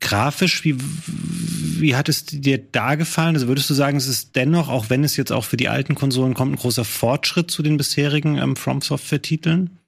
Grafisch, 0.00 0.64
wie, 0.64 0.76
wie 0.76 1.96
hat 1.96 2.08
es 2.08 2.26
dir 2.26 2.58
da 2.58 2.96
gefallen? 2.96 3.34
Also 3.34 3.48
würdest 3.48 3.70
du 3.70 3.74
sagen, 3.74 3.96
es 3.96 4.08
ist 4.08 4.36
dennoch, 4.36 4.68
auch 4.68 4.90
wenn 4.90 5.04
es 5.04 5.16
jetzt 5.16 5.32
auch 5.32 5.44
für 5.44 5.56
die 5.56 5.68
alten 5.68 5.94
Konsolen 5.94 6.34
kommt, 6.34 6.52
ein 6.52 6.56
großer 6.56 6.84
Fortschritt 6.84 7.50
zu 7.50 7.62
den 7.62 7.76
bisherigen 7.76 8.36
ähm, 8.36 8.56
From 8.56 8.82
Software-Titeln? 8.82 9.78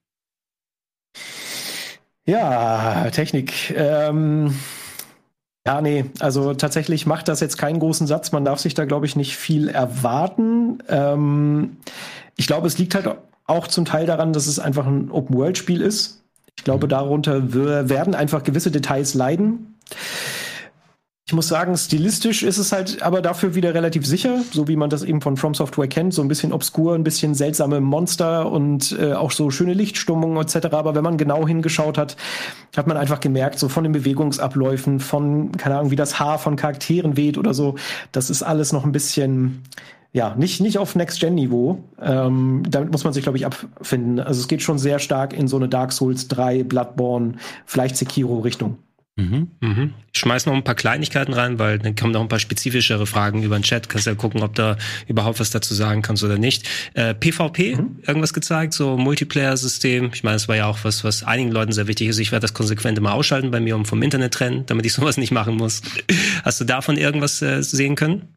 Ja, 2.27 3.11
Technik. 3.11 3.75
Ähm 3.77 4.55
ja, 5.67 5.81
nee, 5.81 6.05
also 6.21 6.53
tatsächlich 6.53 7.07
macht 7.07 7.29
das 7.29 7.41
jetzt 7.41 7.57
keinen 7.57 7.79
großen 7.79 8.07
Satz. 8.07 8.33
Man 8.33 8.45
darf 8.45 8.59
sich 8.59 8.75
da, 8.75 8.85
glaube 8.85 9.07
ich, 9.07 9.17
nicht 9.17 9.37
viel 9.37 9.69
erwarten. 9.69 10.79
Ähm, 10.89 11.77
ich 12.37 12.47
glaube, 12.47 12.67
es 12.67 12.77
liegt 12.77 12.95
halt 12.95 13.09
auch 13.47 13.67
zum 13.67 13.85
Teil 13.87 14.07
daran, 14.07 14.33
dass 14.33 14.47
es 14.47 14.59
einfach 14.59 14.87
ein 14.87 15.11
Open-World-Spiel 15.11 15.81
ist. 15.81 16.23
Ich 16.57 16.65
glaube, 16.65 16.87
darunter 16.87 17.53
werden 17.53 18.15
einfach 18.15 18.43
gewisse 18.43 18.71
Details 18.71 19.15
leiden. 19.15 19.75
Ich 21.27 21.33
muss 21.33 21.49
sagen, 21.49 21.75
stilistisch 21.75 22.43
ist 22.43 22.59
es 22.59 22.71
halt 22.71 23.01
aber 23.01 23.23
dafür 23.23 23.55
wieder 23.55 23.73
relativ 23.73 24.05
sicher, 24.05 24.43
so 24.53 24.69
wie 24.69 24.77
man 24.77 24.91
das 24.91 25.03
eben 25.03 25.23
von 25.23 25.39
From 25.39 25.55
Software 25.55 25.89
kennt, 25.89 26.13
so 26.13 26.21
ein 26.21 26.29
bisschen 26.29 26.53
obskur, 26.53 26.95
ein 26.95 27.03
bisschen 27.03 27.35
seltsame 27.35 27.81
Monster 27.81 28.53
und 28.53 28.95
äh, 29.01 29.15
auch 29.15 29.31
so 29.31 29.51
schöne 29.51 29.73
Lichtstimmung 29.73 30.37
etc. 30.37 30.67
Aber 30.73 30.95
wenn 30.95 31.03
man 31.03 31.17
genau 31.17 31.49
hingeschaut 31.49 31.97
hat, 31.97 32.19
hat 32.77 32.87
man 32.87 32.99
einfach 32.99 33.21
gemerkt, 33.21 33.59
so 33.59 33.71
von 33.71 33.85
den 33.85 33.95
Bewegungsabläufen, 33.95 35.01
von, 35.01 35.53
keine 35.53 35.79
Ahnung, 35.79 35.91
wie 35.91 35.97
das 35.97 36.21
Haar 36.21 36.39
von 36.39 36.57
Charakteren 36.57 37.17
weht 37.17 37.39
oder 37.39 37.55
so, 37.55 37.77
das 38.13 38.29
ist 38.29 38.43
alles 38.43 38.75
noch 38.75 38.85
ein 38.85 38.93
bisschen, 38.93 39.63
ja, 40.13 40.35
nicht, 40.35 40.61
nicht 40.61 40.77
auf 40.77 40.95
Next-Gen-Niveau. 40.95 41.79
Ähm, 42.03 42.65
damit 42.69 42.93
muss 42.93 43.05
man 43.05 43.15
sich, 43.15 43.23
glaube 43.23 43.39
ich, 43.39 43.47
abfinden. 43.47 44.21
Also 44.21 44.43
es 44.43 44.49
geht 44.49 44.61
schon 44.61 44.77
sehr 44.77 44.99
stark 44.99 45.33
in 45.33 45.49
so 45.49 45.57
eine 45.57 45.71
Dark 45.71 45.93
Souls 45.93 46.29
3, 46.29 46.65
Bloodborne, 46.65 47.37
vielleicht 47.65 47.97
Sekiro-Richtung. 47.97 48.77
Mhm. 49.17 49.49
Mhm. 49.61 49.95
Ich 50.13 50.21
schmeiß 50.21 50.47
noch 50.47 50.55
ein 50.55 50.65
paar 50.65 50.75
Kleinigkeiten 50.75 51.35
rein, 51.35 51.59
weil 51.61 51.79
dann 51.79 51.95
kommen 51.95 52.13
noch 52.13 52.21
ein 52.21 52.29
paar 52.29 52.41
spezifischere 52.41 53.07
Fragen 53.07 53.45
über 53.45 53.57
den 53.57 53.63
Chat. 53.63 53.89
Kannst 53.89 54.09
ja 54.09 54.15
gucken, 54.15 54.43
ob 54.43 54.57
da 54.57 54.77
überhaupt 55.07 55.39
was 55.39 55.51
dazu 55.51 55.73
sagen 55.73 56.03
kannst 56.03 56.25
oder 56.25 56.37
nicht. 56.37 56.69
Äh, 56.95 57.15
PvP, 57.15 57.77
mhm. 57.77 58.01
irgendwas 58.05 58.33
gezeigt, 58.33 58.73
so 58.75 58.97
Multiplayer-System. 58.97 60.11
Ich 60.13 60.25
meine, 60.25 60.35
das 60.35 60.49
war 60.49 60.57
ja 60.57 60.67
auch 60.67 60.79
was, 60.83 61.05
was 61.05 61.23
einigen 61.23 61.53
Leuten 61.53 61.73
sehr 61.73 61.87
wichtig 61.87 62.09
ist. 62.09 62.19
Ich 62.19 62.33
werde 62.33 62.43
das 62.43 62.55
konsequent 62.55 62.99
immer 62.99 63.15
ausschalten 63.15 63.53
bei 63.53 63.61
mir, 63.61 63.77
um 63.77 63.85
vom 63.85 64.03
Internet 64.03 64.35
trennen, 64.35 64.67
damit 64.67 64.85
ich 64.85 64.93
sowas 64.95 65.17
nicht 65.17 65.31
machen 65.31 65.57
muss. 65.57 65.83
Hast 66.43 66.61
du 66.61 66.65
davon 66.65 66.97
irgendwas 66.97 67.41
äh, 67.41 67.63
sehen 67.63 67.95
können? 67.95 68.35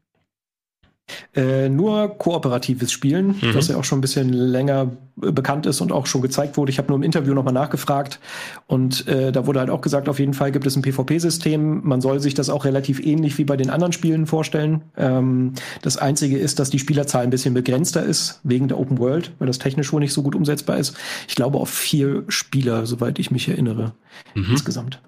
Äh, 1.33 1.69
nur 1.69 2.17
kooperatives 2.17 2.91
Spielen, 2.91 3.35
mhm. 3.41 3.53
das 3.53 3.69
ja 3.69 3.77
auch 3.77 3.85
schon 3.85 3.99
ein 3.99 4.01
bisschen 4.01 4.33
länger 4.33 4.91
äh, 5.21 5.31
bekannt 5.31 5.65
ist 5.65 5.79
und 5.79 5.91
auch 5.91 6.05
schon 6.05 6.21
gezeigt 6.21 6.57
wurde. 6.57 6.69
Ich 6.71 6.79
habe 6.79 6.89
nur 6.89 6.97
im 6.97 7.03
Interview 7.03 7.33
nochmal 7.33 7.53
nachgefragt 7.53 8.19
und 8.65 9.07
äh, 9.07 9.31
da 9.31 9.47
wurde 9.47 9.59
halt 9.59 9.69
auch 9.69 9.79
gesagt, 9.79 10.09
auf 10.09 10.19
jeden 10.19 10.33
Fall 10.33 10.51
gibt 10.51 10.67
es 10.67 10.75
ein 10.75 10.81
PvP-System. 10.81 11.81
Man 11.87 12.01
soll 12.01 12.19
sich 12.19 12.33
das 12.33 12.49
auch 12.49 12.65
relativ 12.65 12.99
ähnlich 12.99 13.37
wie 13.37 13.45
bei 13.45 13.55
den 13.55 13.69
anderen 13.69 13.93
Spielen 13.93 14.27
vorstellen. 14.27 14.81
Ähm, 14.97 15.53
das 15.81 15.97
Einzige 15.97 16.37
ist, 16.37 16.59
dass 16.59 16.69
die 16.69 16.79
Spielerzahl 16.79 17.23
ein 17.23 17.29
bisschen 17.29 17.53
begrenzter 17.53 18.03
ist, 18.03 18.41
wegen 18.43 18.67
der 18.67 18.77
Open 18.77 18.97
World, 18.97 19.31
weil 19.39 19.47
das 19.47 19.59
technisch 19.59 19.93
wohl 19.93 20.01
nicht 20.01 20.13
so 20.13 20.23
gut 20.23 20.35
umsetzbar 20.35 20.77
ist. 20.77 20.97
Ich 21.27 21.35
glaube 21.35 21.57
auf 21.57 21.69
vier 21.69 22.25
Spieler, 22.27 22.85
soweit 22.85 23.17
ich 23.19 23.31
mich 23.31 23.47
erinnere, 23.47 23.93
mhm. 24.35 24.47
insgesamt. 24.51 24.99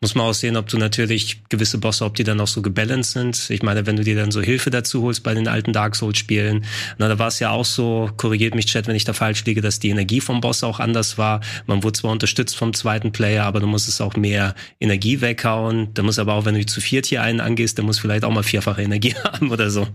Muss 0.00 0.14
man 0.14 0.26
auch 0.26 0.34
sehen, 0.34 0.56
ob 0.56 0.68
du 0.68 0.76
natürlich 0.76 1.42
gewisse 1.48 1.78
Bosse, 1.78 2.04
ob 2.04 2.14
die 2.16 2.24
dann 2.24 2.38
auch 2.40 2.46
so 2.46 2.60
gebalanced 2.60 3.12
sind. 3.12 3.48
Ich 3.48 3.62
meine, 3.62 3.86
wenn 3.86 3.96
du 3.96 4.04
dir 4.04 4.14
dann 4.14 4.30
so 4.30 4.42
Hilfe 4.42 4.70
dazu 4.70 5.02
holst 5.02 5.22
bei 5.22 5.32
den 5.32 5.48
alten 5.48 5.72
Dark 5.72 5.96
Souls 5.96 6.18
Spielen, 6.18 6.66
na, 6.98 7.08
da 7.08 7.18
war 7.18 7.28
es 7.28 7.38
ja 7.38 7.50
auch 7.50 7.64
so, 7.64 8.10
korrigiert 8.16 8.54
mich 8.54 8.66
Chat, 8.66 8.86
wenn 8.88 8.96
ich 8.96 9.04
da 9.04 9.14
falsch 9.14 9.44
liege, 9.46 9.62
dass 9.62 9.78
die 9.78 9.88
Energie 9.88 10.20
vom 10.20 10.42
Boss 10.42 10.62
auch 10.62 10.80
anders 10.80 11.16
war. 11.16 11.40
Man 11.66 11.82
wurde 11.82 11.98
zwar 11.98 12.12
unterstützt 12.12 12.56
vom 12.56 12.74
zweiten 12.74 13.12
Player, 13.12 13.44
aber 13.44 13.60
du 13.60 13.66
musst 13.66 13.88
es 13.88 14.02
auch 14.02 14.16
mehr 14.16 14.54
Energie 14.80 15.22
weghauen. 15.22 15.94
Da 15.94 16.02
muss 16.02 16.18
aber 16.18 16.34
auch, 16.34 16.44
wenn 16.44 16.54
du 16.54 16.66
zu 16.66 16.82
viert 16.82 17.06
hier 17.06 17.22
einen 17.22 17.40
angehst, 17.40 17.78
dann 17.78 17.86
muss 17.86 17.98
vielleicht 17.98 18.24
auch 18.24 18.32
mal 18.32 18.42
vierfache 18.42 18.82
Energie 18.82 19.14
haben 19.24 19.50
oder 19.50 19.70
so. 19.70 19.86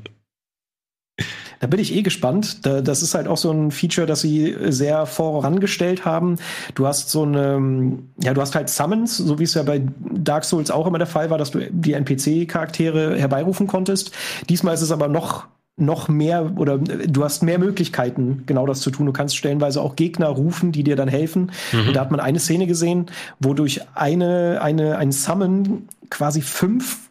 Da 1.62 1.68
bin 1.68 1.80
ich 1.80 1.96
eh 1.96 2.02
gespannt. 2.02 2.66
das 2.66 3.02
ist 3.02 3.16
halt 3.16 3.28
auch 3.28 3.38
so 3.38 3.52
ein 3.52 3.72
Feature, 3.72 4.08
das 4.08 4.22
sie 4.22 4.56
sehr 4.70 5.06
vorangestellt 5.06 6.06
haben. 6.06 6.38
Du 6.76 6.88
hast 6.88 7.10
so 7.12 7.24
eine, 7.24 8.00
ja, 8.22 8.34
du 8.34 8.42
hast 8.42 8.56
halt 8.56 8.68
Summons, 8.70 9.18
so 9.18 9.40
wie 9.40 9.44
es 9.44 9.54
ja 9.54 9.64
bei 9.64 9.82
Dark 10.12 10.44
Souls 10.44 10.72
auch 10.72 10.88
immer 10.88 10.98
der 10.98 11.08
Fall 11.08 11.30
war, 11.30 11.38
dass 11.38 11.52
du 11.52 11.60
die 11.72 11.94
NPC-Charaktere 11.94 13.18
herbeirufen 13.18 13.68
konntest. 13.68 14.12
Diesmal 14.50 14.74
ist 14.74 14.82
es 14.82 14.92
aber 14.92 15.08
noch 15.08 15.46
noch 15.78 16.10
mehr 16.10 16.52
oder 16.58 16.78
du 16.78 17.24
hast 17.24 17.44
mehr 17.44 17.58
Möglichkeiten, 17.58 18.44
genau 18.46 18.68
das 18.68 18.82
zu 18.82 18.92
tun. 18.92 19.06
Du 19.06 19.14
kannst 19.14 19.36
stellenweise 19.36 19.82
auch 19.82 19.96
Gegner 19.96 20.28
rufen, 20.28 20.72
die 20.72 20.84
dir 20.84 20.96
dann 20.96 21.08
helfen. 21.08 21.52
Mhm. 21.72 21.88
Und 21.88 21.96
da 21.96 22.02
hat 22.02 22.12
man 22.12 22.20
eine 22.20 22.40
Szene 22.40 22.68
gesehen, 22.68 23.08
wo 23.40 23.54
durch 23.54 23.82
eine, 23.96 24.60
eine, 24.62 24.98
ein 24.98 25.12
Summon 25.12 25.88
quasi 26.10 26.42
fünf 26.42 27.11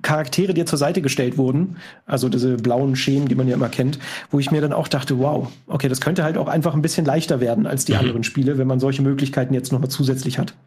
Charaktere 0.00 0.54
dir 0.54 0.64
zur 0.64 0.78
Seite 0.78 1.02
gestellt 1.02 1.36
wurden, 1.36 1.76
also 2.06 2.30
diese 2.30 2.56
blauen 2.56 2.96
Schemen, 2.96 3.28
die 3.28 3.34
man 3.34 3.48
ja 3.48 3.54
immer 3.54 3.68
kennt, 3.68 3.98
wo 4.30 4.38
ich 4.38 4.50
mir 4.50 4.62
dann 4.62 4.72
auch 4.72 4.88
dachte, 4.88 5.18
wow, 5.18 5.52
okay, 5.66 5.90
das 5.90 6.00
könnte 6.00 6.24
halt 6.24 6.38
auch 6.38 6.48
einfach 6.48 6.72
ein 6.72 6.80
bisschen 6.80 7.04
leichter 7.04 7.38
werden 7.40 7.66
als 7.66 7.84
die 7.84 7.92
mhm. 7.92 7.98
anderen 7.98 8.24
Spiele, 8.24 8.56
wenn 8.56 8.66
man 8.66 8.80
solche 8.80 9.02
Möglichkeiten 9.02 9.52
jetzt 9.52 9.72
nochmal 9.72 9.90
zusätzlich 9.90 10.38
hat. 10.38 10.54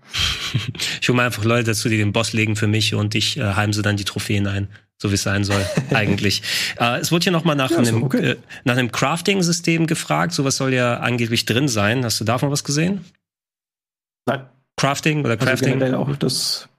Ich 1.01 1.09
hole 1.09 1.17
mal 1.17 1.25
einfach 1.25 1.43
Leute 1.43 1.65
dazu, 1.65 1.89
die 1.89 1.97
den 1.97 2.13
Boss 2.13 2.31
legen 2.31 2.55
für 2.55 2.67
mich 2.67 2.95
und 2.95 3.15
ich 3.15 3.37
äh, 3.37 3.53
heimse 3.55 3.81
dann 3.81 3.97
die 3.97 4.05
Trophäen 4.05 4.47
ein, 4.47 4.69
so 4.97 5.09
wie 5.09 5.15
es 5.15 5.23
sein 5.23 5.43
soll, 5.43 5.61
eigentlich. 5.93 6.41
Äh, 6.79 6.99
es 6.99 7.11
wurde 7.11 7.23
hier 7.23 7.31
nochmal 7.33 7.57
nach, 7.57 7.71
ja, 7.71 7.77
einem, 7.77 8.03
okay. 8.03 8.31
äh, 8.31 8.35
nach 8.63 8.77
einem 8.77 8.91
Crafting-System 8.91 9.87
gefragt, 9.87 10.31
sowas 10.31 10.55
soll 10.55 10.73
ja 10.73 10.99
angeblich 10.99 11.45
drin 11.45 11.67
sein. 11.67 12.05
Hast 12.05 12.19
du 12.21 12.23
davon 12.23 12.49
was 12.49 12.63
gesehen? 12.63 13.03
Nein. 14.25 14.45
Crafting 14.77 15.21
oder 15.21 15.31
also 15.31 15.45
Crafting? 15.45 15.81
Also 15.81 15.97
auch 15.97 16.15
das 16.15 16.69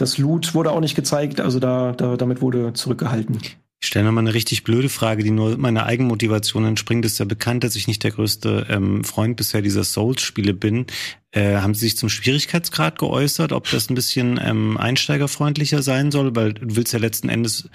das 0.00 0.18
Loot 0.18 0.54
wurde 0.54 0.72
auch 0.72 0.80
nicht 0.80 0.94
gezeigt, 0.94 1.40
also 1.40 1.58
da, 1.58 1.92
da 1.92 2.16
damit 2.16 2.40
wurde 2.40 2.72
zurückgehalten. 2.72 3.38
Ich 3.82 3.88
stelle 3.88 4.04
nochmal 4.04 4.24
eine 4.24 4.34
richtig 4.34 4.62
blöde 4.62 4.90
Frage, 4.90 5.22
die 5.22 5.30
nur 5.30 5.56
meiner 5.56 5.86
Eigenmotivation 5.86 6.66
entspringt. 6.66 7.06
Ist 7.06 7.18
ja 7.18 7.24
bekannt, 7.24 7.64
dass 7.64 7.76
ich 7.76 7.88
nicht 7.88 8.04
der 8.04 8.10
größte 8.10 8.66
ähm, 8.68 9.04
Freund 9.04 9.38
bisher 9.38 9.62
dieser 9.62 9.84
Souls-Spiele 9.84 10.52
bin. 10.52 10.84
Äh, 11.30 11.56
haben 11.56 11.72
Sie 11.72 11.80
sich 11.80 11.96
zum 11.96 12.10
Schwierigkeitsgrad 12.10 12.98
geäußert, 12.98 13.52
ob 13.52 13.70
das 13.70 13.88
ein 13.88 13.94
bisschen 13.94 14.38
ähm, 14.42 14.76
einsteigerfreundlicher 14.76 15.82
sein 15.82 16.10
soll? 16.10 16.36
Weil 16.36 16.52
du 16.52 16.76
willst 16.76 16.92
ja 16.92 16.98
letzten 16.98 17.30
Endes 17.30 17.70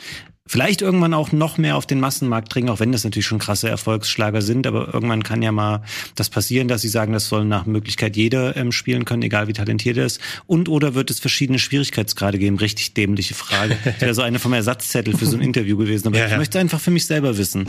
vielleicht 0.48 0.82
irgendwann 0.82 1.14
auch 1.14 1.32
noch 1.32 1.58
mehr 1.58 1.76
auf 1.76 1.86
den 1.86 2.00
Massenmarkt 2.00 2.54
dringen, 2.54 2.70
auch 2.70 2.80
wenn 2.80 2.92
das 2.92 3.04
natürlich 3.04 3.26
schon 3.26 3.40
krasse 3.40 3.68
Erfolgsschlager 3.68 4.42
sind, 4.42 4.68
aber 4.68 4.94
irgendwann 4.94 5.24
kann 5.24 5.42
ja 5.42 5.52
mal 5.52 5.82
das 6.16 6.30
passieren, 6.30 6.68
dass 6.68 6.82
sie 6.82 6.90
sagen, 6.90 7.14
das 7.14 7.28
soll 7.28 7.46
nach 7.46 7.66
Möglichkeit 7.66 8.16
jeder 8.16 8.56
ähm, 8.56 8.72
spielen 8.72 9.06
können, 9.06 9.24
egal 9.24 9.48
wie 9.48 9.54
talentiert 9.54 9.98
er 9.98 10.06
ist. 10.06 10.22
Und 10.46 10.70
oder 10.70 10.94
wird 10.94 11.10
es 11.10 11.20
verschiedene 11.20 11.60
Schwierigkeitsgrade 11.60 12.38
geben? 12.38 12.58
Richtig 12.58 12.94
dämliche 12.94 13.34
Frage. 13.34 13.78
Das 13.96 14.02
wäre 14.02 14.14
so 14.14 14.22
eine 14.24 14.40
vom 14.40 14.54
Ersatzzettel 14.54 15.18
für 15.18 15.26
so 15.26 15.38
ein 15.38 15.42
Interview 15.42 15.78
gewesen, 15.78 16.08
aber 16.08 16.18
ja, 16.18 16.26
ja. 16.26 16.32
ich 16.32 16.38
möchte 16.38 16.60
einfach 16.60 16.82
für 16.82 16.92
mich 16.92 17.06
selber 17.06 17.38
wissen. 17.38 17.68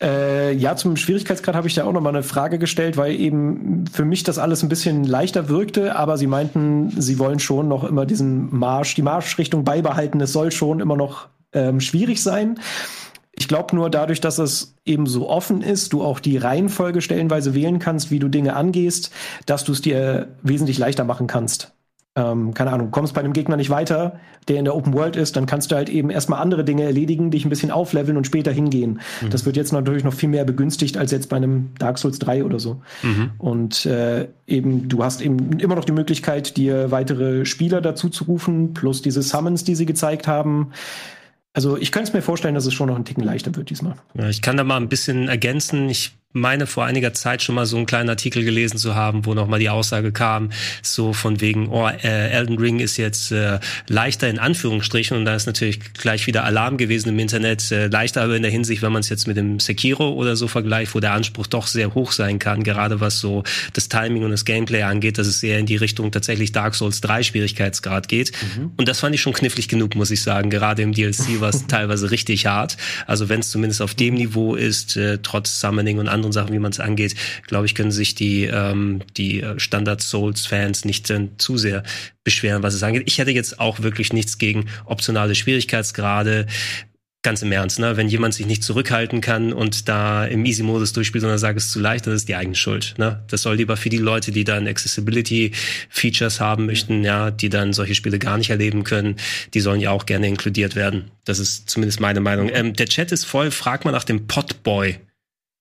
Äh, 0.00 0.54
ja, 0.54 0.76
zum 0.76 0.96
Schwierigkeitsgrad 0.96 1.56
habe 1.56 1.66
ich 1.66 1.74
da 1.74 1.84
auch 1.84 1.92
noch 1.92 2.00
mal 2.00 2.10
eine 2.10 2.22
Frage 2.22 2.58
gestellt, 2.58 2.96
weil 2.96 3.14
eben 3.14 3.84
für 3.92 4.04
mich 4.04 4.22
das 4.22 4.38
alles 4.38 4.62
ein 4.62 4.68
bisschen 4.68 5.04
leichter 5.04 5.48
wirkte, 5.48 5.96
aber 5.96 6.16
sie 6.16 6.28
meinten, 6.28 6.90
sie 7.00 7.18
wollen 7.18 7.40
schon 7.40 7.66
noch 7.66 7.84
immer 7.84 8.06
diesen 8.06 8.56
Marsch, 8.56 8.94
die 8.94 9.02
Marschrichtung 9.02 9.64
beibehalten. 9.64 10.20
Es 10.20 10.32
soll 10.32 10.52
schon 10.52 10.80
immer 10.80 10.96
noch 10.96 11.28
ähm, 11.52 11.80
schwierig 11.80 12.22
sein. 12.22 12.60
Ich 13.32 13.48
glaube 13.48 13.74
nur 13.74 13.90
dadurch, 13.90 14.20
dass 14.20 14.38
es 14.38 14.74
eben 14.84 15.06
so 15.06 15.28
offen 15.28 15.62
ist, 15.62 15.92
du 15.92 16.02
auch 16.02 16.20
die 16.20 16.36
Reihenfolge 16.36 17.00
stellenweise 17.00 17.54
wählen 17.54 17.78
kannst, 17.78 18.10
wie 18.10 18.18
du 18.18 18.28
Dinge 18.28 18.54
angehst, 18.54 19.10
dass 19.46 19.64
du 19.64 19.72
es 19.72 19.80
dir 19.80 20.28
wesentlich 20.42 20.78
leichter 20.78 21.04
machen 21.04 21.26
kannst 21.26 21.72
ähm, 22.18 22.52
keine 22.52 22.72
Ahnung, 22.72 22.90
kommst 22.90 23.14
bei 23.14 23.20
einem 23.20 23.32
Gegner 23.32 23.56
nicht 23.56 23.70
weiter, 23.70 24.18
der 24.48 24.58
in 24.58 24.64
der 24.64 24.74
Open 24.74 24.92
World 24.92 25.14
ist, 25.14 25.36
dann 25.36 25.46
kannst 25.46 25.70
du 25.70 25.76
halt 25.76 25.88
eben 25.88 26.10
erstmal 26.10 26.40
andere 26.40 26.64
Dinge 26.64 26.82
erledigen, 26.82 27.30
dich 27.30 27.44
ein 27.44 27.48
bisschen 27.48 27.70
aufleveln 27.70 28.16
und 28.16 28.26
später 28.26 28.50
hingehen. 28.50 29.00
Mhm. 29.20 29.30
Das 29.30 29.46
wird 29.46 29.56
jetzt 29.56 29.72
natürlich 29.72 30.04
noch 30.04 30.14
viel 30.14 30.28
mehr 30.28 30.44
begünstigt 30.44 30.96
als 30.96 31.12
jetzt 31.12 31.28
bei 31.28 31.36
einem 31.36 31.70
Dark 31.78 31.98
Souls 31.98 32.18
3 32.18 32.44
oder 32.44 32.58
so. 32.58 32.82
Mhm. 33.02 33.30
Und 33.38 33.86
äh, 33.86 34.26
eben, 34.46 34.88
du 34.88 35.04
hast 35.04 35.20
eben 35.20 35.58
immer 35.60 35.76
noch 35.76 35.84
die 35.84 35.92
Möglichkeit, 35.92 36.56
dir 36.56 36.90
weitere 36.90 37.44
Spieler 37.44 37.80
dazu 37.80 38.08
zu 38.08 38.24
rufen, 38.24 38.74
plus 38.74 39.00
diese 39.00 39.22
Summons, 39.22 39.62
die 39.62 39.76
sie 39.76 39.86
gezeigt 39.86 40.26
haben. 40.26 40.72
Also 41.52 41.76
ich 41.76 41.92
könnte 41.92 42.08
es 42.08 42.14
mir 42.14 42.22
vorstellen, 42.22 42.54
dass 42.54 42.66
es 42.66 42.74
schon 42.74 42.88
noch 42.88 42.96
ein 42.96 43.04
Ticken 43.04 43.24
leichter 43.24 43.54
wird 43.54 43.70
diesmal. 43.70 43.94
Ja, 44.14 44.28
ich 44.28 44.42
kann 44.42 44.56
da 44.56 44.64
mal 44.64 44.76
ein 44.76 44.88
bisschen 44.88 45.28
ergänzen. 45.28 45.88
Ich 45.88 46.16
meine 46.34 46.66
vor 46.66 46.84
einiger 46.84 47.14
Zeit 47.14 47.42
schon 47.42 47.54
mal 47.54 47.64
so 47.64 47.78
einen 47.78 47.86
kleinen 47.86 48.10
Artikel 48.10 48.44
gelesen 48.44 48.76
zu 48.76 48.94
haben, 48.94 49.24
wo 49.24 49.32
nochmal 49.32 49.60
die 49.60 49.70
Aussage 49.70 50.12
kam, 50.12 50.50
so 50.82 51.14
von 51.14 51.40
wegen, 51.40 51.68
oh, 51.68 51.88
äh, 51.88 52.30
Elden 52.30 52.58
Ring 52.58 52.80
ist 52.80 52.98
jetzt 52.98 53.32
äh, 53.32 53.60
leichter 53.88 54.28
in 54.28 54.38
Anführungsstrichen 54.38 55.16
und 55.16 55.24
da 55.24 55.34
ist 55.34 55.46
natürlich 55.46 55.80
gleich 55.94 56.26
wieder 56.26 56.44
Alarm 56.44 56.76
gewesen 56.76 57.08
im 57.08 57.18
Internet, 57.18 57.70
äh, 57.72 57.86
leichter 57.86 58.22
aber 58.22 58.36
in 58.36 58.42
der 58.42 58.50
Hinsicht, 58.50 58.82
wenn 58.82 58.92
man 58.92 59.00
es 59.00 59.08
jetzt 59.08 59.26
mit 59.26 59.38
dem 59.38 59.58
Sekiro 59.58 60.12
oder 60.12 60.36
so 60.36 60.48
vergleicht, 60.48 60.94
wo 60.94 61.00
der 61.00 61.12
Anspruch 61.12 61.46
doch 61.46 61.66
sehr 61.66 61.94
hoch 61.94 62.12
sein 62.12 62.38
kann, 62.38 62.62
gerade 62.62 63.00
was 63.00 63.20
so 63.20 63.42
das 63.72 63.88
Timing 63.88 64.22
und 64.22 64.30
das 64.30 64.44
Gameplay 64.44 64.82
angeht, 64.82 65.16
dass 65.16 65.26
es 65.26 65.40
sehr 65.40 65.58
in 65.58 65.64
die 65.64 65.76
Richtung 65.76 66.12
tatsächlich 66.12 66.52
Dark 66.52 66.74
Souls 66.74 67.00
3 67.00 67.22
Schwierigkeitsgrad 67.22 68.06
geht. 68.06 68.32
Mhm. 68.56 68.72
Und 68.76 68.86
das 68.86 69.00
fand 69.00 69.14
ich 69.14 69.22
schon 69.22 69.32
knifflig 69.32 69.68
genug, 69.68 69.94
muss 69.94 70.10
ich 70.10 70.22
sagen. 70.22 70.50
Gerade 70.50 70.82
im 70.82 70.92
DLC 70.92 71.40
war 71.40 71.48
es 71.48 71.66
teilweise 71.68 72.10
richtig 72.10 72.44
hart. 72.44 72.76
Also 73.06 73.30
wenn 73.30 73.40
es 73.40 73.50
zumindest 73.50 73.80
auf 73.80 73.94
dem 73.94 74.14
Niveau 74.14 74.54
ist, 74.54 74.96
äh, 74.98 75.18
trotz 75.22 75.60
Summoning 75.60 75.98
und 75.98 76.17
anderen 76.18 76.32
Sachen, 76.32 76.52
wie 76.52 76.58
man 76.58 76.72
es 76.72 76.80
angeht, 76.80 77.14
glaube 77.46 77.66
ich, 77.66 77.74
können 77.74 77.90
sich 77.90 78.14
die, 78.14 78.44
ähm, 78.44 79.00
die 79.16 79.40
äh, 79.40 79.58
Standard-Souls-Fans 79.58 80.84
nicht 80.84 81.10
äh, 81.10 81.28
zu 81.38 81.56
sehr 81.56 81.82
beschweren, 82.24 82.62
was 82.62 82.74
es 82.74 82.82
angeht. 82.82 83.04
Ich 83.06 83.18
hätte 83.18 83.30
jetzt 83.30 83.58
auch 83.60 83.80
wirklich 83.80 84.12
nichts 84.12 84.38
gegen 84.38 84.66
optionale 84.84 85.34
Schwierigkeitsgrade. 85.34 86.46
Ganz 87.22 87.42
im 87.42 87.50
Ernst, 87.50 87.80
ne? 87.80 87.96
Wenn 87.96 88.08
jemand 88.08 88.34
sich 88.34 88.46
nicht 88.46 88.62
zurückhalten 88.62 89.20
kann 89.20 89.52
und 89.52 89.88
da 89.88 90.24
im 90.24 90.44
Easy-Modus 90.44 90.92
durchspielt, 90.92 91.22
sondern 91.22 91.38
sagt, 91.38 91.58
es 91.58 91.66
ist 91.66 91.72
zu 91.72 91.80
leicht, 91.80 92.06
dann 92.06 92.14
ist 92.14 92.28
die 92.28 92.36
eigene 92.36 92.54
Schuld. 92.54 92.94
Ne? 92.96 93.24
Das 93.28 93.42
soll 93.42 93.56
lieber 93.56 93.76
für 93.76 93.88
die 93.88 93.98
Leute, 93.98 94.30
die 94.30 94.44
dann 94.44 94.68
Accessibility-Features 94.68 96.38
haben 96.38 96.66
möchten, 96.66 97.02
ja, 97.02 97.32
die 97.32 97.48
dann 97.48 97.72
solche 97.72 97.96
Spiele 97.96 98.20
gar 98.20 98.38
nicht 98.38 98.50
erleben 98.50 98.84
können, 98.84 99.16
die 99.52 99.60
sollen 99.60 99.80
ja 99.80 99.90
auch 99.90 100.06
gerne 100.06 100.28
inkludiert 100.28 100.76
werden. 100.76 101.10
Das 101.24 101.40
ist 101.40 101.68
zumindest 101.68 101.98
meine 101.98 102.20
Meinung. 102.20 102.50
Ähm, 102.52 102.74
der 102.74 102.86
Chat 102.86 103.10
ist 103.10 103.24
voll, 103.24 103.50
frag 103.50 103.84
mal 103.84 103.90
nach 103.90 104.04
dem 104.04 104.28
Potboy. 104.28 104.98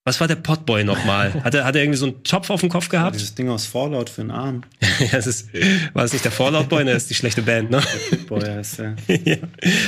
Was 0.08 0.22
war 0.22 0.28
der 0.30 0.36
Potboy 0.36 0.86
nochmal? 0.86 1.34
Hat 1.44 1.54
er, 1.54 1.66
hat 1.66 1.76
er 1.76 1.84
irgendwie 1.84 1.98
so 1.98 2.06
einen 2.06 2.24
Topf 2.24 2.50
auf 2.50 2.62
dem 2.62 2.70
Kopf 2.70 2.88
gehabt? 2.88 3.16
Ja, 3.16 3.20
dieses 3.20 3.36
Ding 3.36 3.50
aus 3.50 3.66
Fallout 3.66 4.10
für 4.10 4.22
den 4.22 4.32
Arm. 4.32 4.62
ja, 5.00 5.08
das 5.12 5.28
ist, 5.28 5.50
war 5.94 6.06
es 6.06 6.14
nicht 6.14 6.24
der 6.24 6.32
Fallout 6.32 6.70
Boy? 6.70 6.86
Ne, 6.86 6.94
das 6.94 7.04
ist 7.04 7.10
die 7.10 7.16
schlechte 7.16 7.42
Band, 7.42 7.72
ne? 7.72 7.82
Der 8.10 8.16
Potboy 8.16 8.50
heißt 8.50 8.80
der. 8.80 8.96
ja. 9.08 9.36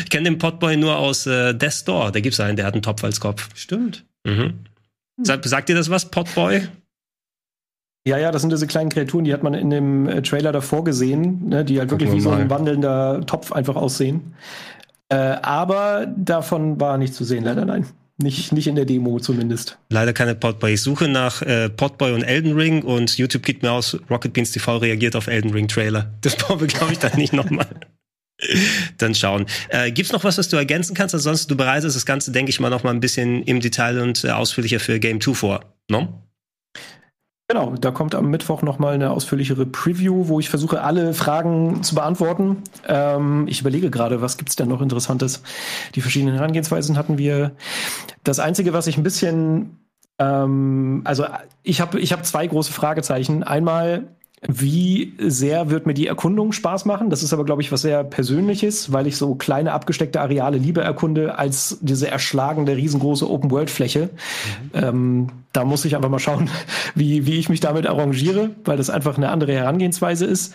Ich 0.03 0.09
kenne 0.09 0.25
den 0.25 0.37
Potboy 0.37 0.75
nur 0.75 0.97
aus 0.97 1.25
äh, 1.25 1.53
Death 1.53 1.71
Store. 1.71 2.11
Da 2.11 2.19
gibt's 2.19 2.37
einen, 2.41 2.57
der 2.57 2.65
hat 2.65 2.73
einen 2.73 2.83
Topf 2.83 3.01
als 3.05 3.21
Kopf. 3.21 3.47
Stimmt. 3.55 4.03
Mhm. 4.25 4.65
Sag, 5.23 5.45
sagt 5.45 5.69
dir 5.69 5.75
das 5.75 5.89
was, 5.89 6.11
Potboy? 6.11 6.67
Ja, 8.05 8.17
ja, 8.17 8.31
das 8.31 8.41
sind 8.41 8.51
diese 8.51 8.67
kleinen 8.67 8.89
Kreaturen, 8.89 9.23
die 9.23 9.33
hat 9.33 9.43
man 9.43 9.53
in 9.53 9.69
dem 9.69 10.09
äh, 10.09 10.21
Trailer 10.21 10.51
davor 10.51 10.83
gesehen, 10.83 11.47
ne, 11.47 11.63
die 11.63 11.79
halt 11.79 11.91
Gucken 11.91 12.07
wirklich 12.07 12.19
wie 12.19 12.23
so 12.23 12.31
ein 12.31 12.49
wandelnder 12.49 13.25
Topf 13.25 13.53
einfach 13.53 13.77
aussehen. 13.77 14.33
Äh, 15.07 15.15
aber 15.15 16.07
davon 16.17 16.77
war 16.81 16.97
nicht 16.97 17.13
zu 17.13 17.23
sehen, 17.23 17.45
leider 17.45 17.63
nein. 17.63 17.85
Nicht, 18.21 18.51
nicht 18.51 18.67
in 18.67 18.75
der 18.75 18.85
Demo 18.85 19.19
zumindest. 19.19 19.77
Leider 19.89 20.11
keine 20.11 20.35
Podboy. 20.35 20.73
Ich 20.73 20.81
suche 20.81 21.07
nach 21.07 21.41
äh, 21.41 21.69
Podboy 21.69 22.11
und 22.11 22.23
Elden 22.23 22.53
Ring 22.53 22.83
und 22.83 23.17
YouTube 23.17 23.43
gibt 23.43 23.63
mir 23.63 23.71
aus, 23.71 23.97
Rocket 24.09 24.33
Beans 24.33 24.51
TV 24.51 24.77
reagiert 24.77 25.15
auf 25.15 25.27
Elden 25.27 25.51
Ring 25.51 25.67
Trailer. 25.67 26.13
Das 26.21 26.35
brauchen 26.35 26.59
wir, 26.59 26.67
glaube 26.67 26.91
ich, 26.91 26.99
dann 26.99 27.15
nicht 27.17 27.31
nochmal. 27.31 27.67
dann 28.97 29.15
schauen. 29.15 29.45
Äh, 29.69 29.91
gibt's 29.91 30.11
noch 30.11 30.23
was, 30.23 30.37
was 30.37 30.49
du 30.49 30.57
ergänzen 30.57 30.95
kannst? 30.95 31.15
Ansonsten, 31.15 31.49
du 31.49 31.57
bereitest 31.57 31.95
das 31.95 32.05
Ganze, 32.05 32.31
denke 32.31 32.49
ich 32.49 32.59
mal, 32.59 32.69
noch 32.69 32.83
mal 32.83 32.91
ein 32.91 32.99
bisschen 32.99 33.43
im 33.43 33.61
Detail 33.61 33.99
und 33.99 34.23
äh, 34.23 34.31
ausführlicher 34.31 34.79
für 34.79 34.99
Game 34.99 35.21
2 35.21 35.33
vor, 35.33 35.75
no? 35.89 36.28
Genau, 37.51 37.73
da 37.75 37.89
kommt 37.89 38.13
am 38.13 38.29
Mittwoch 38.29 38.61
nochmal 38.61 38.93
eine 38.93 39.09
ausführlichere 39.09 39.65
Preview, 39.65 40.27
wo 40.27 40.39
ich 40.39 40.51
versuche, 40.51 40.83
alle 40.83 41.15
Fragen 41.15 41.81
zu 41.81 41.95
beantworten. 41.95 42.61
Ähm, 42.87 43.47
ich 43.47 43.61
überlege 43.61 43.89
gerade, 43.89 44.21
was 44.21 44.37
gibt's 44.37 44.55
denn 44.55 44.69
noch 44.69 44.83
Interessantes? 44.83 45.41
Die 45.95 46.01
verschiedenen 46.01 46.35
Herangehensweisen 46.35 46.95
hatten 46.95 47.17
wir. 47.17 47.53
Das 48.23 48.37
Einzige, 48.37 48.71
was 48.71 48.85
ich 48.85 48.97
ein 48.97 49.03
bisschen, 49.03 49.79
ähm, 50.19 51.01
also 51.05 51.25
ich 51.63 51.81
habe 51.81 51.99
ich 51.99 52.13
hab 52.13 52.23
zwei 52.23 52.45
große 52.45 52.71
Fragezeichen. 52.71 53.41
Einmal, 53.41 54.09
wie 54.47 55.13
sehr 55.19 55.69
wird 55.69 55.85
mir 55.85 55.93
die 55.93 56.07
Erkundung 56.07 56.53
Spaß 56.53 56.85
machen? 56.85 57.09
Das 57.09 57.23
ist 57.23 57.33
aber, 57.33 57.43
glaube 57.43 57.61
ich, 57.61 57.71
was 57.73 57.81
sehr 57.81 58.05
Persönliches, 58.05 58.93
weil 58.93 59.05
ich 59.05 59.17
so 59.17 59.35
kleine 59.35 59.73
abgesteckte 59.73 60.21
Areale 60.21 60.57
lieber 60.57 60.81
erkunde 60.81 61.37
als 61.37 61.77
diese 61.81 62.09
erschlagende 62.09 62.75
riesengroße 62.77 63.29
Open-World-Fläche. 63.29 64.09
Mhm. 64.73 64.79
Ähm, 64.81 65.27
da 65.51 65.65
muss 65.65 65.83
ich 65.83 65.95
einfach 65.95 66.09
mal 66.09 66.19
schauen, 66.19 66.49
wie, 66.95 67.25
wie 67.25 67.37
ich 67.37 67.49
mich 67.49 67.59
damit 67.59 67.85
arrangiere, 67.85 68.51
weil 68.63 68.77
das 68.77 68.89
einfach 68.89 69.17
eine 69.17 69.29
andere 69.29 69.53
Herangehensweise 69.53 70.25
ist. 70.25 70.53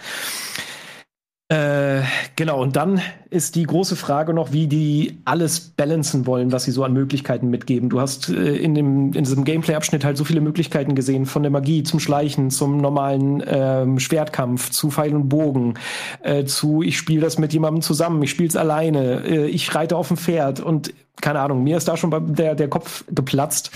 Äh, 1.51 2.01
genau, 2.37 2.61
und 2.62 2.76
dann 2.76 3.01
ist 3.30 3.55
die 3.57 3.64
große 3.64 3.97
Frage 3.97 4.32
noch, 4.32 4.53
wie 4.53 4.66
die 4.66 5.18
alles 5.24 5.61
balancen 5.61 6.26
wollen, 6.26 6.53
was 6.53 6.64
sie 6.64 6.70
so 6.70 6.85
an 6.85 6.93
Möglichkeiten 6.93 7.49
mitgeben. 7.49 7.89
Du 7.89 8.01
hast 8.01 8.28
äh, 8.28 8.57
in, 8.57 8.74
dem, 8.74 9.12
in 9.12 9.24
diesem 9.24 9.45
Gameplay-Abschnitt 9.45 10.05
halt 10.05 10.16
so 10.16 10.24
viele 10.24 10.41
Möglichkeiten 10.41 10.95
gesehen, 10.95 11.26
von 11.26 11.43
der 11.43 11.51
Magie 11.51 11.82
zum 11.82 12.01
Schleichen, 12.01 12.51
zum 12.51 12.78
normalen 12.78 13.43
ähm, 13.47 13.99
Schwertkampf, 13.99 14.70
zu 14.70 14.91
Pfeil 14.91 15.14
und 15.14 15.28
Bogen, 15.28 15.74
äh, 16.22 16.45
zu 16.45 16.82
ich 16.82 16.99
spiele 16.99 17.20
das 17.20 17.39
mit 17.39 17.53
jemandem 17.53 17.82
zusammen, 17.82 18.22
ich 18.22 18.30
spiele 18.30 18.49
es 18.49 18.57
alleine, 18.57 19.24
äh, 19.24 19.47
ich 19.47 19.74
reite 19.74 19.97
auf 19.97 20.09
dem 20.09 20.16
Pferd 20.16 20.61
und 20.61 20.93
keine 21.20 21.41
Ahnung, 21.41 21.62
mir 21.62 21.76
ist 21.76 21.89
da 21.89 21.97
schon 21.97 22.35
der, 22.35 22.55
der 22.55 22.68
Kopf 22.68 23.05
geplatzt. 23.09 23.70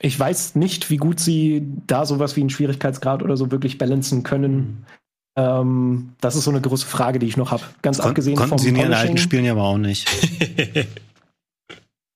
Ich 0.00 0.18
weiß 0.18 0.54
nicht, 0.54 0.90
wie 0.90 0.96
gut 0.96 1.18
sie 1.18 1.66
da 1.86 2.06
sowas 2.06 2.36
wie 2.36 2.40
einen 2.40 2.50
Schwierigkeitsgrad 2.50 3.22
oder 3.22 3.36
so 3.36 3.50
wirklich 3.50 3.78
balancen 3.78 4.22
können. 4.22 4.86
Ähm, 5.36 6.12
das 6.20 6.36
ist 6.36 6.44
so 6.44 6.50
eine 6.50 6.60
große 6.60 6.86
Frage, 6.86 7.18
die 7.18 7.26
ich 7.26 7.36
noch 7.36 7.50
habe. 7.50 7.62
Ganz 7.82 7.98
Kon 7.98 8.10
abgesehen 8.10 8.36
konnten 8.36 8.50
vom 8.50 8.58
Sie 8.58 8.68
in 8.68 8.76
Ihren 8.76 8.94
alten 8.94 9.18
Spielen 9.18 9.44
ja 9.44 9.52
aber 9.52 9.64
auch 9.64 9.78
nicht. 9.78 10.08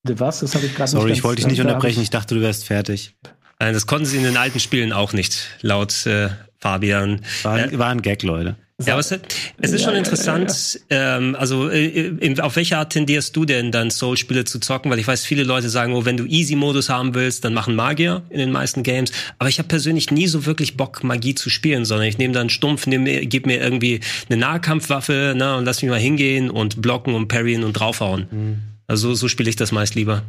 Was? 0.05 0.41
Das 0.41 0.55
habe 0.55 0.67
ich 0.67 0.75
gerade 0.75 0.91
Sorry, 0.91 1.13
ich 1.13 1.25
wollte 1.25 1.43
dich 1.43 1.51
nicht 1.51 1.61
unterbrechen. 1.61 2.03
Ich 2.03 2.11
dachte, 2.11 2.35
du 2.35 2.41
wärst 2.41 2.65
fertig. 2.65 3.15
Nein, 3.59 3.75
das 3.75 3.87
konnten 3.87 4.07
sie 4.07 4.17
in 4.17 4.23
den 4.23 4.37
alten 4.37 4.61
Spielen 4.61 4.93
auch 4.93 5.13
nicht, 5.13 5.49
laut 5.63 6.07
äh, 6.07 6.31
Fabian. 6.59 7.23
War, 7.43 7.59
äh, 7.59 7.79
war 7.79 7.89
ein 7.89 8.03
Gag, 8.03 8.23
Leute. 8.23 8.57
Ja, 8.85 8.93
aber 8.93 9.01
es, 9.01 9.11
es 9.11 9.73
ist 9.73 9.83
schon 9.83 9.97
interessant. 9.97 10.81
Ja, 10.89 10.97
ja. 10.97 11.17
Ähm, 11.17 11.35
also 11.37 11.69
äh, 11.69 11.89
in, 11.89 12.39
auf 12.39 12.55
welche 12.55 12.79
Art 12.79 12.93
tendierst 12.93 13.35
du 13.35 13.45
denn 13.45 13.73
dann 13.73 13.91
Soul-Spiele 13.91 14.45
zu 14.45 14.61
zocken? 14.61 14.89
Weil 14.89 15.01
ich 15.01 15.09
weiß, 15.09 15.25
viele 15.25 15.43
Leute 15.43 15.69
sagen, 15.69 15.95
oh, 15.95 16.05
wenn 16.05 16.17
du 16.17 16.25
Easy-Modus 16.25 16.89
haben 16.89 17.15
willst, 17.15 17.45
dann 17.45 17.55
machen 17.55 17.75
Magier 17.75 18.23
in 18.31 18.39
den 18.39 18.53
meisten 18.53 18.85
Games. 18.85 19.11
Aber 19.41 19.49
ich 19.49 19.59
habe 19.59 19.67
persönlich 19.67 20.13
nie 20.13 20.29
so 20.29 20.47
wirklich 20.47 20.77
Bock, 20.77 21.03
Magie 21.03 21.35
zu 21.35 21.51
spielen, 21.51 21.85
sondern 21.85 22.07
ich 22.07 22.19
nehme 22.19 22.35
dann 22.35 22.51
stumpf, 22.51 22.87
nehm, 22.87 23.05
gib 23.29 23.47
mir 23.47 23.61
irgendwie 23.61 23.99
eine 24.29 24.39
Nahkampfwaffe 24.39 25.35
ne, 25.37 25.57
und 25.57 25.65
lass 25.65 25.83
mich 25.83 25.91
mal 25.91 25.99
hingehen 25.99 26.49
und 26.49 26.81
blocken 26.81 27.15
und 27.15 27.27
parryen 27.27 27.65
und 27.65 27.73
draufhauen. 27.73 28.29
Mhm. 28.31 28.59
Also 28.87 29.13
so 29.15 29.27
spiele 29.27 29.51
ich 29.51 29.57
das 29.57 29.73
meist 29.73 29.97
lieber. 29.97 30.23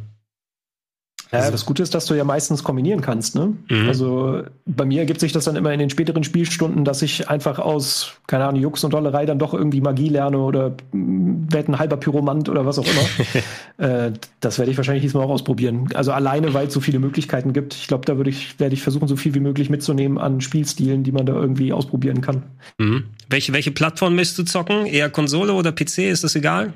Also 1.32 1.52
das 1.52 1.64
Gute 1.64 1.82
ist, 1.82 1.94
dass 1.94 2.06
du 2.06 2.14
ja 2.14 2.24
meistens 2.24 2.64
kombinieren 2.64 3.00
kannst. 3.00 3.36
Ne? 3.36 3.54
Mhm. 3.68 3.88
Also 3.88 4.42
bei 4.66 4.84
mir 4.84 5.00
ergibt 5.00 5.20
sich 5.20 5.32
das 5.32 5.44
dann 5.44 5.56
immer 5.56 5.72
in 5.72 5.78
den 5.78 5.90
späteren 5.90 6.24
Spielstunden, 6.24 6.84
dass 6.84 7.02
ich 7.02 7.28
einfach 7.28 7.58
aus, 7.58 8.14
keine 8.26 8.46
Ahnung, 8.46 8.60
Jux 8.60 8.82
und 8.82 8.92
Dollerei 8.92 9.26
dann 9.26 9.38
doch 9.38 9.54
irgendwie 9.54 9.80
Magie 9.80 10.08
lerne 10.08 10.38
oder 10.38 10.74
werde 10.92 11.72
ein 11.72 11.78
halber 11.78 11.98
Pyromant 11.98 12.48
oder 12.48 12.66
was 12.66 12.78
auch 12.78 12.86
immer. 12.86 13.86
äh, 14.06 14.12
das 14.40 14.58
werde 14.58 14.72
ich 14.72 14.76
wahrscheinlich 14.76 15.02
diesmal 15.02 15.24
auch 15.24 15.30
ausprobieren. 15.30 15.88
Also 15.94 16.12
alleine, 16.12 16.52
weil 16.52 16.66
es 16.66 16.74
so 16.74 16.80
viele 16.80 16.98
Möglichkeiten 16.98 17.52
gibt. 17.52 17.74
Ich 17.74 17.86
glaube, 17.86 18.04
da 18.06 18.16
würde 18.16 18.30
ich, 18.30 18.58
werde 18.58 18.74
ich 18.74 18.82
versuchen, 18.82 19.06
so 19.06 19.16
viel 19.16 19.34
wie 19.34 19.40
möglich 19.40 19.70
mitzunehmen 19.70 20.18
an 20.18 20.40
Spielstilen, 20.40 21.04
die 21.04 21.12
man 21.12 21.26
da 21.26 21.34
irgendwie 21.34 21.72
ausprobieren 21.72 22.22
kann. 22.22 22.42
Mhm. 22.78 23.04
Welche, 23.28 23.52
welche 23.52 23.70
Plattform 23.70 24.16
möchtest 24.16 24.38
du 24.38 24.42
zocken? 24.44 24.86
Eher 24.86 25.10
Konsole 25.10 25.52
oder 25.52 25.70
PC? 25.70 25.98
Ist 25.98 26.24
das 26.24 26.34
egal? 26.34 26.72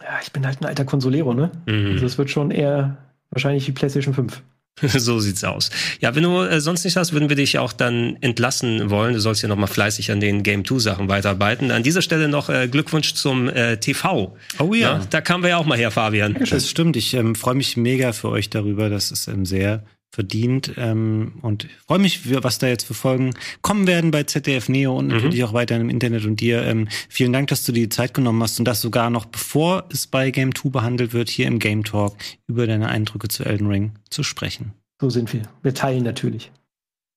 Ja, 0.00 0.20
ich 0.22 0.32
bin 0.32 0.46
halt 0.46 0.60
ein 0.60 0.66
alter 0.66 0.84
Konsolero, 0.84 1.34
ne? 1.34 1.50
Mhm. 1.66 1.92
Also 1.92 2.06
es 2.06 2.16
wird 2.16 2.30
schon 2.30 2.50
eher 2.50 2.96
Wahrscheinlich 3.30 3.64
die 3.64 3.72
PlayStation 3.72 4.14
5. 4.14 4.42
so 4.82 5.18
sieht's 5.18 5.44
aus. 5.44 5.70
Ja, 6.00 6.14
wenn 6.14 6.22
du 6.22 6.40
äh, 6.42 6.60
sonst 6.60 6.84
nichts 6.84 6.96
hast, 6.96 7.12
würden 7.12 7.28
wir 7.28 7.36
dich 7.36 7.58
auch 7.58 7.72
dann 7.72 8.16
entlassen 8.20 8.90
wollen. 8.90 9.14
Du 9.14 9.20
sollst 9.20 9.42
ja 9.42 9.48
noch 9.48 9.56
mal 9.56 9.66
fleißig 9.66 10.12
an 10.12 10.20
den 10.20 10.42
Game 10.42 10.64
2 10.64 10.78
Sachen 10.78 11.08
weiterarbeiten. 11.08 11.70
An 11.70 11.82
dieser 11.82 12.02
Stelle 12.02 12.28
noch 12.28 12.48
äh, 12.48 12.68
Glückwunsch 12.68 13.14
zum 13.14 13.48
äh, 13.48 13.78
TV. 13.78 14.36
Oh 14.58 14.74
ja. 14.74 14.98
ja. 14.98 15.06
Da 15.10 15.20
kamen 15.20 15.42
wir 15.42 15.50
ja 15.50 15.56
auch 15.56 15.66
mal 15.66 15.78
her, 15.78 15.90
Fabian. 15.90 16.36
Das 16.48 16.68
stimmt. 16.68 16.96
Ich 16.96 17.14
ähm, 17.14 17.34
freue 17.34 17.54
mich 17.54 17.76
mega 17.76 18.12
für 18.12 18.28
euch 18.28 18.50
darüber. 18.50 18.88
Das 18.88 19.10
ist 19.10 19.26
ähm, 19.28 19.44
sehr 19.44 19.82
verdient 20.10 20.72
ähm, 20.76 21.34
und 21.42 21.68
freue 21.86 21.98
mich, 21.98 22.32
was 22.42 22.58
da 22.58 22.66
jetzt 22.66 22.84
für 22.84 22.94
Folgen 22.94 23.34
kommen 23.62 23.86
werden 23.86 24.10
bei 24.10 24.22
ZDF 24.22 24.68
Neo 24.68 24.96
und 24.96 25.08
mhm. 25.08 25.14
natürlich 25.14 25.44
auch 25.44 25.52
weiter 25.52 25.76
im 25.76 25.90
Internet 25.90 26.24
und 26.24 26.40
dir. 26.40 26.62
Ähm, 26.62 26.88
vielen 27.08 27.32
Dank, 27.32 27.48
dass 27.48 27.64
du 27.64 27.72
die 27.72 27.88
Zeit 27.88 28.14
genommen 28.14 28.42
hast 28.42 28.58
und 28.58 28.64
das 28.64 28.80
sogar 28.80 29.10
noch 29.10 29.26
bevor 29.26 29.84
es 29.90 30.06
bei 30.06 30.30
Game 30.30 30.54
2 30.54 30.70
behandelt 30.70 31.12
wird, 31.12 31.28
hier 31.28 31.46
im 31.46 31.58
Game 31.58 31.84
Talk 31.84 32.16
über 32.46 32.66
deine 32.66 32.88
Eindrücke 32.88 33.28
zu 33.28 33.44
Elden 33.44 33.66
Ring 33.66 33.92
zu 34.10 34.22
sprechen. 34.22 34.72
So 35.00 35.10
sind 35.10 35.32
wir. 35.32 35.42
Wir 35.62 35.74
teilen 35.74 36.04
natürlich. 36.04 36.50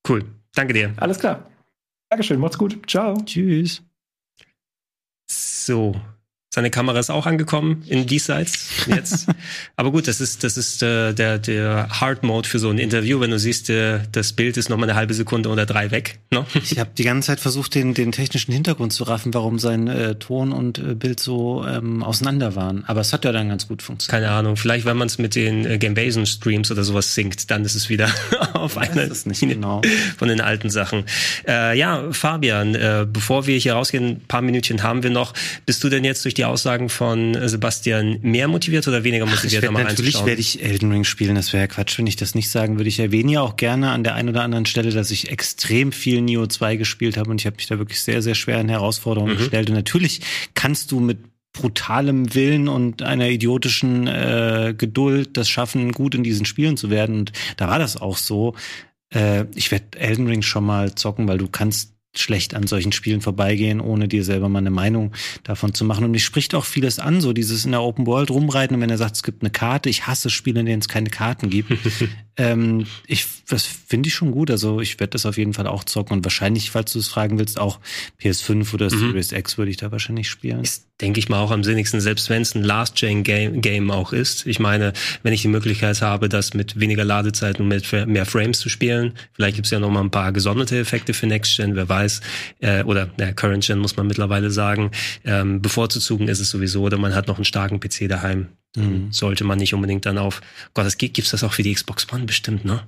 Cool. 0.08 0.26
Danke 0.54 0.74
dir. 0.74 0.94
Alles 0.98 1.20
klar. 1.20 1.50
Dankeschön. 2.10 2.40
Macht's 2.40 2.58
gut. 2.58 2.78
Ciao. 2.90 3.16
Tschüss. 3.26 3.82
So, 5.30 5.96
seine 6.54 6.70
Kamera 6.70 7.00
ist 7.00 7.10
auch 7.10 7.28
angekommen 7.28 7.84
in 7.88 8.06
Diesseits 8.06 8.86
jetzt. 8.86 9.28
Aber 9.78 9.92
gut, 9.92 10.10
das 10.10 10.20
ist, 10.20 10.44
das 10.44 10.58
ist 10.58 10.84
äh, 10.84 11.14
der, 11.14 11.40
der 11.40 11.88
Hard 11.90 12.24
Mode 12.24 12.46
für 12.46 12.60
so 12.60 12.70
ein 12.70 12.78
Interview. 12.78 13.22
Wenn 13.22 13.32
du 13.32 13.40
siehst, 13.40 13.70
äh, 13.70 14.02
das 14.12 14.34
Bild 14.34 14.58
ist 14.58 14.70
noch 14.70 14.76
mal 14.76 14.84
eine 14.84 14.96
halbe 14.96 15.14
Sekunde 15.14 15.48
oder 15.48 15.66
drei 15.66 15.92
weg. 15.92 16.20
Ne? 16.30 16.46
Ich 16.54 16.78
habe 16.78 16.90
die 16.98 17.06
ganze 17.06 17.28
Zeit 17.28 17.40
versucht, 17.40 17.74
den, 17.74 17.94
den 17.94 18.12
technischen 18.12 18.52
Hintergrund 18.52 18.92
zu 18.92 19.06
raffen, 19.06 19.34
warum 19.34 19.60
sein 19.60 19.88
äh, 19.88 20.16
Ton 20.16 20.52
und 20.52 20.78
äh, 20.78 20.94
Bild 20.94 21.22
so 21.22 21.66
ähm, 21.66 22.04
auseinander 22.04 22.54
waren. 22.54 22.84
Aber 22.86 23.00
es 23.00 23.14
hat 23.14 23.24
ja 23.24 23.32
dann 23.32 23.48
ganz 23.48 23.70
gut 23.70 23.82
funktioniert. 23.82 24.22
Keine 24.22 24.36
Ahnung. 24.36 24.58
Vielleicht, 24.58 24.86
wenn 24.86 24.98
man 24.98 25.08
es 25.08 25.20
mit 25.20 25.36
den 25.36 25.66
äh, 25.66 25.78
Gamebasian 25.78 26.26
Streams 26.26 26.70
oder 26.70 26.84
sowas 26.84 27.16
sinkt, 27.16 27.50
dann 27.50 27.64
ist 27.64 27.76
es 27.76 27.88
wieder 27.88 28.10
auf 28.54 28.78
einer 28.78 29.08
genau. 29.08 29.82
von 30.18 30.28
den 30.28 30.42
alten 30.42 30.70
Sachen. 30.70 31.06
Äh, 31.48 31.78
ja, 31.78 32.12
Fabian, 32.12 32.76
äh, 32.76 33.08
bevor 33.10 33.48
wir 33.48 33.58
hier 33.58 33.76
rausgehen, 33.76 34.06
ein 34.06 34.22
paar 34.28 34.42
Minütchen 34.42 34.84
haben 34.84 35.02
wir 35.02 35.12
noch. 35.12 35.34
Bist 35.66 35.82
du 35.86 35.88
denn 35.88 36.04
jetzt 36.04 36.26
durch 36.26 36.34
die 36.34 36.41
die 36.42 36.46
Aussagen 36.46 36.90
von 36.90 37.38
Sebastian 37.48 38.18
mehr 38.24 38.48
motiviert 38.48 38.88
oder 38.88 39.04
weniger 39.04 39.28
motiviert? 39.28 39.64
Ach, 39.64 39.74
werd, 39.76 39.90
natürlich 39.90 40.26
werde 40.26 40.42
ich 40.42 40.64
Elden 40.64 40.92
Ring 40.92 41.04
spielen, 41.04 41.36
das 41.36 41.54
wäre 41.54 41.62
ja 41.62 41.68
Quatsch, 41.68 42.00
wenn 42.00 42.08
ich 42.08 42.16
das 42.16 42.34
nicht 42.34 42.50
sagen 42.50 42.78
würde. 42.78 42.90
Ich 42.90 43.00
erwähne 43.00 43.34
ja 43.34 43.42
auch 43.42 43.58
gerne 43.58 43.92
an 43.92 44.04
der 44.04 44.16
einen 44.16 44.30
oder 44.30 44.42
anderen 44.42 44.66
Stelle, 44.66 44.90
dass 44.90 45.12
ich 45.12 45.30
extrem 45.30 45.92
viel 45.92 46.22
Neo 46.22 46.48
2 46.48 46.78
gespielt 46.78 47.16
habe 47.16 47.30
und 47.30 47.40
ich 47.40 47.46
habe 47.46 47.58
mich 47.58 47.68
da 47.68 47.78
wirklich 47.78 48.02
sehr, 48.02 48.24
sehr 48.24 48.34
schwer 48.34 48.60
in 48.60 48.70
Herausforderungen 48.70 49.36
mhm. 49.36 49.38
gestellt. 49.38 49.70
Und 49.70 49.76
natürlich 49.76 50.22
kannst 50.56 50.92
du 50.92 51.00
mit 51.00 51.20
brutalem 51.54 52.34
Willen 52.34 52.68
und 52.68 53.04
einer 53.04 53.30
idiotischen 53.30 54.08
äh, 54.08 54.74
Geduld 54.76 55.38
das 55.38 55.48
schaffen, 55.48 55.92
gut 55.92 56.16
in 56.16 56.24
diesen 56.24 56.46
Spielen 56.46 56.76
zu 56.76 56.90
werden. 56.90 57.20
Und 57.20 57.34
da 57.58 57.68
war 57.68 57.78
das 57.78 57.98
auch 57.98 58.18
so. 58.18 58.56
Äh, 59.14 59.46
ich 59.54 59.70
werde 59.70 60.00
Elden 60.00 60.26
Ring 60.26 60.42
schon 60.42 60.66
mal 60.66 60.96
zocken, 60.96 61.28
weil 61.28 61.38
du 61.38 61.48
kannst 61.48 61.94
schlecht 62.14 62.54
an 62.56 62.68
solchen 62.68 62.92
Spielen 62.92 63.22
vorbeigehen, 63.22 63.80
ohne 63.80 64.08
dir 64.08 64.24
selber 64.24 64.50
mal 64.50 64.60
eine 64.60 64.70
Meinung 64.70 65.14
davon 65.44 65.74
zu 65.74 65.86
machen. 65.86 66.04
Und 66.04 66.12
mich 66.12 66.26
spricht 66.26 66.54
auch 66.56 66.66
vieles 66.66 67.00
an, 67.00 67.22
so 67.22 67.34
dieses 67.34 67.66
in 67.66 67.72
der 67.72 67.82
Open 67.82 68.06
World 68.06 68.32
rumreiten 68.32 68.76
und 68.76 68.82
wenn 68.82 68.90
er 68.90 68.98
sagt, 68.98 69.16
es 69.16 69.24
gibt 69.24 69.44
eine 69.44 69.52
Karte, 69.52 69.90
ich 69.90 70.08
hasse 70.08 70.30
Spiele, 70.30 70.60
in 70.60 70.66
denen 70.66 70.82
es 70.82 70.88
keine 70.88 71.10
Karten 71.10 71.50
gibt. 71.50 71.72
ähm, 72.38 72.86
ich, 73.08 73.26
das 73.48 73.66
finde 73.66 74.08
ich 74.08 74.14
schon 74.14 74.32
gut. 74.32 74.52
Also 74.52 74.80
ich 74.80 75.00
werde 75.00 75.12
das 75.12 75.26
auf 75.26 75.38
jeden 75.38 75.54
Fall 75.54 75.68
auch 75.68 75.84
zocken 75.84 76.18
und 76.18 76.26
wahrscheinlich, 76.26 76.72
falls 76.72 76.94
du 76.94 77.00
es 77.00 77.08
fragen 77.08 77.40
willst, 77.40 77.60
auch 77.60 77.80
PS5 78.22 78.74
oder 78.74 78.86
mhm. 78.86 79.00
Series 79.00 79.32
X 79.32 79.58
würde 79.58 79.72
ich 79.72 79.78
da 79.78 79.92
wahrscheinlich 79.92 80.30
spielen. 80.30 80.62
Ist, 80.62 80.88
denke 81.02 81.20
ich 81.20 81.30
mal, 81.30 81.40
auch 81.40 81.52
am 81.52 81.64
sinnigsten, 81.64 82.00
selbst 82.00 82.30
wenn 82.30 82.42
es 82.42 82.56
ein 82.56 82.64
Last-Gen-Game 82.64 83.62
Game 83.62 83.92
auch 83.92 84.14
ist. 84.14 84.46
Ich 84.48 84.60
meine, 84.60 84.94
wenn 85.24 85.34
ich 85.34 85.42
die 85.42 85.50
Möglichkeit 85.50 86.02
habe, 86.02 86.30
das 86.30 86.54
mit 86.54 86.80
weniger 86.80 87.04
Ladezeit 87.04 87.60
und 87.60 87.68
mit 87.68 87.92
mehr 88.08 88.26
Frames 88.26 88.60
zu 88.60 88.70
spielen, 88.70 89.14
vielleicht 89.34 89.56
gibt 89.56 89.66
es 89.66 89.72
ja 89.72 89.80
noch 89.80 89.90
mal 89.90 90.02
ein 90.02 90.12
paar 90.12 90.32
gesonderte 90.32 90.78
Effekte 90.78 91.14
für 91.14 91.28
Next-Gen, 91.28 91.76
wer 91.76 91.90
weiß 91.90 92.22
äh, 92.60 92.84
oder 92.84 93.10
ja, 93.20 93.34
Current 93.34 93.66
Gen 93.66 93.80
muss 93.80 93.98
man 93.98 94.08
mittlerweile 94.08 94.52
sagen, 94.52 94.92
ähm, 95.26 95.62
bevorzugen 95.62 96.28
ist 96.28 96.40
es 96.40 96.50
sowieso, 96.50 96.84
oder 96.84 96.98
man 96.98 97.14
hat 97.14 97.28
noch 97.28 97.36
einen 97.36 97.46
starken 97.46 97.80
PC 97.80 98.08
daheim. 98.08 98.48
Mhm. 98.76 99.12
Sollte 99.12 99.44
man 99.44 99.58
nicht 99.60 99.74
unbedingt 99.74 100.06
dann 100.06 100.18
auf, 100.18 100.42
Gott, 100.74 100.86
das 100.86 100.98
gibt, 100.98 101.16
gibt's 101.16 101.32
das 101.32 101.44
auch 101.44 101.54
für 101.54 101.64
die 101.64 101.74
Xbox 101.74 102.12
One 102.12 102.26
bestimmt, 102.26 102.66
ne? 102.66 102.88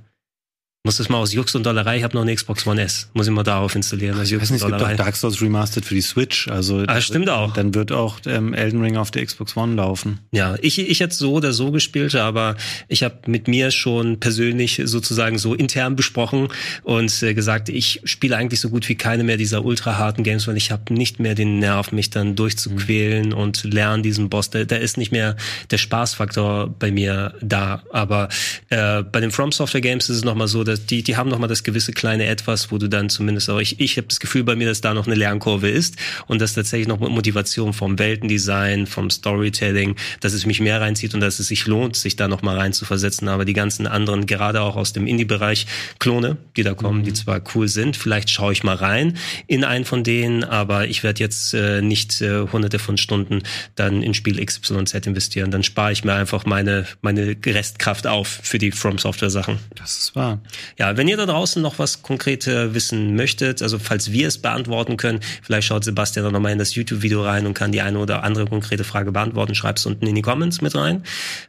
Muss 0.85 0.97
das 0.97 1.07
mal 1.07 1.19
aus 1.19 1.31
Jux 1.31 1.55
und 1.55 1.65
Dollerei, 1.65 1.95
ich 1.95 2.03
habe 2.03 2.13
noch 2.13 2.23
eine 2.23 2.35
Xbox 2.35 2.67
One 2.67 2.81
S, 2.81 3.09
muss 3.13 3.25
ich 3.25 3.31
mal 3.31 3.43
darauf 3.43 3.73
installieren. 3.73 4.19
Aus 4.19 4.29
Jux 4.29 4.33
ich 4.33 4.41
weiß 4.41 4.51
nicht, 4.51 4.63
es 4.63 4.67
gibt 4.67 4.81
auch 4.81 4.95
Dark 4.97 5.15
Souls 5.15 5.41
Remastered 5.41 5.85
für 5.85 5.95
die 5.95 6.01
Switch, 6.01 6.49
also 6.49 6.83
ah, 6.87 6.99
stimmt 6.99 7.29
auch. 7.29 7.53
Dann 7.53 7.73
wird 7.73 7.93
auch 7.93 8.19
ähm, 8.25 8.53
Elden 8.53 8.81
Ring 8.81 8.97
auf 8.97 9.09
der 9.09 9.25
Xbox 9.25 9.55
One 9.55 9.75
laufen. 9.75 10.19
Ja, 10.31 10.57
ich 10.61 10.77
ich 10.79 10.99
hätte 10.99 11.15
so 11.15 11.35
oder 11.35 11.53
so 11.53 11.71
gespielt, 11.71 12.15
aber 12.15 12.57
ich 12.89 13.03
habe 13.03 13.15
mit 13.27 13.47
mir 13.47 13.71
schon 13.71 14.19
persönlich 14.19 14.81
sozusagen 14.83 15.37
so 15.37 15.53
intern 15.53 15.95
besprochen 15.95 16.49
und 16.83 17.23
äh, 17.23 17.33
gesagt, 17.33 17.69
ich 17.69 18.01
spiele 18.03 18.35
eigentlich 18.35 18.59
so 18.59 18.69
gut 18.69 18.89
wie 18.89 18.95
keine 18.95 19.23
mehr 19.23 19.37
dieser 19.37 19.63
ultra 19.63 19.97
harten 19.97 20.23
Games, 20.23 20.49
weil 20.49 20.57
ich 20.57 20.69
habe 20.69 20.93
nicht 20.93 21.17
mehr 21.17 21.33
den 21.33 21.59
Nerv, 21.59 21.93
mich 21.93 22.09
dann 22.09 22.35
durchzuquälen 22.35 23.27
mhm. 23.27 23.37
und 23.37 23.63
lernen 23.63 24.03
diesen 24.03 24.27
Boss. 24.27 24.49
Da, 24.49 24.65
da 24.65 24.75
ist 24.75 24.97
nicht 24.97 25.13
mehr 25.13 25.37
der 25.71 25.77
Spaßfaktor 25.77 26.75
bei 26.77 26.91
mir 26.91 27.35
da. 27.39 27.83
Aber 27.93 28.27
äh, 28.67 29.01
bei 29.03 29.21
den 29.21 29.31
From 29.31 29.53
Software 29.53 29.79
Games 29.79 30.09
ist 30.09 30.17
es 30.17 30.25
nochmal 30.25 30.49
so, 30.49 30.65
dass 30.65 30.72
die, 30.77 31.03
die 31.03 31.17
haben 31.17 31.29
noch 31.29 31.39
mal 31.39 31.47
das 31.47 31.63
gewisse 31.63 31.93
kleine 31.93 32.25
Etwas, 32.25 32.71
wo 32.71 32.77
du 32.77 32.87
dann 32.87 33.09
zumindest 33.09 33.49
auch, 33.49 33.59
ich, 33.59 33.79
ich 33.79 33.97
habe 33.97 34.07
das 34.07 34.19
Gefühl 34.19 34.43
bei 34.43 34.55
mir, 34.55 34.67
dass 34.67 34.81
da 34.81 34.93
noch 34.93 35.07
eine 35.07 35.15
Lernkurve 35.15 35.69
ist 35.69 35.95
und 36.27 36.41
dass 36.41 36.53
tatsächlich 36.53 36.87
noch 36.87 36.99
Motivation 36.99 37.73
vom 37.73 37.99
Weltendesign, 37.99 38.87
vom 38.87 39.09
Storytelling, 39.09 39.95
dass 40.19 40.33
es 40.33 40.45
mich 40.45 40.59
mehr 40.59 40.81
reinzieht 40.81 41.13
und 41.13 41.21
dass 41.21 41.39
es 41.39 41.47
sich 41.47 41.67
lohnt, 41.67 41.95
sich 41.95 42.15
da 42.15 42.27
noch 42.27 42.41
mal 42.41 42.57
rein 42.57 42.73
zu 42.73 42.85
versetzen. 42.85 43.27
Aber 43.27 43.45
die 43.45 43.53
ganzen 43.53 43.87
anderen, 43.87 44.25
gerade 44.25 44.61
auch 44.61 44.75
aus 44.75 44.93
dem 44.93 45.07
Indie-Bereich, 45.07 45.67
Klone, 45.99 46.37
die 46.55 46.63
da 46.63 46.73
kommen, 46.73 46.99
mhm. 46.99 47.03
die 47.03 47.13
zwar 47.13 47.41
cool 47.55 47.67
sind, 47.67 47.97
vielleicht 47.97 48.29
schaue 48.29 48.53
ich 48.53 48.63
mal 48.63 48.75
rein 48.75 49.17
in 49.47 49.63
einen 49.63 49.85
von 49.85 50.03
denen, 50.03 50.43
aber 50.43 50.87
ich 50.87 51.03
werde 51.03 51.19
jetzt 51.19 51.53
äh, 51.53 51.81
nicht 51.81 52.21
äh, 52.21 52.47
hunderte 52.51 52.79
von 52.79 52.97
Stunden 52.97 53.43
dann 53.75 54.01
in 54.01 54.13
Spiel 54.13 54.43
XYZ 54.43 54.93
investieren. 55.05 55.51
Dann 55.51 55.63
spare 55.63 55.91
ich 55.91 56.03
mir 56.03 56.13
einfach 56.13 56.45
meine, 56.45 56.85
meine 57.01 57.35
Restkraft 57.45 58.07
auf 58.07 58.27
für 58.27 58.57
die 58.57 58.71
From 58.71 58.97
Software 58.97 59.29
Sachen. 59.29 59.59
Das 59.75 59.97
ist 59.97 60.15
wahr. 60.15 60.41
Ja, 60.77 60.97
wenn 60.97 61.07
ihr 61.07 61.17
da 61.17 61.25
draußen 61.25 61.61
noch 61.61 61.79
was 61.79 62.01
konkreter 62.01 62.73
wissen 62.73 63.15
möchtet, 63.15 63.61
also 63.61 63.79
falls 63.79 64.11
wir 64.11 64.27
es 64.27 64.37
beantworten 64.37 64.97
können, 64.97 65.19
vielleicht 65.41 65.67
schaut 65.67 65.83
Sebastian 65.83 66.31
noch 66.31 66.39
mal 66.39 66.51
in 66.51 66.59
das 66.59 66.75
YouTube-Video 66.75 67.23
rein 67.23 67.45
und 67.45 67.53
kann 67.53 67.71
die 67.71 67.81
eine 67.81 67.99
oder 67.99 68.23
andere 68.23 68.45
konkrete 68.45 68.83
Frage 68.83 69.11
beantworten. 69.11 69.55
Schreibt 69.55 69.79
es 69.79 69.85
unten 69.85 70.07
in 70.07 70.15
die 70.15 70.21
Comments 70.21 70.61
mit 70.61 70.75
rein. 70.75 71.03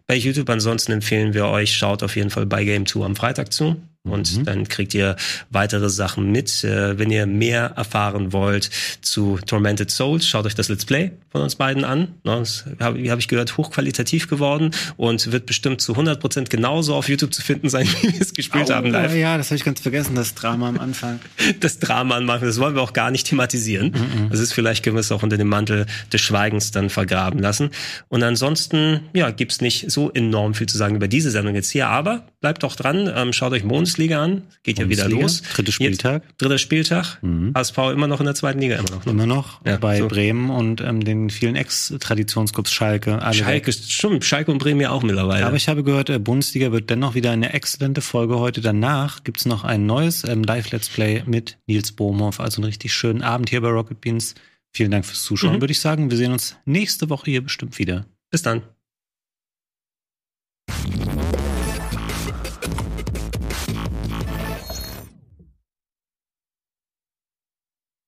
Bei 0.07 0.15
YouTube 0.15 0.51
ansonsten 0.51 0.93
empfehlen 0.93 1.35
wir 1.35 1.47
euch, 1.47 1.75
schaut 1.75 2.03
auf 2.03 2.17
jeden 2.17 2.31
Fall 2.31 2.47
bei 2.47 2.65
Game 2.65 2.87
2 2.87 3.05
am 3.05 3.17
Freitag 3.17 3.53
zu. 3.53 3.77
Und 4.07 4.37
mhm. 4.37 4.45
dann 4.45 4.69
kriegt 4.69 4.93
ihr 4.93 5.17
weitere 5.49 5.89
Sachen 5.89 6.31
mit. 6.31 6.63
Äh, 6.63 6.99
wenn 6.99 7.11
ihr 7.11 7.25
mehr 7.25 7.73
erfahren 7.77 8.35
wollt 8.35 8.69
zu 9.01 9.39
Tormented 9.47 9.91
Souls, 9.91 10.27
schaut 10.27 10.45
euch 10.45 10.55
das 10.55 10.69
Let's 10.69 10.85
Play 10.85 11.13
von 11.31 11.41
uns 11.41 11.55
beiden 11.55 11.85
an. 11.85 12.09
Ne, 12.23 12.39
das 12.39 12.67
habe 12.81 13.11
hab 13.11 13.19
ich 13.19 13.29
gehört, 13.29 13.57
hochqualitativ 13.57 14.29
geworden 14.29 14.73
und 14.99 15.33
wird 15.33 15.47
bestimmt 15.47 15.81
zu 15.81 15.95
100% 15.95 16.51
genauso 16.51 16.95
auf 16.95 17.09
YouTube 17.09 17.33
zu 17.33 17.41
finden 17.41 17.71
sein, 17.71 17.89
wie 18.03 18.13
wir 18.13 18.21
es 18.21 18.35
gespielt 18.35 18.67
oh, 18.69 18.75
haben 18.75 18.91
live. 18.91 19.15
Ja, 19.15 19.39
das 19.39 19.47
habe 19.47 19.57
ich 19.57 19.65
ganz 19.65 19.81
vergessen, 19.81 20.15
das 20.15 20.35
Drama 20.35 20.69
am 20.69 20.79
Anfang. 20.79 21.21
Das 21.61 21.79
Drama 21.79 22.17
am 22.17 22.29
Anfang, 22.29 22.49
das 22.49 22.59
wollen 22.59 22.75
wir 22.75 22.83
auch 22.83 22.93
gar 22.93 23.11
nicht 23.11 23.27
thematisieren. 23.27 23.93
Mhm. 23.93 24.31
Das 24.31 24.41
ist 24.41 24.53
vielleicht, 24.53 24.83
können 24.83 24.97
wir 24.97 25.01
es 25.01 25.13
auch 25.13 25.23
unter 25.23 25.37
dem 25.37 25.49
Mantel 25.49 25.87
des 26.13 26.21
Schweigens 26.21 26.73
dann 26.73 26.91
vergraben 26.91 27.41
lassen. 27.41 27.71
Und 28.09 28.23
ansonsten, 28.23 29.01
ja, 29.15 29.31
gibt's 29.31 29.61
nicht 29.61 29.91
so 29.91 30.11
enorm 30.11 30.55
viel 30.55 30.67
zu 30.67 30.77
sagen 30.77 30.97
über 30.97 31.09
diese 31.09 31.31
Sendung 31.31 31.55
jetzt 31.55 31.71
hier, 31.71 31.89
aber 31.89 32.27
bleibt 32.41 32.63
doch 32.63 32.77
dran, 32.77 33.11
ähm, 33.15 33.33
schaut 33.33 33.53
euch 33.53 33.65
Mons 33.65 33.94
Bundesliga 33.95 34.23
an. 34.23 34.43
Geht 34.63 34.79
ja 34.79 34.89
wieder 34.89 35.09
los. 35.09 35.43
Dritter 35.43 35.73
Spieltag. 35.73 36.25
Jetzt, 36.25 36.43
dritter 36.43 36.59
Spieltag. 36.59 37.19
Mhm. 37.23 37.53
HSV 37.55 37.79
immer 37.93 38.07
noch 38.07 38.21
in 38.21 38.27
der 38.27 38.35
zweiten 38.35 38.59
Liga. 38.59 38.77
Immer 38.77 38.91
noch. 38.91 39.05
Ne? 39.05 39.13
Immer 39.13 39.27
noch. 39.27 39.65
Ja, 39.65 39.77
bei 39.77 39.99
so. 39.99 40.09
Bremen 40.09 40.51
und 40.51 40.81
ähm, 40.81 41.05
den 41.05 41.31
vielen 41.31 41.55
Ex-Traditionsclubs 41.55 42.73
Schalke. 42.73 43.21
Schalke, 43.33 43.69
weg. 43.69 43.75
stimmt. 43.75 44.25
Schalke 44.25 44.51
und 44.51 44.59
Bremen 44.59 44.81
ja 44.81 44.91
auch 44.91 45.03
mittlerweile. 45.03 45.47
Aber 45.47 45.57
ich 45.57 45.69
habe 45.69 45.85
gehört, 45.85 46.09
der 46.09 46.19
Bundesliga 46.19 46.73
wird 46.73 46.91
dennoch 46.91 47.15
wieder 47.15 47.31
eine 47.31 47.53
exzellente 47.53 48.01
Folge 48.01 48.39
heute. 48.39 48.61
Danach 48.61 49.23
gibt's 49.23 49.47
noch 49.47 49.65
ein 49.65 49.87
neues 49.87 50.25
ähm, 50.25 50.43
Live-Let's 50.43 50.89
Play 50.89 51.23
mit 51.27 51.59
Nils 51.67 51.93
Bohmhoff. 51.93 52.41
Also 52.41 52.59
einen 52.59 52.67
richtig 52.67 52.93
schönen 52.93 53.23
Abend 53.23 53.51
hier 53.51 53.61
bei 53.61 53.69
Rocket 53.69 54.01
Beans. 54.01 54.35
Vielen 54.71 54.91
Dank 54.91 55.07
fürs 55.07 55.23
Zuschauen, 55.23 55.57
mhm. 55.57 55.61
würde 55.61 55.73
ich 55.73 55.81
sagen. 55.81 56.11
Wir 56.11 56.19
sehen 56.19 56.33
uns 56.33 56.57
nächste 56.65 57.09
Woche 57.09 57.31
hier 57.31 57.43
bestimmt 57.43 57.79
wieder. 57.79 58.07
Bis 58.31 58.43
dann. 58.43 58.63